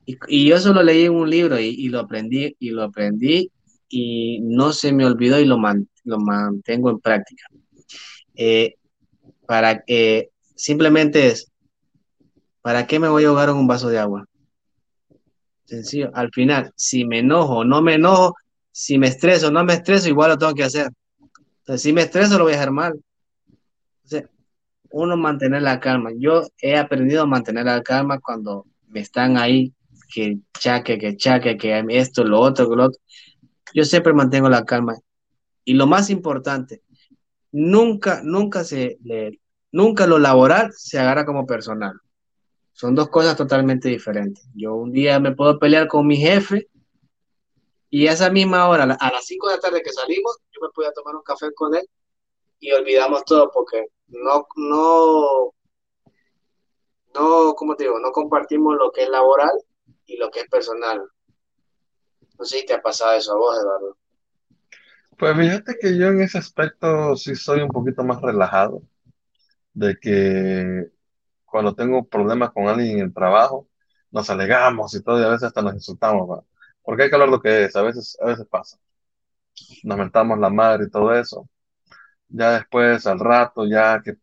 y, 0.06 0.48
yo 0.48 0.56
eso 0.56 0.74
lo 0.74 0.84
leí 0.84 1.06
en 1.06 1.14
un 1.14 1.30
libro 1.30 1.60
y, 1.60 1.88
lo 1.90 2.00
aprendí 2.00 2.56
y 2.60 2.72
lo 2.72 2.84
aprendí 2.84 3.52
y 3.90 4.40
no 4.42 4.74
se 4.74 4.92
me 4.94 5.06
olvidó 5.06 5.40
y 5.40 5.46
lo, 5.46 5.58
lo 6.04 6.20
mantengo 6.20 6.90
en 6.90 7.00
práctica. 7.00 7.46
Eh, 8.36 8.76
para 9.46 9.84
que 9.84 10.32
simplemente 10.56 11.28
es, 11.28 11.52
¿para 12.62 12.88
qué 12.88 13.00
me 13.00 13.10
voy 13.10 13.26
a 13.26 13.28
ahogar 13.28 13.50
en 13.50 13.56
un 13.56 13.68
vaso 13.68 13.90
de 13.90 14.00
agua? 14.00 14.26
Sencillo, 15.66 16.12
al 16.14 16.32
final, 16.32 16.72
si 16.76 17.06
me 17.06 17.20
enojo 17.20 17.60
o 17.60 17.64
no 17.64 17.82
me 17.82 17.96
enojo, 17.96 18.36
si 18.72 18.98
me 18.98 19.08
estreso 19.08 19.48
o 19.48 19.52
no 19.52 19.64
me 19.64 19.74
estreso, 19.74 20.08
igual 20.10 20.32
lo 20.32 20.38
tengo 20.38 20.54
que 20.54 20.64
hacer. 20.64 20.90
Entonces, 21.60 21.82
si 21.82 21.94
me 21.94 22.02
estreso, 22.02 22.38
lo 22.38 22.46
voy 22.46 22.54
a 22.54 22.58
hacer 22.58 22.72
mal. 22.72 23.00
Entonces, 24.04 24.30
uno 24.92 25.16
mantener 25.16 25.62
la 25.62 25.80
calma. 25.80 26.12
Yo 26.18 26.44
he 26.62 26.78
aprendido 26.78 27.24
a 27.24 27.26
mantener 27.26 27.66
la 27.66 27.82
calma 27.82 28.20
cuando 28.20 28.66
me 28.88 29.00
están 29.00 29.38
ahí 29.38 29.74
que 30.14 30.40
chaque, 30.60 30.98
que 30.98 31.16
chaque, 31.18 31.58
que 31.58 31.84
esto, 31.90 32.24
lo 32.24 32.40
otro, 32.40 32.66
lo 32.76 32.86
otro. 32.86 33.02
Yo 33.74 33.86
siempre 33.86 34.14
mantengo 34.14 34.50
la 34.50 34.66
calma. 34.66 34.98
Y 35.64 35.74
lo 35.74 35.88
más 35.88 36.10
importante, 36.10 36.84
nunca, 37.52 38.22
nunca 38.24 38.64
se 38.64 38.98
le, 39.04 39.40
nunca 39.72 40.08
lo 40.08 40.20
laboral 40.20 40.72
se 40.74 41.00
agarra 41.00 41.26
como 41.26 41.46
personal. 41.46 41.94
Son 42.74 42.96
dos 42.96 43.10
cosas 43.10 43.36
totalmente 43.36 43.90
diferentes. 43.90 44.48
Yo 44.56 44.76
un 44.76 44.92
día 44.92 45.20
me 45.20 45.36
puedo 45.36 45.60
pelear 45.60 45.88
con 45.88 46.08
mi 46.08 46.18
jefe 46.18 46.68
y 47.90 48.08
a 48.08 48.14
esa 48.14 48.30
misma 48.30 48.70
hora, 48.70 48.84
a 48.84 49.12
las 49.12 49.26
5 49.26 49.50
de 49.50 49.56
la 49.56 49.60
tarde 49.60 49.82
que 49.84 49.92
salimos, 49.92 50.38
yo 50.52 50.62
me 50.62 50.70
puedo 50.74 50.92
tomar 50.94 51.16
un 51.16 51.24
café 51.24 51.54
con 51.54 51.76
él 51.76 51.88
y 52.60 52.72
olvidamos 52.72 53.26
todo 53.26 53.52
porque 53.52 53.88
no, 54.08 54.48
no, 54.56 55.54
no, 57.14 57.54
¿cómo 57.54 57.76
te 57.76 57.84
digo? 57.84 58.00
No 58.00 58.12
compartimos 58.12 58.78
lo 58.78 58.92
que 58.92 59.04
es 59.04 59.10
laboral 59.10 59.52
y 60.12 60.18
lo 60.18 60.30
que 60.30 60.42
es 60.42 60.50
personal. 60.50 61.02
No 62.38 62.46
sé 62.46 62.60
si 62.60 62.66
te 62.66 62.74
ha 62.74 62.82
pasado 62.82 63.14
eso 63.14 63.34
a 63.34 63.38
vos, 63.38 63.58
Eduardo. 63.60 63.98
Pues 65.18 65.38
fíjate 65.38 65.78
que 65.80 65.98
yo 65.98 66.08
en 66.08 66.22
ese 66.22 66.38
aspecto 66.38 67.16
sí 67.16 67.36
soy 67.36 67.62
un 67.62 67.70
poquito 67.70 68.04
más 68.04 68.22
relajado, 68.22 68.82
de 69.74 69.98
que 70.00 70.88
cuando 71.46 71.76
tengo 71.76 72.04
problemas 72.08 72.52
con 72.52 72.68
alguien 72.68 72.98
en 72.98 73.06
el 73.06 73.14
trabajo, 73.14 73.70
nos 74.10 74.30
alegamos 74.30 74.94
y 74.96 75.04
todo, 75.04 75.20
y 75.20 75.24
a 75.24 75.30
veces 75.30 75.44
hasta 75.44 75.62
nos 75.62 75.76
insultamos, 75.76 76.44
porque 76.82 77.04
hay 77.04 77.10
que 77.10 77.16
hablar 77.16 77.30
lo 77.30 77.42
que 77.42 77.66
es, 77.66 77.76
a 77.76 77.82
veces, 77.84 78.18
a 78.22 78.26
veces 78.26 78.48
pasa. 78.48 78.78
Nos 79.84 79.98
mentamos 79.98 80.40
la 80.40 80.50
madre 80.50 80.86
y 80.86 80.90
todo 80.90 81.14
eso. 81.14 81.48
Ya 82.30 82.54
después, 82.54 83.06
al 83.08 83.20
rato, 83.20 83.66
ya 83.68 84.02
que 84.04 84.16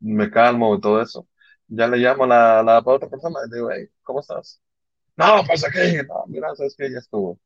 me 0.00 0.30
calmo 0.30 0.74
y 0.76 0.80
todo 0.80 1.02
eso, 1.02 1.26
ya 1.66 1.88
le 1.88 1.98
llamo 1.98 2.24
a 2.24 2.26
la, 2.28 2.62
la 2.62 2.78
otra 2.84 3.08
persona 3.08 3.40
y 3.46 3.54
digo, 3.54 3.70
hey, 3.72 3.88
¿cómo 4.02 4.20
estás? 4.20 4.60
No, 5.16 5.42
pasa 5.46 5.70
que, 5.70 6.02
no, 6.04 6.24
mira, 6.28 6.54
sabes 6.54 6.74
que 6.76 6.90
ya 6.90 6.98
estuvo. 6.98 7.38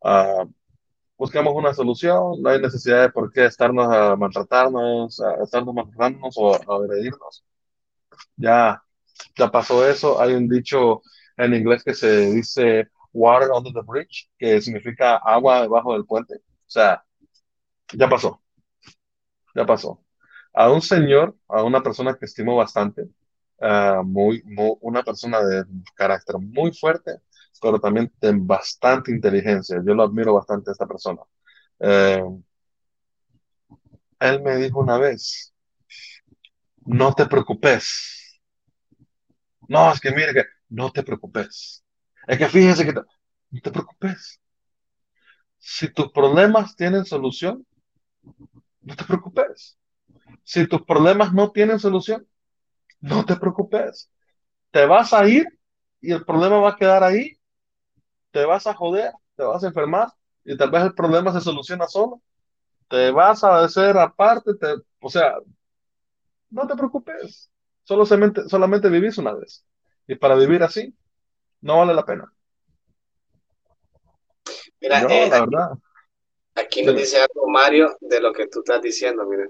Uh, 0.00 0.52
buscamos 1.18 1.54
una 1.54 1.74
solución, 1.74 2.42
no 2.42 2.50
hay 2.50 2.60
necesidad 2.60 3.02
de 3.02 3.10
por 3.10 3.32
qué 3.32 3.46
estarnos 3.46 3.92
a 3.92 4.16
maltratarnos, 4.16 5.20
a 5.20 5.42
estarnos 5.42 5.74
maltratándonos 5.74 6.34
o 6.38 6.54
a 6.54 6.76
agredirnos. 6.76 7.44
Ya, 8.36 8.82
ya 9.36 9.50
pasó 9.50 9.88
eso. 9.88 10.20
Hay 10.20 10.34
un 10.34 10.48
dicho 10.48 11.02
en 11.36 11.54
inglés 11.54 11.84
que 11.84 11.94
se 11.94 12.32
dice 12.32 12.88
water 13.12 13.50
under 13.52 13.72
the 13.72 13.82
bridge, 13.82 14.30
que 14.38 14.60
significa 14.60 15.16
agua 15.16 15.62
debajo 15.62 15.94
del 15.94 16.06
puente. 16.06 16.36
O 16.36 16.70
sea, 16.70 17.04
ya 17.94 18.08
pasó. 18.08 18.42
Ya 19.54 19.66
pasó. 19.66 20.02
A 20.52 20.70
un 20.70 20.82
señor, 20.82 21.36
a 21.48 21.62
una 21.62 21.82
persona 21.82 22.16
que 22.16 22.26
estimo 22.26 22.56
bastante, 22.56 23.08
Ah, 23.60 24.02
muy, 24.04 24.42
una 24.80 25.02
persona 25.02 25.40
de 25.42 25.64
carácter 25.94 26.36
muy 26.38 26.72
fuerte, 26.72 27.20
pero 27.60 27.80
también 27.80 28.12
de 28.20 28.32
bastante 28.36 29.10
inteligencia. 29.10 29.82
Yo 29.84 29.94
lo 29.94 30.04
admiro 30.04 30.34
bastante 30.34 30.70
a 30.70 30.72
esta 30.72 30.86
persona. 30.86 31.20
Eh, 31.80 32.22
él 34.20 34.42
me 34.42 34.56
dijo 34.56 34.78
una 34.80 34.96
vez, 34.98 35.52
no 36.86 37.12
te 37.14 37.26
preocupes. 37.26 38.40
No, 39.74 39.82
es 39.92 40.00
que 40.00 40.10
mire 40.10 40.32
que 40.34 40.44
no 40.70 40.90
te 40.90 41.02
preocupes. 41.02 41.84
Es 42.26 42.38
que 42.38 42.48
fíjese 42.48 42.84
que 42.86 42.92
no 42.92 43.04
te 43.62 43.70
preocupes. 43.70 44.40
Si 45.60 45.88
tus 45.92 46.10
problemas 46.10 46.74
tienen 46.74 47.04
solución, 47.04 47.64
no 48.82 48.96
te 48.96 49.04
preocupes. 49.04 49.78
Si 50.44 50.66
tus 50.68 50.82
problemas 50.84 51.32
no 51.34 51.52
tienen 51.52 51.78
solución, 51.80 52.26
no 53.00 53.24
te 53.24 53.36
preocupes. 53.36 54.10
Te 54.70 54.86
vas 54.86 55.12
a 55.12 55.26
ir 55.28 55.46
y 56.00 56.12
el 56.12 56.24
problema 56.24 56.58
va 56.58 56.70
a 56.70 56.76
quedar 56.76 57.02
ahí. 57.02 57.36
Te 58.30 58.44
vas 58.44 58.66
a 58.66 58.74
joder, 58.74 59.12
te 59.36 59.42
vas 59.42 59.64
a 59.64 59.68
enfermar 59.68 60.08
y 60.44 60.56
tal 60.56 60.70
vez 60.70 60.82
el 60.82 60.94
problema 60.94 61.32
se 61.32 61.40
soluciona 61.40 61.86
solo. 61.86 62.22
Te 62.88 63.10
vas 63.10 63.44
a 63.44 63.60
hacer 63.60 63.96
aparte, 63.98 64.52
o 65.00 65.10
sea, 65.10 65.34
no 66.50 66.66
te 66.66 66.74
preocupes. 66.74 67.50
Solamente, 67.84 68.48
solamente 68.48 68.88
vivís 68.88 69.18
una 69.18 69.32
vez. 69.32 69.64
Y 70.06 70.14
para 70.14 70.34
vivir 70.34 70.62
así, 70.62 70.94
no 71.60 71.78
vale 71.78 71.94
la 71.94 72.04
pena. 72.04 72.32
Mira, 74.80 75.00
eh, 75.02 75.28
la 75.28 75.36
aquí, 75.36 75.50
verdad. 75.50 75.70
Aquí 76.54 76.82
me 76.84 76.92
dice 76.92 77.18
algo 77.18 77.48
Mario 77.48 77.96
de 78.00 78.20
lo 78.20 78.32
que 78.32 78.46
tú 78.48 78.60
estás 78.60 78.80
diciendo, 78.82 79.24
mire 79.26 79.48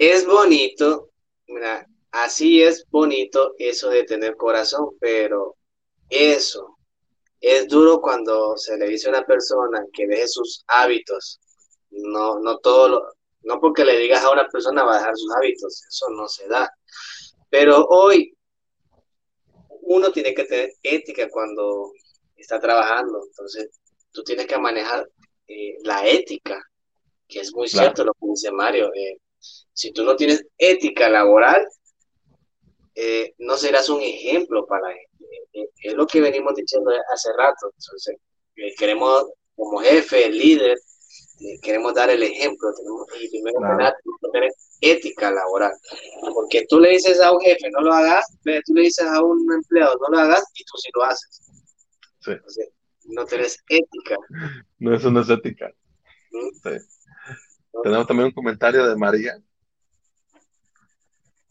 es 0.00 0.26
bonito, 0.26 1.10
mira, 1.46 1.86
así 2.10 2.62
es 2.62 2.86
bonito 2.90 3.54
eso 3.58 3.90
de 3.90 4.04
tener 4.04 4.34
corazón, 4.34 4.96
pero 4.98 5.56
eso 6.08 6.78
es 7.38 7.68
duro 7.68 8.00
cuando 8.00 8.56
se 8.56 8.78
le 8.78 8.88
dice 8.88 9.08
a 9.08 9.10
una 9.10 9.26
persona 9.26 9.84
que 9.92 10.06
deje 10.06 10.26
sus 10.26 10.64
hábitos. 10.68 11.38
No, 11.90 12.40
no 12.40 12.58
todo 12.60 12.88
lo, 12.88 13.02
no 13.42 13.60
porque 13.60 13.84
le 13.84 13.98
digas 13.98 14.24
a 14.24 14.32
una 14.32 14.48
persona 14.48 14.84
va 14.84 14.94
a 14.94 14.98
dejar 15.00 15.16
sus 15.18 15.30
hábitos, 15.36 15.84
eso 15.86 16.06
no 16.16 16.26
se 16.28 16.48
da. 16.48 16.72
Pero 17.50 17.84
hoy 17.84 18.34
uno 19.82 20.10
tiene 20.12 20.32
que 20.34 20.44
tener 20.44 20.72
ética 20.82 21.28
cuando 21.28 21.92
está 22.36 22.58
trabajando, 22.58 23.22
entonces 23.26 23.68
tú 24.12 24.24
tienes 24.24 24.46
que 24.46 24.56
manejar 24.56 25.06
eh, 25.46 25.76
la 25.84 26.08
ética, 26.08 26.58
que 27.28 27.40
es 27.40 27.52
muy 27.54 27.68
cierto 27.68 28.02
lo 28.02 28.14
que 28.14 28.28
dice 28.30 28.50
Mario. 28.50 28.90
Eh, 28.94 29.18
si 29.72 29.92
tú 29.92 30.04
no 30.04 30.16
tienes 30.16 30.46
ética 30.58 31.08
laboral, 31.08 31.66
eh, 32.94 33.34
no 33.38 33.56
serás 33.56 33.88
un 33.88 34.02
ejemplo 34.02 34.66
para 34.66 34.88
la 34.88 34.94
gente. 34.94 35.24
Eh, 35.52 35.70
es 35.84 35.94
lo 35.94 36.06
que 36.06 36.20
venimos 36.20 36.54
diciendo 36.54 36.90
hace 37.12 37.30
rato. 37.36 37.72
Entonces, 37.78 38.16
eh, 38.56 38.74
queremos, 38.76 39.26
como 39.56 39.78
jefe, 39.78 40.28
líder, 40.28 40.78
queremos 41.62 41.94
dar 41.94 42.10
el 42.10 42.22
ejemplo. 42.22 42.68
Tenemos, 42.76 43.06
y 43.20 43.30
primero 43.30 43.58
tener 44.32 44.52
ética 44.80 45.30
laboral. 45.30 45.72
Porque 46.34 46.66
tú 46.68 46.78
le 46.78 46.90
dices 46.90 47.20
a 47.20 47.32
un 47.32 47.40
jefe, 47.40 47.70
no 47.70 47.80
lo 47.80 47.92
hagas, 47.92 48.26
tú 48.66 48.74
le 48.74 48.82
dices 48.82 49.06
a 49.06 49.22
un 49.22 49.50
empleado, 49.52 49.98
no 50.00 50.08
lo 50.16 50.18
hagas, 50.18 50.44
y 50.54 50.64
tú 50.64 50.76
sí 50.76 50.90
lo 50.94 51.04
haces. 51.04 51.40
Sí. 52.20 52.32
no 53.04 53.24
tienes 53.24 53.56
ética. 53.68 54.16
No, 54.78 54.94
eso 54.94 55.10
no 55.10 55.22
es 55.22 55.30
ética. 55.30 55.72
¿Mm? 56.32 56.68
Sí. 56.68 56.99
Tenemos 57.82 58.06
también 58.06 58.26
un 58.26 58.32
comentario 58.32 58.86
de 58.86 58.96
María 58.96 59.40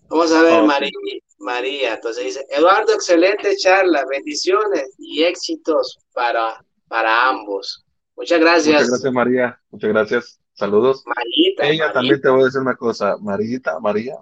Vamos 0.10 0.32
a 0.32 0.42
ver, 0.42 0.64
María, 0.64 0.92
María. 1.38 1.94
Entonces 1.94 2.24
dice, 2.26 2.46
Eduardo, 2.50 2.94
excelente 2.94 3.56
charla, 3.58 4.04
bendiciones 4.10 4.96
y 4.98 5.24
éxitos 5.24 6.00
para, 6.14 6.64
para 6.88 7.30
ambos. 7.30 7.86
Muchas 8.16 8.40
gracias. 8.40 8.74
Muchas 8.74 8.90
gracias, 8.90 9.14
María. 9.14 9.62
Muchas 9.70 9.90
gracias. 9.92 10.40
Saludos. 10.54 11.04
Marita, 11.06 11.68
ella 11.68 11.94
también 11.94 12.20
te 12.20 12.28
voy 12.28 12.42
a 12.42 12.46
decir 12.46 12.60
una 12.60 12.76
cosa, 12.76 13.18
Marita, 13.18 13.80
María. 13.80 14.16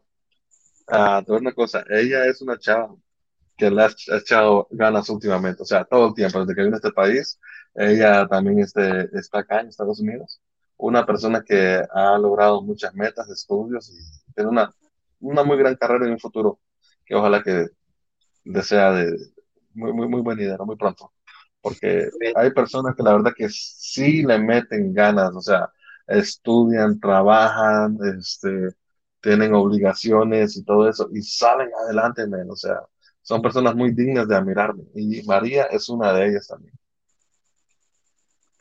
Ah, 0.88 1.24
te 1.26 1.32
voy 1.32 1.38
a 1.38 1.40
decir 1.40 1.48
una 1.48 1.54
cosa, 1.54 1.84
ella 1.90 2.26
es 2.26 2.42
una 2.42 2.60
chava 2.60 2.94
que 3.58 3.72
le 3.72 3.84
ha 3.84 3.90
echado 4.10 4.68
ganas 4.70 5.10
últimamente, 5.10 5.64
o 5.64 5.66
sea, 5.66 5.84
todo 5.84 6.10
el 6.10 6.14
tiempo, 6.14 6.40
desde 6.40 6.54
que 6.54 6.62
vino 6.62 6.76
a 6.76 6.78
este 6.78 6.92
país, 6.92 7.40
ella 7.74 8.28
también 8.28 8.60
este, 8.60 9.10
está 9.18 9.40
acá 9.40 9.62
en 9.62 9.70
Estados 9.70 10.00
Unidos, 10.00 10.40
una 10.78 11.06
persona 11.06 11.44
que 11.44 11.84
ha 11.92 12.18
logrado 12.18 12.62
muchas 12.62 12.94
metas 12.94 13.28
de 13.28 13.34
estudios 13.34 13.90
y 13.90 14.34
tiene 14.34 14.50
una, 14.50 14.74
una 15.20 15.44
muy 15.44 15.58
gran 15.58 15.76
carrera 15.76 16.06
en 16.06 16.14
un 16.14 16.20
futuro, 16.20 16.60
que 17.06 17.16
ojalá 17.16 17.42
que 17.44 17.68
desea 18.44 18.92
de 18.92 19.18
muy, 19.74 19.94
muy, 19.94 20.08
muy 20.08 20.22
venidero, 20.22 20.66
muy 20.66 20.76
pronto, 20.76 21.14
porque 21.62 22.10
hay 22.36 22.52
personas 22.52 22.96
que 22.96 23.04
la 23.04 23.14
verdad 23.14 23.34
que 23.36 23.50
sí 23.50 24.24
le 24.24 24.40
meten 24.40 24.94
ganas, 24.94 25.36
o 25.36 25.42
sea, 25.42 25.70
estudian, 26.08 27.00
trabajan, 27.00 27.98
este, 28.18 28.70
tienen 29.22 29.54
obligaciones 29.54 30.58
y 30.58 30.64
todo 30.64 30.90
eso, 30.90 31.10
y 31.14 31.22
salen 31.22 31.70
adelante, 31.84 32.24
o 32.50 32.56
sea, 32.56 32.82
son 33.22 33.42
personas 33.42 33.76
muy 33.76 33.92
dignas 33.92 34.28
de 34.28 34.36
admirarme, 34.36 34.84
y 34.96 35.24
María 35.24 35.66
es 35.66 35.90
una 35.90 36.14
de 36.14 36.28
ellas 36.30 36.48
también. 36.48 36.74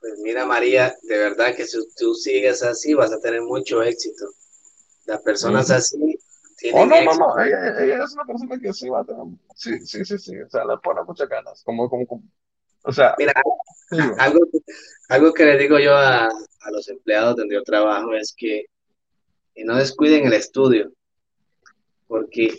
Pues 0.06 0.20
mira, 0.20 0.46
María, 0.46 0.94
de 1.02 1.18
verdad 1.18 1.54
que 1.56 1.66
si 1.66 1.78
tú 1.96 2.14
sigues 2.14 2.62
así, 2.62 2.94
vas 2.94 3.12
a 3.12 3.18
tener 3.18 3.42
mucho 3.42 3.82
éxito. 3.82 4.26
Las 5.06 5.20
personas 5.22 5.70
así 5.70 6.18
Oh, 6.72 6.86
no, 6.86 7.02
no, 7.02 7.14
no, 7.14 7.38
ella, 7.38 7.84
ella, 7.84 8.02
es 8.02 8.14
una 8.14 8.24
persona 8.24 8.58
que 8.58 8.72
sí 8.72 8.88
va 8.88 9.00
a 9.00 9.04
tener, 9.04 9.24
sí, 9.54 9.78
sí, 9.80 10.04
sí, 10.06 10.18
sí, 10.18 10.40
o 10.40 10.48
sea, 10.48 10.64
le 10.64 10.78
pone 10.78 11.02
muchas 11.06 11.28
ganas, 11.28 11.62
como, 11.62 11.88
como, 11.90 12.06
como 12.06 12.22
o 12.82 12.92
sea, 12.92 13.14
Mira, 13.18 13.34
algo, 14.18 14.40
algo 15.10 15.34
que 15.34 15.44
le 15.44 15.58
digo 15.58 15.78
yo 15.78 15.94
a, 15.94 16.24
a 16.28 16.70
los 16.72 16.88
empleados 16.88 17.36
donde 17.36 17.56
yo 17.56 17.62
trabajo 17.62 18.14
es 18.14 18.34
que, 18.34 18.64
que 19.54 19.64
no 19.64 19.76
descuiden 19.76 20.26
el 20.26 20.32
estudio, 20.32 20.90
porque 22.06 22.58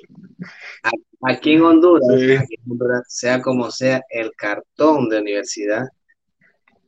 aquí 1.23 1.53
en 1.53 1.63
Honduras, 1.63 2.07
aquí 2.39 2.55
en 2.63 2.71
Honduras, 2.71 3.03
sea 3.07 3.41
como 3.41 3.71
sea, 3.71 4.03
el 4.11 4.31
cartón 4.35 5.09
de 5.09 5.19
universidad 5.19 5.87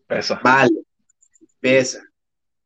pesa. 0.09 0.39
vale, 0.43 0.81
pesa 1.59 2.03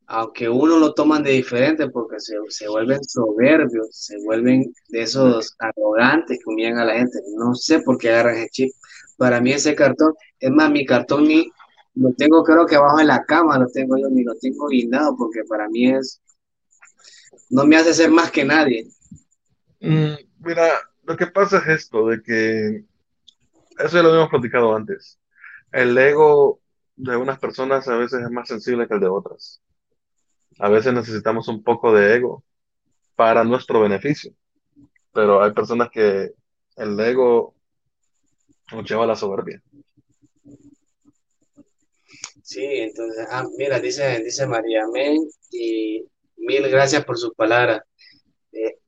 aunque 0.07 0.49
uno 0.49 0.78
lo 0.78 0.94
toman 0.94 1.24
de 1.24 1.32
diferente 1.32 1.90
porque 1.90 2.20
se, 2.20 2.36
se, 2.49 2.68
vuelven 2.68 3.03
soberbios, 3.03 3.88
se 3.91 4.18
vuelven 4.24 4.74
de 4.90 5.02
esos 5.02 5.56
arrogantes 5.60 6.38
que 6.38 6.49
humillan 6.52 6.78
a 6.78 6.86
la 6.86 6.95
gente. 6.95 7.20
No 7.36 7.56
sé 7.56 7.80
por 7.80 7.98
qué 7.98 8.10
agarran 8.10 8.36
ese 8.36 8.49
chip. 8.49 8.72
Para 9.18 9.40
mí 9.40 9.53
ese 9.53 9.76
cartón, 9.76 10.14
es 10.40 10.52
más, 10.52 10.70
mi 10.70 10.86
cartón 10.86 11.28
ni 11.28 11.49
lo 11.95 12.11
tengo 12.14 12.44
creo 12.44 12.65
que 12.65 12.76
abajo 12.76 12.99
en 12.99 13.07
la 13.07 13.24
cama, 13.24 13.57
lo 13.57 13.68
tengo 13.68 13.98
yo, 13.98 14.10
ni 14.10 14.24
lo 14.24 14.36
tengo 14.36 14.68
guindado 14.68 15.15
porque 15.15 15.44
para 15.48 15.70
mí 15.70 15.90
es, 15.90 16.22
no 17.49 17.65
me 17.65 17.78
hace 17.78 17.94
ser 17.94 18.11
más 18.11 18.32
que 18.32 18.44
nadie. 18.44 18.88
Mm, 19.80 20.15
mira, 20.40 20.70
lo 21.03 21.15
que 21.15 21.28
pasa 21.28 21.60
es 21.60 21.68
esto, 21.68 22.07
de 22.07 22.22
que, 22.22 22.84
eso 23.78 23.98
ya 23.98 24.03
lo 24.03 24.10
habíamos 24.10 24.30
platicado 24.30 24.76
antes, 24.76 25.20
el 25.72 25.98
ego 25.98 26.62
de 26.95 27.18
unas 27.18 27.40
personas 27.40 27.88
a 27.88 27.95
veces 27.95 28.22
es 28.22 28.32
más 28.32 28.48
sensible 28.48 28.88
que 28.88 28.95
el 28.95 28.99
de 28.99 29.07
otras. 29.07 29.61
A 30.60 30.70
veces 30.70 30.94
necesitamos 30.94 31.48
un 31.48 31.64
poco 31.64 31.94
de 31.94 32.15
ego 32.15 32.44
para 33.15 33.44
nuestro 33.44 33.82
beneficio, 33.82 34.34
pero 35.11 35.44
hay 35.44 35.52
personas 35.52 35.90
que 35.91 36.32
el 36.76 36.99
ego 36.99 37.56
nos 38.72 38.90
lleva 38.90 39.03
a 39.03 39.07
la 39.07 39.15
soberbia. 39.15 39.61
Sí, 42.44 42.65
entonces, 42.65 43.26
ah, 43.32 43.45
mira, 43.57 43.80
dice, 43.80 44.22
dice 44.24 44.45
María, 44.45 44.84
amén, 44.84 45.18
y 45.52 46.06
mil 46.38 46.70
gracias 46.70 47.06
por 47.06 47.18
sus 47.18 47.34
palabras. 47.34 47.82
Eh, 48.52 48.80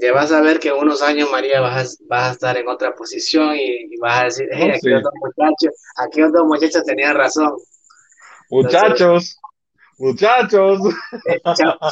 ya 0.00 0.12
vas 0.12 0.32
a 0.32 0.40
ver 0.40 0.58
que 0.58 0.68
en 0.68 0.76
unos 0.76 1.02
años, 1.02 1.30
María, 1.30 1.60
vas 1.60 1.98
a, 2.00 2.04
vas 2.08 2.28
a 2.28 2.32
estar 2.32 2.56
en 2.56 2.68
otra 2.68 2.94
posición 2.94 3.54
y, 3.56 3.96
vas 3.98 4.20
a 4.20 4.24
decir, 4.24 4.48
hey, 4.52 4.72
aquí, 4.74 4.92
otro 4.92 5.10
muchacho, 5.20 5.70
aquí 5.96 6.22
otro 6.22 6.44
muchacho 6.44 6.82
tenía 6.82 7.12
razón. 7.12 7.56
Muchachos, 8.50 9.38
Muchachos. 9.98 10.80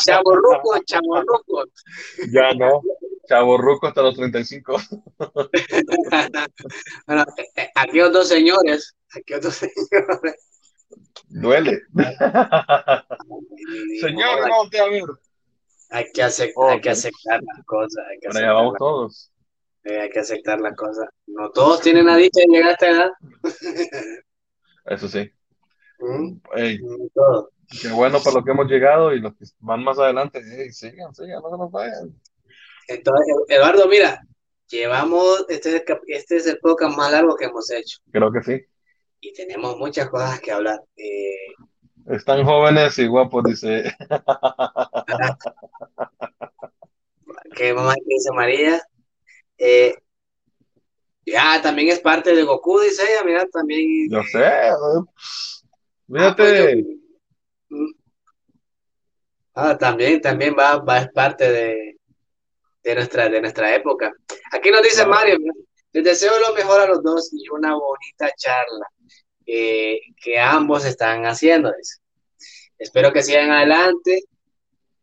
Chaborruco, 0.05 0.79
chaborruco. 0.85 1.65
Ya 2.31 2.53
no, 2.55 2.83
chaborruco 3.29 3.87
hasta 3.87 4.03
los 4.03 4.17
35. 4.17 4.81
bueno, 7.07 7.25
eh, 7.57 7.71
aquí 7.75 8.01
otros 8.01 8.29
señores, 8.29 8.97
aquí 9.15 9.35
otros 9.35 9.55
señores. 9.63 10.49
Duele. 11.29 11.83
Señor, 14.01 14.49
no 14.49 14.69
te 14.71 14.81
a 14.81 14.87
ver. 14.87 15.05
Hay 15.93 16.07
que, 16.13 16.23
aceptar, 16.23 16.71
hay 16.71 16.81
que 16.81 16.91
aceptar 16.91 17.41
las 17.43 17.65
cosas. 17.67 18.05
Hay 18.11 18.19
que 18.19 18.41
ya 18.41 18.53
vamos 18.53 18.75
todos. 18.79 19.31
hay 19.85 20.09
que 20.11 20.21
aceptar 20.21 20.61
las 20.61 20.75
cosas. 20.75 21.07
No 21.27 21.51
todos 21.51 21.83
tienen 21.83 22.07
dicha 22.17 22.41
de 22.41 22.47
llegar 22.49 22.71
a 22.71 22.73
esta 22.73 22.91
edad. 22.91 23.11
Eso 24.87 25.09
sí. 25.09 25.31
¿Mm? 25.99 26.39
Qué 27.81 27.91
bueno 27.93 28.21
para 28.23 28.37
lo 28.37 28.45
que 28.45 28.51
hemos 28.51 28.67
llegado 28.67 29.15
y 29.15 29.21
los 29.21 29.35
que 29.35 29.45
van 29.61 29.85
más 29.85 29.99
adelante, 29.99 30.43
sigan, 30.73 31.15
sigan, 31.15 31.43
no 31.43 31.51
se 31.51 31.59
nos 31.59 31.71
vayan. 31.71 32.21
Entonces, 32.89 33.35
Eduardo, 33.49 33.89
mira, 33.89 34.21
llevamos, 34.69 35.47
este 35.49 35.77
es, 35.77 35.85
el, 35.87 36.01
este 36.09 36.37
es 36.37 36.47
el 36.47 36.59
podcast 36.59 36.97
más 36.97 37.13
largo 37.13 37.37
que 37.37 37.47
hemos 37.47 37.71
hecho. 37.71 37.99
Creo 38.11 38.33
que 38.33 38.43
sí. 38.43 38.61
Y 39.21 39.33
tenemos 39.33 39.77
muchas 39.79 40.09
cosas 40.11 40.41
que 40.41 40.53
hablar. 40.53 40.83
Eh, 40.97 41.55
Están 42.07 42.45
jóvenes 42.45 42.99
y 42.99 43.07
guapos, 43.07 43.45
dice. 43.45 43.95
¿Qué 47.55 47.73
mamá 47.73 47.95
dice 48.07 48.33
María? 48.33 48.81
Eh, 49.59 49.95
ya, 51.25 51.61
también 51.63 51.89
es 51.89 52.01
parte 52.01 52.35
de 52.35 52.43
Goku, 52.43 52.81
dice 52.81 53.03
ella, 53.03 53.23
mira, 53.25 53.47
también. 53.53 54.11
Yo 54.11 54.23
sé. 54.25 54.51
Fíjate. 56.09 56.85
Ah, 59.55 59.55
Ah, 59.55 59.77
también, 59.77 60.21
también 60.21 60.57
va, 60.59 60.79
va 60.79 61.01
es 61.01 61.13
parte 61.13 61.51
de, 61.51 61.97
de, 62.83 62.95
nuestra, 62.95 63.29
de 63.29 63.41
nuestra 63.41 63.75
época. 63.75 64.11
Aquí 64.51 64.71
nos 64.71 64.83
dice 64.83 65.05
Mario, 65.05 65.37
les 65.93 66.05
deseo 66.05 66.33
lo 66.41 66.55
mejor 66.55 66.81
a 66.81 66.87
los 66.87 67.03
dos 67.03 67.31
y 67.35 67.47
una 67.51 67.75
bonita 67.75 68.33
charla 68.35 68.87
eh, 69.47 70.01
que 70.23 70.39
ambos 70.39 70.85
están 70.85 71.25
haciendo. 71.27 71.73
Espero 72.79 73.13
que 73.13 73.23
sigan 73.23 73.51
adelante 73.51 74.25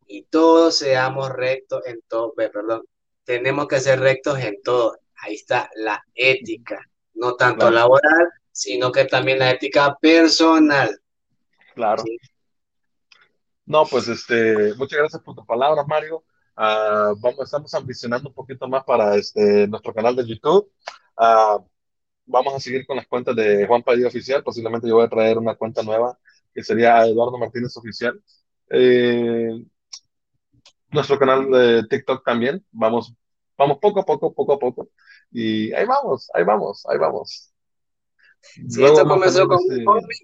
y 0.08 0.24
todos 0.24 0.78
seamos 0.78 1.30
rectos 1.30 1.86
en 1.86 2.02
todo, 2.08 2.34
perdón, 2.34 2.84
tenemos 3.24 3.68
que 3.68 3.80
ser 3.80 4.00
rectos 4.00 4.40
en 4.40 4.62
todo. 4.64 4.98
Ahí 5.22 5.36
está 5.36 5.70
la 5.76 6.04
ética, 6.16 6.80
no 7.14 7.36
tanto 7.36 7.70
laboral, 7.70 8.30
sino 8.52 8.92
que 8.92 9.06
también 9.06 9.40
la 9.40 9.52
ética 9.52 9.98
personal. 10.02 11.00
Claro. 11.76 12.04
No, 13.66 13.86
pues 13.86 14.08
este, 14.08 14.74
muchas 14.76 14.98
gracias 14.98 15.22
por 15.22 15.36
tus 15.36 15.46
palabras, 15.46 15.86
Mario. 15.88 16.24
Uh, 16.58 17.16
vamos, 17.20 17.46
estamos 17.46 17.74
ambicionando 17.74 18.30
un 18.30 18.36
poquito 18.36 18.68
más 18.68 18.84
para 18.84 19.16
este, 19.16 19.68
nuestro 19.68 19.94
canal 19.94 20.16
de 20.16 20.26
YouTube. 20.26 20.72
Uh, 21.16 21.64
vamos 22.30 22.54
a 22.54 22.60
seguir 22.60 22.86
con 22.86 22.96
las 22.96 23.08
cuentas 23.08 23.36
de 23.36 23.66
Juan 23.68 23.84
Padilla 23.84 24.08
Oficial. 24.08 24.44
Posiblemente 24.44 24.88
yo 24.88 24.96
voy 24.96 25.06
a 25.06 25.10
traer 25.10 25.38
una 25.38 25.56
cuenta 25.56 25.84
nueva 25.84 26.18
que 26.54 26.64
sería 26.64 27.06
Eduardo 27.06 27.38
Martínez 27.38 27.76
Oficial. 27.76 28.22
Eh, 28.70 29.52
nuestro 30.92 31.20
canal 31.20 31.50
de 31.50 31.88
TikTok 31.88 32.24
también. 32.24 32.64
Vamos, 32.72 33.14
vamos 33.58 33.80
poco 33.80 34.00
a 34.02 34.06
poco, 34.06 34.34
poco 34.34 34.54
a 34.54 34.60
poco. 34.60 34.90
Y 35.32 35.74
ahí 35.74 35.86
vamos, 35.86 36.30
ahí 36.34 36.44
vamos, 36.44 36.86
ahí 36.88 36.98
vamos. 36.98 37.52
Sí, 38.42 38.84
esto 38.84 39.06
comenzó 39.06 39.48
con 39.48 39.58
un 39.58 39.86
hobby 39.86 40.16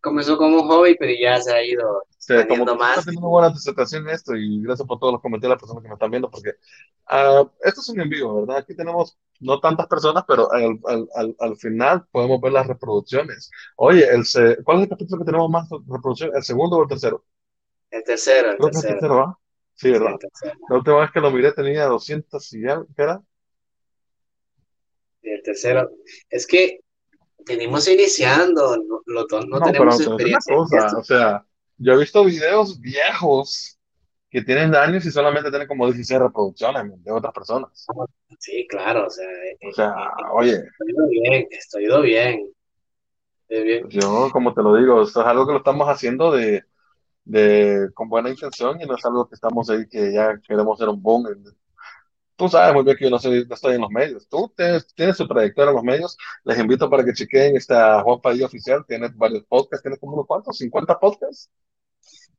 comenzó 0.00 0.36
como 0.36 0.62
un 0.62 0.68
hobby, 0.68 0.96
pero 0.96 1.12
ya 1.20 1.40
se 1.40 1.52
ha 1.52 1.64
ido 1.64 2.04
sí, 2.26 2.46
como 2.48 2.74
más. 2.76 3.06
Una 3.06 3.26
buena 3.26 3.50
presentación 3.50 4.08
esto 4.08 4.34
y 4.34 4.62
gracias 4.62 4.86
por 4.86 4.98
todos 4.98 5.14
los 5.14 5.22
comentarios 5.22 5.50
de 5.50 5.54
las 5.54 5.60
personas 5.60 5.82
que 5.82 5.88
me 5.88 5.94
están 5.94 6.10
viendo 6.10 6.30
porque 6.30 6.50
uh, 7.10 7.48
esto 7.62 7.80
es 7.80 7.88
un 7.88 8.00
envío, 8.00 8.34
¿verdad? 8.34 8.58
Aquí 8.58 8.74
tenemos 8.74 9.18
no 9.40 9.60
tantas 9.60 9.86
personas, 9.86 10.24
pero 10.26 10.50
al, 10.52 10.78
al, 10.86 11.08
al, 11.14 11.36
al 11.38 11.56
final 11.56 12.06
podemos 12.10 12.40
ver 12.40 12.52
las 12.52 12.66
reproducciones. 12.66 13.50
Oye, 13.76 14.06
el 14.08 14.24
¿cuál 14.64 14.78
es 14.78 14.82
el 14.84 14.88
capítulo 14.88 15.20
que 15.20 15.26
tenemos 15.26 15.50
más 15.50 15.68
reproducciones? 15.70 16.36
¿El 16.36 16.42
segundo 16.42 16.76
o 16.76 16.82
el 16.82 16.88
tercero? 16.88 17.24
El 17.90 18.02
tercero, 18.02 18.50
el 18.50 18.58
tercero. 18.58 18.88
El 18.88 18.94
tercero 18.94 19.16
¿va? 19.16 19.38
Sí, 19.74 19.90
¿verdad? 19.90 20.16
la 20.70 20.76
última 20.76 21.00
vez 21.00 21.10
que 21.10 21.20
lo 21.20 21.30
miré 21.30 21.52
tenía 21.52 21.84
200 21.84 22.52
y 22.54 22.62
ya, 22.62 22.82
¿qué 22.96 23.02
era? 23.02 23.22
El 25.22 25.42
tercero. 25.42 25.90
Es 26.30 26.46
que 26.46 26.80
venimos 27.46 27.86
iniciando, 27.88 28.76
no, 28.76 29.02
no, 29.06 29.40
no 29.46 29.60
tenemos 29.60 30.00
experiencia. 30.00 30.54
Cosa, 30.54 30.98
o 30.98 31.04
sea, 31.04 31.46
yo 31.78 31.92
he 31.92 31.98
visto 31.98 32.24
videos 32.24 32.80
viejos 32.80 33.78
que 34.30 34.42
tienen 34.42 34.74
años 34.74 35.04
y 35.06 35.10
solamente 35.10 35.50
tienen 35.50 35.68
como 35.68 35.86
16 35.86 36.20
reproducciones 36.20 37.04
de 37.04 37.12
otras 37.12 37.32
personas. 37.32 37.86
Sí, 38.38 38.66
claro, 38.68 39.06
o 39.06 39.10
sea, 39.10 39.26
o 39.68 39.72
sea 39.72 39.88
eh, 39.88 40.24
oye. 40.32 40.52
Estoy 40.52 40.90
ido 40.90 41.08
bien, 41.08 41.46
estoy 41.50 41.84
ido 41.84 42.02
bien. 42.02 42.52
bien. 43.48 43.88
Yo, 43.88 44.28
como 44.32 44.52
te 44.52 44.62
lo 44.62 44.74
digo, 44.76 45.02
esto 45.02 45.20
es 45.20 45.26
algo 45.26 45.46
que 45.46 45.52
lo 45.52 45.58
estamos 45.58 45.88
haciendo 45.88 46.32
de, 46.32 46.64
de, 47.24 47.90
con 47.94 48.08
buena 48.08 48.30
intención 48.30 48.80
y 48.80 48.86
no 48.86 48.96
es 48.96 49.04
algo 49.04 49.28
que 49.28 49.34
estamos 49.34 49.70
ahí 49.70 49.86
que 49.88 50.12
ya 50.12 50.38
queremos 50.46 50.78
hacer 50.78 50.88
un 50.88 51.00
boom. 51.00 51.26
Tú 52.36 52.48
sabes 52.48 52.74
muy 52.74 52.84
bien 52.84 52.96
que 52.96 53.04
yo 53.04 53.10
no, 53.10 53.18
soy, 53.18 53.46
no 53.46 53.54
estoy 53.54 53.74
en 53.74 53.80
los 53.80 53.90
medios. 53.90 54.28
Tú 54.28 54.52
tienes, 54.56 54.86
tienes 54.94 55.16
su 55.16 55.26
trayectoria 55.26 55.70
en 55.70 55.76
los 55.76 55.84
medios. 55.84 56.16
Les 56.44 56.58
invito 56.58 56.88
para 56.88 57.04
que 57.04 57.12
chequen 57.12 57.56
esta 57.56 58.02
Juan 58.02 58.20
Padilla 58.20 58.46
Oficial. 58.46 58.84
Tienes 58.86 59.16
varios 59.16 59.44
podcasts. 59.44 59.82
¿Tienes 59.82 59.98
como 59.98 60.14
unos 60.14 60.26
cuantos? 60.26 60.60
¿50 60.60 60.98
podcasts? 61.00 61.50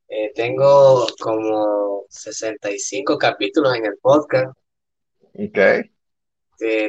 Eh, 0.08 0.32
tengo 0.34 1.06
como 1.20 2.04
65 2.08 3.18
capítulos 3.18 3.74
en 3.74 3.86
el 3.86 3.98
podcast. 3.98 4.56
Ok. 5.34 5.58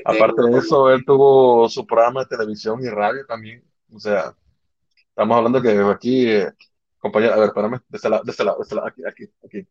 Aparte 0.05 0.41
de 0.41 0.57
eso, 0.57 0.89
él 0.89 1.03
tuvo 1.05 1.67
su 1.69 1.85
programa 1.85 2.21
de 2.21 2.27
televisión 2.27 2.79
y 2.83 2.89
radio 2.89 3.25
también. 3.25 3.63
O 3.93 3.99
sea, 3.99 4.35
estamos 5.09 5.37
hablando 5.37 5.61
que 5.61 5.71
aquí, 5.71 6.29
eh, 6.29 6.51
compañero, 6.97 7.33
a 7.33 7.37
ver, 7.37 7.47
espérame, 7.47 7.79
de 7.87 7.97
este 7.97 8.09
lado, 8.09 8.23
de 8.23 8.31
este 8.31 8.43
lado, 8.43 8.57
de 8.57 8.63
este 8.63 8.75
lado, 8.75 8.87
aquí, 8.87 9.01
aquí, 9.05 9.29
aquí. 9.45 9.67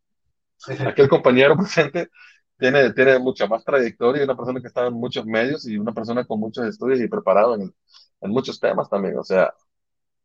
Aquí 0.88 1.02
el 1.02 1.08
compañero 1.08 1.56
presente 1.56 2.10
tiene, 2.58 2.92
tiene 2.92 3.18
mucha 3.18 3.46
más 3.46 3.64
trayectoria 3.64 4.22
y 4.22 4.24
una 4.24 4.36
persona 4.36 4.60
que 4.60 4.68
está 4.68 4.86
en 4.86 4.94
muchos 4.94 5.26
medios 5.26 5.66
y 5.68 5.78
una 5.78 5.92
persona 5.92 6.24
con 6.26 6.40
muchos 6.40 6.66
estudios 6.66 7.00
y 7.00 7.08
preparado 7.08 7.54
en, 7.56 7.74
en 8.20 8.30
muchos 8.30 8.60
temas 8.60 8.88
también. 8.90 9.18
O 9.18 9.24
sea, 9.24 9.52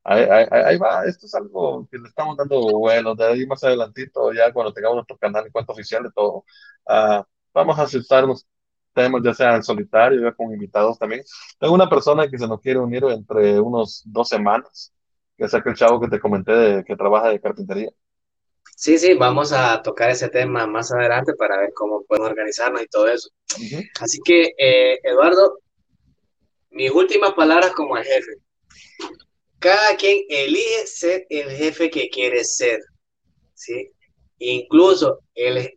ahí, 0.03 0.23
ahí, 0.23 0.45
ahí, 0.51 0.77
va, 0.77 1.05
esto 1.05 1.25
es 1.25 1.35
algo 1.35 1.87
que 1.91 1.97
le 1.97 2.07
estamos 2.09 2.37
dando 2.37 2.59
bueno, 2.79 3.15
de 3.15 3.25
ahí 3.25 3.45
más 3.47 3.63
adelantito, 3.63 4.33
ya 4.33 4.51
cuando 4.53 4.73
tengamos 4.73 4.95
nuestro 4.97 5.17
canal 5.17 5.45
en 5.45 5.51
cuanto 5.51 5.73
oficial 5.73 6.03
de 6.03 6.11
todo, 6.11 6.45
uh, 6.89 7.23
vamos 7.53 7.79
a 7.79 7.83
aceptarnos 7.83 8.47
temas 8.93 9.21
ya 9.23 9.33
sea 9.33 9.55
en 9.55 9.63
solitario, 9.63 10.21
ya 10.21 10.33
con 10.33 10.53
invitados 10.53 10.99
también. 10.99 11.23
Tengo 11.59 11.73
una 11.73 11.89
persona 11.89 12.27
que 12.29 12.37
se 12.37 12.47
nos 12.47 12.61
quiere 12.61 12.79
unir 12.79 13.03
entre 13.05 13.59
unos 13.59 14.03
dos 14.05 14.29
semanas, 14.29 14.93
que 15.37 15.45
es 15.45 15.53
aquel 15.53 15.75
chavo 15.75 15.99
que 15.99 16.07
te 16.09 16.19
comenté 16.19 16.51
de, 16.53 16.83
que 16.85 16.95
trabaja 16.95 17.29
de 17.29 17.41
carpintería. 17.41 17.89
Sí, 18.75 18.97
sí, 18.97 19.13
vamos 19.13 19.51
a 19.53 19.81
tocar 19.81 20.09
ese 20.09 20.29
tema 20.29 20.67
más 20.67 20.91
adelante 20.91 21.33
para 21.35 21.57
ver 21.59 21.71
cómo 21.73 22.03
podemos 22.03 22.31
organizarnos 22.31 22.81
y 22.81 22.87
todo 22.87 23.07
eso. 23.07 23.29
Así 23.99 24.19
que, 24.25 24.51
eh, 24.57 24.99
Eduardo, 25.03 25.59
mis 26.71 26.91
últimas 26.91 27.33
palabras 27.33 27.71
como 27.71 27.97
el 27.97 28.03
jefe. 28.03 28.31
Cada 29.59 29.95
quien 29.95 30.19
elige 30.27 30.87
ser 30.87 31.25
el 31.29 31.49
jefe 31.51 31.89
que 31.89 32.09
quiere 32.09 32.43
ser, 32.43 32.79
¿sí? 33.53 33.89
Incluso 34.39 35.19
el, 35.35 35.69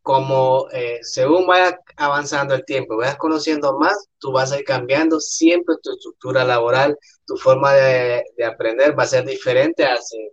como 0.00 0.68
eh, 0.72 0.98
según 1.02 1.46
vaya 1.46 1.78
avanzando 1.96 2.54
el 2.54 2.64
tiempo, 2.64 2.96
vayas 2.96 3.18
conociendo 3.18 3.78
más, 3.78 4.08
tú 4.18 4.32
vas 4.32 4.52
a 4.52 4.58
ir 4.58 4.64
cambiando 4.64 5.20
siempre 5.20 5.74
tu 5.82 5.92
estructura 5.92 6.44
laboral, 6.44 6.96
tu 7.26 7.36
forma 7.36 7.74
de, 7.74 8.24
de 8.36 8.44
aprender 8.44 8.98
va 8.98 9.02
a 9.02 9.08
ser 9.08 9.26
diferente 9.26 9.84
hace 9.84 10.32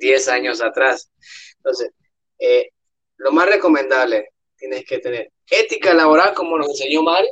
10 0.00 0.28
años 0.28 0.62
atrás. 0.62 1.10
Entonces, 1.56 1.90
eh, 2.38 2.70
lo 3.16 3.32
más 3.32 3.48
recomendable, 3.48 4.30
tienes 4.56 4.84
que 4.84 4.98
tener 4.98 5.32
ética 5.48 5.94
laboral, 5.94 6.34
como 6.34 6.58
nos 6.58 6.68
enseñó 6.68 7.02
Mario, 7.02 7.30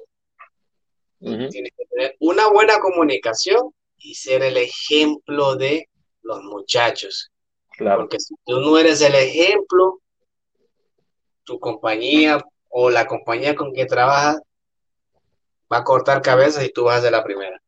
tienes 1.20 1.72
que 1.76 1.84
tener 1.90 2.16
una 2.20 2.48
buena 2.48 2.78
comunicación 2.78 3.74
y 3.98 4.14
ser 4.14 4.42
el 4.42 4.56
ejemplo 4.56 5.56
de 5.56 5.88
los 6.22 6.42
muchachos. 6.42 7.30
Claro. 7.76 8.02
Porque 8.02 8.18
si 8.20 8.34
tú 8.44 8.60
no 8.60 8.78
eres 8.78 9.00
el 9.02 9.14
ejemplo, 9.14 10.00
tu 11.44 11.58
compañía 11.58 12.42
o 12.68 12.90
la 12.90 13.06
compañía 13.06 13.54
con 13.54 13.72
que 13.72 13.86
trabajas 13.86 14.40
va 15.72 15.78
a 15.78 15.84
cortar 15.84 16.22
cabezas 16.22 16.64
y 16.64 16.72
tú 16.72 16.84
vas 16.84 17.02
de 17.02 17.10
la 17.10 17.22
primera. 17.22 17.60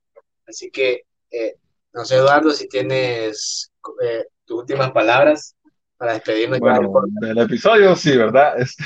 Así 0.47 0.71
que, 0.71 1.03
eh, 1.31 1.57
no 1.93 2.05
sé, 2.05 2.17
Eduardo, 2.17 2.51
si 2.51 2.69
tienes 2.69 3.73
eh, 4.03 4.25
tus 4.53 4.61
últimas 4.61 4.91
palabras 4.93 5.57
para 5.97 6.15
despedirnos. 6.15 6.61
Bueno, 6.61 6.93
del 7.21 7.39
episodio, 7.39 7.97
sí, 7.97 8.17
¿verdad? 8.17 8.55
Este... 8.61 8.85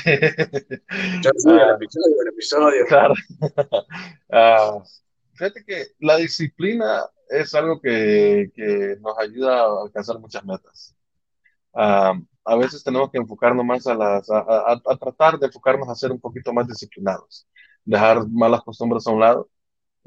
sí, 1.37 1.49
el 1.49 1.75
episodio, 1.75 2.15
el 2.21 2.27
episodio. 2.29 2.85
Claro. 2.87 3.13
Ah, 4.29 4.83
fíjate 5.35 5.63
que 5.63 5.85
la 5.99 6.17
disciplina 6.17 7.03
es 7.29 7.53
algo 7.55 7.79
que, 7.79 8.51
que 8.53 8.97
nos 8.99 9.17
ayuda 9.17 9.61
a 9.61 9.81
alcanzar 9.83 10.19
muchas 10.19 10.43
metas. 10.43 10.95
Ah, 11.73 12.13
a 12.43 12.55
veces 12.57 12.83
tenemos 12.83 13.09
que 13.09 13.17
enfocarnos 13.17 13.65
más 13.65 13.87
a, 13.87 13.95
las, 13.95 14.29
a, 14.29 14.39
a, 14.39 14.81
a, 14.85 14.97
tratar 14.97 15.39
de 15.39 15.47
enfocarnos 15.47 15.87
a 15.87 15.95
ser 15.95 16.11
un 16.11 16.19
poquito 16.19 16.51
más 16.53 16.67
disciplinados, 16.67 17.47
dejar 17.85 18.27
malas 18.27 18.61
costumbres 18.63 19.07
a 19.07 19.11
un 19.11 19.19
lado 19.21 19.49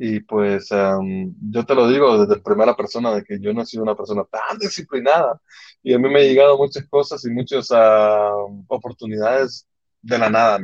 y 0.02 0.20
pues 0.20 0.70
yo 0.70 1.66
te 1.66 1.74
lo 1.74 1.86
digo 1.86 2.24
desde 2.24 2.40
primera 2.40 2.74
persona 2.74 3.14
de 3.14 3.22
que 3.22 3.38
yo 3.38 3.52
no 3.52 3.60
he 3.60 3.66
sido 3.66 3.82
una 3.82 3.94
persona 3.94 4.24
tan 4.24 4.58
disciplinada 4.58 5.38
y 5.82 5.92
a 5.92 5.98
mí 5.98 6.08
me 6.08 6.20
han 6.20 6.26
llegado 6.26 6.56
muchas 6.56 6.86
cosas 6.88 7.22
y 7.26 7.30
muchas 7.30 7.68
oportunidades 8.66 9.68
de 10.00 10.18
la 10.18 10.30
nada. 10.30 10.58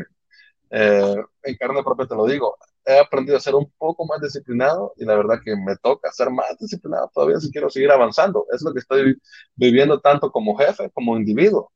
Eh, 0.70 1.16
en 1.42 1.54
carne 1.56 1.82
propia 1.84 2.06
te 2.06 2.14
lo 2.14 2.24
digo, 2.24 2.56
he 2.82 2.98
aprendido 2.98 3.36
a 3.36 3.40
ser 3.40 3.54
un 3.54 3.70
poco 3.76 4.06
más 4.06 4.22
disciplinado 4.22 4.94
y 4.96 5.04
la 5.04 5.16
verdad 5.16 5.38
que 5.44 5.54
me 5.54 5.76
toca 5.82 6.10
ser 6.12 6.30
más 6.30 6.56
disciplinado 6.58 7.10
todavía 7.12 7.38
si 7.38 7.50
quiero 7.50 7.68
seguir 7.68 7.90
avanzando. 7.90 8.46
Es 8.50 8.62
lo 8.62 8.72
que 8.72 8.78
estoy 8.78 9.18
viviendo 9.54 10.00
tanto 10.00 10.32
como 10.32 10.56
jefe 10.56 10.90
como 10.94 11.14
individuo. 11.14 11.70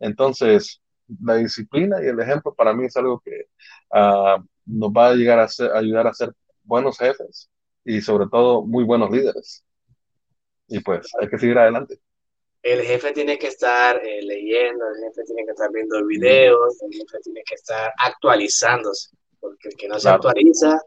Entonces, 0.00 0.82
la 1.22 1.36
disciplina 1.36 1.96
y 2.04 2.08
el 2.08 2.20
ejemplo 2.20 2.54
para 2.54 2.74
mí 2.74 2.84
es 2.84 2.96
algo 2.98 3.22
que 3.24 3.46
uh, 3.92 4.44
nos 4.66 4.90
va 4.90 5.08
a 5.08 5.14
llegar 5.14 5.38
a, 5.38 5.48
ser, 5.48 5.70
a 5.72 5.78
ayudar 5.78 6.06
a 6.08 6.12
ser 6.12 6.34
buenos 6.66 6.98
jefes 6.98 7.48
y 7.84 8.00
sobre 8.00 8.26
todo 8.30 8.62
muy 8.62 8.84
buenos 8.84 9.10
líderes. 9.10 9.64
Y 10.68 10.80
pues 10.80 11.08
hay 11.20 11.28
que 11.28 11.38
seguir 11.38 11.58
adelante. 11.58 12.00
El 12.62 12.82
jefe 12.82 13.12
tiene 13.12 13.38
que 13.38 13.46
estar 13.46 14.04
eh, 14.04 14.22
leyendo, 14.22 14.84
el 14.88 15.04
jefe 15.04 15.22
tiene 15.24 15.44
que 15.44 15.52
estar 15.52 15.70
viendo 15.72 16.04
videos, 16.04 16.82
el 16.82 16.92
jefe 16.92 17.18
tiene 17.22 17.42
que 17.44 17.54
estar 17.54 17.92
actualizándose, 17.96 19.10
porque 19.38 19.68
el 19.68 19.76
que 19.76 19.86
no 19.86 20.00
se 20.00 20.08
actualiza 20.08 20.80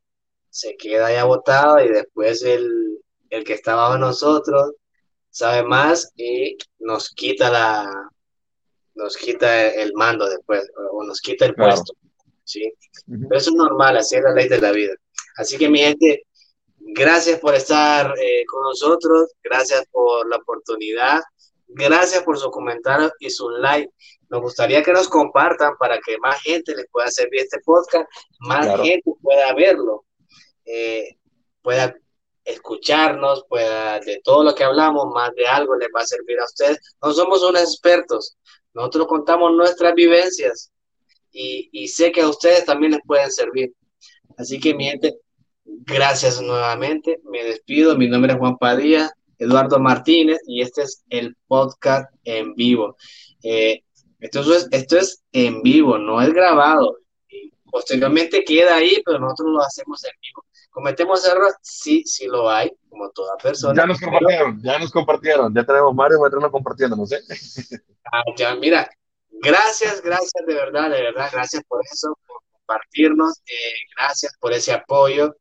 se 0.49 0.75
queda 0.75 1.11
ya 1.11 1.23
botado 1.23 1.79
y 1.79 1.89
después 1.89 2.43
el, 2.43 2.99
el 3.29 3.43
que 3.43 3.53
está 3.53 3.75
bajo 3.75 3.97
nosotros 3.97 4.73
sabe 5.29 5.63
más 5.63 6.11
y 6.17 6.57
nos 6.79 7.09
quita 7.11 7.49
la 7.49 8.09
nos 8.95 9.15
quita 9.15 9.69
el 9.69 9.93
mando 9.93 10.27
después 10.27 10.69
o 10.91 11.03
nos 11.03 11.21
quita 11.21 11.45
el 11.45 11.55
puesto. 11.55 11.93
¿sí? 12.43 12.73
eso 13.31 13.49
es 13.49 13.55
normal, 13.55 13.97
así 13.97 14.17
es 14.17 14.23
la 14.23 14.33
ley 14.33 14.49
de 14.49 14.59
la 14.59 14.71
vida. 14.71 14.93
Así 15.39 15.57
que 15.57 15.69
mi 15.69 15.79
gente, 15.79 16.27
gracias 16.77 17.39
por 17.39 17.55
estar 17.55 18.13
eh, 18.19 18.43
con 18.45 18.61
nosotros, 18.61 19.31
gracias 19.41 19.85
por 19.89 20.27
la 20.27 20.35
oportunidad, 20.35 21.21
gracias 21.65 22.23
por 22.23 22.37
su 22.37 22.51
comentario 22.51 23.09
y 23.21 23.29
su 23.29 23.49
like. 23.49 23.89
Nos 24.27 24.41
gustaría 24.41 24.83
que 24.83 24.91
nos 24.91 25.07
compartan 25.07 25.77
para 25.77 25.97
que 26.01 26.17
más 26.17 26.41
gente 26.41 26.75
les 26.75 26.87
pueda 26.91 27.09
servir 27.09 27.39
este 27.39 27.61
podcast, 27.63 28.05
más 28.39 28.81
gente 28.81 29.13
pueda 29.21 29.53
verlo, 29.53 30.03
eh, 30.65 31.15
pueda 31.61 31.95
escucharnos, 32.43 33.45
pueda 33.47 34.01
de 34.01 34.19
todo 34.21 34.43
lo 34.43 34.53
que 34.53 34.65
hablamos, 34.65 35.07
más 35.13 35.33
de 35.35 35.47
algo 35.47 35.77
les 35.77 35.87
va 35.95 36.01
a 36.01 36.05
servir 36.05 36.37
a 36.37 36.43
ustedes. 36.43 36.79
No 37.01 37.13
somos 37.13 37.41
unos 37.43 37.61
expertos, 37.61 38.37
nosotros 38.73 39.07
contamos 39.07 39.53
nuestras 39.53 39.93
vivencias 39.93 40.69
y, 41.31 41.69
y 41.71 41.87
sé 41.87 42.11
que 42.11 42.23
a 42.23 42.27
ustedes 42.27 42.65
también 42.65 42.91
les 42.91 43.01
pueden 43.07 43.31
servir. 43.31 43.73
Así 44.39 44.57
que 44.57 44.73
mi 44.73 44.85
gente, 44.85 45.19
Gracias 45.85 46.41
nuevamente. 46.41 47.19
Me 47.23 47.43
despido. 47.43 47.97
Mi 47.97 48.07
nombre 48.07 48.33
es 48.33 48.39
Juan 48.39 48.57
Padilla, 48.57 49.11
Eduardo 49.37 49.79
Martínez, 49.79 50.39
y 50.47 50.61
este 50.61 50.83
es 50.83 51.03
el 51.09 51.35
podcast 51.47 52.11
en 52.23 52.53
vivo. 52.55 52.97
Eh, 53.43 53.83
esto, 54.19 54.41
es, 54.53 54.67
esto 54.71 54.97
es 54.97 55.23
en 55.31 55.61
vivo, 55.61 55.97
no 55.97 56.21
es 56.21 56.33
grabado. 56.33 56.97
posteriormente 57.71 58.43
queda 58.43 58.75
ahí, 58.75 59.01
pero 59.05 59.19
nosotros 59.19 59.49
lo 59.51 59.61
hacemos 59.61 60.03
en 60.03 60.11
vivo. 60.21 60.45
¿Cometemos 60.71 61.25
errores? 61.25 61.55
Sí, 61.61 62.03
sí 62.05 62.27
lo 62.27 62.49
hay, 62.49 62.71
como 62.89 63.09
toda 63.11 63.35
persona. 63.37 63.81
Ya 63.81 63.87
nos 63.87 63.99
compartieron, 63.99 64.61
ya 64.61 64.79
nos 64.79 64.91
compartieron. 64.91 65.53
Ya 65.53 65.63
tenemos 65.63 65.93
Mario 65.95 66.19
Matrona 66.19 66.49
compartiendo, 66.49 66.95
no 66.95 67.05
sé. 67.05 67.19
Ah, 68.11 68.23
ya, 68.35 68.55
mira, 68.55 68.89
gracias, 69.29 70.01
gracias 70.01 70.45
de 70.47 70.53
verdad, 70.53 70.89
de 70.89 71.01
verdad, 71.01 71.29
gracias 71.31 71.63
por 71.67 71.79
eso, 71.91 72.17
compartirnos. 72.69 73.41
Eh, 73.45 73.73
gracias 73.97 74.35
por 74.39 74.53
ese 74.53 74.71
apoyo. 74.71 75.35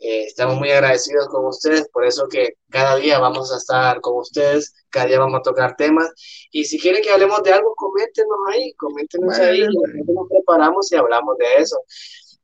Eh, 0.00 0.24
estamos 0.24 0.56
muy 0.56 0.70
agradecidos 0.70 1.26
con 1.28 1.46
ustedes, 1.46 1.88
por 1.88 2.04
eso 2.04 2.28
que 2.28 2.54
cada 2.70 2.94
día 2.96 3.18
vamos 3.18 3.52
a 3.52 3.56
estar 3.56 4.00
con 4.00 4.18
ustedes, 4.18 4.72
cada 4.90 5.06
día 5.06 5.18
vamos 5.18 5.40
a 5.40 5.42
tocar 5.42 5.74
temas. 5.76 6.08
Y 6.52 6.64
si 6.64 6.78
quieren 6.78 7.02
que 7.02 7.10
hablemos 7.10 7.42
de 7.42 7.52
algo, 7.52 7.74
coméntenos 7.74 8.38
ahí, 8.52 8.72
coméntenos 8.74 9.36
ahí, 9.40 9.62
nos 9.62 10.28
preparamos 10.28 10.92
y 10.92 10.96
hablamos 10.96 11.36
de 11.38 11.46
eso. 11.56 11.80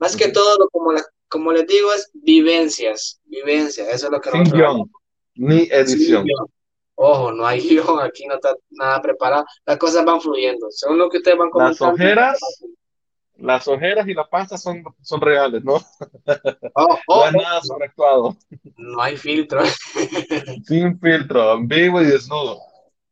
Más 0.01 0.17
que 0.17 0.29
todo, 0.33 0.69
como, 0.71 0.95
como 1.29 1.53
les 1.53 1.67
digo, 1.69 1.93
es 1.93 2.11
vivencias, 2.13 3.21
vivencias, 3.25 3.87
eso 3.87 4.07
es 4.07 4.13
lo 4.13 4.21
que 4.21 4.33
Sin 4.33 4.51
guion, 4.51 4.91
ni 5.37 5.69
edición. 5.71 6.27
Ojo, 6.97 7.31
no 7.31 7.47
hay 7.47 7.61
guion, 7.69 8.01
aquí 8.01 8.27
no 8.27 8.35
está 8.35 8.57
nada 8.71 9.01
preparado, 9.01 9.45
las 9.65 9.79
cosas 9.79 10.05
van 10.05 10.21
fluyendo, 10.21 10.67
según 10.71 10.99
lo 10.99 11.09
que 11.09 11.19
ustedes 11.19 11.39
van 11.39 11.51
comentando. 11.51 11.87
Las 11.87 11.95
ojeras 11.95 12.41
las 13.37 13.67
ojeras 13.69 14.07
y 14.09 14.15
la 14.15 14.29
pasta 14.29 14.57
son, 14.57 14.85
son 15.03 15.21
reales, 15.21 15.65
¿no? 15.65 15.75
Oh, 16.75 16.99
oh, 17.09 17.31
no 17.33 17.39
hay 17.39 17.45
nada 17.45 17.61
sobreactuado. 17.63 18.37
No 18.77 19.03
hay 19.03 19.17
filtro. 19.17 19.63
Sin 20.67 20.99
filtro, 21.01 21.59
vivo 21.63 22.01
y 22.01 22.07
desnudo. 22.07 22.61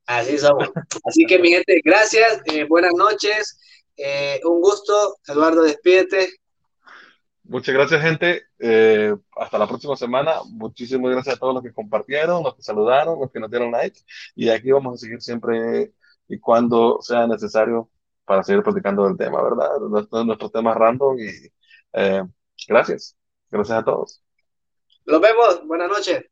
Así 0.06 0.38
somos. 0.38 0.70
Así 1.04 1.24
que, 1.26 1.38
mi 1.38 1.50
gente, 1.50 1.80
gracias, 1.84 2.40
eh, 2.46 2.64
buenas 2.64 2.92
noches. 2.94 3.58
Eh, 3.96 4.40
un 4.44 4.60
gusto, 4.60 5.18
Eduardo, 5.26 5.62
despídete. 5.62 6.30
Muchas 7.44 7.74
gracias, 7.74 8.02
gente. 8.02 8.42
Eh, 8.58 9.14
hasta 9.36 9.58
la 9.58 9.66
próxima 9.66 9.96
semana. 9.96 10.36
Muchísimas 10.48 11.10
gracias 11.10 11.36
a 11.36 11.38
todos 11.38 11.54
los 11.54 11.62
que 11.62 11.72
compartieron, 11.72 12.42
los 12.42 12.54
que 12.54 12.62
saludaron, 12.62 13.18
los 13.20 13.30
que 13.30 13.40
nos 13.40 13.50
dieron 13.50 13.72
like. 13.72 14.00
Y 14.34 14.48
aquí 14.48 14.70
vamos 14.70 14.94
a 14.94 14.98
seguir 14.98 15.20
siempre 15.20 15.92
y 16.28 16.38
cuando 16.38 17.00
sea 17.02 17.26
necesario 17.26 17.90
para 18.24 18.42
seguir 18.42 18.62
platicando 18.62 19.06
del 19.06 19.16
tema, 19.16 19.42
¿verdad? 19.42 19.78
Nuestros, 19.80 20.26
nuestros 20.26 20.52
temas 20.52 20.76
random. 20.76 21.18
Y 21.18 21.30
eh, 21.92 22.22
gracias. 22.68 23.16
Gracias 23.50 23.78
a 23.78 23.84
todos. 23.84 24.22
Nos 25.06 25.20
vemos. 25.20 25.66
Buenas 25.66 25.88
noches. 25.88 26.31